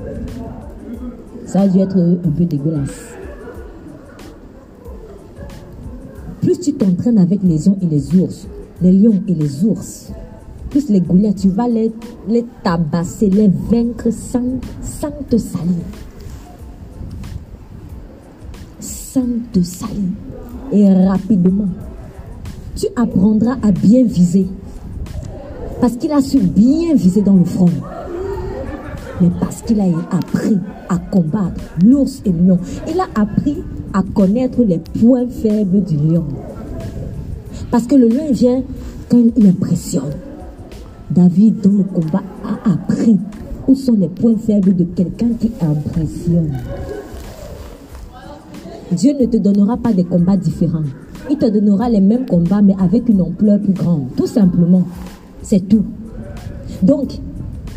Ça 1.46 1.62
a 1.62 1.68
dû 1.68 1.80
être 1.80 1.98
un 1.98 2.30
peu 2.30 2.46
dégueulasse. 2.46 3.16
Plus 6.42 6.60
tu 6.60 6.74
t'entraînes 6.74 7.18
avec 7.20 7.44
les 7.44 7.58
lions 7.58 7.78
et 7.82 7.86
les 7.86 8.16
ours, 8.16 8.48
les 8.82 8.92
lions 8.92 9.22
et 9.28 9.34
les 9.36 9.64
ours, 9.64 10.12
plus 10.72 10.90
les 10.90 11.02
Goliaths, 11.02 11.36
tu 11.36 11.50
vas 11.50 11.68
les, 11.68 11.92
les 12.28 12.46
tabasser, 12.64 13.30
les 13.30 13.50
vaincre 13.70 14.10
sans, 14.12 14.60
sans 14.82 15.12
te 15.30 15.38
salir. 15.38 15.84
Sans 18.80 19.28
te 19.52 19.62
salir. 19.62 20.10
Et 20.72 20.92
rapidement, 21.06 21.68
tu 22.76 22.88
apprendras 22.96 23.58
à 23.62 23.72
bien 23.72 24.04
viser. 24.04 24.48
Parce 25.82 25.94
qu'il 25.98 26.12
a 26.12 26.22
su 26.22 26.38
bien 26.38 26.94
viser 26.94 27.24
dans 27.24 27.34
le 27.34 27.44
front. 27.44 27.66
Mais 29.20 29.32
parce 29.40 29.64
qu'il 29.64 29.82
a 29.82 29.86
appris 30.12 30.60
à 30.88 31.00
combattre 31.00 31.60
l'ours 31.84 32.22
et 32.24 32.32
le 32.32 32.50
lion. 32.50 32.60
Il 32.88 33.00
a 33.00 33.08
appris 33.20 33.64
à 33.92 34.04
connaître 34.04 34.64
les 34.64 34.78
points 34.78 35.28
faibles 35.28 35.84
du 35.84 35.98
lion. 35.98 36.26
Parce 37.72 37.88
que 37.88 37.96
le 37.96 38.08
lion 38.10 38.32
vient 38.32 38.62
quand 39.10 39.24
il 39.36 39.48
impressionne. 39.48 40.12
David, 41.10 41.62
dans 41.62 41.72
le 41.72 41.84
combat, 41.84 42.24
a 42.46 42.74
appris 42.74 43.18
où 43.68 43.74
sont 43.74 43.96
les 44.00 44.08
points 44.08 44.38
faibles 44.38 44.76
de 44.76 44.84
quelqu'un 44.84 45.30
qui 45.40 45.52
impressionne. 45.62 46.58
Dieu 48.92 49.14
ne 49.20 49.26
te 49.26 49.38
donnera 49.38 49.78
pas 49.78 49.94
des 49.94 50.04
combats 50.04 50.38
différents. 50.38 50.84
Il 51.30 51.38
te 51.38 51.46
donnera 51.46 51.90
les 51.90 52.02
mêmes 52.02 52.28
combats, 52.28 52.62
mais 52.62 52.76
avec 52.80 53.10
une 53.10 53.22
ampleur 53.22 53.60
plus 53.60 53.74
grande. 53.74 54.08
Tout 54.16 54.28
simplement. 54.28 54.84
C'est 55.42 55.68
tout. 55.68 55.86
Donc, 56.82 57.20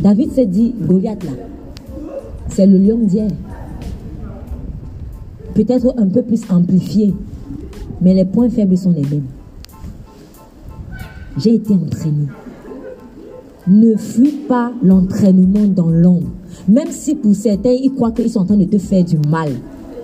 David 0.01 0.33
s'est 0.33 0.47
dit, 0.47 0.75
Goliath 0.81 1.25
là, 1.25 1.31
c'est 2.49 2.67
le 2.67 2.79
lion 2.79 2.99
d'hier. 2.99 3.31
Peut-être 5.55 5.95
un 5.97 6.09
peu 6.09 6.23
plus 6.23 6.43
amplifié, 6.51 7.15
mais 8.01 8.15
les 8.15 8.25
points 8.25 8.49
faibles 8.49 8.77
sont 8.77 8.91
les 8.91 9.03
mêmes. 9.03 9.27
J'ai 11.39 11.55
été 11.55 11.75
entraîné. 11.75 12.27
Ne 13.67 13.97
fuis 13.97 14.45
pas 14.49 14.73
l'entraînement 14.83 15.67
dans 15.67 15.89
l'ombre. 15.89 16.29
Même 16.69 16.91
si 16.91 17.15
pour 17.15 17.35
certains, 17.35 17.71
ils 17.71 17.93
croient 17.95 18.13
qu'ils 18.13 18.31
sont 18.31 18.41
en 18.41 18.45
train 18.45 18.57
de 18.57 18.65
te 18.65 18.79
faire 18.79 19.05
du 19.05 19.17
mal. 19.29 19.51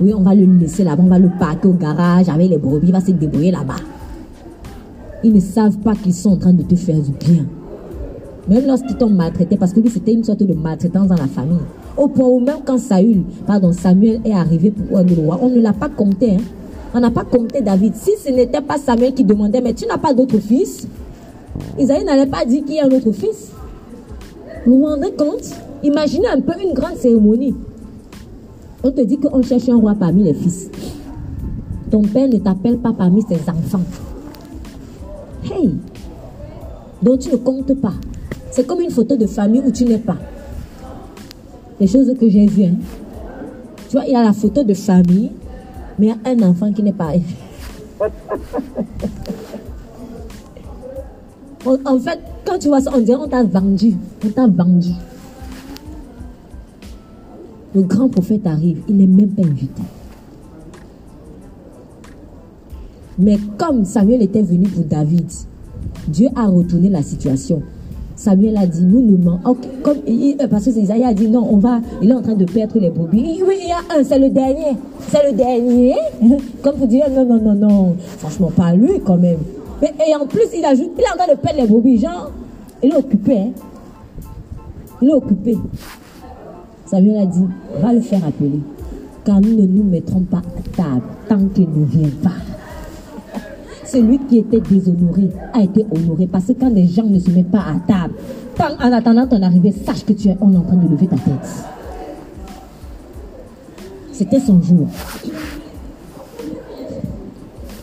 Oui, 0.00 0.14
on 0.14 0.22
va 0.22 0.34
le 0.34 0.46
laisser 0.46 0.82
là-bas, 0.82 1.02
on 1.04 1.08
va 1.08 1.18
le 1.18 1.30
parquer 1.38 1.68
au 1.68 1.74
garage 1.74 2.28
avec 2.28 2.48
les 2.48 2.58
brebis, 2.58 2.86
il 2.88 2.92
va 2.92 3.00
se 3.00 3.10
débrouiller 3.10 3.50
là-bas. 3.50 3.76
Ils 5.22 5.32
ne 5.32 5.40
savent 5.40 5.78
pas 5.78 5.94
qu'ils 5.94 6.14
sont 6.14 6.30
en 6.30 6.36
train 6.36 6.52
de 6.52 6.62
te 6.62 6.74
faire 6.74 6.98
du 6.98 7.12
bien. 7.12 7.44
Même 8.48 8.66
lorsqu'ils 8.66 8.96
t'ont 8.96 9.10
maltraité, 9.10 9.56
parce 9.56 9.72
que 9.72 9.80
lui, 9.80 9.90
c'était 9.90 10.12
une 10.12 10.24
sorte 10.24 10.42
de 10.42 10.54
maltraitance 10.54 11.08
dans 11.08 11.16
la 11.16 11.26
famille. 11.26 11.58
Au 11.96 12.08
point 12.08 12.26
où 12.26 12.40
même 12.40 12.60
quand 12.64 12.78
Saül, 12.78 13.24
pardon, 13.46 13.72
Samuel 13.72 14.20
est 14.24 14.32
arrivé 14.32 14.70
pour 14.70 14.98
le 14.98 15.14
roi, 15.14 15.38
on 15.42 15.50
ne 15.50 15.60
l'a 15.60 15.72
pas 15.72 15.88
compté. 15.88 16.32
Hein. 16.32 16.42
On 16.94 17.00
n'a 17.00 17.10
pas 17.10 17.24
compté 17.24 17.60
David. 17.60 17.94
Si 17.94 18.12
ce 18.24 18.30
n'était 18.30 18.60
pas 18.60 18.78
Samuel 18.78 19.14
qui 19.14 19.24
demandait, 19.24 19.60
mais 19.60 19.74
tu 19.74 19.86
n'as 19.86 19.98
pas 19.98 20.14
d'autre 20.14 20.38
fils 20.38 20.88
Isaïe 21.78 22.04
n'allait 22.04 22.26
pas 22.26 22.44
dire 22.44 22.64
qu'il 22.64 22.76
y 22.76 22.80
a 22.80 22.86
un 22.86 22.90
autre 22.90 23.12
fils. 23.12 23.52
Vous 24.66 24.78
vous 24.78 24.86
rendez 24.86 25.12
compte? 25.12 25.54
Imaginez 25.82 26.28
un 26.28 26.40
peu 26.40 26.52
une 26.62 26.74
grande 26.74 26.96
cérémonie. 26.96 27.54
On 28.82 28.90
te 28.90 29.00
dit 29.02 29.18
qu'on 29.18 29.42
cherche 29.42 29.68
un 29.68 29.76
roi 29.76 29.94
parmi 29.98 30.24
les 30.24 30.34
fils. 30.34 30.70
Ton 31.90 32.02
père 32.02 32.28
ne 32.28 32.38
t'appelle 32.38 32.78
pas 32.78 32.92
parmi 32.92 33.22
ses 33.22 33.36
enfants. 33.48 33.80
Hey 35.50 35.74
Donc 37.02 37.18
tu 37.20 37.30
ne 37.30 37.36
comptes 37.36 37.74
pas. 37.74 37.94
C'est 38.50 38.66
comme 38.66 38.80
une 38.80 38.90
photo 38.90 39.16
de 39.16 39.26
famille 39.26 39.62
où 39.64 39.70
tu 39.70 39.84
n'es 39.84 39.98
pas. 39.98 40.16
Les 41.78 41.86
choses 41.86 42.12
que 42.18 42.28
j'ai 42.28 42.46
vues. 42.46 42.64
Hein. 42.64 42.74
Tu 43.88 43.96
vois, 43.96 44.04
il 44.06 44.12
y 44.12 44.16
a 44.16 44.22
la 44.22 44.32
photo 44.32 44.62
de 44.62 44.74
famille, 44.74 45.32
mais 45.98 46.06
il 46.06 46.10
y 46.10 46.12
a 46.12 46.18
un 46.30 46.42
enfant 46.48 46.72
qui 46.72 46.82
n'est 46.82 46.92
pas. 46.92 47.12
en 51.66 51.98
fait, 51.98 52.20
quand 52.44 52.58
tu 52.58 52.68
vois 52.68 52.80
ça, 52.80 52.90
on 52.94 53.00
dirait 53.00 53.18
on 53.20 53.28
t'a 53.28 53.42
vendu. 53.42 53.94
On 54.24 54.28
t'a 54.28 54.46
vendu. 54.46 54.92
Le 57.74 57.82
grand 57.82 58.08
prophète 58.08 58.46
arrive, 58.46 58.82
il 58.88 58.96
n'est 58.96 59.06
même 59.06 59.30
pas 59.30 59.42
invité. 59.42 59.82
Mais 63.20 63.36
comme 63.58 63.84
Samuel 63.84 64.22
était 64.22 64.42
venu 64.42 64.66
pour 64.68 64.84
David, 64.84 65.26
Dieu 66.08 66.28
a 66.34 66.46
retourné 66.46 66.88
la 66.88 67.02
situation. 67.02 67.62
Samuel 68.16 68.56
a 68.56 68.66
dit, 68.66 68.82
nous 68.82 69.00
nous 69.00 69.18
manquons. 69.18 69.56
euh, 69.86 70.46
parce 70.48 70.64
que 70.66 70.70
Isaïe 70.70 71.04
a 71.04 71.14
dit, 71.14 71.28
non, 71.28 71.46
on 71.50 71.56
va, 71.56 71.80
il 72.02 72.10
est 72.10 72.14
en 72.14 72.22
train 72.22 72.34
de 72.34 72.44
perdre 72.44 72.78
les 72.78 72.90
brebis. 72.90 73.40
Oui, 73.46 73.54
il 73.62 73.68
y 73.68 73.72
a 73.72 73.98
un, 73.98 74.04
c'est 74.04 74.18
le 74.18 74.28
dernier. 74.30 74.76
C'est 75.08 75.30
le 75.30 75.36
dernier. 75.36 75.94
Comme 76.62 76.76
vous 76.76 76.86
dire, 76.86 77.06
non, 77.10 77.24
non, 77.24 77.40
non, 77.40 77.54
non. 77.54 77.96
Franchement, 78.18 78.50
pas 78.54 78.74
lui 78.74 79.00
quand 79.04 79.16
même. 79.16 79.38
Et 79.82 80.14
en 80.14 80.26
plus, 80.26 80.48
il 80.54 80.64
ajoute, 80.64 80.90
il 80.98 81.02
est 81.02 81.12
en 81.12 81.16
train 81.16 81.32
de 81.34 81.38
perdre 81.38 81.60
les 81.62 81.66
brebis. 81.66 81.98
Genre, 81.98 82.30
il 82.82 82.92
est 82.92 82.96
occupé. 82.96 83.38
Hein. 83.38 83.50
Il 85.00 85.08
est 85.08 85.14
occupé. 85.14 85.56
Samuel 86.86 87.22
a 87.22 87.26
dit, 87.26 87.44
va 87.80 87.92
le 87.92 88.00
faire 88.00 88.24
appeler. 88.26 88.60
Car 89.24 89.40
nous 89.40 89.54
ne 89.54 89.66
nous 89.66 89.84
mettrons 89.84 90.20
pas 90.20 90.38
à 90.38 90.76
table 90.76 91.02
tant 91.28 91.46
qu'il 91.54 91.68
ne 91.70 91.84
vient 91.86 92.10
pas 92.22 92.49
celui 93.90 94.18
qui 94.18 94.38
était 94.38 94.60
déshonoré 94.60 95.30
a 95.52 95.62
été 95.62 95.84
honoré. 95.90 96.26
Parce 96.26 96.46
que 96.46 96.52
quand 96.52 96.70
les 96.70 96.86
gens 96.86 97.04
ne 97.04 97.18
se 97.18 97.30
mettent 97.30 97.50
pas 97.50 97.60
à 97.60 97.74
table, 97.86 98.14
en 98.58 98.92
attendant 98.92 99.26
ton 99.26 99.42
arrivée, 99.42 99.72
sache 99.72 100.04
que 100.04 100.12
tu 100.12 100.28
es 100.28 100.36
en 100.40 100.50
train 100.60 100.76
de 100.76 100.88
lever 100.88 101.06
ta 101.06 101.16
tête. 101.16 101.64
C'était 104.12 104.40
son 104.40 104.60
jour. 104.60 104.86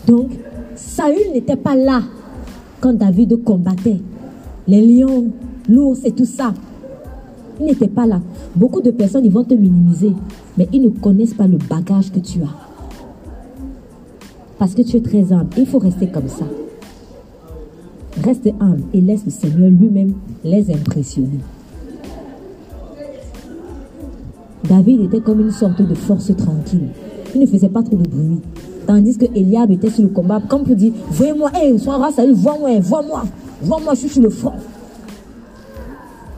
Donc, 0.05 0.31
Saül 0.75 1.33
n'était 1.33 1.55
pas 1.55 1.75
là 1.75 2.01
quand 2.79 2.93
David 2.93 3.43
combattait. 3.43 3.99
Les 4.67 4.85
lions, 4.85 5.25
l'ours 5.67 6.05
et 6.05 6.11
tout 6.11 6.25
ça. 6.25 6.53
Il 7.59 7.65
n'était 7.65 7.87
pas 7.87 8.05
là. 8.05 8.21
Beaucoup 8.55 8.81
de 8.81 8.91
personnes, 8.91 9.27
vont 9.29 9.43
te 9.43 9.55
minimiser, 9.55 10.13
mais 10.57 10.67
ils 10.71 10.81
ne 10.81 10.89
connaissent 10.89 11.33
pas 11.33 11.47
le 11.47 11.57
bagage 11.57 12.11
que 12.11 12.19
tu 12.19 12.39
as. 12.41 12.66
Parce 14.59 14.73
que 14.73 14.81
tu 14.81 14.97
es 14.97 15.01
très 15.01 15.31
humble. 15.31 15.49
Il 15.57 15.65
faut 15.65 15.79
rester 15.79 16.07
comme 16.07 16.27
ça. 16.27 16.45
Reste 18.23 18.49
humble 18.59 18.83
et 18.93 19.01
laisse 19.01 19.23
le 19.25 19.31
Seigneur 19.31 19.69
lui-même 19.69 20.13
les 20.43 20.71
impressionner. 20.71 21.39
David 24.67 25.01
était 25.01 25.21
comme 25.21 25.41
une 25.41 25.51
sorte 25.51 25.81
de 25.81 25.93
force 25.93 26.35
tranquille. 26.35 26.89
Il 27.35 27.41
ne 27.41 27.45
faisait 27.45 27.69
pas 27.69 27.83
trop 27.83 27.95
de 27.95 28.07
bruit. 28.07 28.41
Tandis 28.87 29.17
que 29.17 29.25
Eliab 29.35 29.69
était 29.71 29.89
sur 29.89 30.03
le 30.03 30.09
combat, 30.09 30.41
comme 30.47 30.63
pour 30.63 30.75
dire 30.75 30.93
Voyez-moi, 31.11 31.51
hé, 31.61 31.77
sois 31.77 32.11
salut, 32.11 32.33
vois-moi, 32.33 32.79
vois-moi, 32.79 33.23
vois-moi, 33.61 33.93
je 33.93 33.99
suis 33.99 34.09
sur 34.09 34.23
le 34.23 34.29
front. 34.29 34.53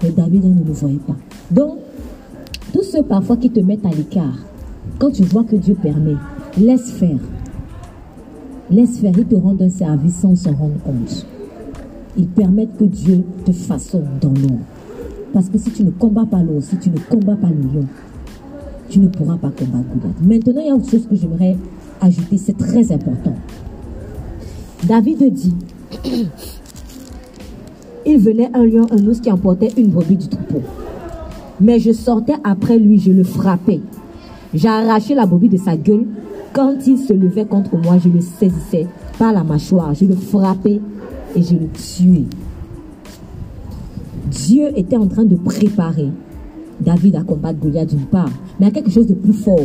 Mais 0.03 0.09
David 0.09 0.45
ne 0.45 0.65
le 0.65 0.73
voyait 0.73 0.97
pas. 0.97 1.15
Donc, 1.51 1.77
tous 2.73 2.83
ceux 2.83 3.03
parfois 3.03 3.37
qui 3.37 3.49
te 3.49 3.59
mettent 3.59 3.85
à 3.85 3.89
l'écart, 3.89 4.37
quand 4.97 5.11
tu 5.11 5.23
vois 5.23 5.43
que 5.43 5.55
Dieu 5.55 5.75
permet, 5.75 6.15
laisse 6.57 6.91
faire. 6.91 7.17
Laisse 8.71 8.99
faire, 8.99 9.13
te 9.13 9.35
rendent 9.35 9.61
un 9.61 9.69
service 9.69 10.15
sans 10.15 10.35
s'en 10.35 10.53
rendre 10.53 10.79
compte. 10.83 11.25
Ils 12.17 12.27
permettent 12.27 12.77
que 12.77 12.83
Dieu 12.83 13.23
te 13.45 13.51
façonne 13.51 14.07
dans 14.21 14.29
l'ombre. 14.29 14.59
Parce 15.33 15.49
que 15.49 15.57
si 15.57 15.71
tu 15.71 15.83
ne 15.83 15.91
combats 15.91 16.25
pas 16.25 16.43
l'eau, 16.43 16.61
si 16.61 16.77
tu 16.77 16.89
ne 16.89 16.97
combats 16.97 17.35
pas 17.35 17.49
le 17.49 17.61
lion, 17.61 17.85
tu 18.89 18.99
ne 18.99 19.07
pourras 19.07 19.37
pas 19.37 19.49
combattre 19.49 19.85
Goliath. 19.95 20.21
Maintenant, 20.21 20.61
il 20.61 20.67
y 20.67 20.69
a 20.69 20.75
autre 20.75 20.89
chose 20.89 21.07
que 21.07 21.15
j'aimerais 21.15 21.55
ajouter, 22.01 22.37
c'est 22.37 22.57
très 22.57 22.91
important. 22.91 23.35
David 24.87 25.33
dit, 25.33 25.55
il 28.05 28.17
venait 28.17 28.49
un 28.53 28.65
lion, 28.65 28.85
un 28.91 29.07
ours 29.07 29.19
qui 29.19 29.31
emportait 29.31 29.71
une 29.77 29.87
brebis 29.87 30.17
du 30.17 30.27
troupeau. 30.27 30.61
Mais 31.61 31.79
je 31.79 31.91
sortais 31.91 32.35
après 32.43 32.77
lui, 32.77 32.99
je 32.99 33.11
le 33.11 33.23
frappais. 33.23 33.81
J'ai 34.53 34.67
arraché 34.67 35.13
la 35.13 35.25
brebis 35.25 35.49
de 35.49 35.57
sa 35.57 35.75
gueule 35.75 36.05
quand 36.53 36.75
il 36.87 36.97
se 36.97 37.13
levait 37.13 37.45
contre 37.45 37.77
moi, 37.77 37.97
je 37.97 38.09
le 38.09 38.21
saisissais 38.21 38.87
par 39.17 39.33
la 39.33 39.43
mâchoire, 39.43 39.93
je 39.93 40.05
le 40.05 40.15
frappais 40.15 40.79
et 41.35 41.43
je 41.43 41.53
le 41.55 41.67
tuais. 41.67 42.25
Dieu 44.29 44.71
était 44.75 44.97
en 44.97 45.07
train 45.07 45.25
de 45.25 45.35
préparer 45.35 46.09
David 46.79 47.15
à 47.15 47.23
combattre 47.23 47.59
Goliath 47.59 47.89
d'une 47.89 48.05
part, 48.05 48.29
mais 48.59 48.67
à 48.67 48.71
quelque 48.71 48.89
chose 48.89 49.07
de 49.07 49.13
plus 49.13 49.33
fort. 49.33 49.59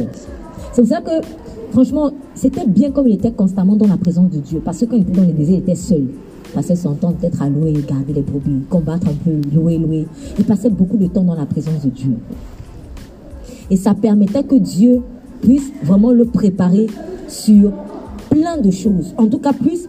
C'est 0.72 0.82
pour 0.82 0.88
ça 0.88 1.00
que, 1.00 1.24
franchement, 1.70 2.10
c'était 2.34 2.66
bien 2.66 2.90
comme 2.90 3.06
il 3.08 3.14
était 3.14 3.32
constamment 3.32 3.76
dans 3.76 3.86
la 3.86 3.96
présence 3.96 4.30
de 4.30 4.38
Dieu. 4.38 4.60
Parce 4.64 4.80
que 4.80 4.86
quand 4.86 4.96
il 4.96 5.02
était 5.02 5.12
dans 5.12 5.26
les 5.26 5.32
déserts, 5.32 5.56
il 5.56 5.60
était 5.60 5.74
seul. 5.74 6.04
Il 6.46 6.52
passait 6.52 6.76
son 6.76 6.94
temps 6.94 7.12
peut-être 7.12 7.42
à 7.42 7.48
louer, 7.48 7.72
garder 7.86 8.12
les 8.12 8.22
brebis, 8.22 8.62
combattre 8.68 9.08
un 9.08 9.14
peu, 9.24 9.40
louer, 9.54 9.78
louer. 9.78 10.06
Il 10.38 10.44
passait 10.44 10.70
beaucoup 10.70 10.96
de 10.96 11.06
temps 11.06 11.22
dans 11.22 11.34
la 11.34 11.46
présence 11.46 11.84
de 11.84 11.90
Dieu. 11.90 12.14
Et 13.70 13.76
ça 13.76 13.94
permettait 13.94 14.42
que 14.42 14.56
Dieu 14.56 15.02
puisse 15.44 15.70
vraiment 15.82 16.10
le 16.10 16.24
préparer 16.24 16.86
sur 17.28 17.70
plein 18.30 18.56
de 18.56 18.70
choses. 18.70 19.14
En 19.18 19.26
tout 19.26 19.38
cas, 19.38 19.52
puisse 19.52 19.88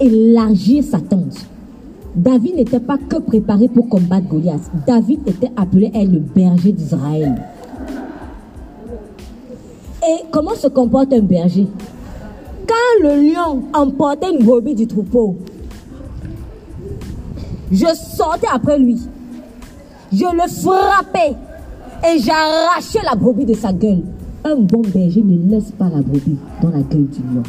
élargir 0.00 0.84
sa 0.84 1.00
tente. 1.00 1.46
David 2.14 2.56
n'était 2.56 2.80
pas 2.80 2.96
que 2.96 3.16
préparé 3.16 3.68
pour 3.68 3.88
combattre 3.88 4.28
Goliath. 4.28 4.70
David 4.86 5.20
était 5.28 5.50
appelé 5.56 5.90
être 5.94 6.10
le 6.10 6.20
berger 6.20 6.72
d'Israël. 6.72 7.34
Et 10.02 10.24
comment 10.30 10.54
se 10.54 10.68
comporte 10.68 11.12
un 11.12 11.20
berger? 11.20 11.66
Quand 12.66 13.02
le 13.02 13.32
lion 13.32 13.62
emportait 13.74 14.32
une 14.32 14.44
brebis 14.44 14.74
du 14.74 14.86
troupeau, 14.86 15.36
je 17.70 17.86
sortais 17.94 18.48
après 18.52 18.78
lui. 18.78 18.98
Je 20.12 20.24
le 20.24 20.48
frappais 20.48 21.36
et 22.08 22.18
j'arrachais 22.18 23.04
la 23.04 23.14
brebis 23.14 23.44
de 23.44 23.54
sa 23.54 23.72
gueule. 23.72 24.02
Un 24.42 24.56
bon 24.56 24.80
berger 24.80 25.22
ne 25.22 25.50
laisse 25.50 25.70
pas 25.70 25.90
la 25.90 26.00
brebis 26.00 26.38
dans 26.62 26.70
la 26.70 26.80
gueule 26.80 27.06
du 27.06 27.20
lion. 27.20 27.42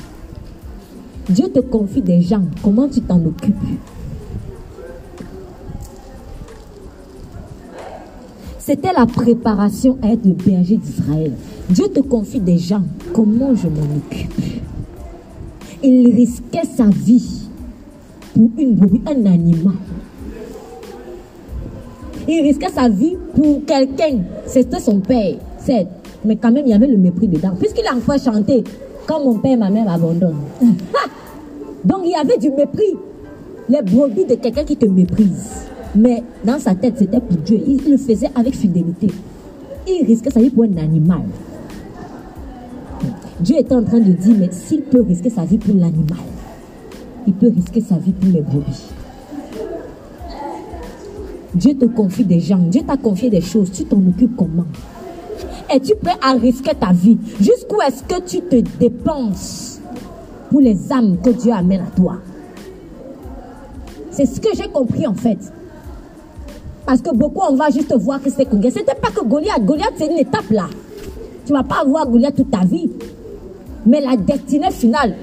Dieu 1.30 1.48
te 1.48 1.60
confie 1.60 2.02
des 2.02 2.22
gens. 2.22 2.44
Comment 2.62 2.90
tu 2.90 3.02
t'en 3.02 3.24
occupes? 3.26 3.56
C'était 8.60 8.92
la 8.94 9.06
préparation 9.06 9.98
à 10.02 10.12
être 10.12 10.26
le 10.26 10.34
berger 10.34 10.78
d'Israël. 10.78 11.32
Dieu 11.70 11.88
te 11.88 12.02
confie 12.02 12.42
des 12.42 12.58
gens. 12.58 12.84
Comment 13.14 13.56
je 13.56 13.68
m'en 13.68 13.82
occupe? 13.82 14.42
Il 15.82 16.14
risquait 16.14 16.66
sa 16.66 16.88
vie 16.88 17.48
pour 18.34 18.50
une 18.58 18.76
brebis, 18.76 19.02
un 19.08 19.26
animal. 19.26 19.76
Il 22.28 22.42
risquait 22.42 22.70
sa 22.70 22.90
vie 22.90 23.16
pour 23.34 23.66
quelqu'un. 23.66 24.20
C'était 24.46 24.80
son 24.80 25.00
père. 25.00 25.38
Mais 26.26 26.36
quand 26.36 26.52
même, 26.52 26.66
il 26.66 26.72
y 26.72 26.74
avait 26.74 26.88
le 26.88 26.98
mépris 26.98 27.28
dedans. 27.28 27.54
Puisqu'il 27.58 27.86
a 27.88 27.96
enfin 27.96 28.18
chanté, 28.18 28.64
quand 29.08 29.24
mon 29.24 29.36
père 29.40 29.54
et 29.54 29.58
ma 29.58 29.70
mère 29.70 29.86
m'abandonnent. 29.86 30.36
Donc 31.86 32.02
il 32.04 32.12
y 32.12 32.16
avait 32.16 32.38
du 32.38 32.50
mépris. 32.52 32.96
Les 33.70 33.82
brebis 33.82 34.26
de 34.26 34.36
quelqu'un 34.36 34.64
qui 34.64 34.78
te 34.78 34.86
méprise. 34.86 35.68
Mais 35.96 36.24
dans 36.44 36.60
sa 36.60 36.76
tête, 36.76 36.96
c'était 36.98 37.20
pour 37.20 37.38
Dieu. 37.38 37.60
Il 37.66 37.90
le 37.90 37.98
faisait 37.98 38.30
avec 38.36 38.56
fidélité. 38.56 39.08
Il 39.88 40.06
risquait 40.06 40.30
sa 40.30 40.40
vie 40.40 40.50
pour 40.50 40.64
un 40.64 40.78
animal. 40.78 41.24
Dieu 43.40 43.58
était 43.58 43.74
en 43.74 43.84
train 43.84 44.00
de 44.00 44.12
dire, 44.12 44.36
mais 44.38 44.50
s'il 44.52 44.82
peut 44.82 45.02
risquer 45.02 45.32
sa 45.32 45.44
vie 45.46 45.58
pour 45.58 45.74
l'animal, 45.74 46.20
il 47.26 47.34
peut 47.34 47.52
risquer 47.54 47.82
sa 47.82 47.96
vie 47.96 48.12
pour 48.12 48.32
les 48.32 48.42
brebis. 48.42 48.90
Dieu 51.56 51.74
te 51.74 51.86
confie 51.86 52.24
des 52.24 52.40
gens, 52.40 52.60
Dieu 52.60 52.82
t'a 52.86 52.98
confié 52.98 53.30
des 53.30 53.42
choses, 53.42 53.72
tu 53.72 53.84
t'en 53.86 53.98
occupes 53.98 54.36
comment? 54.38 54.66
Es-tu 55.74 55.96
prêt 55.96 56.18
à 56.22 56.34
risquer 56.34 56.74
ta 56.76 56.92
vie 56.92 57.18
Jusqu'où 57.40 57.82
est-ce 57.82 58.04
que 58.04 58.22
tu 58.22 58.42
te 58.42 58.58
dépenses 58.78 59.80
pour 60.50 60.60
les 60.60 60.92
âmes 60.92 61.18
que 61.24 61.30
Dieu 61.30 61.54
amène 61.54 61.82
à 61.82 61.96
toi? 61.96 62.18
C'est 64.10 64.26
ce 64.26 64.42
que 64.42 64.50
j'ai 64.54 64.68
compris 64.68 65.08
en 65.08 65.14
fait. 65.14 65.40
Parce 66.86 67.02
que 67.02 67.16
beaucoup, 67.16 67.42
on 67.50 67.56
va 67.56 67.70
juste 67.70 67.94
voir 67.98 68.22
que 68.22 68.30
c'est 68.30 68.50
Goliath. 68.50 68.74
Ce 68.74 68.80
n'était 68.80 68.96
pas 68.96 69.12
que 69.12 69.24
Goliath. 69.24 69.64
Goliath, 69.64 69.94
c'est 69.98 70.08
une 70.08 70.18
étape 70.18 70.50
là. 70.50 70.68
Tu 71.46 71.54
vas 71.54 71.64
pas 71.64 71.86
voir 71.86 72.06
Goliath 72.06 72.36
toute 72.36 72.52
ta 72.52 72.66
vie. 72.66 72.92
Mais 73.86 74.02
la 74.02 74.18
destinée 74.18 74.72
finale, 74.72 75.16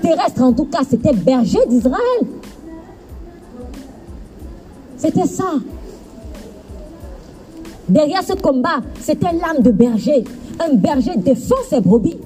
terrestre 0.00 0.42
en 0.42 0.54
tout 0.54 0.64
cas, 0.64 0.80
c'était 0.88 1.12
berger 1.12 1.58
d'Israël. 1.68 2.26
C'était 4.96 5.26
ça. 5.26 5.52
Derrière 7.92 8.22
ce 8.22 8.32
combat, 8.32 8.80
c'était 9.00 9.32
l'âme 9.32 9.62
de 9.62 9.70
berger. 9.70 10.24
Un 10.58 10.76
berger 10.76 11.12
défend 11.14 11.56
ses 11.68 11.82
brebis. 11.82 12.16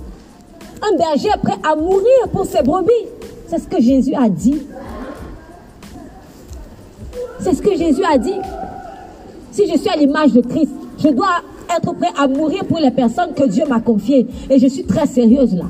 Un 0.81 0.97
berger 0.97 1.29
est 1.35 1.41
prêt 1.43 1.59
à 1.69 1.75
mourir 1.75 2.29
pour 2.33 2.47
ses 2.47 2.63
brebis. 2.63 2.93
C'est 3.49 3.59
ce 3.59 3.67
que 3.67 3.81
Jésus 3.81 4.15
a 4.15 4.29
dit. 4.29 4.63
C'est 7.41 7.55
ce 7.55 7.61
que 7.61 7.77
Jésus 7.77 8.05
a 8.09 8.17
dit. 8.17 8.39
Si 9.51 9.67
je 9.69 9.77
suis 9.77 9.89
à 9.89 9.97
l'image 9.97 10.33
de 10.33 10.41
Christ, 10.41 10.71
je 10.99 11.09
dois 11.09 11.43
être 11.77 11.93
prêt 11.95 12.13
à 12.17 12.29
mourir 12.29 12.65
pour 12.67 12.79
les 12.79 12.93
personnes 12.93 13.35
que 13.35 13.49
Dieu 13.49 13.65
m'a 13.69 13.81
confiées. 13.81 14.29
Et 14.49 14.61
je 14.61 14.69
suis 14.69 14.85
très 14.85 15.07
sérieuse 15.07 15.53
là. 15.53 15.65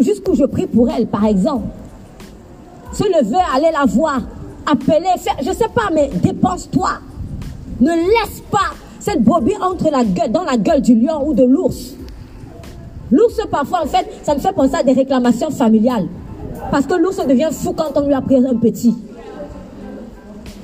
Jusqu'où 0.00 0.36
je 0.36 0.44
prie 0.44 0.68
pour 0.68 0.88
elle, 0.88 1.08
par 1.08 1.24
exemple. 1.24 1.66
Se 2.92 3.02
lever, 3.02 3.42
aller 3.52 3.72
la 3.72 3.86
voir, 3.86 4.20
appeler, 4.70 5.18
faire, 5.18 5.36
je 5.40 5.52
sais 5.52 5.68
pas, 5.74 5.90
mais 5.92 6.10
dépense-toi. 6.22 6.90
Ne 7.80 7.90
laisse 7.90 8.40
pas 8.50 8.74
cette 8.98 9.22
brebis 9.22 9.56
entre 9.60 9.90
la 9.90 10.04
gueule, 10.04 10.30
dans 10.30 10.44
la 10.44 10.56
gueule 10.56 10.82
du 10.82 10.94
lion 10.94 11.26
ou 11.26 11.34
de 11.34 11.44
l'ours. 11.44 11.94
L'ours, 13.10 13.40
parfois, 13.50 13.82
en 13.84 13.86
fait, 13.86 14.06
ça 14.22 14.34
me 14.34 14.40
fait 14.40 14.52
penser 14.52 14.74
à 14.74 14.82
des 14.82 14.92
réclamations 14.92 15.50
familiales. 15.50 16.06
Parce 16.70 16.86
que 16.86 16.94
l'ours 16.94 17.16
devient 17.26 17.48
fou 17.52 17.72
quand 17.72 17.92
on 17.96 18.06
lui 18.06 18.14
a 18.14 18.20
pris 18.20 18.36
un 18.36 18.56
petit. 18.56 18.94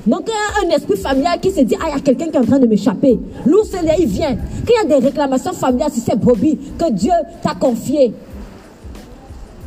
Donc, 0.07 0.29
un 0.63 0.69
esprit 0.69 0.99
familial 0.99 1.41
qui 1.41 1.51
se 1.51 1.63
dit, 1.63 1.77
ah, 1.81 1.87
il 1.89 1.95
y 1.95 1.99
a 1.99 2.01
quelqu'un 2.01 2.27
qui 2.27 2.37
est 2.37 2.39
en 2.39 2.45
train 2.45 2.59
de 2.59 2.67
m'échapper. 2.67 3.19
L'ours, 3.47 3.71
il 3.99 4.07
vient. 4.07 4.37
Qu'il 4.67 4.75
y 4.77 4.95
a 4.95 4.99
des 4.99 5.07
réclamations 5.07 5.53
familiales 5.53 5.93
sur 5.93 6.03
ces 6.03 6.17
brebis 6.17 6.59
que 6.79 6.91
Dieu 6.93 7.13
t'a 7.43 7.55
confiées. 7.55 8.13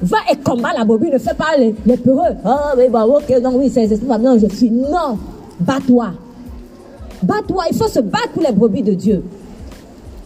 Va 0.02 0.18
et 0.32 0.38
combat 0.38 0.74
la 0.78 0.86
brebis, 0.86 1.10
ne 1.10 1.18
fais 1.18 1.34
pas 1.34 1.58
les, 1.58 1.98
peureux. 1.98 2.36
Ah, 2.46 2.74
oui, 2.78 2.84
bah, 2.90 3.06
ok, 3.06 3.30
non, 3.42 3.56
oui, 3.56 3.70
c'est 3.70 3.90
non, 4.04 4.38
je 4.38 4.54
suis. 4.56 4.70
Non, 4.70 5.18
bats-toi. 5.60 6.12
Bats-toi, 7.24 7.64
il 7.72 7.78
faut 7.78 7.88
se 7.88 8.00
battre 8.00 8.30
pour 8.34 8.44
les 8.44 8.52
brebis 8.52 8.84
de 8.84 8.94
Dieu. 8.94 9.24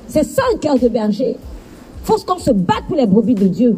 C'est 0.07 0.25
ça 0.25 0.41
un 0.53 0.57
cœur 0.57 0.77
de 0.77 0.89
berger. 0.89 1.37
Il 1.37 2.05
faut 2.05 2.17
qu'on 2.17 2.37
se 2.39 2.51
batte 2.51 2.83
pour 2.87 2.97
les 2.97 3.05
brebis 3.05 3.35
de 3.35 3.47
Dieu. 3.47 3.77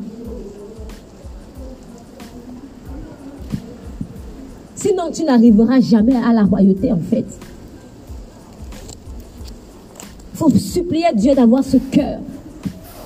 Sinon, 4.75 5.11
tu 5.13 5.23
n'arriveras 5.23 5.79
jamais 5.79 6.15
à 6.15 6.33
la 6.33 6.43
royauté, 6.43 6.91
en 6.91 6.99
fait. 6.99 7.25
Il 10.33 10.37
faut 10.37 10.49
supplier 10.49 11.13
Dieu 11.13 11.35
d'avoir 11.35 11.63
ce 11.63 11.77
cœur. 11.77 12.19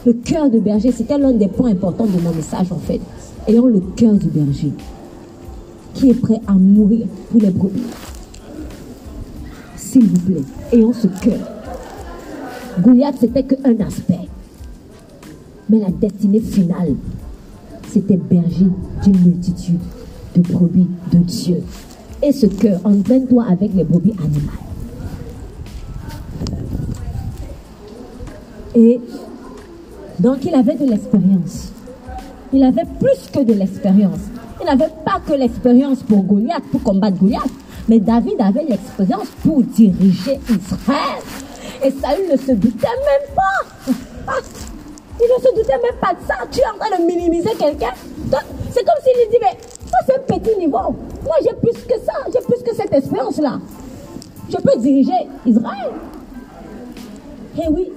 Le 0.07 0.13
cœur 0.13 0.49
de 0.49 0.57
berger, 0.59 0.93
c'était 0.93 1.17
l'un 1.17 1.34
des 1.34 1.49
points 1.49 1.71
importants 1.71 2.05
de 2.05 2.17
mon 2.21 2.34
message, 2.34 2.71
en 2.71 2.77
fait. 2.77 3.01
Ayant 3.45 3.65
le 3.65 3.81
cœur 3.81 4.13
du 4.13 4.27
berger, 4.27 4.71
qui 5.93 6.11
est 6.11 6.13
prêt 6.13 6.39
à 6.47 6.53
mourir 6.53 7.07
pour 7.29 7.41
les 7.41 7.49
brebis. 7.49 7.84
S'il 9.75 10.05
vous 10.05 10.19
plaît, 10.19 10.43
ayons 10.71 10.93
ce 10.93 11.07
cœur. 11.07 11.41
Goliath, 12.79 13.15
c'était 13.19 13.43
qu'un 13.43 13.77
aspect. 13.85 14.29
Mais 15.69 15.79
la 15.79 15.89
destinée 15.89 16.39
finale, 16.39 16.95
c'était 17.89 18.15
berger 18.15 18.67
d'une 19.03 19.19
multitude 19.25 19.81
de 20.35 20.41
brebis 20.41 20.88
de 21.11 21.17
Dieu. 21.17 21.61
Et 22.23 22.31
ce 22.31 22.45
cœur, 22.45 22.79
entraîne-toi 22.85 23.43
avec 23.49 23.73
les 23.75 23.84
brebis 23.84 24.15
animales. 24.23 24.63
Et 28.73 29.01
donc 30.19 30.44
il 30.45 30.56
avait 30.56 30.76
de 30.76 30.85
l'expérience. 30.85 31.72
Il 32.53 32.64
avait 32.64 32.85
plus 32.99 33.30
que 33.31 33.44
de 33.44 33.53
l'expérience. 33.53 34.19
Il 34.60 34.65
n'avait 34.65 34.91
pas 35.06 35.19
que 35.26 35.34
l'expérience 35.34 36.02
pour 36.03 36.23
Goliath, 36.23 36.64
pour 36.72 36.81
combattre 36.81 37.18
Goliath, 37.18 37.52
mais 37.88 37.99
David 37.99 38.35
avait 38.39 38.64
l'expérience 38.64 39.27
pour 39.44 39.61
diriger 39.61 40.39
Israël. 40.49 41.22
Et 41.84 41.91
Saül 41.91 42.31
ne 42.31 42.38
se 42.38 42.52
doutait 42.53 42.88
même 42.88 43.35
pas. 43.35 43.94
Ah, 44.27 44.41
il 45.19 45.26
ne 45.26 45.41
se 45.41 45.56
doutait 45.56 45.77
même 45.77 45.99
pas 46.02 46.14
de 46.14 46.27
ça. 46.27 46.35
Tu 46.52 46.60
es 46.60 46.64
en 46.65 46.77
train 46.80 46.98
de 46.98 47.06
minimiser 47.06 47.52
quelqu'un. 47.57 47.94
C'est 48.72 48.84
comme 48.84 48.95
s'il 49.03 49.14
lui 49.14 49.30
dit, 49.31 49.38
mais 49.41 49.57
ça 49.89 49.98
c'est 50.06 50.15
un 50.15 50.39
petit 50.39 50.57
niveau. 50.57 50.95
Moi 51.23 51.35
j'ai 51.41 51.53
plus 51.61 51.84
que 51.84 51.99
ça, 52.06 52.14
j'ai 52.34 52.41
plus 52.41 52.64
que 52.64 52.76
cette 52.76 52.94
expérience-là. 52.94 53.60
Je 54.49 54.57
peux 54.57 54.80
diriger 54.80 55.27
Israël. 55.45 55.91
Eh 57.57 57.69
oui. 57.69 57.91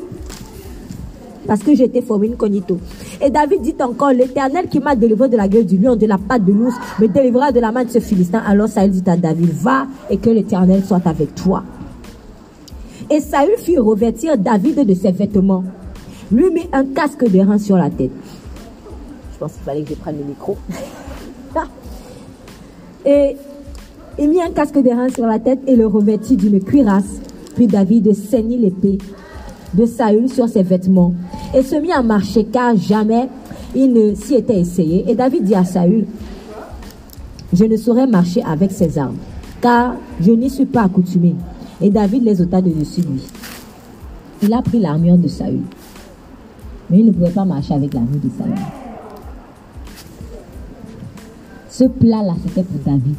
Parce 1.50 1.64
que 1.64 1.74
j'étais 1.74 2.00
formé 2.00 2.30
incognito. 2.32 2.78
Et 3.20 3.28
David 3.28 3.62
dit 3.62 3.74
encore, 3.80 4.10
l'éternel 4.10 4.68
qui 4.68 4.78
m'a 4.78 4.94
délivré 4.94 5.28
de 5.28 5.36
la 5.36 5.48
gueule 5.48 5.66
du 5.66 5.78
lion, 5.78 5.96
de 5.96 6.06
la 6.06 6.16
patte 6.16 6.44
de 6.44 6.52
l'ours, 6.52 6.76
me 7.00 7.08
délivrera 7.08 7.50
de 7.50 7.58
la 7.58 7.72
main 7.72 7.82
de 7.82 7.90
ce 7.90 7.98
Philistin. 7.98 8.38
Alors 8.46 8.68
Saül 8.68 8.92
dit 8.92 9.02
à 9.10 9.16
David, 9.16 9.50
va 9.54 9.88
et 10.08 10.16
que 10.16 10.30
l'éternel 10.30 10.84
soit 10.84 11.04
avec 11.04 11.34
toi. 11.34 11.64
Et 13.10 13.18
Saül 13.18 13.56
fit 13.58 13.78
revêtir 13.78 14.38
David 14.38 14.86
de 14.86 14.94
ses 14.94 15.10
vêtements, 15.10 15.64
lui 16.30 16.50
mit 16.50 16.68
un 16.72 16.84
casque 16.84 17.28
de 17.28 17.40
rein 17.40 17.58
sur 17.58 17.76
la 17.76 17.90
tête. 17.90 18.12
Je 19.32 19.38
pense 19.40 19.54
qu'il 19.54 19.62
fallait 19.62 19.82
que 19.82 19.88
je 19.88 19.94
prenne 19.96 20.18
le 20.18 20.26
micro. 20.26 20.56
Et 23.04 23.34
Il 24.20 24.28
mit 24.30 24.40
un 24.40 24.52
casque 24.52 24.78
d'airain 24.78 25.08
sur 25.08 25.26
la 25.26 25.40
tête 25.40 25.58
et 25.66 25.74
le 25.74 25.88
revêtit 25.88 26.36
d'une 26.36 26.62
cuirasse. 26.62 27.20
Puis 27.56 27.66
David 27.66 28.14
ceignit 28.14 28.58
l'épée 28.58 28.98
de 29.74 29.86
Saül 29.86 30.28
sur 30.28 30.48
ses 30.48 30.62
vêtements 30.62 31.14
et 31.54 31.62
se 31.62 31.76
mit 31.76 31.92
à 31.92 32.02
marcher 32.02 32.44
car 32.44 32.76
jamais 32.76 33.28
il 33.74 33.92
ne 33.92 34.14
s'y 34.14 34.34
était 34.34 34.60
essayé. 34.60 35.04
Et 35.08 35.14
David 35.14 35.44
dit 35.44 35.54
à 35.54 35.64
Saül, 35.64 36.06
je 37.52 37.64
ne 37.64 37.76
saurais 37.76 38.06
marcher 38.06 38.42
avec 38.42 38.70
ces 38.70 38.98
armes, 38.98 39.16
car 39.60 39.94
je 40.20 40.30
n'y 40.30 40.50
suis 40.50 40.66
pas 40.66 40.82
accoutumé. 40.82 41.34
Et 41.80 41.90
David 41.90 42.24
les 42.24 42.40
ôta 42.40 42.60
de 42.60 42.70
dessus 42.70 43.00
lui. 43.00 43.22
Il 44.42 44.52
a 44.52 44.62
pris 44.62 44.78
l'armure 44.78 45.18
de 45.18 45.28
Saül. 45.28 45.60
Mais 46.88 47.00
il 47.00 47.06
ne 47.06 47.12
pouvait 47.12 47.30
pas 47.30 47.44
marcher 47.44 47.74
avec 47.74 47.94
l'armure 47.94 48.20
de 48.22 48.30
Saül. 48.36 48.54
Ce 51.68 51.84
plat-là, 51.84 52.34
c'était 52.42 52.62
pour 52.62 52.80
David. 52.84 53.16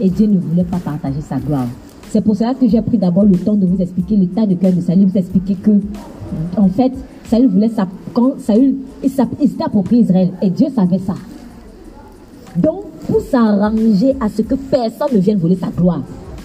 Et 0.00 0.10
Dieu 0.10 0.26
ne 0.26 0.38
voulait 0.38 0.64
pas 0.64 0.78
partager 0.78 1.20
sa 1.20 1.36
gloire. 1.36 1.66
C'est 2.14 2.20
pour 2.20 2.36
cela 2.36 2.54
que 2.54 2.68
j'ai 2.68 2.80
pris 2.80 2.96
d'abord 2.96 3.24
le 3.24 3.36
temps 3.36 3.56
de 3.56 3.66
vous 3.66 3.82
expliquer 3.82 4.14
l'état 4.14 4.46
de 4.46 4.54
cœur 4.54 4.72
de 4.72 4.80
Saül, 4.80 5.06
vous 5.06 5.18
expliquer 5.18 5.56
que, 5.56 5.72
en 6.56 6.68
fait, 6.68 6.92
Saül 7.24 7.48
voulait 7.48 7.70
ça. 7.70 7.88
Quand 8.12 8.38
Saül, 8.38 8.76
il 9.02 9.10
s'était 9.10 9.64
approprié 9.64 10.02
Israël. 10.02 10.30
Et 10.40 10.48
Dieu 10.48 10.68
savait 10.72 11.00
ça. 11.00 11.14
Donc, 12.54 12.84
pour 13.08 13.20
s'arranger 13.20 14.14
à 14.20 14.28
ce 14.28 14.42
que 14.42 14.54
personne 14.54 15.08
ne 15.12 15.18
vienne 15.18 15.38
voler 15.38 15.56
sa 15.56 15.66
gloire, 15.76 16.02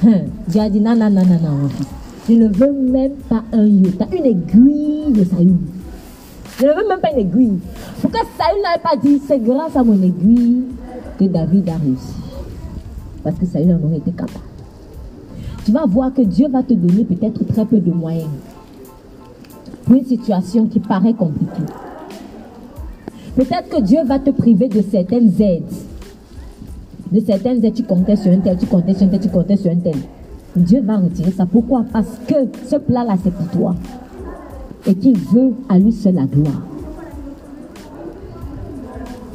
hein, 0.07 0.21
Dieu 0.47 0.59
a 0.59 0.71
dit 0.71 0.81
non, 0.81 0.95
non, 0.95 1.07
non, 1.11 1.21
non, 1.23 1.39
non. 1.39 1.69
Je 2.27 2.33
ne 2.33 2.47
veux 2.47 2.71
même 2.71 3.11
pas 3.29 3.43
un 3.53 3.67
iota, 3.67 4.07
une 4.11 4.25
aiguille 4.25 5.13
de 5.13 5.23
Saül. 5.23 5.53
Je 6.59 6.65
ne 6.65 6.69
veux 6.71 6.87
même 6.87 6.99
pas 6.99 7.11
une 7.11 7.19
aiguille. 7.19 7.59
Pourquoi 8.01 8.21
Saül 8.39 8.59
n'avait 8.63 8.81
pas 8.81 9.07
dit 9.07 9.21
c'est 9.27 9.37
grâce 9.37 9.75
à 9.75 9.83
mon 9.83 10.01
aiguille 10.01 10.63
que 11.19 11.25
David 11.25 11.69
a 11.69 11.73
réussi 11.73 12.15
Parce 13.23 13.37
que 13.37 13.45
Saül 13.45 13.69
en 13.69 13.87
aurait 13.87 13.97
été 13.97 14.09
capable. 14.09 14.49
Tu 15.69 15.75
vas 15.75 15.85
voir 15.85 16.11
que 16.11 16.23
Dieu 16.23 16.47
va 16.49 16.63
te 16.63 16.73
donner 16.73 17.03
peut-être 17.03 17.45
très 17.45 17.63
peu 17.63 17.77
de 17.77 17.91
moyens 17.91 18.31
pour 19.85 19.97
une 19.97 20.03
situation 20.03 20.65
qui 20.65 20.79
paraît 20.79 21.13
compliquée. 21.13 21.71
Peut-être 23.35 23.69
que 23.69 23.79
Dieu 23.79 23.99
va 24.03 24.17
te 24.17 24.31
priver 24.31 24.67
de 24.67 24.81
certaines 24.81 25.31
aides. 25.39 25.71
De 27.11 27.19
certaines 27.19 27.63
aides, 27.63 27.75
tu 27.75 27.83
comptais 27.83 28.15
sur 28.15 28.31
un 28.31 28.39
tel, 28.39 28.57
tu 28.57 28.65
comptais 28.65 28.95
sur 28.95 29.03
un 29.05 29.09
tel, 29.09 29.19
tu 29.19 29.29
comptais 29.29 29.57
sur 29.57 29.69
un 29.69 29.75
tel. 29.75 29.93
Dieu 30.55 30.81
va 30.81 30.97
retirer 30.97 31.29
ça. 31.29 31.45
Pourquoi? 31.45 31.85
Parce 31.93 32.17
que 32.25 32.47
ce 32.67 32.77
plat-là, 32.77 33.17
c'est 33.23 33.31
pour 33.31 33.47
toi. 33.49 33.75
Et 34.87 34.95
qu'il 34.95 35.19
veut 35.19 35.53
à 35.69 35.77
lui 35.77 35.91
seul 35.91 36.15
la 36.15 36.25
gloire. 36.25 36.63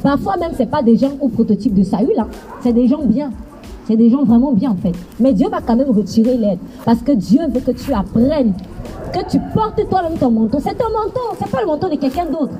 Parfois 0.03 0.35
même, 0.35 0.51
ce 0.51 0.59
n'est 0.59 0.65
pas 0.65 0.83
des 0.83 0.97
gens 0.97 1.13
au 1.21 1.29
prototype 1.29 1.73
de 1.73 1.83
Saül, 1.83 2.09
hein. 2.19 2.27
c'est 2.61 2.73
des 2.73 2.89
gens 2.89 3.05
bien. 3.05 3.31
C'est 3.87 3.95
des 3.95 4.09
gens 4.09 4.23
vraiment 4.23 4.51
bien 4.51 4.71
en 4.71 4.75
fait. 4.75 4.93
Mais 5.19 5.33
Dieu 5.33 5.47
va 5.49 5.59
quand 5.61 5.75
même 5.75 5.91
retirer 5.91 6.37
l'aide. 6.37 6.59
Parce 6.83 7.01
que 7.01 7.11
Dieu 7.11 7.41
veut 7.49 7.59
que 7.59 7.71
tu 7.71 7.93
apprennes, 7.93 8.53
que 9.13 9.29
tu 9.29 9.39
portes 9.53 9.87
toi-même 9.89 10.17
ton 10.17 10.31
manteau. 10.31 10.57
C'est 10.59 10.75
ton 10.75 10.89
manteau, 10.91 11.35
c'est 11.39 11.49
pas 11.49 11.61
le 11.61 11.67
manteau 11.67 11.89
de 11.89 11.95
quelqu'un 11.95 12.25
d'autre. 12.25 12.53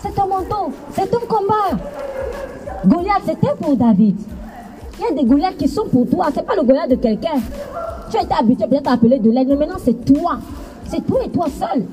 C'est 0.00 0.14
ton 0.14 0.26
manteau, 0.26 0.72
c'est 0.92 1.10
ton 1.10 1.20
combat. 1.28 1.78
Goliath, 2.86 3.22
c'était 3.26 3.54
pour 3.60 3.76
David. 3.76 4.16
Il 4.98 5.04
y 5.04 5.06
a 5.06 5.22
des 5.22 5.28
Goliaths 5.28 5.56
qui 5.56 5.68
sont 5.68 5.84
pour 5.90 6.08
toi. 6.08 6.26
C'est 6.34 6.46
pas 6.46 6.56
le 6.56 6.62
Goliath 6.62 6.90
de 6.90 6.96
quelqu'un. 6.96 7.38
Tu 8.10 8.16
as 8.16 8.22
été 8.22 8.34
habitué 8.34 8.66
peut-être 8.66 8.88
à 8.88 8.92
appeler 8.94 9.18
de 9.18 9.30
l'aide, 9.30 9.48
mais 9.48 9.56
maintenant 9.56 9.78
c'est 9.82 10.04
toi. 10.04 10.38
C'est 10.86 11.06
toi 11.06 11.20
et 11.24 11.30
toi 11.30 11.46
seul. 11.46 11.84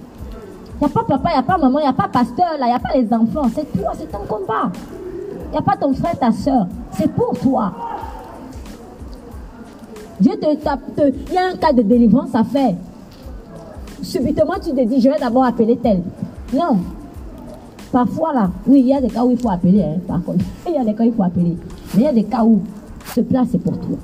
Il 0.79 0.85
n'y 0.85 0.85
a 0.85 0.89
pas 0.89 1.03
papa, 1.03 1.29
il 1.29 1.33
n'y 1.33 1.39
a 1.39 1.43
pas 1.43 1.57
maman, 1.57 1.79
il 1.79 1.83
n'y 1.83 1.87
a 1.87 1.93
pas 1.93 2.07
pasteur, 2.07 2.47
il 2.59 2.65
n'y 2.65 2.71
a 2.71 2.79
pas 2.79 2.93
les 2.95 3.11
enfants. 3.13 3.49
C'est 3.53 3.71
toi, 3.73 3.91
c'est 3.97 4.11
ton 4.11 4.25
combat. 4.27 4.71
Il 5.47 5.51
n'y 5.51 5.57
a 5.57 5.61
pas 5.61 5.75
ton 5.75 5.93
frère, 5.93 6.17
ta 6.17 6.31
soeur. 6.31 6.67
C'est 6.91 7.11
pour 7.11 7.37
toi. 7.39 7.71
Dieu 10.19 10.33
te 10.39 10.55
tape. 10.55 10.81
Il 10.97 11.33
y 11.33 11.37
a 11.37 11.47
un 11.53 11.55
cas 11.55 11.73
de 11.73 11.81
délivrance 11.81 12.33
à 12.33 12.43
faire. 12.43 12.73
Subitement, 14.01 14.55
tu 14.63 14.71
te 14.71 14.83
dis, 14.83 15.01
je 15.01 15.09
vais 15.09 15.19
d'abord 15.19 15.45
appeler 15.45 15.77
tel. 15.77 16.01
Non. 16.53 16.77
Parfois, 17.91 18.33
là, 18.33 18.51
oui, 18.67 18.81
il 18.81 18.87
y 18.87 18.93
a 18.93 19.01
des 19.01 19.07
cas 19.07 19.23
où 19.23 19.31
il 19.31 19.37
faut 19.37 19.49
appeler, 19.49 19.81
hein, 19.81 19.99
par 20.07 20.23
contre. 20.23 20.43
Il 20.67 20.73
y 20.73 20.77
a 20.77 20.83
des 20.83 20.93
cas 20.93 21.03
où 21.03 21.07
il 21.07 21.13
faut 21.13 21.23
appeler. 21.23 21.57
Mais 21.95 22.01
il 22.01 22.03
y 22.03 22.07
a 22.07 22.13
des 22.13 22.23
cas 22.23 22.43
où 22.43 22.61
ce 23.15 23.21
plat, 23.21 23.43
c'est 23.49 23.57
pour 23.57 23.79
toi. 23.79 23.97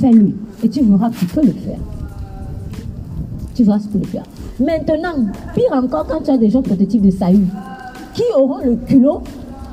Fais-le. 0.00 0.32
Et 0.62 0.68
tu 0.68 0.82
verras 0.82 1.10
que 1.10 1.16
tu 1.16 1.26
peux 1.26 1.42
le 1.42 1.52
faire. 1.52 1.78
Tu 3.54 3.64
verras 3.64 3.78
que 3.78 3.82
tu 3.82 3.88
peux 3.88 3.98
le 3.98 4.04
faire. 4.04 4.22
Maintenant, 4.60 5.32
pire 5.54 5.72
encore, 5.72 6.06
quand 6.06 6.22
tu 6.22 6.30
as 6.30 6.38
des 6.38 6.50
gens 6.50 6.62
prototypes 6.62 7.02
de 7.02 7.10
Saül, 7.10 7.46
qui 8.14 8.22
auront 8.36 8.58
le 8.64 8.76
culot 8.76 9.22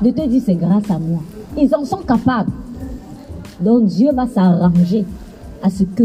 de 0.02 0.10
te 0.10 0.26
dire 0.26 0.42
c'est 0.44 0.54
grâce 0.54 0.90
à 0.90 0.98
moi. 0.98 1.20
Ils 1.56 1.72
en 1.74 1.84
sont 1.84 1.98
capables. 1.98 2.50
Donc 3.60 3.86
Dieu 3.86 4.10
va 4.12 4.26
s'arranger 4.26 5.04
à 5.62 5.70
ce 5.70 5.84
que 5.84 6.04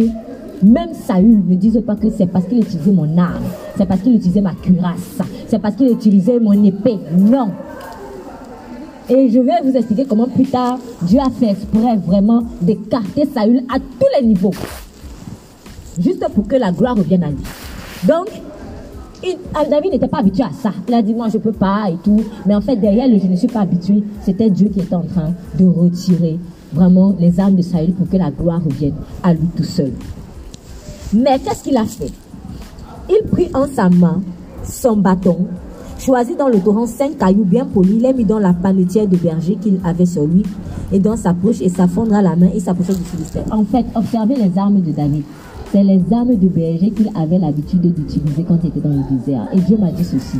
même 0.63 0.93
Saül 0.93 1.43
ne 1.47 1.55
dise 1.55 1.81
pas 1.85 1.95
que 1.95 2.09
c'est 2.09 2.27
parce 2.27 2.45
qu'il 2.45 2.59
utilisait 2.59 2.91
mon 2.91 3.17
arme, 3.17 3.43
c'est 3.77 3.85
parce 3.85 4.01
qu'il 4.01 4.15
utilisait 4.15 4.41
ma 4.41 4.53
cuirasse, 4.53 5.19
c'est 5.47 5.59
parce 5.59 5.75
qu'il 5.75 5.91
utilisait 5.91 6.39
mon 6.39 6.63
épée. 6.63 6.99
Non. 7.17 7.49
Et 9.09 9.29
je 9.29 9.39
vais 9.39 9.59
vous 9.63 9.75
expliquer 9.75 10.05
comment 10.05 10.27
plus 10.27 10.45
tard 10.45 10.77
Dieu 11.01 11.19
a 11.19 11.29
fait 11.29 11.49
exprès 11.49 11.97
vraiment 11.97 12.43
d'écarter 12.61 13.27
Saül 13.33 13.63
à 13.73 13.79
tous 13.79 14.07
les 14.19 14.27
niveaux. 14.27 14.53
Juste 15.99 16.25
pour 16.33 16.47
que 16.47 16.55
la 16.55 16.71
gloire 16.71 16.95
revienne 16.95 17.23
à 17.23 17.29
lui. 17.29 17.43
Donc, 18.07 18.27
David 19.69 19.91
n'était 19.91 20.07
pas 20.07 20.19
habitué 20.19 20.43
à 20.43 20.51
ça. 20.51 20.71
Il 20.87 20.93
a 20.93 21.01
dit, 21.01 21.13
moi, 21.13 21.27
je 21.27 21.37
ne 21.37 21.43
peux 21.43 21.51
pas 21.51 21.89
et 21.89 21.97
tout. 22.03 22.23
Mais 22.45 22.55
en 22.55 22.61
fait, 22.61 22.75
derrière 22.77 23.07
le 23.07 23.19
je 23.19 23.27
ne 23.27 23.35
suis 23.35 23.47
pas 23.47 23.61
habitué, 23.61 24.03
c'était 24.21 24.49
Dieu 24.49 24.69
qui 24.69 24.79
était 24.79 24.95
en 24.95 25.03
train 25.03 25.33
de 25.59 25.65
retirer 25.65 26.39
vraiment 26.73 27.15
les 27.19 27.39
armes 27.39 27.55
de 27.55 27.61
Saül 27.61 27.93
pour 27.93 28.09
que 28.09 28.17
la 28.17 28.31
gloire 28.31 28.61
revienne 28.63 28.95
à 29.23 29.33
lui 29.33 29.47
tout 29.55 29.63
seul. 29.63 29.91
Mais 31.13 31.39
qu'est-ce 31.39 31.63
qu'il 31.63 31.77
a 31.77 31.85
fait? 31.85 32.11
Il 33.09 33.27
prit 33.29 33.49
en 33.53 33.67
sa 33.67 33.89
main 33.89 34.21
son 34.63 34.95
bâton, 34.95 35.47
choisit 35.99 36.37
dans 36.37 36.47
le 36.47 36.59
torrent 36.59 36.87
cinq 36.87 37.17
cailloux 37.17 37.43
bien 37.43 37.65
polis, 37.65 38.01
les 38.01 38.13
mit 38.13 38.25
dans 38.25 38.39
la 38.39 38.53
panetière 38.53 39.07
de 39.07 39.17
berger 39.17 39.55
qu'il 39.55 39.79
avait 39.83 40.05
sur 40.05 40.25
lui 40.25 40.43
et 40.91 40.99
dans 40.99 41.17
sa 41.17 41.33
poche 41.33 41.61
et 41.61 41.69
s'affondra 41.69 42.21
la 42.21 42.35
main 42.35 42.49
et 42.53 42.59
s'approcha 42.59 42.93
du 42.93 43.03
Philistère. 43.03 43.43
En 43.51 43.65
fait, 43.65 43.85
observez 43.95 44.35
les 44.35 44.57
armes 44.57 44.81
de 44.81 44.91
David. 44.91 45.23
C'est 45.71 45.83
les 45.83 46.01
armes 46.11 46.35
de 46.35 46.47
berger 46.47 46.91
qu'il 46.91 47.09
avait 47.15 47.39
l'habitude 47.39 47.81
d'utiliser 47.81 48.43
quand 48.43 48.59
il 48.63 48.69
était 48.69 48.81
dans 48.81 48.89
le 48.89 49.17
désert. 49.17 49.47
Et 49.53 49.59
Dieu 49.61 49.77
m'a 49.77 49.91
dit 49.91 50.03
ceci. 50.03 50.37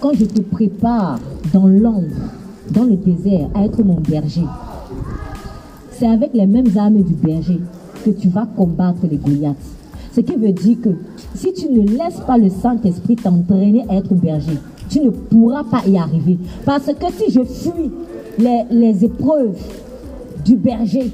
Quand 0.00 0.12
je 0.14 0.24
te 0.24 0.40
prépare 0.40 1.18
dans 1.52 1.66
l'ombre, 1.66 2.14
dans 2.70 2.84
le 2.84 2.96
désert, 2.96 3.48
à 3.54 3.64
être 3.64 3.82
mon 3.82 4.00
berger, 4.00 4.44
c'est 5.92 6.06
avec 6.06 6.30
les 6.34 6.46
mêmes 6.46 6.76
armes 6.76 7.02
du 7.02 7.14
berger 7.14 7.60
que 8.04 8.10
tu 8.10 8.28
vas 8.28 8.46
combattre 8.56 9.00
les 9.10 9.16
Goliaths. 9.16 9.56
Ce 10.12 10.20
qui 10.20 10.34
veut 10.36 10.52
dire 10.52 10.76
que 10.82 10.90
si 11.34 11.52
tu 11.52 11.68
ne 11.70 11.86
laisses 11.86 12.20
pas 12.26 12.38
le 12.38 12.48
Saint-Esprit 12.48 13.16
t'entraîner 13.16 13.84
à 13.88 13.96
être 13.96 14.14
berger, 14.14 14.58
tu 14.88 15.00
ne 15.00 15.10
pourras 15.10 15.64
pas 15.64 15.82
y 15.86 15.98
arriver. 15.98 16.38
Parce 16.64 16.86
que 16.86 17.06
si 17.12 17.32
je 17.32 17.42
fuis 17.42 17.90
les, 18.38 18.62
les 18.70 19.04
épreuves 19.04 19.56
du 20.44 20.56
berger, 20.56 21.12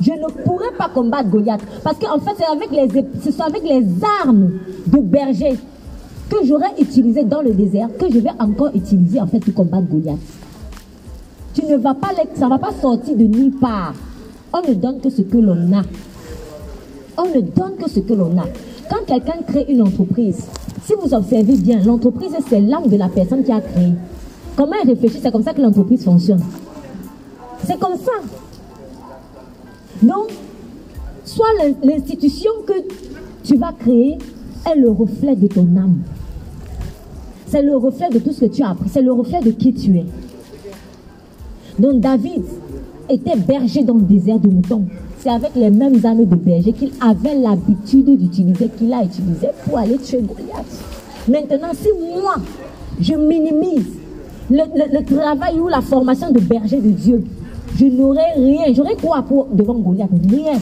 je 0.00 0.10
ne 0.10 0.42
pourrai 0.44 0.68
pas 0.76 0.88
combattre 0.88 1.30
Goliath. 1.30 1.62
Parce 1.82 1.98
qu'en 1.98 2.18
fait, 2.18 2.32
c'est 2.36 2.44
avec 2.44 2.70
les, 2.70 3.02
ce 3.22 3.30
sont 3.30 3.42
avec 3.42 3.62
les 3.62 3.84
armes 4.22 4.50
de 4.86 4.98
berger 4.98 5.56
que 6.28 6.36
j'aurais 6.44 6.72
utilisé 6.78 7.24
dans 7.24 7.42
le 7.42 7.52
désert 7.52 7.88
que 7.98 8.10
je 8.10 8.18
vais 8.18 8.30
encore 8.38 8.70
utiliser 8.74 9.20
en 9.20 9.26
fait 9.26 9.40
pour 9.40 9.54
combattre 9.54 9.86
Goliath. 9.88 10.18
Tu 11.54 11.64
ne 11.64 11.76
vas 11.76 11.94
pas, 11.94 12.10
ça 12.34 12.44
ne 12.46 12.50
va 12.50 12.58
pas 12.58 12.72
sortir 12.72 13.16
de 13.16 13.24
nulle 13.24 13.52
part. 13.52 13.94
On 14.52 14.60
ne 14.68 14.74
donne 14.74 15.00
que 15.00 15.08
ce 15.08 15.22
que 15.22 15.38
l'on 15.38 15.72
a. 15.72 15.82
On 17.16 17.26
ne 17.26 17.40
donne 17.40 17.76
que 17.80 17.88
ce 17.88 18.00
que 18.00 18.12
l'on 18.12 18.36
a. 18.38 18.44
Quand 18.90 19.04
quelqu'un 19.06 19.40
crée 19.46 19.64
une 19.68 19.82
entreprise, 19.82 20.46
si 20.84 20.92
vous 21.00 21.14
observez 21.14 21.56
bien, 21.56 21.80
l'entreprise, 21.82 22.32
c'est 22.48 22.60
l'âme 22.60 22.88
de 22.88 22.96
la 22.96 23.08
personne 23.08 23.44
qui 23.44 23.52
a 23.52 23.60
créé. 23.60 23.92
Comment 24.56 24.74
elle 24.82 24.90
réfléchit, 24.90 25.20
c'est 25.22 25.30
comme 25.30 25.42
ça 25.42 25.54
que 25.54 25.62
l'entreprise 25.62 26.04
fonctionne. 26.04 26.42
C'est 27.64 27.78
comme 27.78 27.96
ça. 27.96 28.12
Donc, 30.02 30.30
soit 31.24 31.46
l'institution 31.82 32.50
que 32.66 32.74
tu 33.42 33.56
vas 33.56 33.72
créer 33.72 34.18
est 34.70 34.78
le 34.78 34.90
reflet 34.90 35.36
de 35.36 35.46
ton 35.46 35.62
âme. 35.76 36.00
C'est 37.46 37.62
le 37.62 37.76
reflet 37.76 38.08
de 38.10 38.18
tout 38.18 38.32
ce 38.32 38.40
que 38.40 38.50
tu 38.50 38.62
as 38.62 38.70
appris. 38.70 38.88
C'est 38.88 39.02
le 39.02 39.12
reflet 39.12 39.40
de 39.40 39.52
qui 39.52 39.72
tu 39.72 39.96
es. 39.98 40.04
Donc 41.78 42.00
David 42.00 42.42
était 43.08 43.36
berger 43.36 43.82
dans 43.82 43.94
le 43.94 44.02
désert 44.02 44.38
de 44.38 44.48
moutons. 44.48 44.84
C'est 45.18 45.30
avec 45.30 45.50
les 45.56 45.70
mêmes 45.70 45.98
armes 46.04 46.24
de 46.24 46.36
berger 46.36 46.72
qu'il 46.72 46.90
avait 47.00 47.34
l'habitude 47.34 48.16
d'utiliser, 48.16 48.68
qu'il 48.76 48.92
a 48.92 49.02
utilisé 49.02 49.48
pour 49.64 49.78
aller 49.78 49.96
tuer 49.98 50.20
Goliath. 50.20 50.66
Maintenant, 51.28 51.72
si 51.72 51.88
moi, 52.20 52.34
je 53.00 53.14
minimise 53.14 53.86
le, 54.50 55.02
travail 55.04 55.58
ou 55.58 55.68
la 55.68 55.80
formation 55.80 56.30
de 56.30 56.40
berger 56.40 56.80
de 56.80 56.90
Dieu, 56.90 57.24
je 57.76 57.86
n'aurais 57.86 58.34
rien. 58.36 58.72
J'aurais 58.74 58.96
quoi 58.96 59.22
pour, 59.22 59.48
devant 59.52 59.74
Goliath? 59.74 60.10
Rien. 60.30 60.58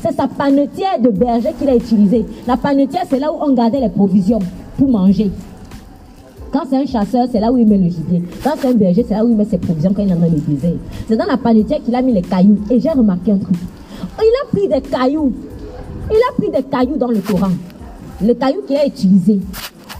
C'est 0.00 0.14
sa 0.14 0.28
panetière 0.28 1.00
de 1.00 1.08
berger 1.08 1.50
qu'il 1.58 1.68
a 1.68 1.76
utilisée. 1.76 2.24
La 2.46 2.56
panetière, 2.56 3.04
c'est 3.08 3.18
là 3.18 3.32
où 3.32 3.36
on 3.40 3.52
gardait 3.52 3.80
les 3.80 3.88
provisions 3.88 4.38
pour 4.78 4.88
manger. 4.88 5.30
Quand 6.54 6.62
c'est 6.70 6.76
un 6.76 6.86
chasseur, 6.86 7.26
c'est 7.32 7.40
là 7.40 7.50
où 7.50 7.58
il 7.58 7.66
met 7.66 7.76
le 7.76 7.90
gibier. 7.90 8.22
Quand 8.44 8.52
c'est 8.56 8.68
un 8.68 8.74
berger, 8.74 9.04
c'est 9.08 9.14
là 9.14 9.24
où 9.24 9.28
il 9.28 9.36
met 9.36 9.44
ses 9.44 9.58
provisions 9.58 9.92
quand 9.92 10.02
il 10.02 10.12
est 10.12 10.14
dans 10.14 10.24
le 10.24 10.38
désert. 10.38 10.76
C'est 11.08 11.16
dans 11.16 11.24
la 11.24 11.36
panetière 11.36 11.82
qu'il 11.82 11.92
a 11.96 12.00
mis 12.00 12.12
les 12.12 12.22
cailloux. 12.22 12.60
Et 12.70 12.78
j'ai 12.78 12.90
remarqué 12.90 13.32
un 13.32 13.38
truc. 13.38 13.56
Il 14.20 14.32
a 14.40 14.46
pris 14.52 14.68
des 14.68 14.88
cailloux. 14.88 15.32
Il 16.12 16.16
a 16.16 16.32
pris 16.38 16.50
des 16.50 16.62
cailloux 16.62 16.96
dans 16.96 17.08
le 17.08 17.18
Coran. 17.18 17.50
Les 18.20 18.36
cailloux 18.36 18.62
qu'il 18.68 18.76
a 18.76 18.86
utilisés. 18.86 19.40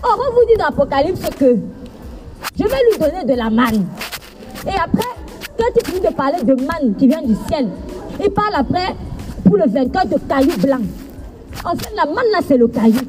Or, 0.04 0.16
on 0.16 0.32
vous 0.32 0.46
dit 0.46 0.56
dans 0.56 0.66
l'Apocalypse 0.66 1.28
que 1.36 1.56
je 2.56 2.62
vais 2.62 2.68
lui 2.68 2.98
donner 3.00 3.24
de 3.24 3.36
la 3.36 3.50
manne. 3.50 3.86
Et 4.64 4.78
après, 4.80 5.08
quand 5.58 5.64
il 5.74 5.84
finit 5.84 6.06
de 6.06 6.14
parler 6.14 6.40
de 6.44 6.54
manne 6.54 6.94
qui 6.96 7.08
vient 7.08 7.22
du 7.22 7.34
ciel, 7.48 7.66
il 8.22 8.30
parle 8.30 8.54
après 8.54 8.94
pour 9.44 9.56
le 9.56 9.68
vainqueur 9.68 10.06
de 10.06 10.18
cailloux 10.28 10.56
blancs. 10.62 10.86
En 11.64 11.74
fait, 11.74 11.92
la 11.96 12.04
manne 12.04 12.30
là, 12.30 12.38
c'est 12.46 12.58
le 12.58 12.68
caillou. 12.68 13.00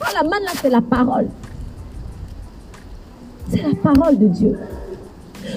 Oh, 0.00 0.04
la 0.12 0.22
manne 0.24 0.42
là, 0.42 0.50
c'est 0.60 0.70
la 0.70 0.80
parole. 0.80 1.28
C'est 3.48 3.62
la 3.62 3.74
parole 3.82 4.18
de 4.18 4.28
Dieu. 4.28 4.58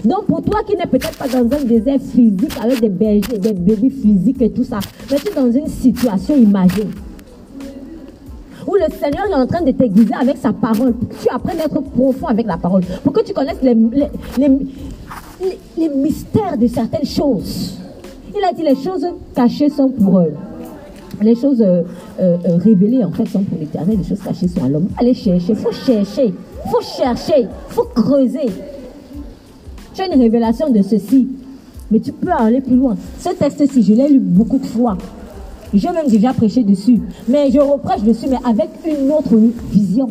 Donc 0.06 0.26
pour 0.26 0.42
toi 0.44 0.62
qui 0.68 0.76
n'es 0.76 0.86
peut-être 0.86 1.18
pas 1.18 1.28
dans 1.28 1.40
un 1.58 1.64
désert 1.64 2.00
physique 2.00 2.54
avec 2.62 2.80
des 2.80 2.90
bergers, 2.90 3.38
des 3.40 3.54
bébés 3.54 3.90
physiques 3.90 4.42
et 4.42 4.52
tout 4.52 4.64
ça, 4.64 4.80
mais 5.10 5.18
tu 5.18 5.30
es 5.30 5.34
dans 5.34 5.52
une 5.52 5.68
situation 5.68 6.36
imagée 6.38 6.88
où 8.68 8.76
le 8.76 8.94
Seigneur 8.94 9.26
est 9.26 9.34
en 9.34 9.48
train 9.48 9.62
de 9.62 9.72
t'aiguiser 9.72 10.14
avec 10.14 10.38
sa 10.38 10.54
parole, 10.54 10.94
pour 10.94 11.10
que 11.10 11.16
tu 11.16 11.30
apprennes 11.30 11.60
à 11.60 11.66
être 11.66 11.82
profond 11.82 12.28
avec 12.28 12.46
la 12.46 12.58
parole, 12.58 12.84
pour 13.04 13.14
que 13.14 13.22
tu 13.22 13.34
connaisses 13.34 13.62
les, 13.64 13.74
les, 13.74 14.48
les, 15.78 15.90
mystères 15.90 16.58
de 16.58 16.68
certaines 16.68 17.06
choses. 17.06 17.80
Il 18.36 18.44
a 18.44 18.54
dit 18.54 18.62
les 18.62 18.76
choses 18.76 19.08
cachées 19.34 19.70
sont 19.70 19.90
pour 19.90 20.20
eux. 20.20 20.34
Les 21.22 21.36
choses 21.36 21.62
euh, 21.62 21.82
euh, 22.20 22.38
euh, 22.46 22.58
révélées, 22.58 23.04
en 23.04 23.12
fait, 23.12 23.26
sont 23.28 23.44
pour 23.44 23.58
l'éternel. 23.60 23.98
Les 23.98 24.04
choses 24.04 24.22
cachées 24.22 24.48
sont 24.48 24.64
à 24.64 24.70
l'homme. 24.70 24.88
Allez 24.98 25.14
chercher. 25.14 25.50
Il 25.50 25.56
faut 25.56 25.72
chercher. 25.72 26.34
Faut 26.70 26.82
chercher. 26.82 27.48
Faut 27.70 27.88
creuser. 27.96 28.48
Tu 29.94 30.02
as 30.02 30.08
une 30.14 30.20
révélation 30.22 30.70
de 30.70 30.82
ceci. 30.82 31.28
Mais 31.92 32.00
tu 32.00 32.12
peux 32.12 32.32
aller 32.32 32.62
plus 32.62 32.76
loin. 32.76 32.96
Ce 33.20 33.30
texte-ci, 33.30 33.82
je 33.84 33.94
l'ai 33.94 34.10
lu 34.10 34.20
beaucoup 34.20 34.58
de 34.60 34.66
fois. 34.66 34.98
J'ai 35.74 35.90
même 35.92 36.08
déjà 36.08 36.34
prêché 36.34 36.64
dessus. 36.64 37.02
Mais 37.28 37.52
je 37.52 37.60
reprêche 37.60 38.02
dessus, 38.02 38.28
mais 38.30 38.38
avec 38.46 38.70
une 38.86 39.12
autre 39.12 39.36
vision. 39.72 40.10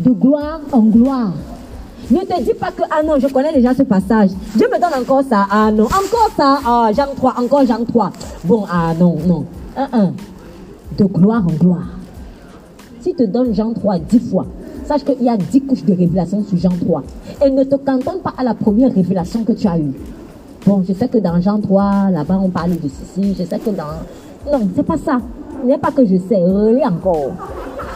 De 0.00 0.10
gloire 0.10 0.60
en 0.72 0.80
gloire. 0.80 1.32
Ne 2.10 2.18
te 2.18 2.42
dis 2.42 2.54
pas 2.54 2.70
que, 2.72 2.82
ah 2.90 3.02
non, 3.02 3.14
je 3.18 3.28
connais 3.28 3.52
déjà 3.52 3.74
ce 3.74 3.84
passage. 3.84 4.30
Dieu 4.56 4.66
me 4.70 4.78
donne 4.80 5.00
encore 5.02 5.22
ça. 5.22 5.46
Ah 5.50 5.70
non, 5.72 5.84
encore 5.84 6.30
ça. 6.36 6.58
Ah, 6.66 6.90
Jean 6.94 7.14
3, 7.16 7.34
encore 7.38 7.64
Jean 7.64 7.84
3. 7.84 8.12
Bon, 8.44 8.64
ah 8.70 8.92
non, 8.98 9.16
non. 9.26 9.44
Un, 9.76 9.88
un. 9.92 10.12
De 10.98 11.04
gloire 11.04 11.42
en 11.46 11.52
gloire. 11.52 11.88
Si 13.00 13.14
te 13.14 13.22
donne 13.22 13.54
Jean 13.54 13.72
3 13.72 13.98
dix 14.00 14.18
fois, 14.30 14.46
qu'il 14.98 15.22
y 15.22 15.28
a 15.28 15.36
dix 15.36 15.60
couches 15.62 15.84
de 15.84 15.92
révélation 15.92 16.44
sur 16.44 16.58
Jean 16.58 16.76
3. 16.84 17.02
Et 17.46 17.50
ne 17.50 17.64
te 17.64 17.76
cantonne 17.76 18.20
pas 18.22 18.34
à 18.36 18.44
la 18.44 18.54
première 18.54 18.94
révélation 18.94 19.44
que 19.44 19.52
tu 19.52 19.66
as 19.66 19.78
eue. 19.78 19.92
Bon, 20.66 20.82
je 20.86 20.92
sais 20.92 21.08
que 21.08 21.18
dans 21.18 21.40
Jean 21.40 21.58
3, 21.58 22.10
là-bas, 22.10 22.38
on 22.42 22.48
parle 22.48 22.70
de 22.70 22.88
ceci. 22.88 23.34
Je 23.38 23.44
sais 23.44 23.58
que 23.58 23.70
dans... 23.70 24.52
Non, 24.52 24.68
c'est 24.76 24.82
pas 24.82 24.98
ça. 24.98 25.18
N'est 25.64 25.78
pas 25.78 25.90
que 25.90 26.04
je 26.04 26.16
sais. 26.28 26.36
Relis 26.36 26.84
encore. 26.84 27.32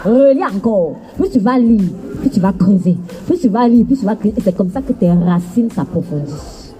Relis 0.04 0.44
encore. 0.44 0.94
Plus 1.16 1.30
tu 1.30 1.38
vas 1.38 1.58
lire, 1.58 1.90
plus 2.20 2.30
tu 2.30 2.40
vas 2.40 2.52
creuser. 2.52 2.96
Plus 3.26 3.38
tu 3.38 3.48
vas 3.48 3.68
lire, 3.68 3.84
plus 3.84 3.98
tu 3.98 4.04
vas 4.04 4.16
creuser. 4.16 4.36
C'est 4.42 4.56
comme 4.56 4.70
ça 4.70 4.80
que 4.80 4.92
tes 4.92 5.10
racines 5.10 5.70
s'approfondissent. 5.70 6.74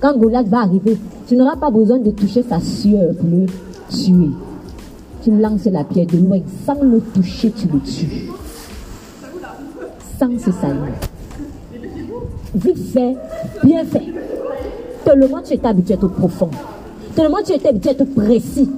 Quand 0.00 0.16
Goliath 0.16 0.48
va 0.48 0.62
arriver, 0.62 0.98
tu 1.28 1.36
n'auras 1.36 1.56
pas 1.56 1.70
besoin 1.70 1.98
de 1.98 2.10
toucher 2.10 2.42
sa 2.42 2.58
sueur 2.60 3.14
pour 3.14 3.28
le 3.28 3.46
tuer. 3.88 4.30
Tu 5.22 5.30
lances 5.30 5.66
la 5.66 5.84
pierre 5.84 6.06
de 6.06 6.18
loin. 6.18 6.40
Sans 6.66 6.82
le 6.82 7.00
toucher, 7.00 7.52
tu 7.52 7.68
le 7.68 7.78
tues. 7.78 8.31
Sans 10.22 10.52
salir. 10.52 10.94
Vite 12.54 12.92
fait, 12.92 13.16
bien 13.64 13.84
fait. 13.84 14.04
Tellement 15.04 15.42
tu 15.44 15.54
étais 15.54 15.66
habitué 15.66 15.94
à 15.94 15.96
être 15.96 16.06
profond. 16.06 16.48
Tellement 17.16 17.38
tu 17.44 17.52
étais 17.52 17.70
habitué 17.70 17.88
à 17.90 17.92
être 17.94 18.14
précis. 18.14 18.70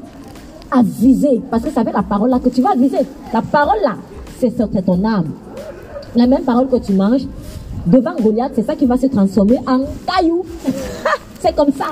À 0.70 0.82
viser. 0.82 1.42
Parce 1.50 1.62
que 1.64 1.70
ça 1.70 1.84
fait 1.84 1.92
la 1.92 2.02
parole 2.02 2.30
là 2.30 2.38
que 2.38 2.48
tu 2.48 2.62
vas 2.62 2.74
viser. 2.74 3.00
La 3.30 3.42
parole 3.42 3.76
là, 3.84 3.96
c'est 4.38 4.56
ton 4.56 5.04
âme. 5.04 5.32
La 6.16 6.26
même 6.26 6.44
parole 6.44 6.66
que 6.68 6.76
tu 6.76 6.94
manges, 6.94 7.26
devant 7.84 8.14
Goliath, 8.18 8.52
c'est 8.54 8.62
ça 8.64 8.74
qui 8.74 8.86
va 8.86 8.96
se 8.96 9.08
transformer 9.08 9.58
en 9.66 9.80
caillou. 10.06 10.46
c'est 11.40 11.54
comme 11.54 11.72
ça. 11.72 11.88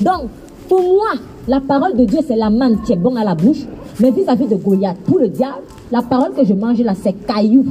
Donc, 0.00 0.28
pour 0.68 0.82
moi, 0.82 1.20
la 1.46 1.60
parole 1.60 1.96
de 1.96 2.04
Dieu, 2.04 2.18
c'est 2.26 2.34
la 2.34 2.50
manne 2.50 2.82
qui 2.82 2.94
est 2.94 2.96
bonne 2.96 3.16
à 3.16 3.22
la 3.22 3.36
bouche. 3.36 3.64
Mais 4.00 4.10
vis-à-vis 4.10 4.48
de 4.48 4.56
Goliath, 4.56 4.96
pour 5.04 5.20
le 5.20 5.28
diable, 5.28 5.62
la 5.92 6.02
parole 6.02 6.32
que 6.34 6.44
je 6.44 6.54
mange 6.54 6.80
là, 6.80 6.94
c'est 7.00 7.12
caillou. 7.12 7.64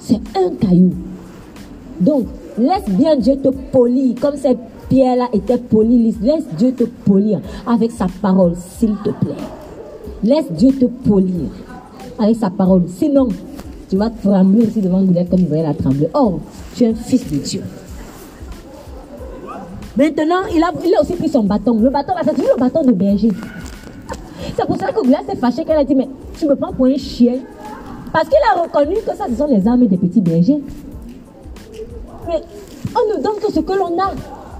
C'est 0.00 0.20
un 0.36 0.50
caillou. 0.60 0.92
Donc, 2.00 2.26
laisse 2.58 2.88
bien 2.88 3.16
Dieu 3.16 3.36
te 3.36 3.48
polir, 3.48 4.14
comme 4.20 4.36
ces 4.36 4.56
pierres-là 4.88 5.28
étaient 5.32 5.58
polies. 5.58 6.14
Laisse 6.22 6.44
Dieu 6.56 6.72
te 6.72 6.84
polir 6.84 7.40
avec 7.66 7.90
sa 7.90 8.06
parole, 8.22 8.54
s'il 8.78 8.94
te 9.04 9.10
plaît. 9.10 9.34
Laisse 10.22 10.50
Dieu 10.52 10.70
te 10.72 10.84
polir 10.84 11.50
avec 12.18 12.36
sa 12.36 12.50
parole. 12.50 12.84
Sinon, 12.88 13.28
tu 13.88 13.96
vas 13.96 14.10
trembler 14.10 14.66
aussi 14.66 14.80
devant 14.80 15.02
Goliath 15.02 15.30
comme 15.30 15.40
il 15.40 15.48
va 15.48 15.62
la 15.62 15.74
trembler. 15.74 16.08
Oh, 16.14 16.40
tu 16.74 16.84
es 16.84 16.88
un 16.88 16.94
fils 16.94 17.30
de 17.30 17.36
Dieu. 17.38 17.62
Maintenant, 19.96 20.42
il 20.54 20.62
a, 20.62 20.70
il 20.84 20.94
a 20.94 21.00
aussi 21.00 21.14
pris 21.14 21.28
son 21.28 21.44
bâton. 21.44 21.78
Le 21.80 21.90
bâton, 21.90 22.12
c'est 22.22 22.34
toujours 22.34 22.54
le 22.56 22.60
bâton 22.60 22.84
de 22.84 22.92
berger. 22.92 23.30
C'est 24.56 24.66
pour 24.66 24.76
ça 24.76 24.92
que 24.92 25.00
Goliath 25.00 25.26
s'est 25.28 25.36
fâché 25.36 25.64
qu'elle 25.64 25.78
a 25.78 25.84
dit, 25.84 25.94
mais 25.94 26.08
tu 26.38 26.46
me 26.46 26.54
prends 26.54 26.72
pour 26.72 26.86
un 26.86 26.96
chien. 26.96 27.36
Parce 28.16 28.30
qu'il 28.30 28.38
a 28.50 28.62
reconnu 28.62 28.94
que 29.06 29.14
ça, 29.14 29.26
ce 29.28 29.36
sont 29.36 29.46
les 29.46 29.68
armes 29.68 29.86
des 29.86 29.98
petits 29.98 30.22
bergers. 30.22 30.62
Mais 32.26 32.42
on 32.94 33.14
ne 33.14 33.22
donne 33.22 33.36
que 33.44 33.52
ce 33.52 33.60
que 33.60 33.72
l'on 33.74 33.94
a. 34.00 34.10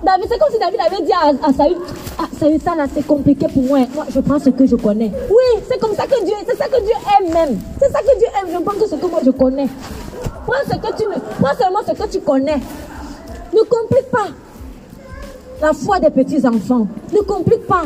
David, 0.05 0.27
c'est 0.29 0.39
comme 0.39 0.53
si 0.53 0.59
David 0.59 0.79
avait 0.79 1.03
dit 1.03 1.13
à, 1.13 1.53
Saül, 1.55 1.79
ah, 2.19 2.25
Saül, 2.39 2.61
ça 2.61 2.75
là, 2.75 2.85
c'est 2.95 3.07
compliqué 3.07 3.47
pour 3.49 3.63
moi. 3.63 3.79
Moi, 3.95 4.05
je 4.11 4.21
prends 4.21 4.39
ce 4.39 4.51
que 4.51 4.67
je 4.67 4.77
connais. 4.77 5.11
Oui, 5.31 5.63
c'est 5.71 5.81
comme 5.81 5.95
ça 5.95 6.07
que 6.07 6.23
Dieu, 6.23 6.35
c'est 6.47 6.59
ça 6.59 6.67
que 6.67 6.83
Dieu 6.83 6.93
aime 7.19 7.33
même. 7.33 7.59
C'est 7.81 7.91
ça 7.91 8.01
que 8.01 8.19
Dieu 8.19 8.27
aime. 8.39 8.49
Je 8.53 8.63
prends 8.63 8.79
que 8.79 8.87
ce 8.87 8.95
que 8.95 9.07
moi 9.07 9.21
je 9.25 9.31
connais. 9.31 9.69
Prends 10.47 10.71
ce 10.71 10.77
que 10.77 10.97
tu, 10.99 11.05
prends 11.41 11.57
seulement 11.59 11.81
ce 11.87 11.93
que 11.93 12.09
tu 12.11 12.21
connais. 12.21 12.61
Ne 13.55 13.61
complique 13.61 14.11
pas 14.11 14.29
la 15.63 15.73
foi 15.73 15.99
des 15.99 16.11
petits 16.11 16.47
enfants. 16.47 16.89
Ne 17.11 17.23
complique 17.23 17.67
pas. 17.67 17.85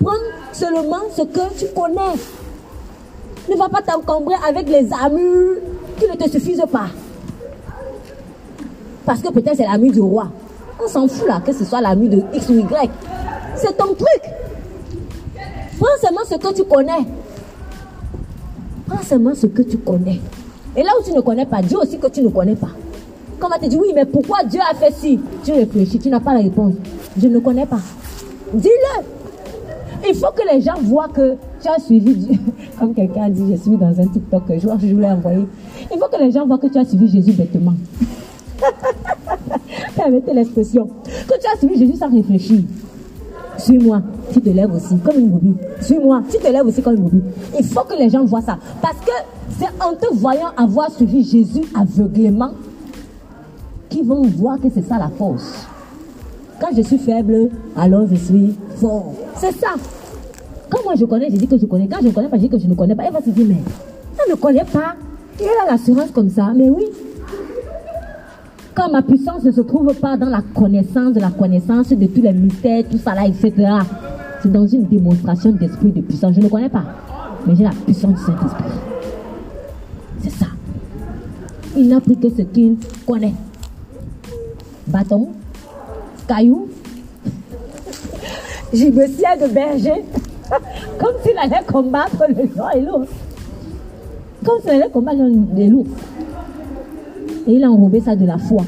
Prends 0.00 0.12
seulement 0.52 1.02
ce 1.12 1.22
que 1.22 1.58
tu 1.58 1.66
connais. 1.74 2.14
Ne 3.48 3.56
va 3.56 3.68
pas 3.68 3.82
t'encombrer 3.82 4.34
avec 4.46 4.68
les 4.68 4.92
armures 4.92 5.56
qui 5.98 6.06
ne 6.06 6.14
te 6.14 6.28
suffisent 6.28 6.66
pas. 6.70 6.88
Parce 9.06 9.22
que 9.22 9.28
peut-être 9.30 9.56
c'est 9.56 9.66
l'ami 9.66 9.90
du 9.90 10.00
roi. 10.00 10.28
On 10.84 10.86
s'en 10.86 11.08
fout 11.08 11.26
là, 11.26 11.40
que 11.44 11.52
ce 11.52 11.64
soit 11.64 11.80
l'ami 11.80 12.08
de 12.08 12.22
X 12.34 12.48
ou 12.50 12.58
Y. 12.58 12.90
C'est 13.56 13.76
ton 13.76 13.94
truc. 13.94 14.22
Prends 15.80 15.96
seulement 16.00 16.20
ce 16.28 16.34
que 16.34 16.52
tu 16.54 16.64
connais. 16.64 17.06
Prends 18.86 19.02
seulement 19.02 19.34
ce 19.34 19.46
que 19.46 19.62
tu 19.62 19.78
connais. 19.78 20.20
Et 20.76 20.82
là 20.82 20.90
où 21.00 21.02
tu 21.02 21.12
ne 21.12 21.20
connais 21.20 21.46
pas, 21.46 21.62
dis 21.62 21.74
aussi 21.74 21.98
que 21.98 22.08
tu 22.08 22.22
ne 22.22 22.28
connais 22.28 22.54
pas. 22.54 22.70
Quand 23.38 23.46
on 23.46 23.50
va 23.50 23.58
te 23.58 23.66
dire, 23.66 23.80
oui, 23.80 23.92
mais 23.94 24.04
pourquoi 24.04 24.44
Dieu 24.44 24.60
a 24.60 24.74
fait 24.74 24.92
ci? 24.92 25.18
Tu 25.44 25.52
réfléchis, 25.52 25.98
tu 25.98 26.08
n'as 26.08 26.20
pas 26.20 26.34
la 26.34 26.40
réponse. 26.40 26.74
Je 27.16 27.28
ne 27.28 27.38
connais 27.38 27.66
pas. 27.66 27.80
Dis-le. 28.52 29.04
Il 30.08 30.14
faut 30.14 30.32
que 30.32 30.42
les 30.52 30.60
gens 30.60 30.74
voient 30.82 31.08
que 31.08 31.36
suivi. 31.78 32.38
Comme 32.78 32.94
quelqu'un 32.94 33.28
dit, 33.28 33.52
je 33.52 33.56
suis 33.56 33.76
dans 33.76 34.00
un 34.00 34.06
TikTok, 34.06 34.42
je, 34.48 34.86
je 34.86 34.94
voulais 34.94 35.10
envoyer. 35.10 35.46
Il 35.92 35.98
faut 35.98 36.08
que 36.08 36.22
les 36.22 36.30
gens 36.30 36.46
voient 36.46 36.58
que 36.58 36.68
tu 36.68 36.78
as 36.78 36.84
suivi 36.84 37.08
Jésus 37.08 37.32
bêtement. 37.32 37.74
Permettez 39.96 40.34
l'expression. 40.34 40.88
Que 41.04 41.34
tu 41.38 41.46
as 41.52 41.58
suivi 41.58 41.78
Jésus 41.78 41.98
sans 41.98 42.10
réfléchir. 42.10 42.60
Suis-moi, 43.58 44.02
tu 44.32 44.40
te 44.40 44.48
lèves 44.50 44.72
aussi 44.74 44.96
comme 44.98 45.18
une 45.18 45.28
bobine. 45.28 45.56
Suis-moi, 45.80 46.22
tu 46.30 46.38
te 46.38 46.46
lèves 46.46 46.66
aussi 46.66 46.80
comme 46.80 46.94
une 46.94 47.02
bobine. 47.02 47.22
Il 47.58 47.64
faut 47.64 47.82
que 47.82 47.94
les 47.98 48.08
gens 48.08 48.24
voient 48.24 48.42
ça. 48.42 48.58
Parce 48.80 48.98
que 48.98 49.12
c'est 49.58 49.84
en 49.84 49.94
te 49.94 50.14
voyant 50.14 50.50
avoir 50.56 50.90
suivi 50.90 51.24
Jésus 51.24 51.64
aveuglément 51.74 52.52
qu'ils 53.88 54.04
vont 54.06 54.22
voir 54.22 54.60
que 54.60 54.68
c'est 54.72 54.86
ça 54.86 54.98
la 54.98 55.08
force. 55.08 55.66
Quand 56.60 56.68
je 56.76 56.82
suis 56.82 56.98
faible, 56.98 57.50
alors 57.76 58.06
je 58.08 58.16
suis 58.16 58.54
fort. 58.76 59.14
C'est 59.36 59.52
ça. 59.52 59.74
Quand 60.70 60.84
moi 60.84 60.94
je 60.96 61.04
connais, 61.04 61.30
je 61.30 61.36
dis 61.36 61.46
que 61.46 61.58
je 61.58 61.66
connais. 61.66 61.88
Quand 61.88 62.00
je 62.02 62.08
ne 62.08 62.12
connais 62.12 62.28
pas, 62.28 62.36
je 62.36 62.42
dis 62.42 62.48
que 62.48 62.58
je 62.58 62.66
ne 62.66 62.74
connais 62.74 62.94
pas. 62.94 63.04
Elle 63.04 63.12
va 63.12 63.20
se 63.22 63.30
dire, 63.30 63.46
mais 63.48 63.56
elle 64.24 64.30
ne 64.30 64.36
connaît 64.36 64.64
pas. 64.64 64.96
Elle 65.40 65.46
a 65.68 65.70
l'assurance 65.70 66.10
comme 66.10 66.28
ça. 66.28 66.52
Mais 66.54 66.68
oui, 66.68 66.84
quand 68.78 68.90
ma 68.92 69.02
puissance 69.02 69.42
ne 69.42 69.50
se 69.50 69.60
trouve 69.60 69.92
pas 69.94 70.16
dans 70.16 70.28
la 70.28 70.40
connaissance 70.54 71.12
de 71.12 71.20
la 71.20 71.30
connaissance 71.30 71.88
de 71.88 72.06
tous 72.06 72.22
les 72.22 72.32
mystères, 72.32 72.84
tout 72.88 72.98
ça 72.98 73.12
là, 73.12 73.26
etc. 73.26 73.52
C'est 74.40 74.52
dans 74.52 74.66
une 74.68 74.84
démonstration 74.84 75.50
d'esprit 75.50 75.90
de 75.90 76.00
puissance. 76.00 76.36
Je 76.36 76.40
ne 76.40 76.48
connais 76.48 76.68
pas, 76.68 76.84
mais 77.44 77.56
j'ai 77.56 77.64
la 77.64 77.70
puissance 77.70 78.14
du 78.14 78.24
Saint-Esprit. 78.24 78.64
C'est 80.22 80.30
ça. 80.30 80.46
Il 81.76 81.88
n'a 81.88 82.00
pris 82.00 82.16
que 82.16 82.28
ce 82.28 82.42
qu'il 82.42 82.76
connaît. 83.04 83.34
Bâton, 84.86 85.30
caillou, 86.28 86.68
gibecier 88.72 89.26
de 89.42 89.52
berger. 89.52 90.04
Comme 90.98 91.14
s'il 91.22 91.38
allait 91.38 91.64
combattre 91.66 92.24
le 92.28 92.44
lion 92.44 92.70
et 92.74 92.80
l'ours. 92.80 93.08
Comme 94.44 94.60
s'il 94.60 94.70
allait 94.70 94.90
combattre 94.90 95.18
le 95.18 95.68
l'ours. 95.68 95.90
Et 97.46 97.52
il 97.52 97.64
a 97.64 97.70
enrobé 97.70 98.00
ça 98.00 98.16
de 98.16 98.26
la 98.26 98.38
foi. 98.38 98.64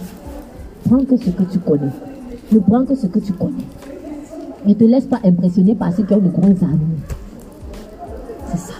Prends 0.88 1.04
que 1.04 1.16
ce 1.16 1.30
que 1.30 1.42
tu 1.44 1.58
connais. 1.58 1.90
Ne 2.52 2.58
prends 2.58 2.84
que 2.84 2.94
ce 2.94 3.06
que 3.06 3.18
tu 3.18 3.32
connais. 3.32 3.64
Ne 4.66 4.74
te 4.74 4.84
laisse 4.84 5.06
pas 5.06 5.20
impressionner 5.24 5.74
par 5.74 5.92
ceux 5.92 6.02
qui 6.02 6.12
ont 6.14 6.18
de 6.18 6.28
grandes 6.28 6.62
armées. 6.62 6.98
C'est 8.50 8.58
ça. 8.58 8.74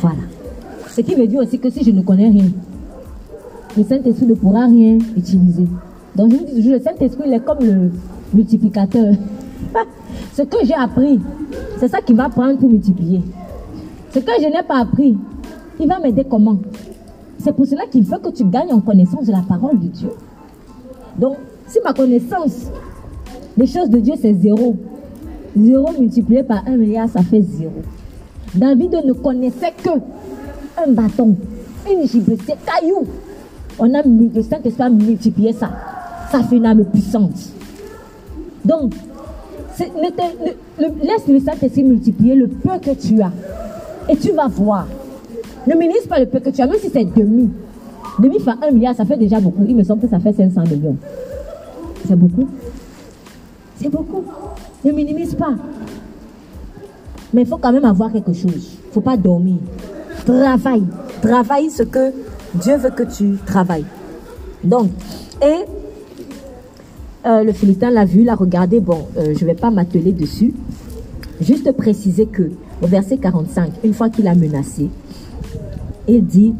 Voilà. 0.00 0.22
Ce 0.90 1.00
qui 1.00 1.14
veut 1.14 1.26
dire 1.26 1.40
aussi 1.40 1.58
que 1.58 1.70
si 1.70 1.82
je 1.82 1.90
ne 1.90 2.02
connais 2.02 2.28
rien, 2.28 2.46
le 3.76 3.82
Saint-Esprit 3.82 4.26
ne 4.26 4.34
pourra 4.34 4.66
rien 4.66 4.98
utiliser. 5.16 5.66
Donc 6.14 6.30
je 6.30 6.36
vous 6.36 6.44
dis 6.44 6.54
toujours, 6.54 6.72
le 6.74 6.80
Saint-Esprit, 6.80 7.24
il 7.26 7.32
est 7.32 7.44
comme 7.44 7.58
le 7.60 7.90
multiplicateur. 8.32 9.14
Ce 10.34 10.42
que 10.42 10.56
j'ai 10.64 10.74
appris, 10.74 11.20
c'est 11.78 11.86
ça 11.86 12.00
qui 12.00 12.12
va 12.12 12.28
prendre 12.28 12.58
pour 12.58 12.68
multiplier. 12.68 13.22
Ce 14.10 14.18
que 14.18 14.32
je 14.40 14.46
n'ai 14.46 14.64
pas 14.66 14.80
appris, 14.80 15.16
il 15.78 15.86
va 15.86 16.00
m'aider 16.00 16.24
comment? 16.28 16.58
C'est 17.38 17.52
pour 17.52 17.66
cela 17.66 17.86
qu'il 17.86 18.02
veut 18.02 18.18
que 18.18 18.30
tu 18.30 18.44
gagnes 18.44 18.72
en 18.72 18.80
connaissance 18.80 19.26
de 19.26 19.32
la 19.32 19.42
parole 19.48 19.78
de 19.78 19.86
Dieu. 19.86 20.10
Donc, 21.16 21.36
si 21.68 21.78
ma 21.84 21.92
connaissance 21.92 22.68
des 23.56 23.66
choses 23.68 23.88
de 23.88 24.00
Dieu, 24.00 24.14
c'est 24.20 24.34
zéro. 24.34 24.74
Zéro 25.56 25.92
multiplié 25.96 26.42
par 26.42 26.66
un 26.66 26.78
milliard, 26.78 27.08
ça 27.08 27.22
fait 27.22 27.42
zéro. 27.42 27.82
David 28.56 29.02
ne 29.04 29.12
connaissait 29.12 29.72
que 29.84 29.90
un 30.84 30.90
bâton, 30.90 31.36
une 31.88 32.08
c'est 32.08 32.56
caillou. 32.64 33.06
On 33.78 33.94
a 33.94 34.02
le 34.02 34.42
Saint-Esprit 34.42 34.90
multiplié 34.90 35.52
ça. 35.52 35.70
Ça 36.32 36.42
fait 36.42 36.56
une 36.56 36.66
âme 36.66 36.84
puissante. 36.86 37.52
Donc, 38.64 38.94
laisse 39.78 41.28
le 41.28 41.40
Saint-Esprit 41.40 41.84
multiplier 41.84 42.34
le 42.34 42.48
peu 42.48 42.78
que 42.78 42.94
tu 42.94 43.20
as. 43.20 43.32
Et 44.08 44.16
tu 44.16 44.32
vas 44.32 44.48
voir. 44.48 44.86
Ne 45.66 45.74
ministre 45.74 46.08
pas 46.08 46.20
le 46.20 46.26
peu 46.26 46.40
que 46.40 46.50
tu 46.50 46.60
as, 46.60 46.66
même 46.66 46.78
si 46.78 46.90
c'est 46.90 47.04
demi. 47.04 47.50
Demi 48.18 48.38
fait 48.38 48.50
un 48.50 48.70
milliard, 48.70 48.94
ça 48.94 49.04
fait 49.04 49.16
déjà 49.16 49.40
beaucoup. 49.40 49.64
Il 49.66 49.74
me 49.74 49.82
semble 49.82 50.02
que 50.02 50.08
ça 50.08 50.20
fait 50.20 50.32
500 50.32 50.62
millions. 50.62 50.96
C'est 52.06 52.16
beaucoup. 52.16 52.48
C'est 53.76 53.88
beaucoup. 53.88 54.24
Ne 54.84 54.92
minimise 54.92 55.34
pas. 55.34 55.54
Mais 57.32 57.42
il 57.42 57.46
faut 57.46 57.56
quand 57.56 57.72
même 57.72 57.84
avoir 57.84 58.12
quelque 58.12 58.32
chose. 58.32 58.52
Il 58.54 58.88
ne 58.88 58.92
faut 58.92 59.00
pas 59.00 59.16
dormir. 59.16 59.56
Travaille. 60.24 60.84
Travaille 61.20 61.70
ce 61.70 61.82
que 61.82 62.12
Dieu 62.54 62.76
veut 62.76 62.90
que 62.90 63.02
tu 63.02 63.36
travailles. 63.44 63.86
Donc, 64.62 64.90
et 65.42 65.64
le 67.24 67.52
Philistin 67.52 67.90
l'a 67.90 68.04
vu, 68.04 68.22
l'a 68.22 68.34
regardé. 68.34 68.80
Bon, 68.80 69.06
euh, 69.16 69.34
je 69.34 69.44
ne 69.44 69.50
vais 69.50 69.54
pas 69.54 69.70
m'atteler 69.70 70.12
dessus. 70.12 70.52
Juste 71.40 71.70
préciser 71.72 72.26
que 72.26 72.50
au 72.82 72.86
verset 72.86 73.16
45, 73.16 73.70
une 73.82 73.94
fois 73.94 74.10
qu'il 74.10 74.28
a 74.28 74.34
menacé, 74.34 74.88
il 76.06 76.24
dit 76.24 76.54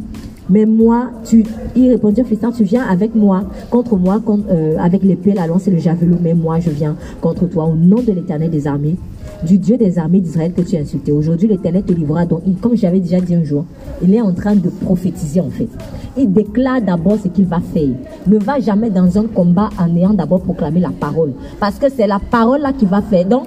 mais 0.50 0.66
moi, 0.66 1.10
tu, 1.24 1.44
il 1.74 1.90
répondit 1.90 2.22
Philistin, 2.22 2.52
tu 2.52 2.64
viens 2.64 2.84
avec 2.84 3.14
moi, 3.14 3.44
contre 3.70 3.96
moi, 3.96 4.20
euh, 4.50 4.76
avec 4.78 5.02
l'épée, 5.02 5.32
la 5.32 5.46
lance 5.46 5.66
et 5.68 5.70
le 5.70 5.78
javelot, 5.78 6.18
mais 6.20 6.34
moi, 6.34 6.60
je 6.60 6.70
viens 6.70 6.96
contre 7.20 7.46
toi 7.46 7.64
au 7.64 7.74
nom 7.74 8.02
de 8.02 8.12
l'éternel 8.12 8.50
des 8.50 8.66
armées, 8.66 8.96
du 9.42 9.58
Dieu 9.58 9.78
des 9.78 9.98
armées 9.98 10.20
d'Israël 10.20 10.52
que 10.52 10.60
tu 10.60 10.76
as 10.76 10.80
insulté. 10.80 11.12
Aujourd'hui, 11.12 11.48
l'éternel 11.48 11.82
te 11.82 11.92
livrera. 11.92 12.26
Donc, 12.26 12.42
comme 12.60 12.76
j'avais 12.76 13.00
déjà 13.00 13.20
dit 13.20 13.34
un 13.34 13.44
jour, 13.44 13.64
il 14.02 14.14
est 14.14 14.20
en 14.20 14.32
train 14.32 14.54
de 14.54 14.68
prophétiser 14.68 15.40
en 15.40 15.50
fait. 15.50 15.68
Il 16.16 16.32
déclare 16.32 16.82
d'abord 16.82 17.16
ce 17.22 17.28
qu'il 17.28 17.46
va 17.46 17.60
faire. 17.60 17.88
Ne 18.26 18.38
va 18.38 18.60
jamais 18.60 18.90
dans 18.90 19.18
un 19.18 19.24
combat 19.24 19.70
en 19.78 19.96
ayant 19.96 20.12
d'abord 20.12 20.42
proclamé 20.42 20.80
la 20.80 20.90
parole. 20.90 21.32
Parce 21.58 21.78
que 21.78 21.86
c'est 21.90 22.06
la 22.06 22.18
parole 22.18 22.60
là 22.60 22.72
qui 22.72 22.84
va 22.84 23.00
faire. 23.00 23.24
Donc, 23.24 23.46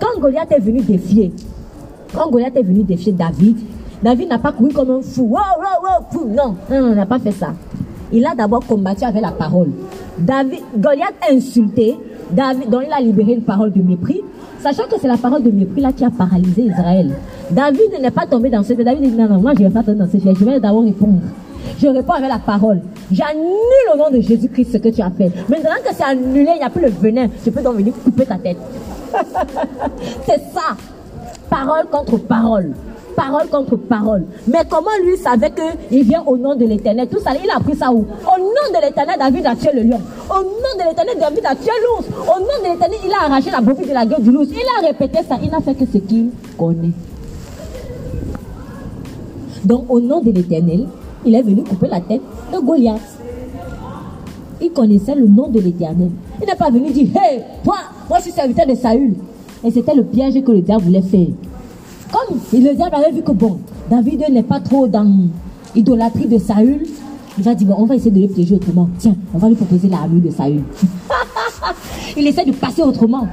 quand 0.00 0.20
Goliath 0.20 0.52
est 0.52 0.60
venu 0.60 0.80
défier, 0.80 1.32
quand 2.14 2.30
Goliath 2.30 2.56
est 2.56 2.62
venu 2.62 2.84
défier 2.84 3.12
David, 3.12 3.56
David 4.02 4.28
n'a 4.28 4.38
pas 4.38 4.52
couru 4.52 4.72
comme 4.72 4.90
un 4.90 5.02
fou. 5.02 5.36
Non, 6.16 6.56
non, 6.70 6.80
non, 6.80 6.94
n'a 6.94 7.06
pas 7.06 7.18
fait 7.18 7.32
ça. 7.32 7.52
Il 8.12 8.26
a 8.26 8.34
d'abord 8.34 8.64
combattu 8.66 9.04
avec 9.04 9.22
la 9.22 9.30
parole. 9.30 9.70
David, 10.18 10.60
Goliath 10.76 11.14
insulté, 11.30 11.96
David, 12.30 12.70
donc 12.70 12.82
il 12.86 12.92
a 12.92 13.00
libéré 13.00 13.34
une 13.34 13.42
parole 13.42 13.72
de 13.72 13.82
mépris, 13.82 14.20
sachant 14.58 14.84
que 14.84 14.96
c'est 15.00 15.08
la 15.08 15.16
parole 15.16 15.42
de 15.42 15.50
mépris 15.50 15.80
là 15.80 15.92
qui 15.92 16.04
a 16.04 16.10
paralysé 16.10 16.62
Israël. 16.62 17.14
David 17.50 18.00
n'est 18.00 18.10
pas 18.10 18.26
tombé 18.26 18.50
dans 18.50 18.62
ce 18.62 18.74
fait. 18.74 18.84
David 18.84 19.02
dit 19.02 19.16
non, 19.16 19.28
non, 19.28 19.40
moi 19.40 19.52
je 19.56 19.62
ne 19.62 19.68
vais 19.68 19.74
pas 19.74 19.82
tomber 19.82 19.98
dans 19.98 20.06
ce 20.06 20.16
fait. 20.16 20.34
Je 20.34 20.44
vais 20.44 20.60
d'abord 20.60 20.84
répondre. 20.84 21.20
Je 21.78 21.86
réponds 21.86 22.14
avec 22.14 22.28
la 22.28 22.38
parole. 22.38 22.80
J'annule 23.12 23.92
au 23.92 23.96
nom 23.96 24.10
de 24.10 24.20
Jésus-Christ 24.20 24.72
ce 24.72 24.78
que 24.78 24.88
tu 24.88 25.02
as 25.02 25.10
fait. 25.10 25.30
Maintenant 25.48 25.70
que 25.84 25.94
c'est 25.94 26.04
annulé, 26.04 26.50
il 26.54 26.58
n'y 26.58 26.62
a 26.62 26.70
plus 26.70 26.82
le 26.82 26.88
venin. 26.88 27.28
Je 27.44 27.50
peux 27.50 27.62
donc 27.62 27.76
venir 27.76 27.92
couper 28.02 28.24
ta 28.24 28.36
tête. 28.36 28.58
c'est 30.26 30.42
ça. 30.52 30.76
Parole 31.48 31.86
contre 31.90 32.18
parole 32.18 32.72
parole 33.14 33.48
contre 33.48 33.76
parole. 33.76 34.24
Mais 34.46 34.60
comment 34.68 34.90
lui 35.04 35.16
savait 35.16 35.50
qu'il 35.50 36.04
vient 36.04 36.22
au 36.26 36.36
nom 36.36 36.54
de 36.54 36.64
l'éternel? 36.64 37.08
Tout 37.08 37.20
ça, 37.20 37.32
il 37.42 37.50
a 37.50 37.56
appris 37.56 37.76
ça 37.76 37.92
où? 37.92 37.98
Au 37.98 38.38
nom 38.38 38.68
de 38.74 38.86
l'éternel, 38.86 39.16
David 39.18 39.46
a 39.46 39.54
tué 39.56 39.70
le 39.74 39.82
lion. 39.82 40.00
Au 40.28 40.42
nom 40.42 40.72
de 40.78 40.88
l'éternel, 40.88 41.16
David 41.18 41.44
a 41.46 41.54
tué 41.54 41.70
l'ours. 41.84 42.06
Au 42.08 42.40
nom 42.40 42.64
de 42.64 42.72
l'éternel, 42.72 42.98
il 43.04 43.12
a 43.12 43.26
arraché 43.26 43.50
la 43.50 43.60
brebis 43.60 43.86
de 43.86 43.92
la 43.92 44.06
gueule 44.06 44.22
du 44.22 44.30
loup. 44.30 44.44
Il 44.44 44.84
a 44.84 44.86
répété 44.86 45.18
ça. 45.28 45.36
Il 45.42 45.50
n'a 45.50 45.60
fait 45.60 45.74
que 45.74 45.84
ce 45.84 45.98
qu'il 45.98 46.30
connaît. 46.58 46.92
Donc, 49.64 49.84
au 49.88 50.00
nom 50.00 50.20
de 50.20 50.30
l'éternel, 50.30 50.86
il 51.24 51.34
est 51.34 51.42
venu 51.42 51.62
couper 51.64 51.88
la 51.88 52.00
tête 52.00 52.22
de 52.52 52.58
Goliath. 52.58 53.00
Il 54.62 54.70
connaissait 54.72 55.14
le 55.14 55.26
nom 55.26 55.48
de 55.48 55.60
l'éternel. 55.60 56.10
Il 56.40 56.46
n'est 56.46 56.54
pas 56.54 56.70
venu 56.70 56.90
dire 56.90 57.08
Hé, 57.14 57.40
toi, 57.64 57.76
moi 58.08 58.18
je 58.18 58.24
suis 58.24 58.32
serviteur 58.32 58.66
de 58.66 58.74
Saül. 58.74 59.14
Et 59.64 59.70
c'était 59.70 59.94
le 59.94 60.04
piège 60.04 60.42
que 60.42 60.52
le 60.52 60.60
diable 60.62 60.84
voulait 60.84 61.02
faire. 61.02 61.26
Comme 62.12 62.38
le 62.52 62.74
diable 62.74 62.94
avait 62.94 63.12
vu 63.12 63.22
que 63.22 63.32
bon, 63.32 63.58
David 63.88 64.24
n'est 64.30 64.42
pas 64.42 64.60
trop 64.60 64.86
dans 64.88 65.28
l'idolâtrie 65.74 66.26
de 66.26 66.38
Saül, 66.38 66.82
il 67.38 67.44
va 67.44 67.54
dire 67.54 67.68
bon, 67.68 67.76
on 67.78 67.86
va 67.86 67.94
essayer 67.94 68.10
de 68.10 68.20
le 68.20 68.28
piéger 68.28 68.54
autrement. 68.54 68.88
Tiens, 68.98 69.14
on 69.32 69.38
va 69.38 69.48
lui 69.48 69.54
proposer 69.54 69.88
l'armure 69.88 70.22
de 70.22 70.30
Saül. 70.30 70.62
il 72.16 72.26
essaie 72.26 72.44
de 72.44 72.52
passer 72.52 72.82
autrement. 72.82 73.28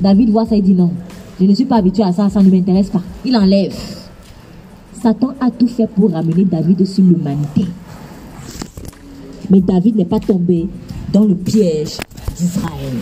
David 0.00 0.30
voit 0.30 0.46
ça, 0.46 0.56
il 0.56 0.62
dit 0.62 0.74
non, 0.74 0.90
je 1.40 1.46
ne 1.46 1.54
suis 1.54 1.64
pas 1.64 1.76
habitué 1.76 2.02
à 2.02 2.12
ça, 2.12 2.28
ça 2.30 2.42
ne 2.42 2.50
m'intéresse 2.50 2.90
pas. 2.90 3.02
Il 3.24 3.36
enlève. 3.36 3.74
Satan 5.02 5.34
a 5.40 5.50
tout 5.50 5.68
fait 5.68 5.86
pour 5.86 6.12
ramener 6.12 6.44
David 6.44 6.84
sur 6.86 7.04
l'humanité. 7.04 7.66
Mais 9.50 9.60
David 9.60 9.96
n'est 9.96 10.04
pas 10.04 10.20
tombé 10.20 10.68
dans 11.12 11.24
le 11.24 11.34
piège 11.34 11.98
d'Israël. 12.36 12.94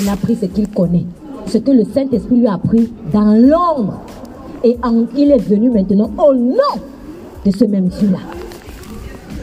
Il 0.00 0.08
a 0.08 0.16
pris 0.16 0.36
ce 0.36 0.46
qu'il 0.46 0.68
connaît 0.68 1.04
ce 1.48 1.58
que 1.58 1.70
le 1.70 1.84
Saint-Esprit 1.84 2.36
lui 2.36 2.46
a 2.46 2.54
appris 2.54 2.92
dans 3.12 3.34
l'ombre. 3.34 4.00
Et 4.64 4.76
il 5.16 5.30
est 5.30 5.38
venu 5.38 5.70
maintenant 5.70 6.10
au 6.18 6.34
nom 6.34 6.56
de 7.44 7.50
ce 7.50 7.64
même 7.64 7.88
Dieu-là. 7.88 8.18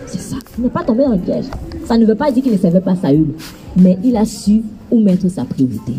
C'est 0.08 0.20
ça. 0.20 0.36
Il 0.58 0.64
n'est 0.64 0.70
pas 0.70 0.84
tombé 0.84 1.04
dans 1.04 1.14
le 1.14 1.20
piège. 1.20 1.46
Ça 1.86 1.98
ne 1.98 2.06
veut 2.06 2.16
pas 2.16 2.32
dire 2.32 2.44
qu'il 2.44 2.52
ne 2.52 2.58
savait 2.58 2.82
pas 2.82 2.96
Saül. 2.96 3.34
Mais 3.78 3.98
il 4.04 4.16
a 4.18 4.26
su 4.26 4.62
où 4.92 5.00
mettre 5.00 5.30
sa 5.30 5.46
priorité. 5.46 5.94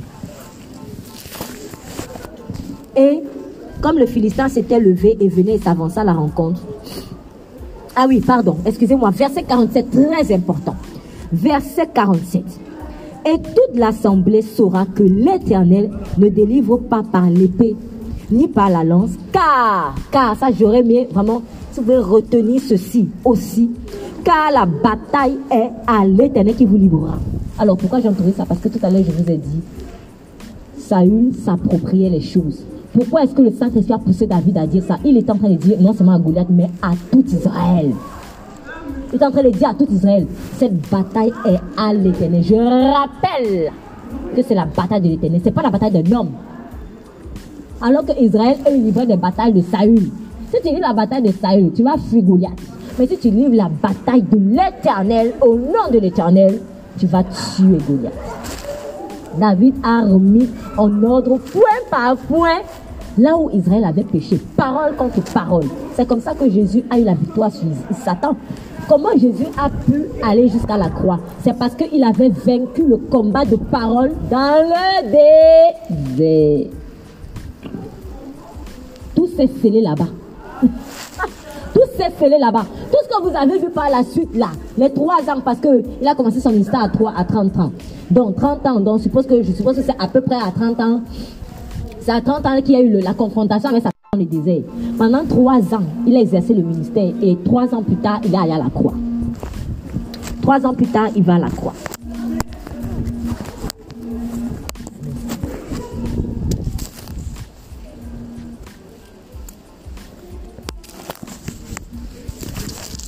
Et 2.97 3.23
comme 3.81 3.99
le 3.99 4.07
Philistin 4.07 4.49
s'était 4.49 4.81
levé 4.81 5.17
et 5.21 5.29
venait 5.29 5.55
et 5.55 5.59
s'avança 5.59 6.01
à 6.01 6.05
la 6.05 6.15
rencontre. 6.15 6.61
Ah 7.95 8.07
oui, 8.09 8.21
pardon, 8.21 8.57
excusez-moi. 8.65 9.11
Verset 9.11 9.43
47, 9.43 9.91
très 9.91 10.35
important. 10.35 10.77
Verset 11.33 11.89
47. 11.93 12.45
Et 13.29 13.39
toute 13.39 13.77
l'assemblée 13.77 14.41
saura 14.41 14.87
que 14.87 15.03
l'Éternel 15.03 15.91
ne 16.17 16.29
délivre 16.29 16.77
pas 16.77 17.03
par 17.03 17.29
l'épée 17.29 17.75
ni 18.31 18.47
par 18.47 18.71
la 18.71 18.85
lance, 18.85 19.11
car, 19.33 19.95
car, 20.11 20.37
ça 20.37 20.49
j'aurais 20.57 20.81
aimé 20.81 21.09
vraiment, 21.13 21.43
si 21.73 21.81
vous 21.81 21.87
pouvez 21.87 21.99
retenir 21.99 22.61
ceci 22.61 23.09
aussi, 23.25 23.71
car 24.25 24.53
la 24.53 24.67
bataille 24.67 25.39
est 25.51 25.71
à 25.87 26.05
l'Éternel 26.07 26.55
qui 26.55 26.65
vous 26.67 26.77
livrera. 26.77 27.19
Alors 27.59 27.77
pourquoi 27.77 28.01
j'ai 28.01 28.09
entendu 28.09 28.33
ça? 28.37 28.45
Parce 28.45 28.61
que 28.61 28.69
tout 28.69 28.79
à 28.83 28.91
l'heure 28.91 29.03
je 29.05 29.11
vous 29.11 29.31
ai 29.31 29.37
dit, 29.37 29.61
Saül 30.79 31.35
s'appropriait 31.35 32.11
les 32.11 32.21
choses. 32.21 32.65
Pourquoi 32.93 33.25
est-ce 33.25 33.35
que 33.35 33.43
le 33.43 33.51
Saint-Esprit 33.51 33.93
a 33.93 33.99
poussé 33.99 34.27
David 34.27 34.57
à 34.57 34.67
dire 34.67 34.83
ça? 34.83 34.99
Il 35.05 35.17
est 35.17 35.29
en 35.31 35.37
train 35.37 35.51
de 35.51 35.57
dire 35.57 35.81
non 35.81 35.93
seulement 35.93 36.15
à 36.15 36.19
Goliath, 36.19 36.49
mais 36.49 36.71
à 36.81 36.93
tout 37.11 37.25
Israël. 37.27 37.93
Il 39.13 39.21
est 39.21 39.25
en 39.25 39.31
train 39.31 39.43
de 39.43 39.51
dire 39.51 39.69
à 39.69 39.75
tout 39.75 39.87
Israël, 39.91 40.27
cette 40.59 40.91
bataille 40.91 41.33
est 41.45 41.59
à 41.77 41.93
l'éternel. 41.95 42.43
Je 42.43 42.55
rappelle 42.55 43.73
que 44.35 44.43
c'est 44.43 44.55
la 44.55 44.67
bataille 44.67 45.01
de 45.01 45.09
l'éternel. 45.09 45.41
Ce 45.41 45.47
n'est 45.47 45.53
pas 45.53 45.63
la 45.63 45.71
bataille 45.71 46.03
d'un 46.03 46.17
homme. 46.17 46.31
Alors 47.81 48.05
que 48.05 48.21
Israël 48.21 48.57
est 48.67 48.77
livré 48.77 49.07
des 49.07 49.17
batailles 49.17 49.53
de 49.53 49.61
Saül. 49.63 50.11
Si 50.51 50.61
tu 50.63 50.69
livres 50.69 50.81
la 50.81 50.93
bataille 50.93 51.23
de 51.23 51.33
Saül, 51.33 51.73
tu 51.73 51.83
vas 51.83 51.97
fuir 51.97 52.23
Goliath. 52.23 52.53
Mais 52.99 53.07
si 53.07 53.17
tu 53.19 53.31
livres 53.31 53.55
la 53.55 53.69
bataille 53.69 54.23
de 54.23 54.39
l'éternel, 54.39 55.35
au 55.41 55.57
nom 55.57 55.91
de 55.93 55.99
l'éternel, 55.99 56.61
tu 56.99 57.07
vas 57.07 57.23
tuer 57.25 57.79
Goliath. 57.89 58.13
David 59.39 59.75
a 59.83 60.03
remis 60.03 60.49
en 60.79 61.03
ordre 61.03 61.39
point 61.39 61.63
par 61.91 62.17
point 62.17 62.61
là 63.19 63.37
où 63.37 63.51
Israël 63.51 63.85
avait 63.85 64.05
péché, 64.05 64.41
parole 64.57 64.95
contre 64.97 65.21
parole. 65.33 65.65
C'est 65.95 66.07
comme 66.07 66.21
ça 66.21 66.35
que 66.35 66.49
Jésus 66.51 66.85
a 66.91 66.99
eu 66.99 67.05
la 67.05 67.15
victoire 67.15 67.53
sur 67.53 67.67
Satan. 68.05 68.37
Comment 68.89 69.11
Jésus 69.17 69.47
a 69.59 69.69
pu 69.69 70.05
aller 70.23 70.49
jusqu'à 70.49 70.77
la 70.77 70.89
croix? 70.89 71.19
C'est 71.43 71.59
parce 71.59 71.75
qu'il 71.75 72.05
avait 72.05 72.29
vaincu 72.29 72.85
le 72.87 72.97
combat 72.97 73.45
de 73.45 73.57
parole 73.57 74.13
dans 74.31 74.63
le 74.63 75.11
disait, 75.91 76.71
tout 79.15 79.27
s'est 79.27 79.49
scellé 79.61 79.81
là-bas. 79.81 80.07
tout 80.63 81.81
s'est 81.97 82.13
scellé 82.17 82.39
là-bas. 82.39 82.65
Tout 82.93 82.99
ce 83.03 83.09
que 83.09 83.23
vous 83.29 83.37
avez 83.37 83.59
vu 83.59 83.71
par 83.71 83.91
la 83.91 84.05
suite 84.05 84.35
là, 84.37 84.51
les 84.79 84.91
trois 84.91 85.21
ans, 85.29 85.41
parce 85.45 85.59
qu'il 85.59 86.07
a 86.07 86.15
commencé 86.15 86.39
son 86.39 86.53
histoire 86.53 86.85
à, 86.85 86.89
3, 86.89 87.13
à 87.17 87.25
30 87.25 87.57
ans. 87.59 87.73
Donc 88.11 88.37
30 88.37 88.67
ans, 88.67 88.81
donc 88.81 89.01
suppose 89.01 89.27
que, 89.27 89.43
je 89.43 89.51
suppose 89.51 89.77
que 89.77 89.83
c'est 89.83 90.01
à 90.01 90.07
peu 90.07 90.21
près 90.21 90.37
à 90.37 90.53
30 90.55 90.81
ans. 90.81 91.01
C'est 92.01 92.13
à 92.13 92.21
30 92.21 92.47
ans 92.47 92.63
qu'il 92.63 92.75
y 92.75 92.77
a 92.77 92.83
eu 92.83 93.01
la 93.01 93.15
confrontation 93.15 93.71
avec 93.71 93.83
femme 94.17 94.19
le 94.19 94.25
désert. 94.25 94.63
Pendant 94.99 95.25
trois 95.25 95.75
ans, 95.75 95.85
il 96.07 96.17
a 96.17 96.21
exercé 96.21 96.55
le 96.55 96.63
ministère 96.63 97.13
et 97.23 97.37
trois 97.45 97.75
ans 97.75 97.83
plus 97.83 97.97
tard, 97.97 98.21
il 98.25 98.35
est 98.35 98.39
allé 98.39 98.53
à 98.53 98.59
la 98.59 98.71
croix. 98.71 98.95
Trois 100.43 100.65
ans 100.67 100.75
plus 100.75 100.87
tard, 100.87 101.09
il 101.15 101.23
va 101.23 101.35
à 101.35 101.39
la 101.39 101.51
croix. 101.51 101.75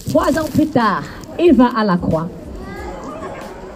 Trois 0.09 0.39
ans 0.39 0.49
plus 0.53 0.67
tard, 0.67 1.03
il 1.39 1.53
va 1.53 1.69
à 1.77 1.85
la 1.85 1.97
croix. 1.97 2.29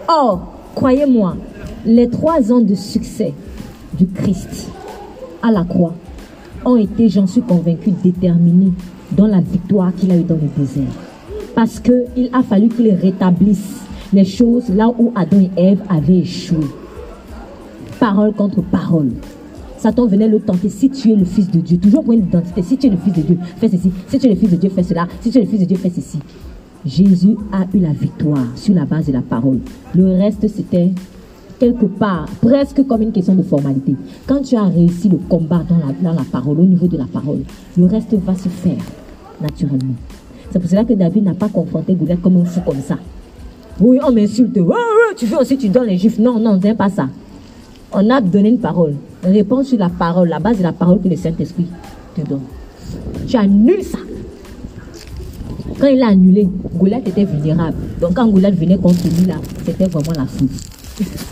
Or, 0.07 0.41
croyez-moi, 0.75 1.37
les 1.85 2.09
trois 2.09 2.51
ans 2.51 2.59
de 2.59 2.75
succès 2.75 3.33
du 3.93 4.07
Christ 4.07 4.69
à 5.41 5.51
la 5.51 5.63
croix 5.63 5.93
ont 6.65 6.77
été, 6.77 7.09
j'en 7.09 7.27
suis 7.27 7.41
convaincu, 7.41 7.91
déterminés 8.03 8.71
dans 9.11 9.27
la 9.27 9.41
victoire 9.41 9.93
qu'il 9.95 10.11
a 10.11 10.17
eue 10.17 10.23
dans 10.23 10.35
le 10.35 10.49
désert. 10.57 10.91
Parce 11.55 11.79
qu'il 11.79 12.29
a 12.33 12.41
fallu 12.43 12.69
qu'il 12.69 12.91
rétablisse 12.93 13.81
les 14.11 14.25
choses 14.25 14.69
là 14.69 14.89
où 14.89 15.11
Adam 15.15 15.39
et 15.39 15.51
Ève 15.57 15.81
avaient 15.89 16.19
échoué. 16.19 16.65
Parole 17.99 18.33
contre 18.33 18.61
parole. 18.61 19.11
Satan 19.77 20.07
venait 20.07 20.29
le 20.29 20.39
tenter. 20.39 20.69
Si 20.69 20.89
tu 20.89 21.11
es 21.11 21.15
le 21.15 21.25
fils 21.25 21.51
de 21.51 21.59
Dieu, 21.59 21.77
toujours 21.77 22.03
pour 22.03 22.13
une 22.13 22.23
identité. 22.23 22.61
Si 22.61 22.77
tu 22.77 22.87
es 22.87 22.89
le 22.89 22.97
fils 22.97 23.13
de 23.13 23.21
Dieu, 23.21 23.37
fais 23.57 23.67
ceci. 23.67 23.91
Si 24.07 24.17
tu 24.17 24.27
es 24.27 24.29
le 24.29 24.35
fils 24.35 24.49
de 24.49 24.55
Dieu, 24.55 24.69
fais 24.69 24.83
cela. 24.83 25.07
Si 25.21 25.29
tu 25.29 25.37
es 25.37 25.41
le 25.41 25.47
fils 25.47 25.59
de 25.59 25.65
Dieu, 25.65 25.77
fais 25.77 25.89
ceci. 25.89 26.19
Jésus 26.85 27.35
a 27.51 27.65
eu 27.73 27.79
la 27.79 27.91
victoire 27.91 28.45
sur 28.55 28.75
la 28.75 28.85
base 28.85 29.07
de 29.07 29.13
la 29.13 29.21
parole. 29.21 29.59
Le 29.93 30.05
reste, 30.05 30.47
c'était 30.47 30.91
quelque 31.59 31.85
part, 31.85 32.25
presque 32.41 32.85
comme 32.87 33.01
une 33.01 33.11
question 33.11 33.35
de 33.35 33.43
formalité. 33.43 33.95
Quand 34.27 34.41
tu 34.41 34.55
as 34.55 34.63
réussi 34.63 35.09
le 35.09 35.17
combat 35.29 35.63
dans 35.67 35.77
la, 35.77 35.93
dans 36.01 36.17
la 36.17 36.25
parole, 36.29 36.59
au 36.59 36.65
niveau 36.65 36.87
de 36.87 36.97
la 36.97 37.05
parole, 37.05 37.41
le 37.77 37.85
reste 37.85 38.13
va 38.13 38.35
se 38.35 38.49
faire 38.49 38.83
naturellement. 39.41 39.95
C'est 40.51 40.59
pour 40.59 40.69
cela 40.69 40.83
que 40.83 40.93
David 40.93 41.23
n'a 41.23 41.33
pas 41.33 41.49
confronté 41.49 41.95
Goliath 41.95 42.21
comme 42.21 42.37
un 42.37 42.45
fou 42.45 42.61
comme 42.61 42.81
ça. 42.81 42.97
Oui, 43.79 43.97
on 44.05 44.11
m'insulte. 44.11 44.57
tu 45.17 45.25
veux 45.25 45.37
aussi, 45.37 45.57
tu 45.57 45.69
donnes 45.69 45.87
les 45.87 45.97
juifs. 45.97 46.19
Non, 46.19 46.39
non, 46.39 46.57
n'est 46.57 46.75
pas 46.75 46.89
ça. 46.89 47.09
On 47.91 48.07
a 48.09 48.21
donné 48.21 48.49
une 48.49 48.59
parole. 48.59 48.95
Réponds 49.23 49.63
sur 49.63 49.79
la 49.79 49.89
parole, 49.89 50.29
la 50.29 50.39
base 50.39 50.57
de 50.57 50.63
la 50.63 50.73
parole 50.73 51.01
que 51.01 51.07
le 51.07 51.15
Saint-Esprit 51.15 51.67
te 52.15 52.21
donne. 52.21 52.41
Tu 53.27 53.35
annules 53.35 53.83
ça. 53.83 53.97
Quand 55.79 55.87
il 55.87 56.01
a 56.03 56.07
annulé, 56.07 56.47
Goliath 56.77 57.07
était 57.07 57.25
vulnérable. 57.25 57.77
Donc 57.99 58.13
quand 58.13 58.27
Goliath 58.27 58.55
venait 58.55 58.77
contre 58.77 59.03
lui, 59.05 59.25
là, 59.25 59.35
c'était 59.65 59.85
vraiment 59.87 60.13
la 60.15 60.25
folie. 60.25 60.49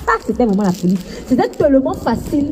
Ah, 0.08 0.18
c'était 0.26 0.46
vraiment 0.46 0.64
la 0.64 0.72
folie. 0.72 0.98
C'était 1.28 1.50
tellement 1.50 1.94
facile 1.94 2.52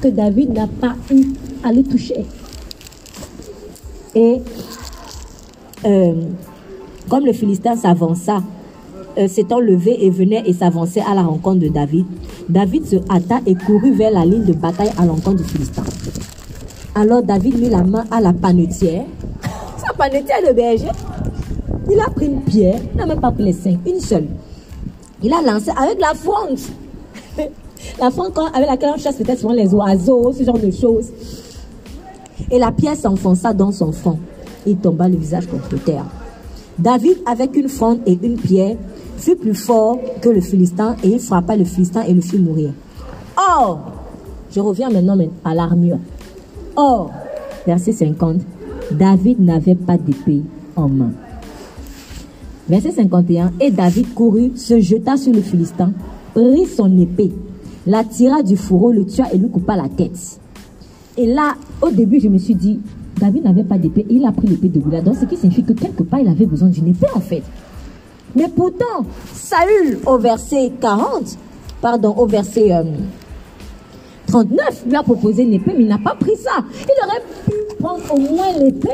que 0.00 0.08
David 0.08 0.52
n'a 0.52 0.66
pas 0.66 0.94
eu 1.10 1.26
à 1.62 1.72
le 1.72 1.82
toucher. 1.82 2.24
Et 4.14 4.40
euh, 5.86 6.14
comme 7.08 7.24
le 7.24 7.32
Philistin 7.32 7.76
s'avança, 7.76 8.42
euh, 9.18 9.28
s'étant 9.28 9.60
levé 9.60 10.04
et 10.04 10.10
venait 10.10 10.42
et 10.46 10.52
s'avançait 10.52 11.00
à 11.00 11.14
la 11.14 11.22
rencontre 11.22 11.60
de 11.60 11.68
David, 11.68 12.06
David 12.48 12.86
se 12.86 12.96
hâta 13.10 13.40
et 13.46 13.54
courut 13.54 13.92
vers 13.92 14.10
la 14.10 14.24
ligne 14.24 14.44
de 14.44 14.52
bataille 14.52 14.90
à 14.98 15.04
l'encontre 15.04 15.36
du 15.36 15.44
Philistin. 15.44 15.82
Alors 16.94 17.22
David 17.22 17.58
mit 17.58 17.70
la 17.70 17.82
main 17.82 18.04
à 18.10 18.20
la 18.20 18.32
panetière, 18.32 19.04
sa 19.84 19.92
panetière 19.92 20.38
de 20.46 20.52
berger. 20.52 20.90
Il 21.90 22.00
a 22.00 22.10
pris 22.10 22.26
une 22.26 22.42
pierre, 22.42 22.80
il 22.92 22.98
n'a 22.98 23.06
même 23.06 23.20
pas 23.20 23.30
pris 23.30 23.44
les 23.44 23.52
cinq, 23.52 23.78
une 23.86 24.00
seule. 24.00 24.26
Il 25.22 25.32
a 25.32 25.42
lancé 25.42 25.70
avec 25.70 26.00
la 26.00 26.14
fronde. 26.14 26.58
la 27.98 28.10
fronde 28.10 28.32
avec 28.54 28.68
laquelle 28.68 28.92
on 28.94 28.98
chasse 28.98 29.16
peut-être 29.16 29.40
souvent 29.40 29.52
les 29.52 29.72
oiseaux, 29.74 30.32
ce 30.32 30.44
genre 30.44 30.58
de 30.58 30.70
choses. 30.70 31.10
Et 32.50 32.58
la 32.58 32.72
pierre 32.72 32.96
s'enfonça 32.96 33.52
dans 33.52 33.72
son 33.72 33.92
front. 33.92 34.18
Il 34.66 34.76
tomba 34.76 35.08
le 35.08 35.16
visage 35.16 35.46
contre 35.46 35.82
terre. 35.82 36.06
David, 36.78 37.18
avec 37.26 37.54
une 37.56 37.68
fronde 37.68 38.00
et 38.06 38.18
une 38.22 38.36
pierre, 38.36 38.76
fut 39.18 39.36
plus 39.36 39.54
fort 39.54 39.98
que 40.22 40.30
le 40.30 40.40
Philistin 40.40 40.96
et 41.04 41.08
il 41.08 41.20
frappa 41.20 41.56
le 41.56 41.64
Philistin 41.64 42.02
et 42.02 42.14
le 42.14 42.22
fit 42.22 42.38
mourir. 42.38 42.72
Or, 43.36 43.80
je 44.50 44.60
reviens 44.60 44.88
maintenant 44.88 45.18
à 45.44 45.54
l'armure. 45.54 45.98
Or, 46.76 47.10
verset 47.66 47.92
50, 47.92 48.40
David 48.92 49.40
n'avait 49.40 49.74
pas 49.74 49.98
d'épée 49.98 50.42
en 50.76 50.88
main. 50.88 51.10
Verset 52.68 52.92
51, 52.92 53.52
et 53.60 53.70
David 53.70 54.14
courut, 54.14 54.52
se 54.54 54.78
jeta 54.80 55.16
sur 55.16 55.32
le 55.32 55.40
Philistin, 55.40 55.92
prit 56.34 56.66
son 56.66 56.96
épée, 56.98 57.32
la 57.86 58.04
tira 58.04 58.42
du 58.42 58.56
fourreau, 58.56 58.92
le 58.92 59.04
tua 59.04 59.32
et 59.32 59.38
lui 59.38 59.48
coupa 59.48 59.76
la 59.76 59.88
tête. 59.88 60.40
Et 61.16 61.26
là, 61.26 61.54
au 61.82 61.90
début, 61.90 62.20
je 62.20 62.28
me 62.28 62.38
suis 62.38 62.54
dit, 62.54 62.80
David 63.18 63.44
n'avait 63.44 63.64
pas 63.64 63.78
d'épée, 63.78 64.06
il 64.08 64.24
a 64.24 64.32
pris 64.32 64.46
l'épée 64.46 64.68
de 64.68 64.78
Goliath. 64.78 65.04
Donc, 65.04 65.16
ce 65.16 65.24
qui 65.24 65.36
signifie 65.36 65.64
que 65.64 65.72
quelque 65.72 66.02
part, 66.02 66.20
il 66.20 66.28
avait 66.28 66.46
besoin 66.46 66.68
d'une 66.68 66.88
épée, 66.88 67.08
en 67.14 67.20
fait. 67.20 67.42
Mais 68.34 68.46
pourtant, 68.54 69.04
Saül, 69.34 69.98
au 70.06 70.18
verset 70.18 70.72
40, 70.80 71.36
pardon, 71.80 72.14
au 72.16 72.26
verset 72.26 72.70
39, 74.26 74.60
euh, 74.60 74.88
lui 74.88 74.96
a 74.96 75.02
proposé 75.02 75.42
une 75.42 75.54
épée, 75.54 75.72
mais 75.76 75.82
il 75.82 75.88
n'a 75.88 75.98
pas 75.98 76.14
pris 76.14 76.36
ça. 76.36 76.64
Il 76.72 77.06
aurait 77.06 77.22
pu 77.46 77.76
prendre 77.82 78.14
au 78.14 78.18
moins 78.18 78.52
l'épée. 78.58 78.88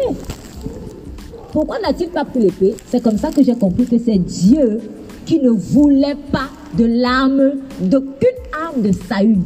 Pourquoi 1.57 1.79
n'a-t-il 1.79 2.11
pas 2.11 2.27
pris 2.27 2.41
l'épée? 2.41 2.75
C'est 2.87 3.03
comme 3.03 3.17
ça 3.17 3.31
que 3.31 3.43
j'ai 3.43 3.55
compris 3.55 3.87
que 3.87 3.97
c'est 3.97 4.19
Dieu 4.19 4.79
qui 5.25 5.41
ne 5.41 5.49
voulait 5.49 6.19
pas 6.31 6.51
de 6.77 6.85
l'arme, 6.85 7.53
d'aucune 7.81 8.29
arme 8.63 8.83
de 8.83 8.93
Saül. 8.93 9.39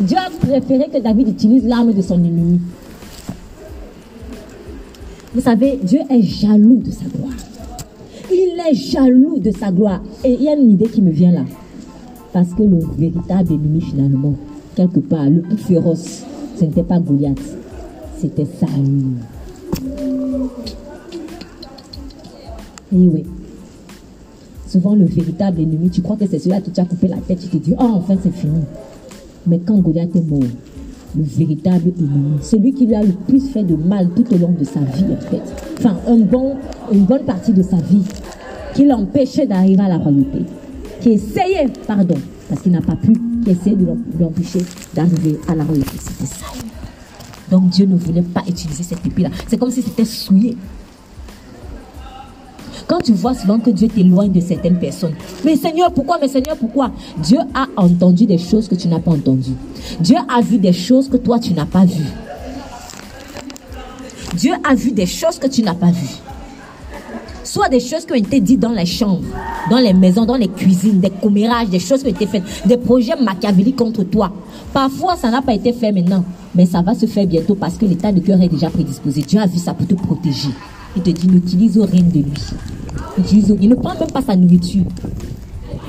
Dieu 0.00 0.16
a 0.16 0.30
préféré 0.30 0.88
que 0.94 1.02
David 1.02 1.26
utilise 1.26 1.66
l'arme 1.66 1.92
de 1.92 2.00
son 2.02 2.22
ennemi. 2.22 2.60
Vous 5.34 5.40
savez, 5.40 5.80
Dieu 5.82 5.98
est 6.08 6.22
jaloux 6.22 6.82
de 6.84 6.92
sa 6.92 7.06
gloire. 7.06 7.34
Il 8.30 8.62
est 8.70 8.74
jaloux 8.74 9.40
de 9.40 9.50
sa 9.50 9.72
gloire. 9.72 10.02
Et 10.22 10.34
il 10.34 10.42
y 10.44 10.48
a 10.48 10.54
une 10.54 10.70
idée 10.70 10.86
qui 10.86 11.02
me 11.02 11.10
vient 11.10 11.32
là. 11.32 11.46
Parce 12.32 12.54
que 12.54 12.62
le 12.62 12.78
véritable 12.96 13.54
ennemi, 13.54 13.80
finalement, 13.80 14.34
quelque 14.76 15.00
part, 15.00 15.28
le 15.28 15.40
plus 15.40 15.58
féroce, 15.58 16.22
ce 16.60 16.64
n'était 16.64 16.84
pas 16.84 17.00
Goliath, 17.00 17.42
c'était 18.20 18.46
Saül. 18.46 19.16
Oui. 22.92 23.24
Souvent, 24.66 24.94
le 24.94 25.04
véritable 25.04 25.60
ennemi, 25.60 25.90
tu 25.90 26.02
crois 26.02 26.16
que 26.16 26.26
c'est 26.26 26.38
celui-là 26.38 26.60
qui 26.60 26.70
t'a 26.70 26.84
coupé 26.84 27.08
la 27.08 27.18
tête, 27.18 27.40
tu 27.40 27.48
te 27.48 27.56
dis, 27.56 27.74
oh, 27.78 27.92
enfin, 27.94 28.16
c'est 28.22 28.34
fini. 28.34 28.60
Mais 29.46 29.60
quand 29.60 29.78
Goliath 29.78 30.14
est 30.16 30.28
mort, 30.28 30.40
le 31.16 31.22
véritable 31.22 31.92
ennemi, 31.98 32.38
celui 32.42 32.72
qui 32.72 32.86
lui 32.86 32.94
a 32.94 33.02
le 33.02 33.12
plus 33.12 33.40
fait 33.48 33.62
de 33.62 33.74
mal 33.74 34.10
tout 34.14 34.24
au 34.34 34.38
long 34.38 34.52
de 34.58 34.64
sa 34.64 34.80
vie, 34.80 35.04
en 35.12 35.30
fait. 35.30 35.42
Enfin, 35.78 35.96
un 36.06 36.18
bon, 36.18 36.56
une 36.92 37.04
bonne 37.04 37.24
partie 37.24 37.52
de 37.52 37.62
sa 37.62 37.76
vie, 37.76 38.02
qui 38.74 38.84
l'empêchait 38.84 39.46
d'arriver 39.46 39.82
à 39.82 39.88
la 39.88 39.98
royauté, 39.98 40.40
qui 41.00 41.10
essayait, 41.10 41.68
pardon, 41.86 42.16
parce 42.48 42.60
qu'il 42.60 42.72
n'a 42.72 42.82
pas 42.82 42.96
pu, 42.96 43.12
qui 43.44 43.50
essayait 43.50 43.76
de 43.76 43.86
l'empêcher 44.20 44.60
d'arriver 44.94 45.38
à 45.48 45.54
la 45.54 45.64
royauté. 45.64 45.96
C'était 45.98 46.26
ça. 46.26 46.46
Donc 47.50 47.68
Dieu 47.70 47.86
ne 47.86 47.96
voulait 47.96 48.22
pas 48.22 48.42
utiliser 48.48 48.82
cette 48.82 49.06
épée-là. 49.06 49.30
C'est 49.48 49.56
comme 49.56 49.70
si 49.70 49.82
c'était 49.82 50.04
souillé. 50.04 50.56
Quand 52.86 53.00
tu 53.00 53.12
vois 53.12 53.34
souvent 53.34 53.58
que 53.58 53.70
Dieu 53.70 53.88
t'éloigne 53.88 54.30
de 54.30 54.40
certaines 54.40 54.78
personnes, 54.78 55.14
mais 55.44 55.56
Seigneur, 55.56 55.92
pourquoi 55.92 56.18
Mais 56.20 56.28
Seigneur, 56.28 56.56
pourquoi? 56.56 56.92
Dieu 57.18 57.38
a 57.52 57.66
entendu 57.76 58.26
des 58.26 58.38
choses 58.38 58.68
que 58.68 58.76
tu 58.76 58.86
n'as 58.86 59.00
pas 59.00 59.10
entendues. 59.10 59.56
Dieu 60.00 60.16
a 60.28 60.40
vu 60.40 60.58
des 60.58 60.72
choses 60.72 61.08
que 61.08 61.16
toi, 61.16 61.40
tu 61.40 61.52
n'as 61.52 61.66
pas 61.66 61.84
vues. 61.84 62.06
Dieu 64.36 64.52
a 64.68 64.74
vu 64.74 64.92
des 64.92 65.06
choses 65.06 65.38
que 65.38 65.48
tu 65.48 65.62
n'as 65.62 65.74
pas 65.74 65.90
vues. 65.90 66.20
Soit 67.42 67.68
des 67.68 67.80
choses 67.80 68.04
qui 68.04 68.12
ont 68.12 68.16
été 68.16 68.40
dites 68.40 68.60
dans 68.60 68.72
les 68.72 68.86
chambres, 68.86 69.22
dans 69.70 69.78
les 69.78 69.92
maisons, 69.92 70.24
dans 70.24 70.36
les 70.36 70.48
cuisines, 70.48 71.00
des 71.00 71.10
commérages, 71.10 71.68
des 71.68 71.78
choses 71.78 72.02
qui 72.02 72.08
ont 72.08 72.10
été 72.10 72.26
faites, 72.26 72.42
des 72.66 72.76
projets 72.76 73.16
machiavéliques 73.20 73.76
contre 73.76 74.04
toi. 74.04 74.32
Parfois, 74.72 75.16
ça 75.16 75.30
n'a 75.30 75.42
pas 75.42 75.54
été 75.54 75.72
fait 75.72 75.90
maintenant, 75.90 76.24
mais 76.54 76.66
ça 76.66 76.82
va 76.82 76.94
se 76.94 77.06
faire 77.06 77.26
bientôt 77.26 77.54
parce 77.54 77.76
que 77.76 77.86
l'état 77.86 78.12
de 78.12 78.20
cœur 78.20 78.40
est 78.42 78.48
déjà 78.48 78.68
prédisposé. 78.68 79.22
Dieu 79.22 79.40
a 79.40 79.46
vu 79.46 79.58
ça 79.58 79.74
pour 79.74 79.86
te 79.86 79.94
protéger. 79.94 80.50
Il 80.96 81.02
te 81.02 81.10
dit, 81.10 81.28
n'utilise 81.28 81.78
rien 81.78 82.02
de 82.02 82.20
lui. 82.20 82.32
Il 83.60 83.68
ne 83.68 83.74
prend 83.74 83.94
même 83.94 84.10
pas 84.10 84.22
sa 84.22 84.34
nourriture. 84.34 84.84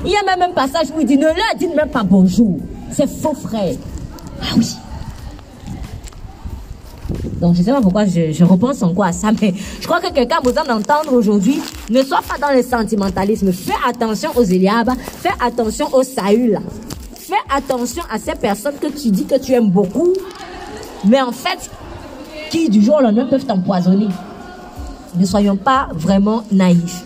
Il 0.04 0.10
y 0.10 0.16
a 0.16 0.22
même 0.24 0.50
un 0.50 0.52
passage 0.52 0.88
où 0.94 1.00
il 1.00 1.06
dit, 1.06 1.16
ne 1.16 1.26
leur 1.26 1.34
dites 1.58 1.74
même 1.74 1.88
pas 1.88 2.02
bonjour. 2.02 2.58
C'est 2.90 3.08
faux 3.08 3.34
frère. 3.34 3.74
Ah 4.40 4.54
oui. 4.56 4.76
Donc 7.40 7.54
je 7.54 7.60
ne 7.60 7.64
sais 7.64 7.72
pas 7.72 7.80
pourquoi 7.80 8.04
je, 8.04 8.44
repense 8.44 8.82
encore 8.82 9.06
à 9.06 9.12
ça, 9.12 9.30
mais 9.40 9.54
je 9.80 9.86
crois 9.86 10.00
que 10.00 10.12
quelqu'un 10.12 10.38
a 10.38 10.40
besoin 10.40 10.64
d'entendre 10.64 11.12
aujourd'hui. 11.12 11.60
Ne 11.88 12.02
sois 12.02 12.20
pas 12.26 12.38
dans 12.38 12.54
le 12.54 12.62
sentimentalisme. 12.62 13.52
Fais 13.52 13.72
attention 13.88 14.30
aux 14.36 14.44
Eliab, 14.44 14.90
fais 15.00 15.30
attention 15.40 15.86
aux 15.92 16.02
Saül. 16.02 16.58
fais 17.14 17.34
attention 17.50 18.02
à 18.12 18.18
ces 18.18 18.34
personnes 18.34 18.76
que 18.80 18.88
tu 18.88 19.10
dis 19.10 19.24
que 19.24 19.38
tu 19.38 19.52
aimes 19.52 19.70
beaucoup, 19.70 20.12
mais 21.04 21.20
en 21.20 21.32
fait, 21.32 21.70
qui 22.50 22.68
du 22.68 22.82
jour 22.82 22.96
au 22.96 23.00
lendemain 23.00 23.26
peuvent 23.26 23.46
t'empoisonner. 23.46 24.08
Ne 25.18 25.24
soyons 25.24 25.56
pas 25.56 25.88
vraiment 25.94 26.44
naïfs. 26.52 27.04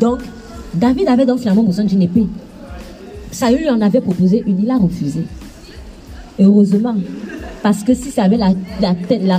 Donc, 0.00 0.20
David 0.74 1.08
avait 1.08 1.26
donc 1.26 1.40
finalement 1.40 1.62
besoin 1.62 1.84
d'une 1.84 2.02
épée. 2.02 2.26
Saül 3.30 3.58
lui 3.58 3.68
en 3.68 3.80
avait 3.80 4.00
proposé 4.00 4.42
une, 4.46 4.60
il 4.60 4.70
a 4.70 4.78
refusé. 4.78 5.24
Heureusement, 6.38 6.96
parce 7.62 7.82
que 7.82 7.94
si 7.94 8.10
ça 8.10 8.24
avait 8.24 8.38
la, 8.38 8.52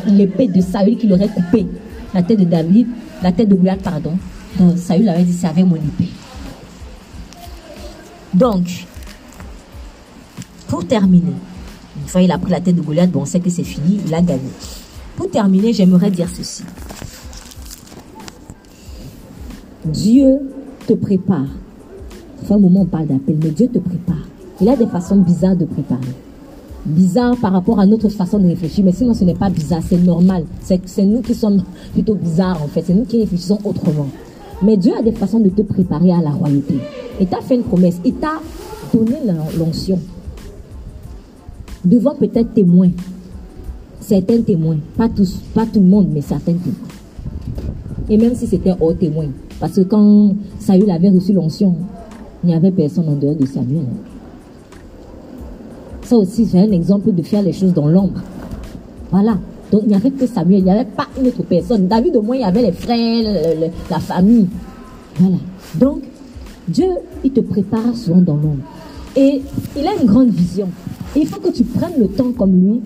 l'épée 0.08 0.48
de 0.48 0.62
Saül 0.62 0.98
qui 0.98 1.08
l'aurait 1.08 1.30
coupé, 1.30 1.68
la 2.14 2.24
tête 2.24 2.40
de 2.40 2.46
David, 2.46 2.88
la 3.24 3.32
tête 3.32 3.50
de 3.50 3.56
Goliath, 3.56 3.82
pardon, 3.82 4.18
donc 4.60 4.78
Saül 4.78 5.08
avait 5.10 5.24
dit, 5.24 5.34
c'est 5.34 5.48
avec 5.48 5.66
mon 5.66 5.76
épée. 5.76 6.10
Donc, 8.34 8.86
pour 10.68 10.86
terminer, 10.86 11.34
une 12.02 12.08
fois 12.08 12.22
il 12.22 12.32
a 12.32 12.38
pris 12.38 12.52
la 12.52 12.60
tête 12.60 12.76
de 12.76 12.82
Goliath, 12.82 13.12
bon, 13.12 13.22
on 13.22 13.26
sait 13.26 13.40
que 13.40 13.50
c'est 13.50 13.64
fini, 13.64 14.00
il 14.06 14.14
a 14.14 14.22
gagné. 14.22 14.50
Pour 15.16 15.30
terminer, 15.32 15.74
j'aimerais 15.74 16.12
dire 16.12 16.28
ceci. 16.36 16.64
Dieu 19.92 20.40
te 20.86 20.94
prépare. 20.94 21.48
Enfin, 22.42 22.56
un 22.56 22.60
moment, 22.60 22.82
on 22.82 22.86
parle 22.86 23.08
d'appel, 23.08 23.38
mais 23.42 23.50
Dieu 23.50 23.68
te 23.68 23.80
prépare. 23.80 24.28
Il 24.62 24.70
a 24.70 24.76
des 24.76 24.88
façons 24.88 25.18
bizarres 25.18 25.56
de 25.56 25.66
préparer. 25.66 26.02
Bizarre 26.86 27.36
par 27.38 27.52
rapport 27.52 27.80
à 27.80 27.86
notre 27.86 28.10
façon 28.10 28.40
de 28.40 28.48
réfléchir, 28.48 28.84
mais 28.84 28.92
sinon 28.92 29.14
ce 29.14 29.24
n'est 29.24 29.36
pas 29.36 29.50
bizarre, 29.50 29.82
c'est 29.88 29.98
normal. 29.98 30.46
C'est 30.62 31.06
nous 31.06 31.22
qui 31.22 31.34
sommes 31.34 31.64
plutôt 31.94 32.16
bizarres 32.16 32.62
en 32.64 32.68
fait, 32.68 32.84
c'est 32.86 32.94
nous 32.94 33.06
qui 33.06 33.20
réfléchissons 33.20 33.60
autrement. 33.64 34.08
Mais 34.62 34.78
Dieu 34.78 34.94
a 34.98 35.02
des 35.02 35.12
façons 35.12 35.40
de 35.40 35.50
te 35.50 35.62
préparer 35.62 36.12
à 36.12 36.22
la 36.22 36.32
royauté. 36.32 36.76
Et 37.20 37.26
t'a 37.26 37.42
fait 37.42 37.56
une 37.56 37.64
promesse, 37.64 38.00
il 38.06 38.14
t'a 38.16 38.40
donné 38.94 39.18
l'onction. 39.58 40.00
Devant 41.84 42.16
peut-être 42.16 42.54
témoins, 42.54 42.92
certains 44.00 44.42
témoins, 44.42 44.78
pas 44.96 45.10
tous, 45.10 45.40
pas 45.54 45.66
tout 45.66 45.80
le 45.80 45.88
monde, 45.88 46.08
mais 46.12 46.22
certains 46.22 46.54
témoins. 46.54 46.88
Et 48.10 48.18
même 48.18 48.34
si 48.36 48.48
c'était 48.48 48.74
hors 48.80 48.98
témoin, 48.98 49.26
parce 49.60 49.74
que 49.74 49.82
quand 49.82 50.36
Saül 50.60 50.90
avait 50.90 51.10
reçu 51.10 51.34
l'onction, 51.34 51.76
il 52.44 52.50
n'y 52.50 52.56
avait 52.56 52.72
personne 52.72 53.10
en 53.10 53.16
dehors 53.16 53.36
de 53.36 53.46
Samuel. 53.46 53.86
Ça 56.04 56.16
aussi, 56.16 56.46
c'est 56.46 56.60
un 56.60 56.72
exemple 56.72 57.12
de 57.12 57.22
faire 57.22 57.42
les 57.42 57.52
choses 57.52 57.74
dans 57.74 57.88
l'ombre. 57.88 58.22
Voilà. 59.12 59.38
Donc, 59.72 59.82
il 59.84 59.90
n'y 59.90 59.96
avait 59.96 60.12
que 60.12 60.26
Samuel, 60.26 60.60
il 60.60 60.66
n'y 60.66 60.72
avait 60.72 60.86
pas 60.86 61.08
une 61.20 61.28
autre 61.28 61.44
personne. 61.44 61.88
David, 61.88 62.16
au 62.16 62.22
moins, 62.22 62.36
il 62.36 62.42
y 62.42 62.46
avait 62.46 62.62
les 62.62 62.72
frères, 62.72 63.70
la 63.90 64.00
famille. 64.00 64.48
Voilà. 65.20 65.38
Donc, 65.76 66.04
Dieu, 66.68 66.88
il 67.24 67.32
te 67.32 67.42
prépare 67.42 67.96
souvent 67.96 68.22
dans 68.22 68.36
l'ombre. 68.36 68.64
Et 69.16 69.42
il 69.76 69.88
a 69.88 69.96
une 70.00 70.08
grande 70.08 70.30
vision. 70.30 70.70
il 71.16 71.28
faut 71.28 71.42
que 71.42 71.50
tu 71.50 71.64
prennes 71.64 72.00
le 72.00 72.08
temps, 72.08 72.32
comme 72.38 72.54
lui, 72.56 72.82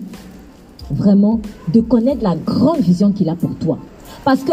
vraiment, 0.90 1.40
de 1.72 1.80
connaître 1.80 2.22
la 2.22 2.34
grande 2.34 2.80
vision 2.80 3.12
qu'il 3.12 3.28
a 3.28 3.34
pour 3.34 3.54
toi. 3.56 3.78
Parce 4.24 4.42
que 4.42 4.52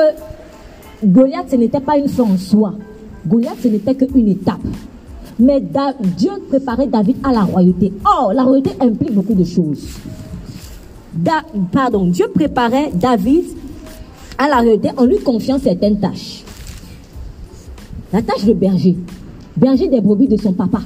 Goliath, 1.04 1.50
ce 1.50 1.56
n'était 1.56 1.80
pas 1.80 1.98
une 1.98 2.10
fin 2.10 2.24
en 2.24 2.38
soi. 2.38 2.74
Goliath, 3.26 3.58
ce 3.62 3.68
n'était 3.68 3.96
qu'une 3.96 4.28
étape. 4.28 4.60
Mais 5.40 5.64
Dieu 6.18 6.32
préparait 6.50 6.88
David 6.88 7.18
à 7.24 7.32
la 7.32 7.44
royauté. 7.44 7.94
Or, 8.06 8.34
la 8.34 8.44
royauté 8.44 8.72
implique 8.82 9.14
beaucoup 9.14 9.34
de 9.34 9.46
choses. 9.46 9.88
pardon, 11.72 12.08
Dieu 12.08 12.28
préparait 12.34 12.92
David 12.94 13.46
à 14.38 14.50
la 14.50 14.58
royauté 14.58 14.90
en 14.98 15.06
lui 15.06 15.20
confiant 15.20 15.58
certaines 15.58 16.00
tâches. 16.00 16.44
La 18.12 18.22
tâche 18.22 18.44
de 18.44 18.54
berger. 18.54 18.98
Berger 19.56 19.88
des 19.88 20.02
brebis 20.02 20.28
de 20.28 20.38
son 20.38 20.52
papa. 20.52 20.82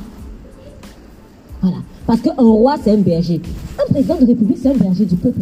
Voilà. 1.61 1.77
Parce 2.06 2.22
qu'un 2.22 2.34
roi, 2.38 2.76
c'est 2.84 2.91
un 2.91 2.98
berger. 2.98 3.41
Un 3.80 3.91
président 3.91 4.15
de 4.15 4.26
république, 4.26 4.57
c'est 4.61 4.69
un 4.69 4.76
berger 4.76 5.06
du 5.06 5.15
peuple. 5.15 5.41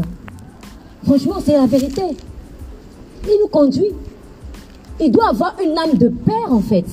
Franchement, 1.03 1.35
c'est 1.43 1.53
la 1.53 1.65
vérité. 1.65 2.03
Il 3.25 3.39
nous 3.41 3.47
conduit. 3.47 3.91
Il 5.01 5.11
doit 5.11 5.29
avoir 5.29 5.55
une 5.63 5.77
âme 5.77 5.97
de 5.97 6.09
père, 6.09 6.51
en 6.51 6.59
fait. 6.59 6.85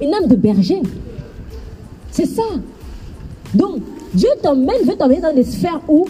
Une 0.00 0.12
âme 0.14 0.26
de 0.26 0.36
berger. 0.36 0.82
C'est 2.10 2.26
ça. 2.26 2.42
Donc, 3.54 3.80
Dieu 4.14 4.28
t'emmène, 4.42 4.82
veut 4.84 4.96
t'emmener 4.96 5.20
dans 5.20 5.34
des 5.34 5.44
sphères 5.44 5.80
où 5.88 6.06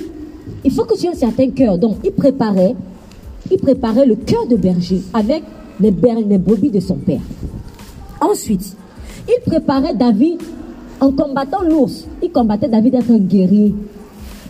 il 0.65 0.71
faut 0.73 0.85
que 0.85 0.99
tu 0.99 1.07
aies 1.07 1.11
un 1.11 1.15
certain 1.15 1.51
cœur. 1.51 1.79
Donc, 1.79 1.97
il 2.05 2.13
préparait, 2.13 2.75
il 3.51 3.59
préparait 3.59 4.07
le 4.07 4.17
cœur 4.17 4.47
de 4.47 4.57
berger 4.57 5.03
avec 5.15 5.43
les, 5.79 5.91
les 6.27 6.39
brebis 6.39 6.71
de 6.71 6.81
son 6.81 6.97
père. 6.97 7.21
Ensuite, 8.21 8.77
il 9.29 9.41
préparait 9.45 9.95
David 9.95 10.41
en 11.01 11.13
combattant 11.13 11.63
l'ours. 11.63 12.07
Il 12.23 12.31
combattait 12.31 12.69
David 12.69 12.93
d'être 12.93 13.11
un 13.11 13.19
guerrier. 13.19 13.75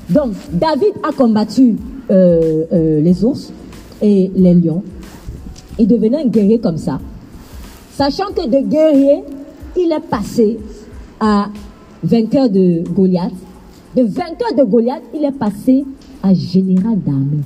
Donc, 0.08 0.32
David 0.52 0.92
a 1.08 1.12
combattu 1.12 1.76
euh, 2.10 2.64
euh, 2.72 3.00
les 3.00 3.24
ours 3.24 3.52
et 4.02 4.30
les 4.34 4.54
lions. 4.54 4.82
Il 5.78 5.86
devenait 5.86 6.22
un 6.22 6.26
guerrier 6.26 6.58
comme 6.58 6.76
ça. 6.76 7.00
Sachant 7.92 8.32
que 8.34 8.48
de 8.48 8.66
guerrier, 8.68 9.22
il 9.76 9.92
est 9.92 10.08
passé 10.08 10.58
à 11.18 11.48
vainqueur 12.02 12.48
de 12.48 12.82
Goliath. 12.88 13.32
De 13.96 14.02
vainqueur 14.02 14.54
de 14.56 14.64
Goliath, 14.64 15.02
il 15.14 15.24
est 15.24 15.32
passé 15.32 15.84
à 16.22 16.32
général 16.34 16.98
d'armée. 17.00 17.42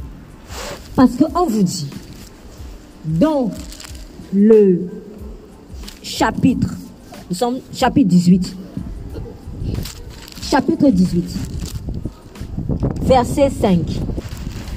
Parce 0.94 1.12
qu'on 1.16 1.46
vous 1.46 1.62
dit, 1.62 1.86
dans 3.04 3.50
le 4.32 4.88
chapitre, 6.02 6.74
nous 7.28 7.36
sommes 7.36 7.58
chapitre 7.72 8.08
18, 8.08 8.56
chapitre 10.42 10.88
18, 10.88 11.24
verset 13.02 13.50
5. 13.50 13.80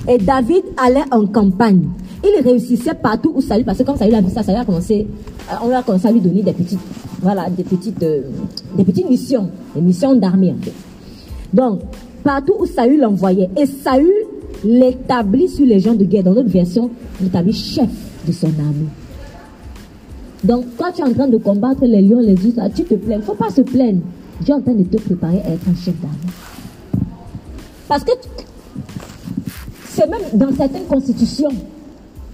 Et 0.10 0.18
David 0.18 0.64
allait 0.78 1.04
en 1.12 1.26
campagne. 1.28 1.88
Il 2.24 2.44
réussissait 2.44 2.96
partout 2.96 3.32
où 3.36 3.42
Saül, 3.42 3.64
parce 3.64 3.78
que 3.78 3.84
comme 3.84 3.98
Saül 3.98 4.16
a 4.16 4.22
vu 4.22 4.30
ça, 4.32 4.42
a 4.42 4.66
commencé, 4.66 5.08
euh, 5.52 5.56
on 5.64 5.72
a 5.72 5.84
commencé 5.84 6.08
à 6.08 6.12
lui 6.12 6.20
donner 6.20 6.42
des 6.42 6.54
petites 6.54 6.80
voilà, 7.22 7.50
des 7.50 7.64
petites, 7.64 8.02
euh, 8.04 8.22
des 8.76 8.84
petites 8.84 9.10
missions, 9.10 9.50
des 9.76 9.82
missions 9.82 10.16
d'armée 10.16 10.52
en 10.52 10.64
fait. 10.64 10.74
Donc, 11.54 11.82
partout 12.24 12.54
où 12.60 12.66
Saül 12.66 13.00
l'envoyait, 13.00 13.50
et 13.58 13.66
Saül 13.66 14.12
l'établit 14.64 15.50
sur 15.50 15.66
les 15.66 15.80
gens 15.80 15.94
de 15.94 16.04
guerre. 16.04 16.24
Dans 16.24 16.34
notre 16.34 16.50
version, 16.50 16.90
il 17.22 17.54
chef 17.54 17.90
de 18.26 18.32
son 18.32 18.48
armée. 18.48 18.88
Donc, 20.44 20.66
quand 20.78 20.92
tu 20.92 21.02
es 21.02 21.04
en 21.04 21.14
train 21.14 21.28
de 21.28 21.38
combattre 21.38 21.86
les 21.86 22.02
lions, 22.02 22.20
les 22.20 22.34
ours, 22.34 22.56
tu 22.76 22.84
te 22.84 22.96
plains. 22.96 23.16
Il 23.16 23.20
ne 23.20 23.24
faut 23.24 23.34
pas 23.34 23.50
se 23.50 23.62
plaindre. 23.62 24.02
Dieu 24.42 24.54
est 24.54 24.58
en 24.58 24.62
train 24.62 24.74
de 24.74 24.84
te 24.84 24.98
préparer 24.98 25.42
à 25.42 25.52
être 25.52 25.68
un 25.70 25.76
chef 25.76 26.00
d'armée. 26.00 26.18
Parce 27.88 28.04
que 28.04 28.12
c'est 29.90 30.08
même 30.08 30.22
dans 30.34 30.54
certaines 30.56 30.86
constitutions, 30.86 31.50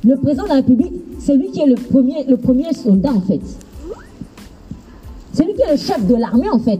le 0.05 0.17
président 0.17 0.43
de 0.43 0.49
la 0.49 0.55
République, 0.55 0.93
c'est 1.19 1.35
lui 1.35 1.49
qui 1.51 1.61
est 1.61 1.65
le 1.65 1.75
premier, 1.75 2.23
le 2.25 2.37
premier 2.37 2.73
soldat 2.73 3.11
en 3.13 3.21
fait. 3.21 3.41
C'est 5.31 5.45
lui 5.45 5.53
qui 5.53 5.61
est 5.61 5.71
le 5.71 5.77
chef 5.77 6.05
de 6.05 6.15
l'armée 6.15 6.49
en 6.49 6.59
fait. 6.59 6.79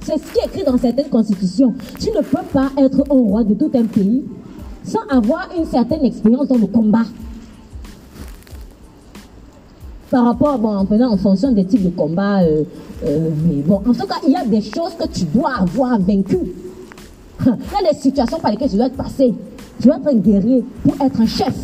C'est 0.00 0.18
ce 0.18 0.32
qui 0.32 0.38
est 0.38 0.46
écrit 0.46 0.64
dans 0.64 0.78
certaines 0.78 1.08
constitutions. 1.08 1.74
Tu 2.00 2.10
ne 2.10 2.22
peux 2.22 2.44
pas 2.52 2.70
être 2.78 3.00
un 3.10 3.14
roi 3.14 3.44
de 3.44 3.54
tout 3.54 3.70
un 3.74 3.84
pays 3.84 4.24
sans 4.84 5.02
avoir 5.10 5.48
une 5.56 5.66
certaine 5.66 6.04
expérience 6.04 6.48
dans 6.48 6.58
le 6.58 6.66
combat. 6.66 7.04
Par 10.10 10.24
rapport, 10.24 10.58
bon, 10.58 10.68
en, 10.68 10.86
en 10.86 11.16
fonction 11.16 11.50
des 11.50 11.64
types 11.64 11.82
de 11.82 11.90
combats, 11.90 12.42
euh, 12.42 12.62
euh, 13.04 13.30
mais 13.44 13.62
bon, 13.62 13.76
en 13.76 13.92
tout 13.92 14.06
cas, 14.06 14.20
il 14.24 14.32
y 14.32 14.36
a 14.36 14.44
des 14.44 14.60
choses 14.60 14.94
que 14.98 15.08
tu 15.08 15.24
dois 15.24 15.54
avoir 15.58 15.98
vaincu. 15.98 16.38
Il 17.46 17.46
y 17.46 17.86
a 17.88 17.92
des 17.92 17.98
situations 17.98 18.38
par 18.38 18.50
lesquelles 18.50 18.70
tu 18.70 18.76
dois 18.76 18.86
être 18.86 18.96
passé. 18.96 19.34
Tu 19.80 19.88
dois 19.88 19.96
être 19.96 20.08
un 20.08 20.14
guerrier 20.14 20.64
pour 20.82 20.94
être 21.04 21.20
un 21.20 21.26
chef. 21.26 21.54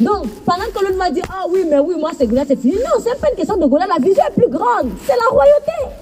Donc, 0.00 0.28
pendant 0.46 0.64
que 0.74 0.84
l'autre 0.84 0.96
m'a 0.96 1.10
dit, 1.10 1.20
ah 1.28 1.44
oui, 1.50 1.60
mais 1.68 1.78
oui, 1.78 1.94
moi 1.98 2.10
c'est 2.16 2.26
Goliath, 2.26 2.48
c'est 2.48 2.60
fini. 2.60 2.74
Non, 2.74 3.02
c'est 3.02 3.20
pas 3.20 3.28
une 3.30 3.36
question 3.36 3.56
de 3.56 3.66
Goliath, 3.66 3.88
la 3.88 4.02
vision 4.02 4.22
est 4.28 4.40
plus 4.40 4.50
grande. 4.50 4.90
C'est 5.06 5.12
la 5.12 5.30
royauté. 5.30 5.96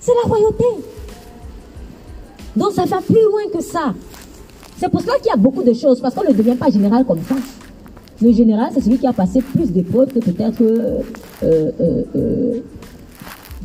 C'est 0.00 0.12
la 0.22 0.28
royauté. 0.28 0.64
Donc, 2.56 2.72
ça 2.72 2.84
va 2.84 3.00
plus 3.00 3.14
loin 3.14 3.42
que 3.52 3.60
ça. 3.60 3.94
C'est 4.78 4.88
pour 4.88 5.00
cela 5.00 5.14
qu'il 5.18 5.26
y 5.26 5.30
a 5.30 5.36
beaucoup 5.36 5.62
de 5.62 5.72
choses, 5.72 6.00
parce 6.00 6.14
qu'on 6.14 6.24
ne 6.28 6.32
devient 6.32 6.56
pas 6.56 6.70
général 6.70 7.04
comme 7.04 7.22
ça. 7.22 7.34
Le 8.20 8.32
général, 8.32 8.70
c'est 8.72 8.80
celui 8.80 8.98
qui 8.98 9.06
a 9.06 9.12
passé 9.12 9.42
plus 9.42 9.72
d'épreuves 9.72 10.12
que 10.12 10.20
peut-être, 10.20 10.62
euh, 10.62 11.00
euh, 11.42 11.70
euh, 12.14 12.60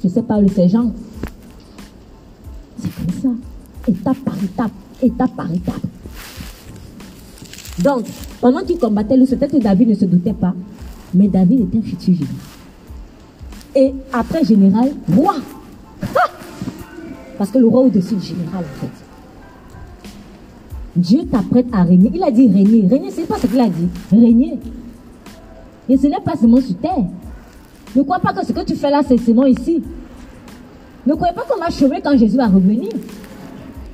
je 0.02 0.08
ne 0.08 0.14
sais 0.14 0.22
pas, 0.24 0.40
le 0.40 0.48
sergent. 0.48 0.92
C'est 2.80 2.90
comme 2.96 3.22
ça. 3.22 3.92
Étape 3.92 4.18
par 4.26 4.36
étape, 4.44 4.72
étape 5.02 5.36
par 5.36 5.52
étape. 5.52 5.82
Donc, 7.84 8.06
pendant 8.42 8.64
qu'il 8.64 8.78
combattait 8.80 9.18
peut-être 9.18 9.52
que 9.52 9.62
David 9.62 9.90
ne 9.90 9.96
se 9.96 10.06
doutait 10.06 10.34
pas, 10.34 10.54
mais 11.14 11.28
David 11.28 11.62
était 11.62 11.78
un 11.78 11.82
futur 11.82 12.14
général. 12.14 12.36
Et 13.76 13.94
après 14.12 14.44
général, 14.44 14.92
roi. 15.16 15.36
Parce 17.38 17.52
que 17.52 17.60
le 17.60 17.68
roi 17.68 17.82
au-dessus 17.82 18.16
du 18.16 18.26
général, 18.26 18.64
en 18.64 18.82
fait. 18.82 18.92
Dieu 20.96 21.26
t'apprête 21.32 21.68
à 21.72 21.84
régner. 21.84 22.12
Il 22.14 22.24
a 22.24 22.32
dit 22.32 22.48
régner. 22.48 22.88
Régner, 22.88 23.12
c'est 23.12 23.28
pas 23.28 23.38
ce 23.38 23.46
qu'il 23.46 23.60
a 23.60 23.70
dit. 23.70 23.88
Régner. 24.12 24.60
Et 25.88 25.96
ce 25.96 26.08
n'est 26.08 26.20
pas 26.26 26.36
seulement 26.36 26.60
sur 26.60 26.76
terre. 26.78 27.06
Ne 27.96 28.02
crois 28.02 28.20
pas 28.20 28.34
que 28.34 28.46
ce 28.46 28.52
que 28.52 28.66
tu 28.66 28.76
fais 28.76 28.90
là, 28.90 29.02
c'est 29.08 29.18
seulement 29.18 29.46
ici. 29.46 29.84
Ne 31.06 31.14
croyez 31.14 31.34
pas 31.36 31.44
qu'on 31.44 31.60
va 31.60 31.70
chômer 31.70 32.02
quand 32.04 32.18
Jésus 32.18 32.36
va 32.36 32.48
revenir. 32.48 32.90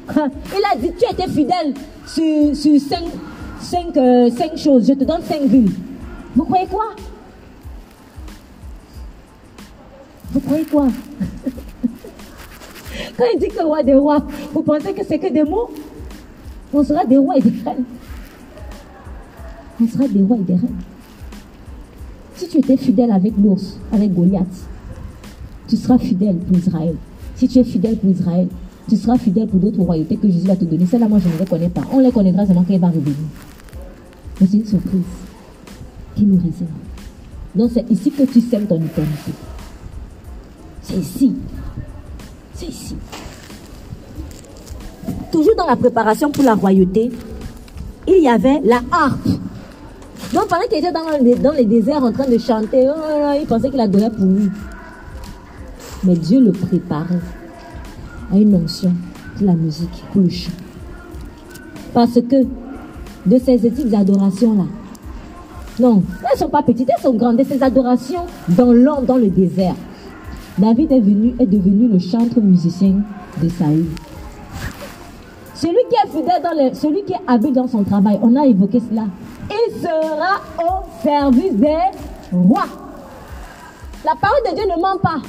Il 0.13 0.61
a 0.71 0.75
dit, 0.75 0.91
tu 0.97 1.05
étais 1.11 1.27
fidèle 1.30 1.73
sur, 2.05 2.55
sur 2.55 2.80
cinq, 2.80 3.05
cinq, 3.59 3.97
euh, 3.97 4.30
cinq 4.30 4.55
choses. 4.57 4.88
Je 4.88 4.93
te 4.93 5.03
donne 5.03 5.23
cinq 5.23 5.41
villes. 5.43 5.71
Vous 6.35 6.43
croyez 6.43 6.67
quoi? 6.67 6.85
Vous 10.31 10.39
croyez 10.39 10.65
quoi? 10.65 10.88
Quand 13.17 13.25
il 13.34 13.39
dit 13.39 13.47
que 13.47 13.63
roi 13.63 13.81
des 13.84 13.95
rois, 13.95 14.23
vous 14.53 14.61
pensez 14.61 14.93
que 14.93 15.03
c'est 15.05 15.19
que 15.19 15.31
des 15.31 15.43
mots? 15.43 15.69
On 16.73 16.84
sera 16.84 17.05
des 17.05 17.17
rois 17.17 17.38
et 17.38 17.41
des 17.41 17.53
reines. 17.63 17.85
On 19.81 19.88
sera 19.88 20.07
des 20.07 20.21
rois 20.21 20.38
et 20.38 20.43
des 20.43 20.55
reines. 20.55 20.81
Si 22.35 22.47
tu 22.47 22.57
étais 22.57 22.77
fidèle 22.77 23.11
avec 23.11 23.34
l'ours, 23.38 23.77
avec 23.91 24.11
Goliath, 24.13 24.47
tu 25.67 25.77
seras 25.77 25.99
fidèle 25.99 26.38
pour 26.38 26.57
Israël. 26.57 26.95
Si 27.35 27.47
tu 27.47 27.59
es 27.59 27.63
fidèle 27.63 27.97
pour 27.97 28.09
Israël, 28.09 28.47
tu 28.89 28.97
seras 28.97 29.18
fidèle 29.18 29.47
pour 29.47 29.60
d'autres 29.60 29.81
royautés 29.81 30.18
que 30.18 30.27
Jésus 30.27 30.45
va 30.45 30.55
te 30.55 30.65
donner. 30.65 30.85
Celle-là, 30.85 31.07
moi, 31.07 31.19
je 31.19 31.30
ne 31.30 31.38
les 31.38 31.45
connais 31.45 31.69
pas. 31.69 31.81
On 31.91 31.99
les 31.99 32.11
connaîtra 32.11 32.45
seulement 32.45 32.64
quand 32.68 32.73
il 32.73 32.80
va 32.80 32.88
revenir. 32.88 33.15
Mais 34.39 34.47
c'est 34.47 34.57
une 34.57 34.65
surprise 34.65 35.01
qui 36.15 36.26
nous 36.26 36.38
réserve. 36.38 36.69
Donc, 37.55 37.72
c'est 37.73 37.89
ici 37.89 38.11
que 38.11 38.23
tu 38.23 38.41
sèmes 38.41 38.65
ton 38.65 38.76
éternité. 38.76 39.31
C'est 40.81 40.97
ici. 40.97 41.34
C'est 42.53 42.68
ici. 42.68 42.95
Toujours 45.31 45.55
dans 45.55 45.68
la 45.68 45.76
préparation 45.76 46.30
pour 46.30 46.43
la 46.43 46.55
royauté, 46.55 47.11
il 48.07 48.22
y 48.22 48.27
avait 48.27 48.61
la 48.64 48.81
harpe. 48.91 49.27
Donc 50.34 50.47
pendant 50.47 50.64
qu'il 50.68 50.80
était 50.80 50.91
dans 50.91 51.03
le, 51.03 51.35
dans 51.35 51.51
les 51.51 51.65
déserts 51.65 52.03
en 52.03 52.11
train 52.11 52.27
de 52.27 52.38
chanter, 52.38 52.89
oh, 52.89 53.31
il 53.39 53.45
pensait 53.45 53.69
qu'il 53.69 53.80
adorait 53.80 54.10
pour 54.10 54.26
lui. 54.26 54.49
Mais 56.03 56.15
Dieu 56.15 56.39
le 56.39 56.51
préparait 56.51 57.19
à 58.31 58.37
une 58.37 58.55
onction 58.55 58.93
pour 59.37 59.45
la 59.45 59.53
musique, 59.53 60.03
pour 60.11 60.21
le 60.21 60.29
chant. 60.29 60.51
Parce 61.93 62.13
que 62.13 62.43
de 63.25 63.37
ces 63.37 63.57
petites 63.57 63.93
adorations-là, 63.93 64.65
non, 65.79 66.03
elles 66.21 66.33
ne 66.33 66.37
sont 66.37 66.49
pas 66.49 66.61
petites, 66.61 66.89
elles 66.95 67.01
sont 67.01 67.13
grandes. 67.13 67.37
De 67.37 67.43
ces 67.43 67.61
adorations 67.63 68.25
dans 68.49 68.71
l'ombre, 68.71 69.03
dans 69.03 69.17
le 69.17 69.29
désert, 69.29 69.75
David 70.57 70.91
est, 70.91 70.97
est 70.97 71.47
devenu 71.47 71.87
le 71.87 71.99
chantre 71.99 72.39
musicien 72.39 72.95
de 73.41 73.49
Saül. 73.49 73.85
Celui 75.55 75.79
qui 75.89 75.95
est 75.95 76.09
fidèle 76.09 76.41
dans 76.43 76.51
le, 76.51 76.73
celui 76.73 77.03
qui 77.03 77.13
est 77.13 77.21
habile 77.25 77.53
dans 77.53 77.67
son 77.67 77.83
travail, 77.83 78.19
on 78.21 78.35
a 78.35 78.45
évoqué 78.45 78.81
cela. 78.89 79.05
Il 79.49 79.81
sera 79.81 80.41
au 80.59 80.83
service 81.01 81.55
des 81.55 81.77
rois. 82.31 82.67
La 84.05 84.13
parole 84.19 84.39
de 84.49 84.55
Dieu 84.55 84.65
ne 84.65 84.81
ment 84.81 84.97
pas. 85.01 85.21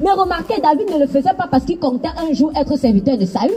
Mais 0.00 0.10
remarquez, 0.10 0.60
David 0.60 0.90
ne 0.92 1.00
le 1.00 1.06
faisait 1.06 1.34
pas 1.36 1.46
parce 1.50 1.64
qu'il 1.64 1.78
comptait 1.78 2.08
un 2.16 2.32
jour 2.34 2.52
être 2.54 2.76
serviteur 2.78 3.16
de 3.16 3.24
Saül. 3.24 3.50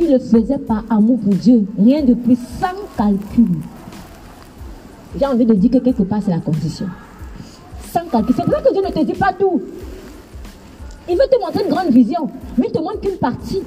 Il 0.00 0.12
le 0.12 0.18
faisait 0.18 0.58
par 0.58 0.84
amour 0.90 1.18
pour 1.18 1.34
Dieu. 1.34 1.66
Rien 1.76 2.04
de 2.04 2.14
plus, 2.14 2.38
sans 2.60 2.76
calcul. 2.96 3.58
J'ai 5.18 5.26
envie 5.26 5.44
de 5.44 5.54
dire 5.54 5.70
que 5.72 5.78
quelque 5.78 6.04
part, 6.04 6.20
c'est 6.24 6.30
la 6.30 6.38
condition. 6.38 6.86
Sans 7.92 8.04
calcul. 8.04 8.34
C'est 8.36 8.46
vrai 8.46 8.62
que 8.62 8.72
Dieu 8.72 8.82
ne 8.82 8.92
te 8.92 9.04
dit 9.04 9.18
pas 9.18 9.32
tout. 9.32 9.60
Il 11.08 11.16
veut 11.16 11.24
te 11.30 11.40
montrer 11.40 11.64
une 11.64 11.70
grande 11.70 11.90
vision, 11.90 12.28
mais 12.56 12.66
il 12.68 12.72
te 12.72 12.78
montre 12.78 13.00
qu'une 13.00 13.16
partie. 13.16 13.62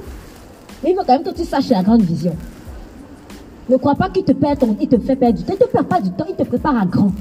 Mais 0.83 0.91
il 0.91 0.95
veut 0.95 1.03
quand 1.05 1.13
même 1.13 1.23
que 1.23 1.31
tu 1.31 1.43
saches 1.43 1.69
la 1.69 1.83
grande 1.83 2.03
vision. 2.03 2.35
Ne 3.67 3.77
crois 3.77 3.95
pas 3.95 4.09
qu'il 4.09 4.23
te 4.23 4.31
perd 4.31 4.59
ton, 4.59 4.77
il 4.79 4.87
te 4.87 4.97
fait 4.99 5.15
perdre 5.15 5.37
du 5.37 5.43
temps. 5.43 5.53
Il 5.59 5.61
ne 5.61 5.65
te 5.65 5.71
perd 5.71 5.87
pas 5.87 5.99
du 5.99 6.11
temps, 6.11 6.25
il 6.29 6.35
te 6.35 6.43
prépare 6.43 6.79
à 6.79 6.85
grand. 6.85 7.11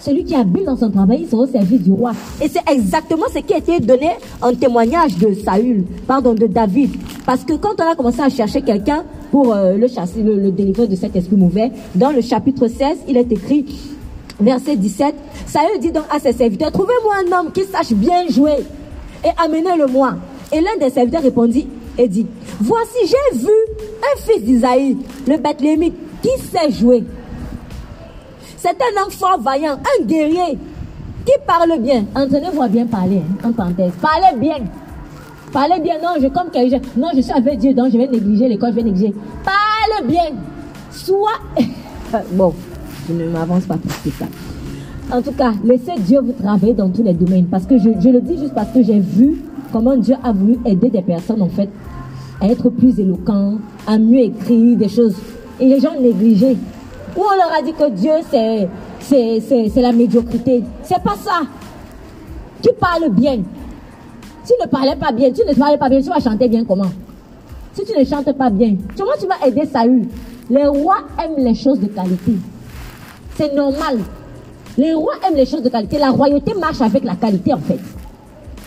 Celui 0.00 0.24
qui 0.24 0.34
habite 0.34 0.64
dans 0.64 0.76
son 0.76 0.90
travail, 0.90 1.20
il 1.22 1.28
sera 1.28 1.42
au 1.42 1.46
service 1.46 1.82
du 1.82 1.92
roi. 1.92 2.12
Et 2.42 2.48
c'est 2.48 2.62
exactement 2.70 3.26
ce 3.32 3.40
qui 3.40 3.52
a 3.52 3.58
été 3.58 3.80
donné 3.80 4.10
en 4.40 4.54
témoignage 4.54 5.16
de 5.18 5.34
Saül, 5.34 5.84
pardon, 6.06 6.32
de 6.32 6.46
David. 6.46 6.90
Parce 7.26 7.44
que 7.44 7.52
quand 7.54 7.74
on 7.78 7.90
a 7.90 7.94
commencé 7.94 8.20
à 8.22 8.30
chercher 8.30 8.62
quelqu'un 8.62 9.04
pour 9.30 9.52
euh, 9.52 9.76
le 9.76 9.88
chasser, 9.88 10.22
le, 10.22 10.36
le 10.36 10.50
délivrer 10.52 10.86
de 10.86 10.96
cet 10.96 11.14
esprit 11.16 11.36
mauvais, 11.36 11.70
dans 11.94 12.10
le 12.10 12.22
chapitre 12.22 12.66
16, 12.66 12.98
il 13.08 13.16
est 13.18 13.30
écrit, 13.30 13.66
verset 14.40 14.76
17, 14.76 15.14
Saül 15.46 15.80
dit 15.80 15.92
donc 15.92 16.04
à 16.10 16.18
ses 16.18 16.32
serviteurs, 16.32 16.72
trouvez-moi 16.72 17.14
un 17.26 17.38
homme 17.40 17.52
qui 17.52 17.64
sache 17.64 17.92
bien 17.92 18.26
jouer 18.28 18.64
et 19.22 19.28
amenez-le-moi. 19.36 20.14
Et 20.52 20.60
l'un 20.60 20.76
des 20.80 20.90
serviteurs 20.90 21.22
répondit 21.22 21.68
et 21.98 22.08
dit, 22.08 22.26
voici, 22.58 22.98
j'ai 23.04 23.38
vu 23.38 23.52
un 24.02 24.20
fils 24.20 24.42
d'Isaïe, 24.42 24.96
le 25.26 25.36
Bethléemite, 25.36 25.94
qui 26.22 26.30
sait 26.50 26.70
jouer. 26.72 27.04
C'est 28.62 28.76
un 28.76 29.02
homme 29.02 29.10
fort 29.10 29.40
vaillant, 29.40 29.78
un 29.78 30.04
guerrier 30.04 30.58
qui 31.24 31.32
parle 31.46 31.80
bien. 31.80 32.04
Entraînez-vous 32.14 32.60
à 32.60 32.68
bien 32.68 32.84
parler, 32.84 33.22
hein, 33.42 33.48
en 33.48 33.52
parenthèse. 33.52 33.92
Parlez 34.02 34.38
bien. 34.38 34.58
Parlez 35.50 35.80
bien. 35.80 35.94
Non, 35.94 36.20
je 36.20 36.28
comme. 36.28 36.50
Non, 36.98 37.08
je 37.16 37.22
suis 37.22 37.32
avec 37.32 37.58
Dieu, 37.58 37.72
donc 37.72 37.90
je 37.90 37.96
vais 37.96 38.06
négliger 38.06 38.48
l'école, 38.48 38.72
je 38.72 38.76
vais 38.76 38.82
négliger. 38.82 39.14
Parle 39.42 40.06
bien. 40.06 40.32
Soit. 40.90 41.40
bon, 42.32 42.52
je 43.08 43.14
ne 43.14 43.30
m'avance 43.30 43.64
pas 43.64 43.78
plus 43.78 44.10
que 44.10 44.18
ça. 44.18 44.26
En 45.10 45.22
tout 45.22 45.32
cas, 45.32 45.52
laissez 45.64 45.98
Dieu 45.98 46.20
vous 46.20 46.32
travailler 46.32 46.74
dans 46.74 46.90
tous 46.90 47.02
les 47.02 47.14
domaines. 47.14 47.46
Parce 47.46 47.64
que 47.64 47.78
je, 47.78 47.88
le 47.88 48.20
dis 48.20 48.36
juste 48.36 48.52
parce 48.54 48.72
que 48.72 48.82
j'ai 48.82 49.00
vu 49.00 49.42
comment 49.72 49.96
Dieu 49.96 50.16
a 50.22 50.32
voulu 50.32 50.58
aider 50.66 50.90
des 50.90 51.00
personnes, 51.02 51.40
en 51.40 51.48
fait, 51.48 51.70
à 52.42 52.46
être 52.46 52.68
plus 52.68 53.00
éloquents, 53.00 53.54
à 53.86 53.96
mieux 53.96 54.20
écrire 54.20 54.76
des 54.76 54.88
choses. 54.90 55.16
Et 55.58 55.66
les 55.66 55.80
gens 55.80 55.98
négligeaient. 55.98 56.56
Ou 57.16 57.20
on 57.20 57.36
leur 57.36 57.52
a 57.52 57.62
dit 57.62 57.72
que 57.72 57.90
Dieu, 57.90 58.12
c'est, 59.00 59.80
la 59.80 59.92
médiocrité. 59.92 60.62
C'est 60.82 61.02
pas 61.02 61.16
ça. 61.22 61.42
Tu 62.62 62.70
parles 62.78 63.10
bien. 63.10 63.38
Tu 64.46 64.52
ne 64.60 64.66
parlais 64.68 64.96
pas 64.96 65.12
bien, 65.12 65.30
tu 65.30 65.42
ne 65.46 65.54
parlais 65.54 65.78
pas 65.78 65.88
bien, 65.88 66.00
tu 66.00 66.08
vas 66.08 66.18
chanter 66.18 66.48
bien 66.48 66.64
comment? 66.64 66.90
Si 67.72 67.84
tu 67.84 67.96
ne 67.96 68.04
chantes 68.04 68.32
pas 68.32 68.50
bien, 68.50 68.74
comment 68.96 69.12
tu 69.18 69.26
vas 69.26 69.46
aider 69.46 69.66
Saül? 69.66 70.08
Les 70.48 70.66
rois 70.66 71.02
aiment 71.22 71.44
les 71.44 71.54
choses 71.54 71.78
de 71.78 71.86
qualité. 71.86 72.32
C'est 73.36 73.54
normal. 73.54 73.98
Les 74.76 74.92
rois 74.92 75.14
aiment 75.26 75.36
les 75.36 75.46
choses 75.46 75.62
de 75.62 75.68
qualité. 75.68 75.98
La 75.98 76.10
royauté 76.10 76.54
marche 76.54 76.80
avec 76.80 77.04
la 77.04 77.14
qualité 77.14 77.54
en 77.54 77.58
fait. 77.58 77.78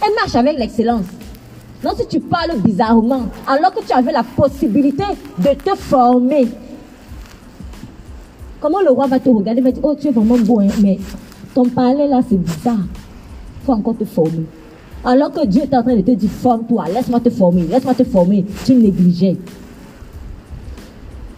Elle 0.05 0.13
marche 0.15 0.35
avec 0.35 0.57
l'excellence. 0.57 1.05
Non, 1.83 1.91
si 1.97 2.07
tu 2.07 2.21
parles 2.21 2.57
bizarrement, 2.63 3.23
alors 3.45 3.73
que 3.73 3.83
tu 3.85 3.91
avais 3.91 4.13
la 4.13 4.23
possibilité 4.23 5.03
de 5.39 5.49
te 5.49 5.75
former, 5.75 6.47
Comment 8.63 8.79
le 8.79 8.91
roi 8.91 9.07
va 9.07 9.19
te 9.19 9.27
regarder 9.27 9.59
va 9.59 9.73
dire, 9.73 9.83
oh, 9.83 9.93
tu 9.93 10.07
es 10.07 10.11
vraiment 10.11 10.37
beau, 10.37 10.61
hein, 10.61 10.67
mais 10.81 10.97
ton 11.53 11.65
parler 11.65 12.07
là, 12.07 12.21
c'est 12.25 12.37
bizarre. 12.37 12.77
Faut 13.65 13.73
encore 13.73 13.97
te 13.97 14.05
former. 14.05 14.45
Alors 15.03 15.33
que 15.33 15.45
Dieu 15.45 15.63
est 15.63 15.75
en 15.75 15.83
train 15.83 15.97
de 15.97 16.01
te 16.01 16.11
dire, 16.11 16.29
forme-toi, 16.29 16.85
laisse-moi 16.93 17.19
te 17.19 17.29
former, 17.29 17.63
laisse-moi 17.63 17.93
te 17.93 18.05
former. 18.05 18.45
Tu 18.63 18.73
négligeais. 18.75 19.35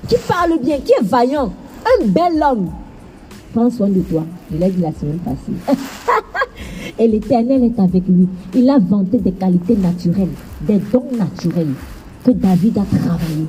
Qui 0.07 0.15
parle 0.27 0.60
bien, 0.61 0.77
qui 0.77 0.91
est 0.91 1.03
vaillant, 1.03 1.52
un 1.84 2.06
bel 2.06 2.43
homme. 2.43 2.69
Prends 3.56 3.72
soin 3.72 3.89
de 3.89 4.02
toi. 4.02 4.23
Je 4.52 4.57
l'ai 4.57 4.69
dit 4.69 4.81
la 4.84 4.91
semaine 4.93 5.18
passée. 5.18 5.80
Et 6.99 7.07
l'éternel 7.07 7.64
est 7.64 7.80
avec 7.80 8.03
lui. 8.07 8.27
Il 8.53 8.69
a 8.69 8.77
vanté 8.77 9.18
des 9.18 9.31
qualités 9.31 9.76
naturelles, 9.76 10.30
des 10.61 10.77
dons 10.93 11.07
naturels 11.18 11.73
que 12.23 12.30
David 12.30 12.77
a 12.77 12.85
travaillé. 12.99 13.47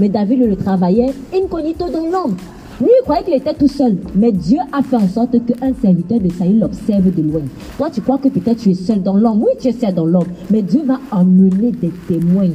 Mais 0.00 0.08
David 0.08 0.48
le 0.48 0.56
travaillait 0.56 1.12
incognito 1.34 1.90
dans 1.90 2.10
l'homme. 2.10 2.36
Lui, 2.80 2.88
il 2.88 3.02
croyait 3.02 3.24
qu'il 3.24 3.34
était 3.34 3.54
tout 3.54 3.68
seul. 3.68 3.96
Mais 4.14 4.30
Dieu 4.30 4.58
a 4.72 4.82
fait 4.82 4.96
en 4.96 5.08
sorte 5.08 5.32
qu'un 5.32 5.74
serviteur 5.74 6.20
de 6.20 6.30
Saül 6.30 6.60
l'observe 6.60 7.12
de 7.12 7.22
loin. 7.22 7.42
Toi, 7.76 7.90
tu 7.90 8.00
crois 8.00 8.18
que 8.18 8.28
peut-être 8.28 8.58
tu 8.58 8.70
es 8.70 8.74
seul 8.74 9.02
dans 9.02 9.16
l'homme. 9.16 9.42
Oui, 9.42 9.52
tu 9.60 9.68
es 9.68 9.72
seul 9.72 9.94
dans 9.94 10.06
l'homme. 10.06 10.28
Mais 10.50 10.62
Dieu 10.62 10.82
va 10.84 11.00
emmener 11.10 11.72
des 11.72 11.90
témoins 12.06 12.50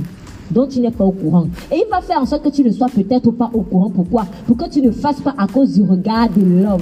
dont 0.49 0.67
tu 0.67 0.79
n'es 0.79 0.91
pas 0.91 1.03
au 1.03 1.11
courant. 1.11 1.47
Et 1.71 1.83
il 1.85 1.89
va 1.91 1.99
faire 1.99 2.21
en 2.21 2.25
sorte 2.25 2.43
que 2.43 2.49
tu 2.49 2.63
ne 2.63 2.71
sois 2.71 2.87
peut-être 2.87 3.31
pas 3.31 3.49
au 3.53 3.61
courant. 3.61 3.89
Pourquoi? 3.89 4.25
Pour 4.47 4.55
que 4.55 4.69
tu 4.69 4.81
ne 4.81 4.91
fasses 4.91 5.19
pas 5.19 5.35
à 5.37 5.47
cause 5.47 5.73
du 5.73 5.81
regard 5.81 6.29
de 6.29 6.41
l'homme. 6.41 6.81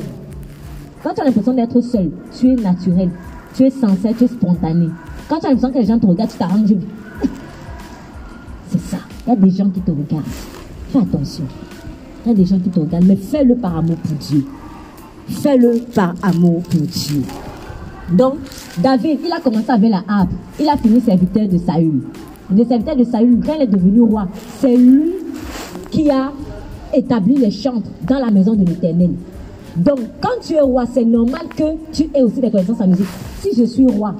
Quand 1.03 1.13
tu 1.15 1.21
as 1.21 1.25
l'impression 1.25 1.53
d'être 1.53 1.81
seul, 1.81 2.11
tu 2.37 2.51
es 2.51 2.55
naturel, 2.55 3.09
tu 3.55 3.63
es 3.63 3.71
sincère, 3.71 4.13
tu 4.15 4.25
es 4.25 4.27
spontané. 4.27 4.89
Quand 5.27 5.39
tu 5.39 5.47
as 5.47 5.49
l'impression 5.49 5.71
que 5.71 5.79
les 5.79 5.85
gens 5.85 5.97
te 5.97 6.05
regardent, 6.05 6.29
tu 6.29 6.37
t'arranges. 6.37 6.69
C'est 8.69 8.81
ça. 8.81 8.97
Il 9.25 9.29
y 9.29 9.33
a 9.33 9.35
des 9.35 9.49
gens 9.49 9.69
qui 9.69 9.81
te 9.81 9.89
regardent. 9.89 10.25
Fais 10.89 10.99
attention. 10.99 11.45
Il 12.25 12.29
y 12.29 12.31
a 12.31 12.35
des 12.35 12.45
gens 12.45 12.59
qui 12.59 12.69
te 12.69 12.79
regardent, 12.79 13.05
mais 13.05 13.15
fais-le 13.15 13.55
par 13.55 13.77
amour 13.77 13.95
pour 13.97 14.15
Dieu. 14.17 14.45
Fais-le 15.27 15.79
par 15.93 16.13
amour 16.21 16.61
pour 16.63 16.81
Dieu. 16.81 17.23
Donc, 18.11 18.35
David, 18.77 19.19
il 19.25 19.31
a 19.31 19.39
commencé 19.39 19.69
avec 19.71 19.89
la 19.89 20.03
harpe. 20.07 20.31
Il 20.59 20.67
a 20.69 20.77
fini 20.77 20.99
serviteur 21.01 21.47
de 21.47 21.57
Saül. 21.57 22.01
Le 22.53 22.65
serviteur 22.65 22.95
de 22.95 23.03
Saül, 23.03 23.39
quand 23.45 23.53
il 23.55 23.61
est 23.63 23.67
devenu 23.67 24.01
roi, 24.01 24.27
c'est 24.59 24.75
lui 24.75 25.13
qui 25.89 26.09
a 26.09 26.31
établi 26.93 27.35
les 27.37 27.51
chantres 27.51 27.89
dans 28.07 28.19
la 28.19 28.29
maison 28.29 28.53
de 28.53 28.65
l'Éternel. 28.65 29.11
Donc, 29.77 29.99
quand 30.21 30.41
tu 30.41 30.53
es 30.53 30.61
roi, 30.61 30.83
c'est 30.93 31.05
normal 31.05 31.47
que 31.55 31.63
tu 31.93 32.09
aies 32.13 32.23
aussi 32.23 32.41
des 32.41 32.51
connaissances 32.51 32.81
en 32.81 32.87
musique. 32.87 33.05
Si 33.39 33.55
je 33.57 33.63
suis 33.63 33.87
roi, 33.87 34.13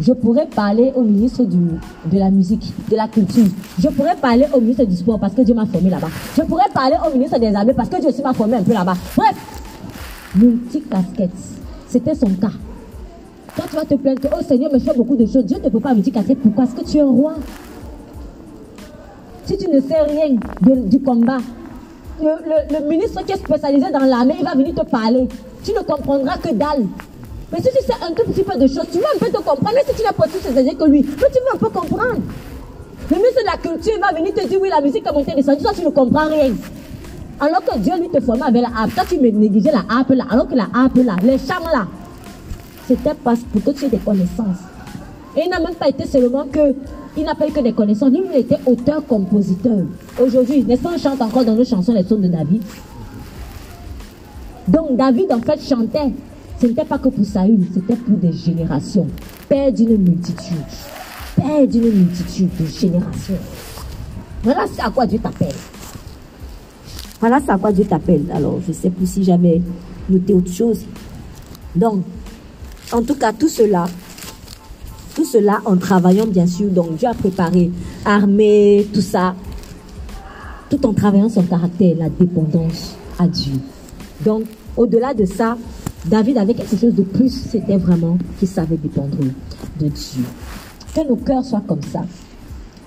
je 0.00 0.12
pourrais 0.12 0.46
parler 0.46 0.92
au 0.96 1.02
ministre 1.02 1.44
de 1.44 2.18
la 2.18 2.30
musique, 2.30 2.72
de 2.90 2.96
la 2.96 3.06
culture. 3.06 3.46
Je 3.78 3.88
pourrais 3.88 4.16
parler 4.16 4.46
au 4.52 4.60
ministre 4.60 4.84
du 4.84 4.96
sport 4.96 5.20
parce 5.20 5.34
que 5.34 5.42
Dieu 5.42 5.54
m'a 5.54 5.66
formé 5.66 5.90
là-bas. 5.90 6.08
Je 6.36 6.42
pourrais 6.42 6.68
parler 6.72 6.96
au 7.06 7.12
ministre 7.12 7.38
des 7.38 7.54
armées 7.54 7.74
parce 7.74 7.88
que 7.88 8.00
Dieu 8.00 8.08
aussi 8.08 8.22
m'a 8.22 8.32
formé 8.32 8.56
un 8.56 8.62
peu 8.62 8.72
là-bas. 8.72 8.94
Bref, 9.16 9.36
multi-casquette. 10.34 11.30
C'était 11.88 12.14
son 12.14 12.30
cas. 12.30 12.50
Toi, 13.56 13.64
tu 13.70 13.76
vas 13.76 13.84
te 13.84 13.94
plaindre 13.94 14.20
oh 14.36 14.42
Seigneur, 14.46 14.70
mais 14.72 14.80
je 14.80 14.84
fais 14.84 14.96
beaucoup 14.96 15.14
de 15.14 15.26
choses. 15.26 15.44
Dieu 15.44 15.58
ne 15.62 15.68
peut 15.68 15.78
pas 15.78 15.94
dire 15.94 16.12
pourquoi? 16.42 16.64
Est-ce 16.64 16.74
que 16.74 16.84
tu 16.90 16.96
es 16.96 17.00
un 17.00 17.06
roi. 17.06 17.34
Si 19.44 19.56
tu 19.56 19.68
ne 19.68 19.80
sais 19.80 20.00
rien 20.00 20.36
du 20.86 21.00
combat, 21.00 21.38
le, 22.20 22.88
ministre 22.88 23.24
qui 23.24 23.32
est 23.32 23.36
spécialisé 23.36 23.92
dans 23.92 24.00
l'armée, 24.00 24.34
il 24.40 24.44
va 24.44 24.54
venir 24.54 24.74
te 24.74 24.84
parler. 24.84 25.28
Tu 25.62 25.72
ne 25.72 25.80
comprendras 25.80 26.38
que 26.38 26.52
dalle. 26.52 26.86
Mais 27.54 27.62
si 27.62 27.68
tu 27.68 27.84
sais 27.86 27.92
un 28.02 28.12
tout 28.12 28.24
petit 28.32 28.42
peu 28.42 28.58
de 28.58 28.66
choses, 28.66 28.86
tu 28.90 28.98
vas 28.98 29.06
un 29.14 29.18
peu 29.18 29.26
te 29.26 29.36
comprendre. 29.36 29.74
Même 29.74 29.84
si 29.86 29.94
tu 29.94 30.02
n'as 30.02 30.12
pas 30.12 30.24
tous 30.24 30.40
ces 30.42 30.74
que 30.74 30.84
lui, 30.86 31.02
mais 31.02 31.28
tu 31.32 31.38
vas 31.44 31.54
un 31.54 31.58
peu 31.58 31.68
comprendre. 31.68 32.20
Le 33.10 33.16
ministre 33.16 33.42
de 33.42 33.46
la 33.46 33.56
culture 33.58 33.92
va 34.00 34.12
venir 34.12 34.34
te 34.34 34.44
dire 34.48 34.58
oui, 34.60 34.68
la 34.68 34.80
musique 34.80 35.06
a 35.06 35.12
monté 35.12 35.34
descendu, 35.36 35.62
toi 35.62 35.72
tu 35.72 35.84
ne 35.84 35.90
comprends 35.90 36.26
rien. 36.26 36.52
Alors 37.38 37.62
que 37.64 37.78
Dieu 37.78 37.92
lui 38.00 38.08
te 38.08 38.18
formait 38.20 38.46
avec 38.46 38.62
la 38.62 38.68
harpe, 38.76 38.94
toi 38.94 39.04
tu 39.08 39.18
me 39.18 39.30
négligeais 39.30 39.70
la 39.70 39.84
harpe 39.88 40.10
là, 40.10 40.24
alors 40.30 40.48
que 40.48 40.54
la 40.56 40.66
harpe 40.74 40.96
là, 40.96 41.14
les 41.22 41.38
chants 41.38 41.68
là, 41.72 41.86
c'était 42.88 43.14
parce 43.22 43.40
pour 43.40 43.62
que 43.62 43.70
tu 43.70 43.84
aies 43.84 43.88
des 43.88 43.98
connaissances. 43.98 44.58
Et 45.36 45.42
il 45.44 45.50
n'a 45.50 45.60
même 45.60 45.74
pas 45.74 45.88
été 45.88 46.06
seulement 46.06 46.46
que, 46.50 46.74
il 47.16 47.22
n'a 47.22 47.36
pas 47.36 47.46
eu 47.46 47.52
que 47.52 47.60
des 47.60 47.72
connaissances, 47.72 48.10
il 48.12 48.36
était 48.36 48.58
auteur-compositeur. 48.66 49.84
Aujourd'hui, 50.20 50.64
n'est-ce 50.64 50.82
pas, 50.82 50.90
on 50.92 50.98
chante 50.98 51.22
encore 51.22 51.44
dans 51.44 51.54
nos 51.54 51.64
chansons 51.64 51.92
les 51.92 52.02
sons 52.02 52.16
de 52.16 52.28
David. 52.28 52.62
Donc 54.66 54.96
David 54.96 55.30
en 55.30 55.40
fait 55.40 55.60
chantait, 55.62 56.10
ce 56.64 56.68
n'était 56.70 56.86
pas 56.86 56.96
que 56.96 57.10
pour 57.10 57.26
Saül, 57.26 57.60
c'était 57.74 57.94
pour 57.94 58.16
des 58.16 58.32
générations. 58.32 59.06
Père 59.50 59.70
d'une 59.70 59.98
multitude. 59.98 60.56
Père 61.36 61.68
d'une 61.68 61.92
multitude 61.92 62.48
de 62.58 62.64
générations. 62.64 63.36
Voilà 64.42 64.64
c'est 64.72 64.80
à 64.80 64.88
quoi 64.88 65.06
Dieu 65.06 65.18
t'appelle. 65.18 65.52
Voilà 67.20 67.38
c'est 67.44 67.52
à 67.52 67.58
quoi 67.58 67.70
Dieu 67.70 67.84
t'appelle. 67.84 68.24
Alors, 68.32 68.60
je 68.62 68.68
ne 68.68 68.72
sais 68.72 68.88
plus 68.88 69.06
si 69.06 69.22
j'avais 69.22 69.60
noté 70.08 70.32
autre 70.32 70.50
chose. 70.50 70.80
Donc, 71.76 72.02
en 72.92 73.02
tout 73.02 73.16
cas, 73.16 73.34
tout 73.34 73.48
cela, 73.48 73.84
tout 75.14 75.26
cela 75.26 75.60
en 75.66 75.76
travaillant 75.76 76.26
bien 76.26 76.46
sûr. 76.46 76.70
Donc 76.70 76.96
Dieu 76.96 77.08
a 77.08 77.14
préparé 77.14 77.70
armée, 78.06 78.86
tout 78.90 79.02
ça, 79.02 79.34
tout 80.70 80.86
en 80.86 80.94
travaillant 80.94 81.28
son 81.28 81.42
caractère, 81.42 81.94
la 81.98 82.08
dépendance 82.08 82.96
à 83.18 83.28
Dieu. 83.28 83.52
Donc 84.24 84.44
au-delà 84.78 85.12
de 85.12 85.26
ça, 85.26 85.58
David 86.06 86.38
avait 86.38 86.54
quelque 86.54 86.76
chose 86.76 86.94
de 86.94 87.02
plus, 87.02 87.30
c'était 87.30 87.76
vraiment 87.76 88.18
qu'il 88.38 88.48
savait 88.48 88.76
dépendre 88.76 89.16
de 89.16 89.88
Dieu. 89.88 90.24
Que 90.94 91.08
nos 91.08 91.16
cœurs 91.16 91.44
soient 91.44 91.62
comme 91.66 91.82
ça. 91.82 92.04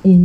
Et 0.06 0.20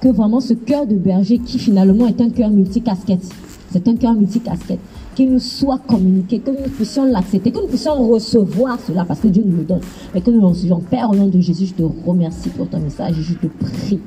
que 0.00 0.08
vraiment 0.08 0.40
ce 0.40 0.54
cœur 0.54 0.86
de 0.86 0.94
berger 0.94 1.38
qui 1.38 1.58
finalement 1.58 2.06
est 2.06 2.20
un 2.20 2.30
cœur 2.30 2.50
multicasquette, 2.50 3.28
c'est 3.70 3.86
un 3.86 3.96
cœur 3.96 4.14
multicasquette 4.14 4.80
qu'il 5.14 5.30
nous 5.32 5.40
soit 5.40 5.78
communiqué, 5.78 6.38
que 6.38 6.50
nous 6.50 6.70
puissions 6.70 7.04
l'accepter, 7.04 7.50
que 7.50 7.58
nous 7.58 7.66
puissions 7.66 8.08
recevoir 8.08 8.78
cela 8.86 9.04
parce 9.04 9.20
que 9.20 9.28
Dieu 9.28 9.42
nous 9.44 9.56
le 9.56 9.64
donne. 9.64 9.80
Mais 10.14 10.20
que 10.20 10.30
nous 10.30 10.40
l'enseignions. 10.40 10.80
Père, 10.80 11.10
au 11.10 11.14
nom 11.14 11.26
de 11.26 11.40
Jésus, 11.40 11.66
je 11.66 11.74
te 11.74 11.82
remercie 11.82 12.48
pour 12.50 12.68
ton 12.68 12.78
message 12.78 13.18
et 13.18 13.22
je 13.22 13.34
te 13.34 13.46
prie 13.46 14.00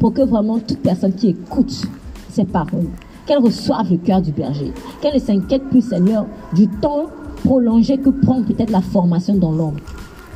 pour 0.00 0.14
que 0.14 0.22
vraiment 0.22 0.58
toute 0.58 0.78
personne 0.78 1.12
qui 1.12 1.28
écoute 1.28 1.82
ces 2.30 2.44
paroles, 2.44 2.88
qu'elle 3.30 3.38
reçoive 3.38 3.88
le 3.88 3.96
cœur 3.98 4.20
du 4.20 4.32
berger, 4.32 4.72
qu'elle 5.00 5.14
ne 5.14 5.20
s'inquiète 5.20 5.62
plus, 5.70 5.82
Seigneur, 5.82 6.26
du 6.52 6.66
temps 6.66 7.06
prolongé 7.44 7.96
que 7.96 8.10
prend 8.10 8.42
peut-être 8.42 8.70
la 8.70 8.80
formation 8.80 9.36
dans 9.36 9.52
l'homme. 9.52 9.76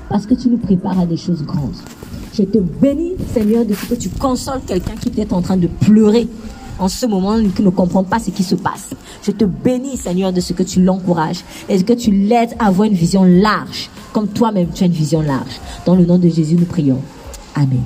Parce 0.08 0.26
que 0.26 0.34
tu 0.34 0.48
nous 0.48 0.58
prépares 0.58 1.00
à 1.00 1.04
des 1.04 1.16
choses 1.16 1.42
grandes. 1.42 1.74
Je 2.34 2.44
te 2.44 2.58
bénis, 2.58 3.16
Seigneur, 3.32 3.64
de 3.64 3.74
ce 3.74 3.86
que 3.86 3.94
tu 3.96 4.10
consoles 4.10 4.60
quelqu'un 4.64 4.94
qui 4.94 5.08
était 5.08 5.32
en 5.32 5.42
train 5.42 5.56
de 5.56 5.66
pleurer 5.66 6.28
en 6.78 6.86
ce 6.86 7.06
moment 7.06 7.36
qui 7.56 7.62
ne 7.62 7.70
comprend 7.70 8.04
pas 8.04 8.20
ce 8.20 8.30
qui 8.30 8.44
se 8.44 8.54
passe. 8.54 8.90
Je 9.24 9.32
te 9.32 9.44
bénis, 9.44 9.96
Seigneur, 9.96 10.32
de 10.32 10.40
ce 10.40 10.52
que 10.52 10.62
tu 10.62 10.80
l'encourages 10.80 11.42
et 11.68 11.82
que 11.82 11.94
tu 11.94 12.12
l'aides 12.12 12.54
à 12.60 12.68
avoir 12.68 12.86
une 12.86 12.94
vision 12.94 13.24
large, 13.24 13.90
comme 14.12 14.28
toi-même 14.28 14.68
tu 14.72 14.84
as 14.84 14.86
une 14.86 14.92
vision 14.92 15.20
large. 15.20 15.60
Dans 15.84 15.96
le 15.96 16.06
nom 16.06 16.18
de 16.18 16.28
Jésus, 16.28 16.54
nous 16.54 16.66
prions. 16.66 17.00
Amen. 17.56 17.82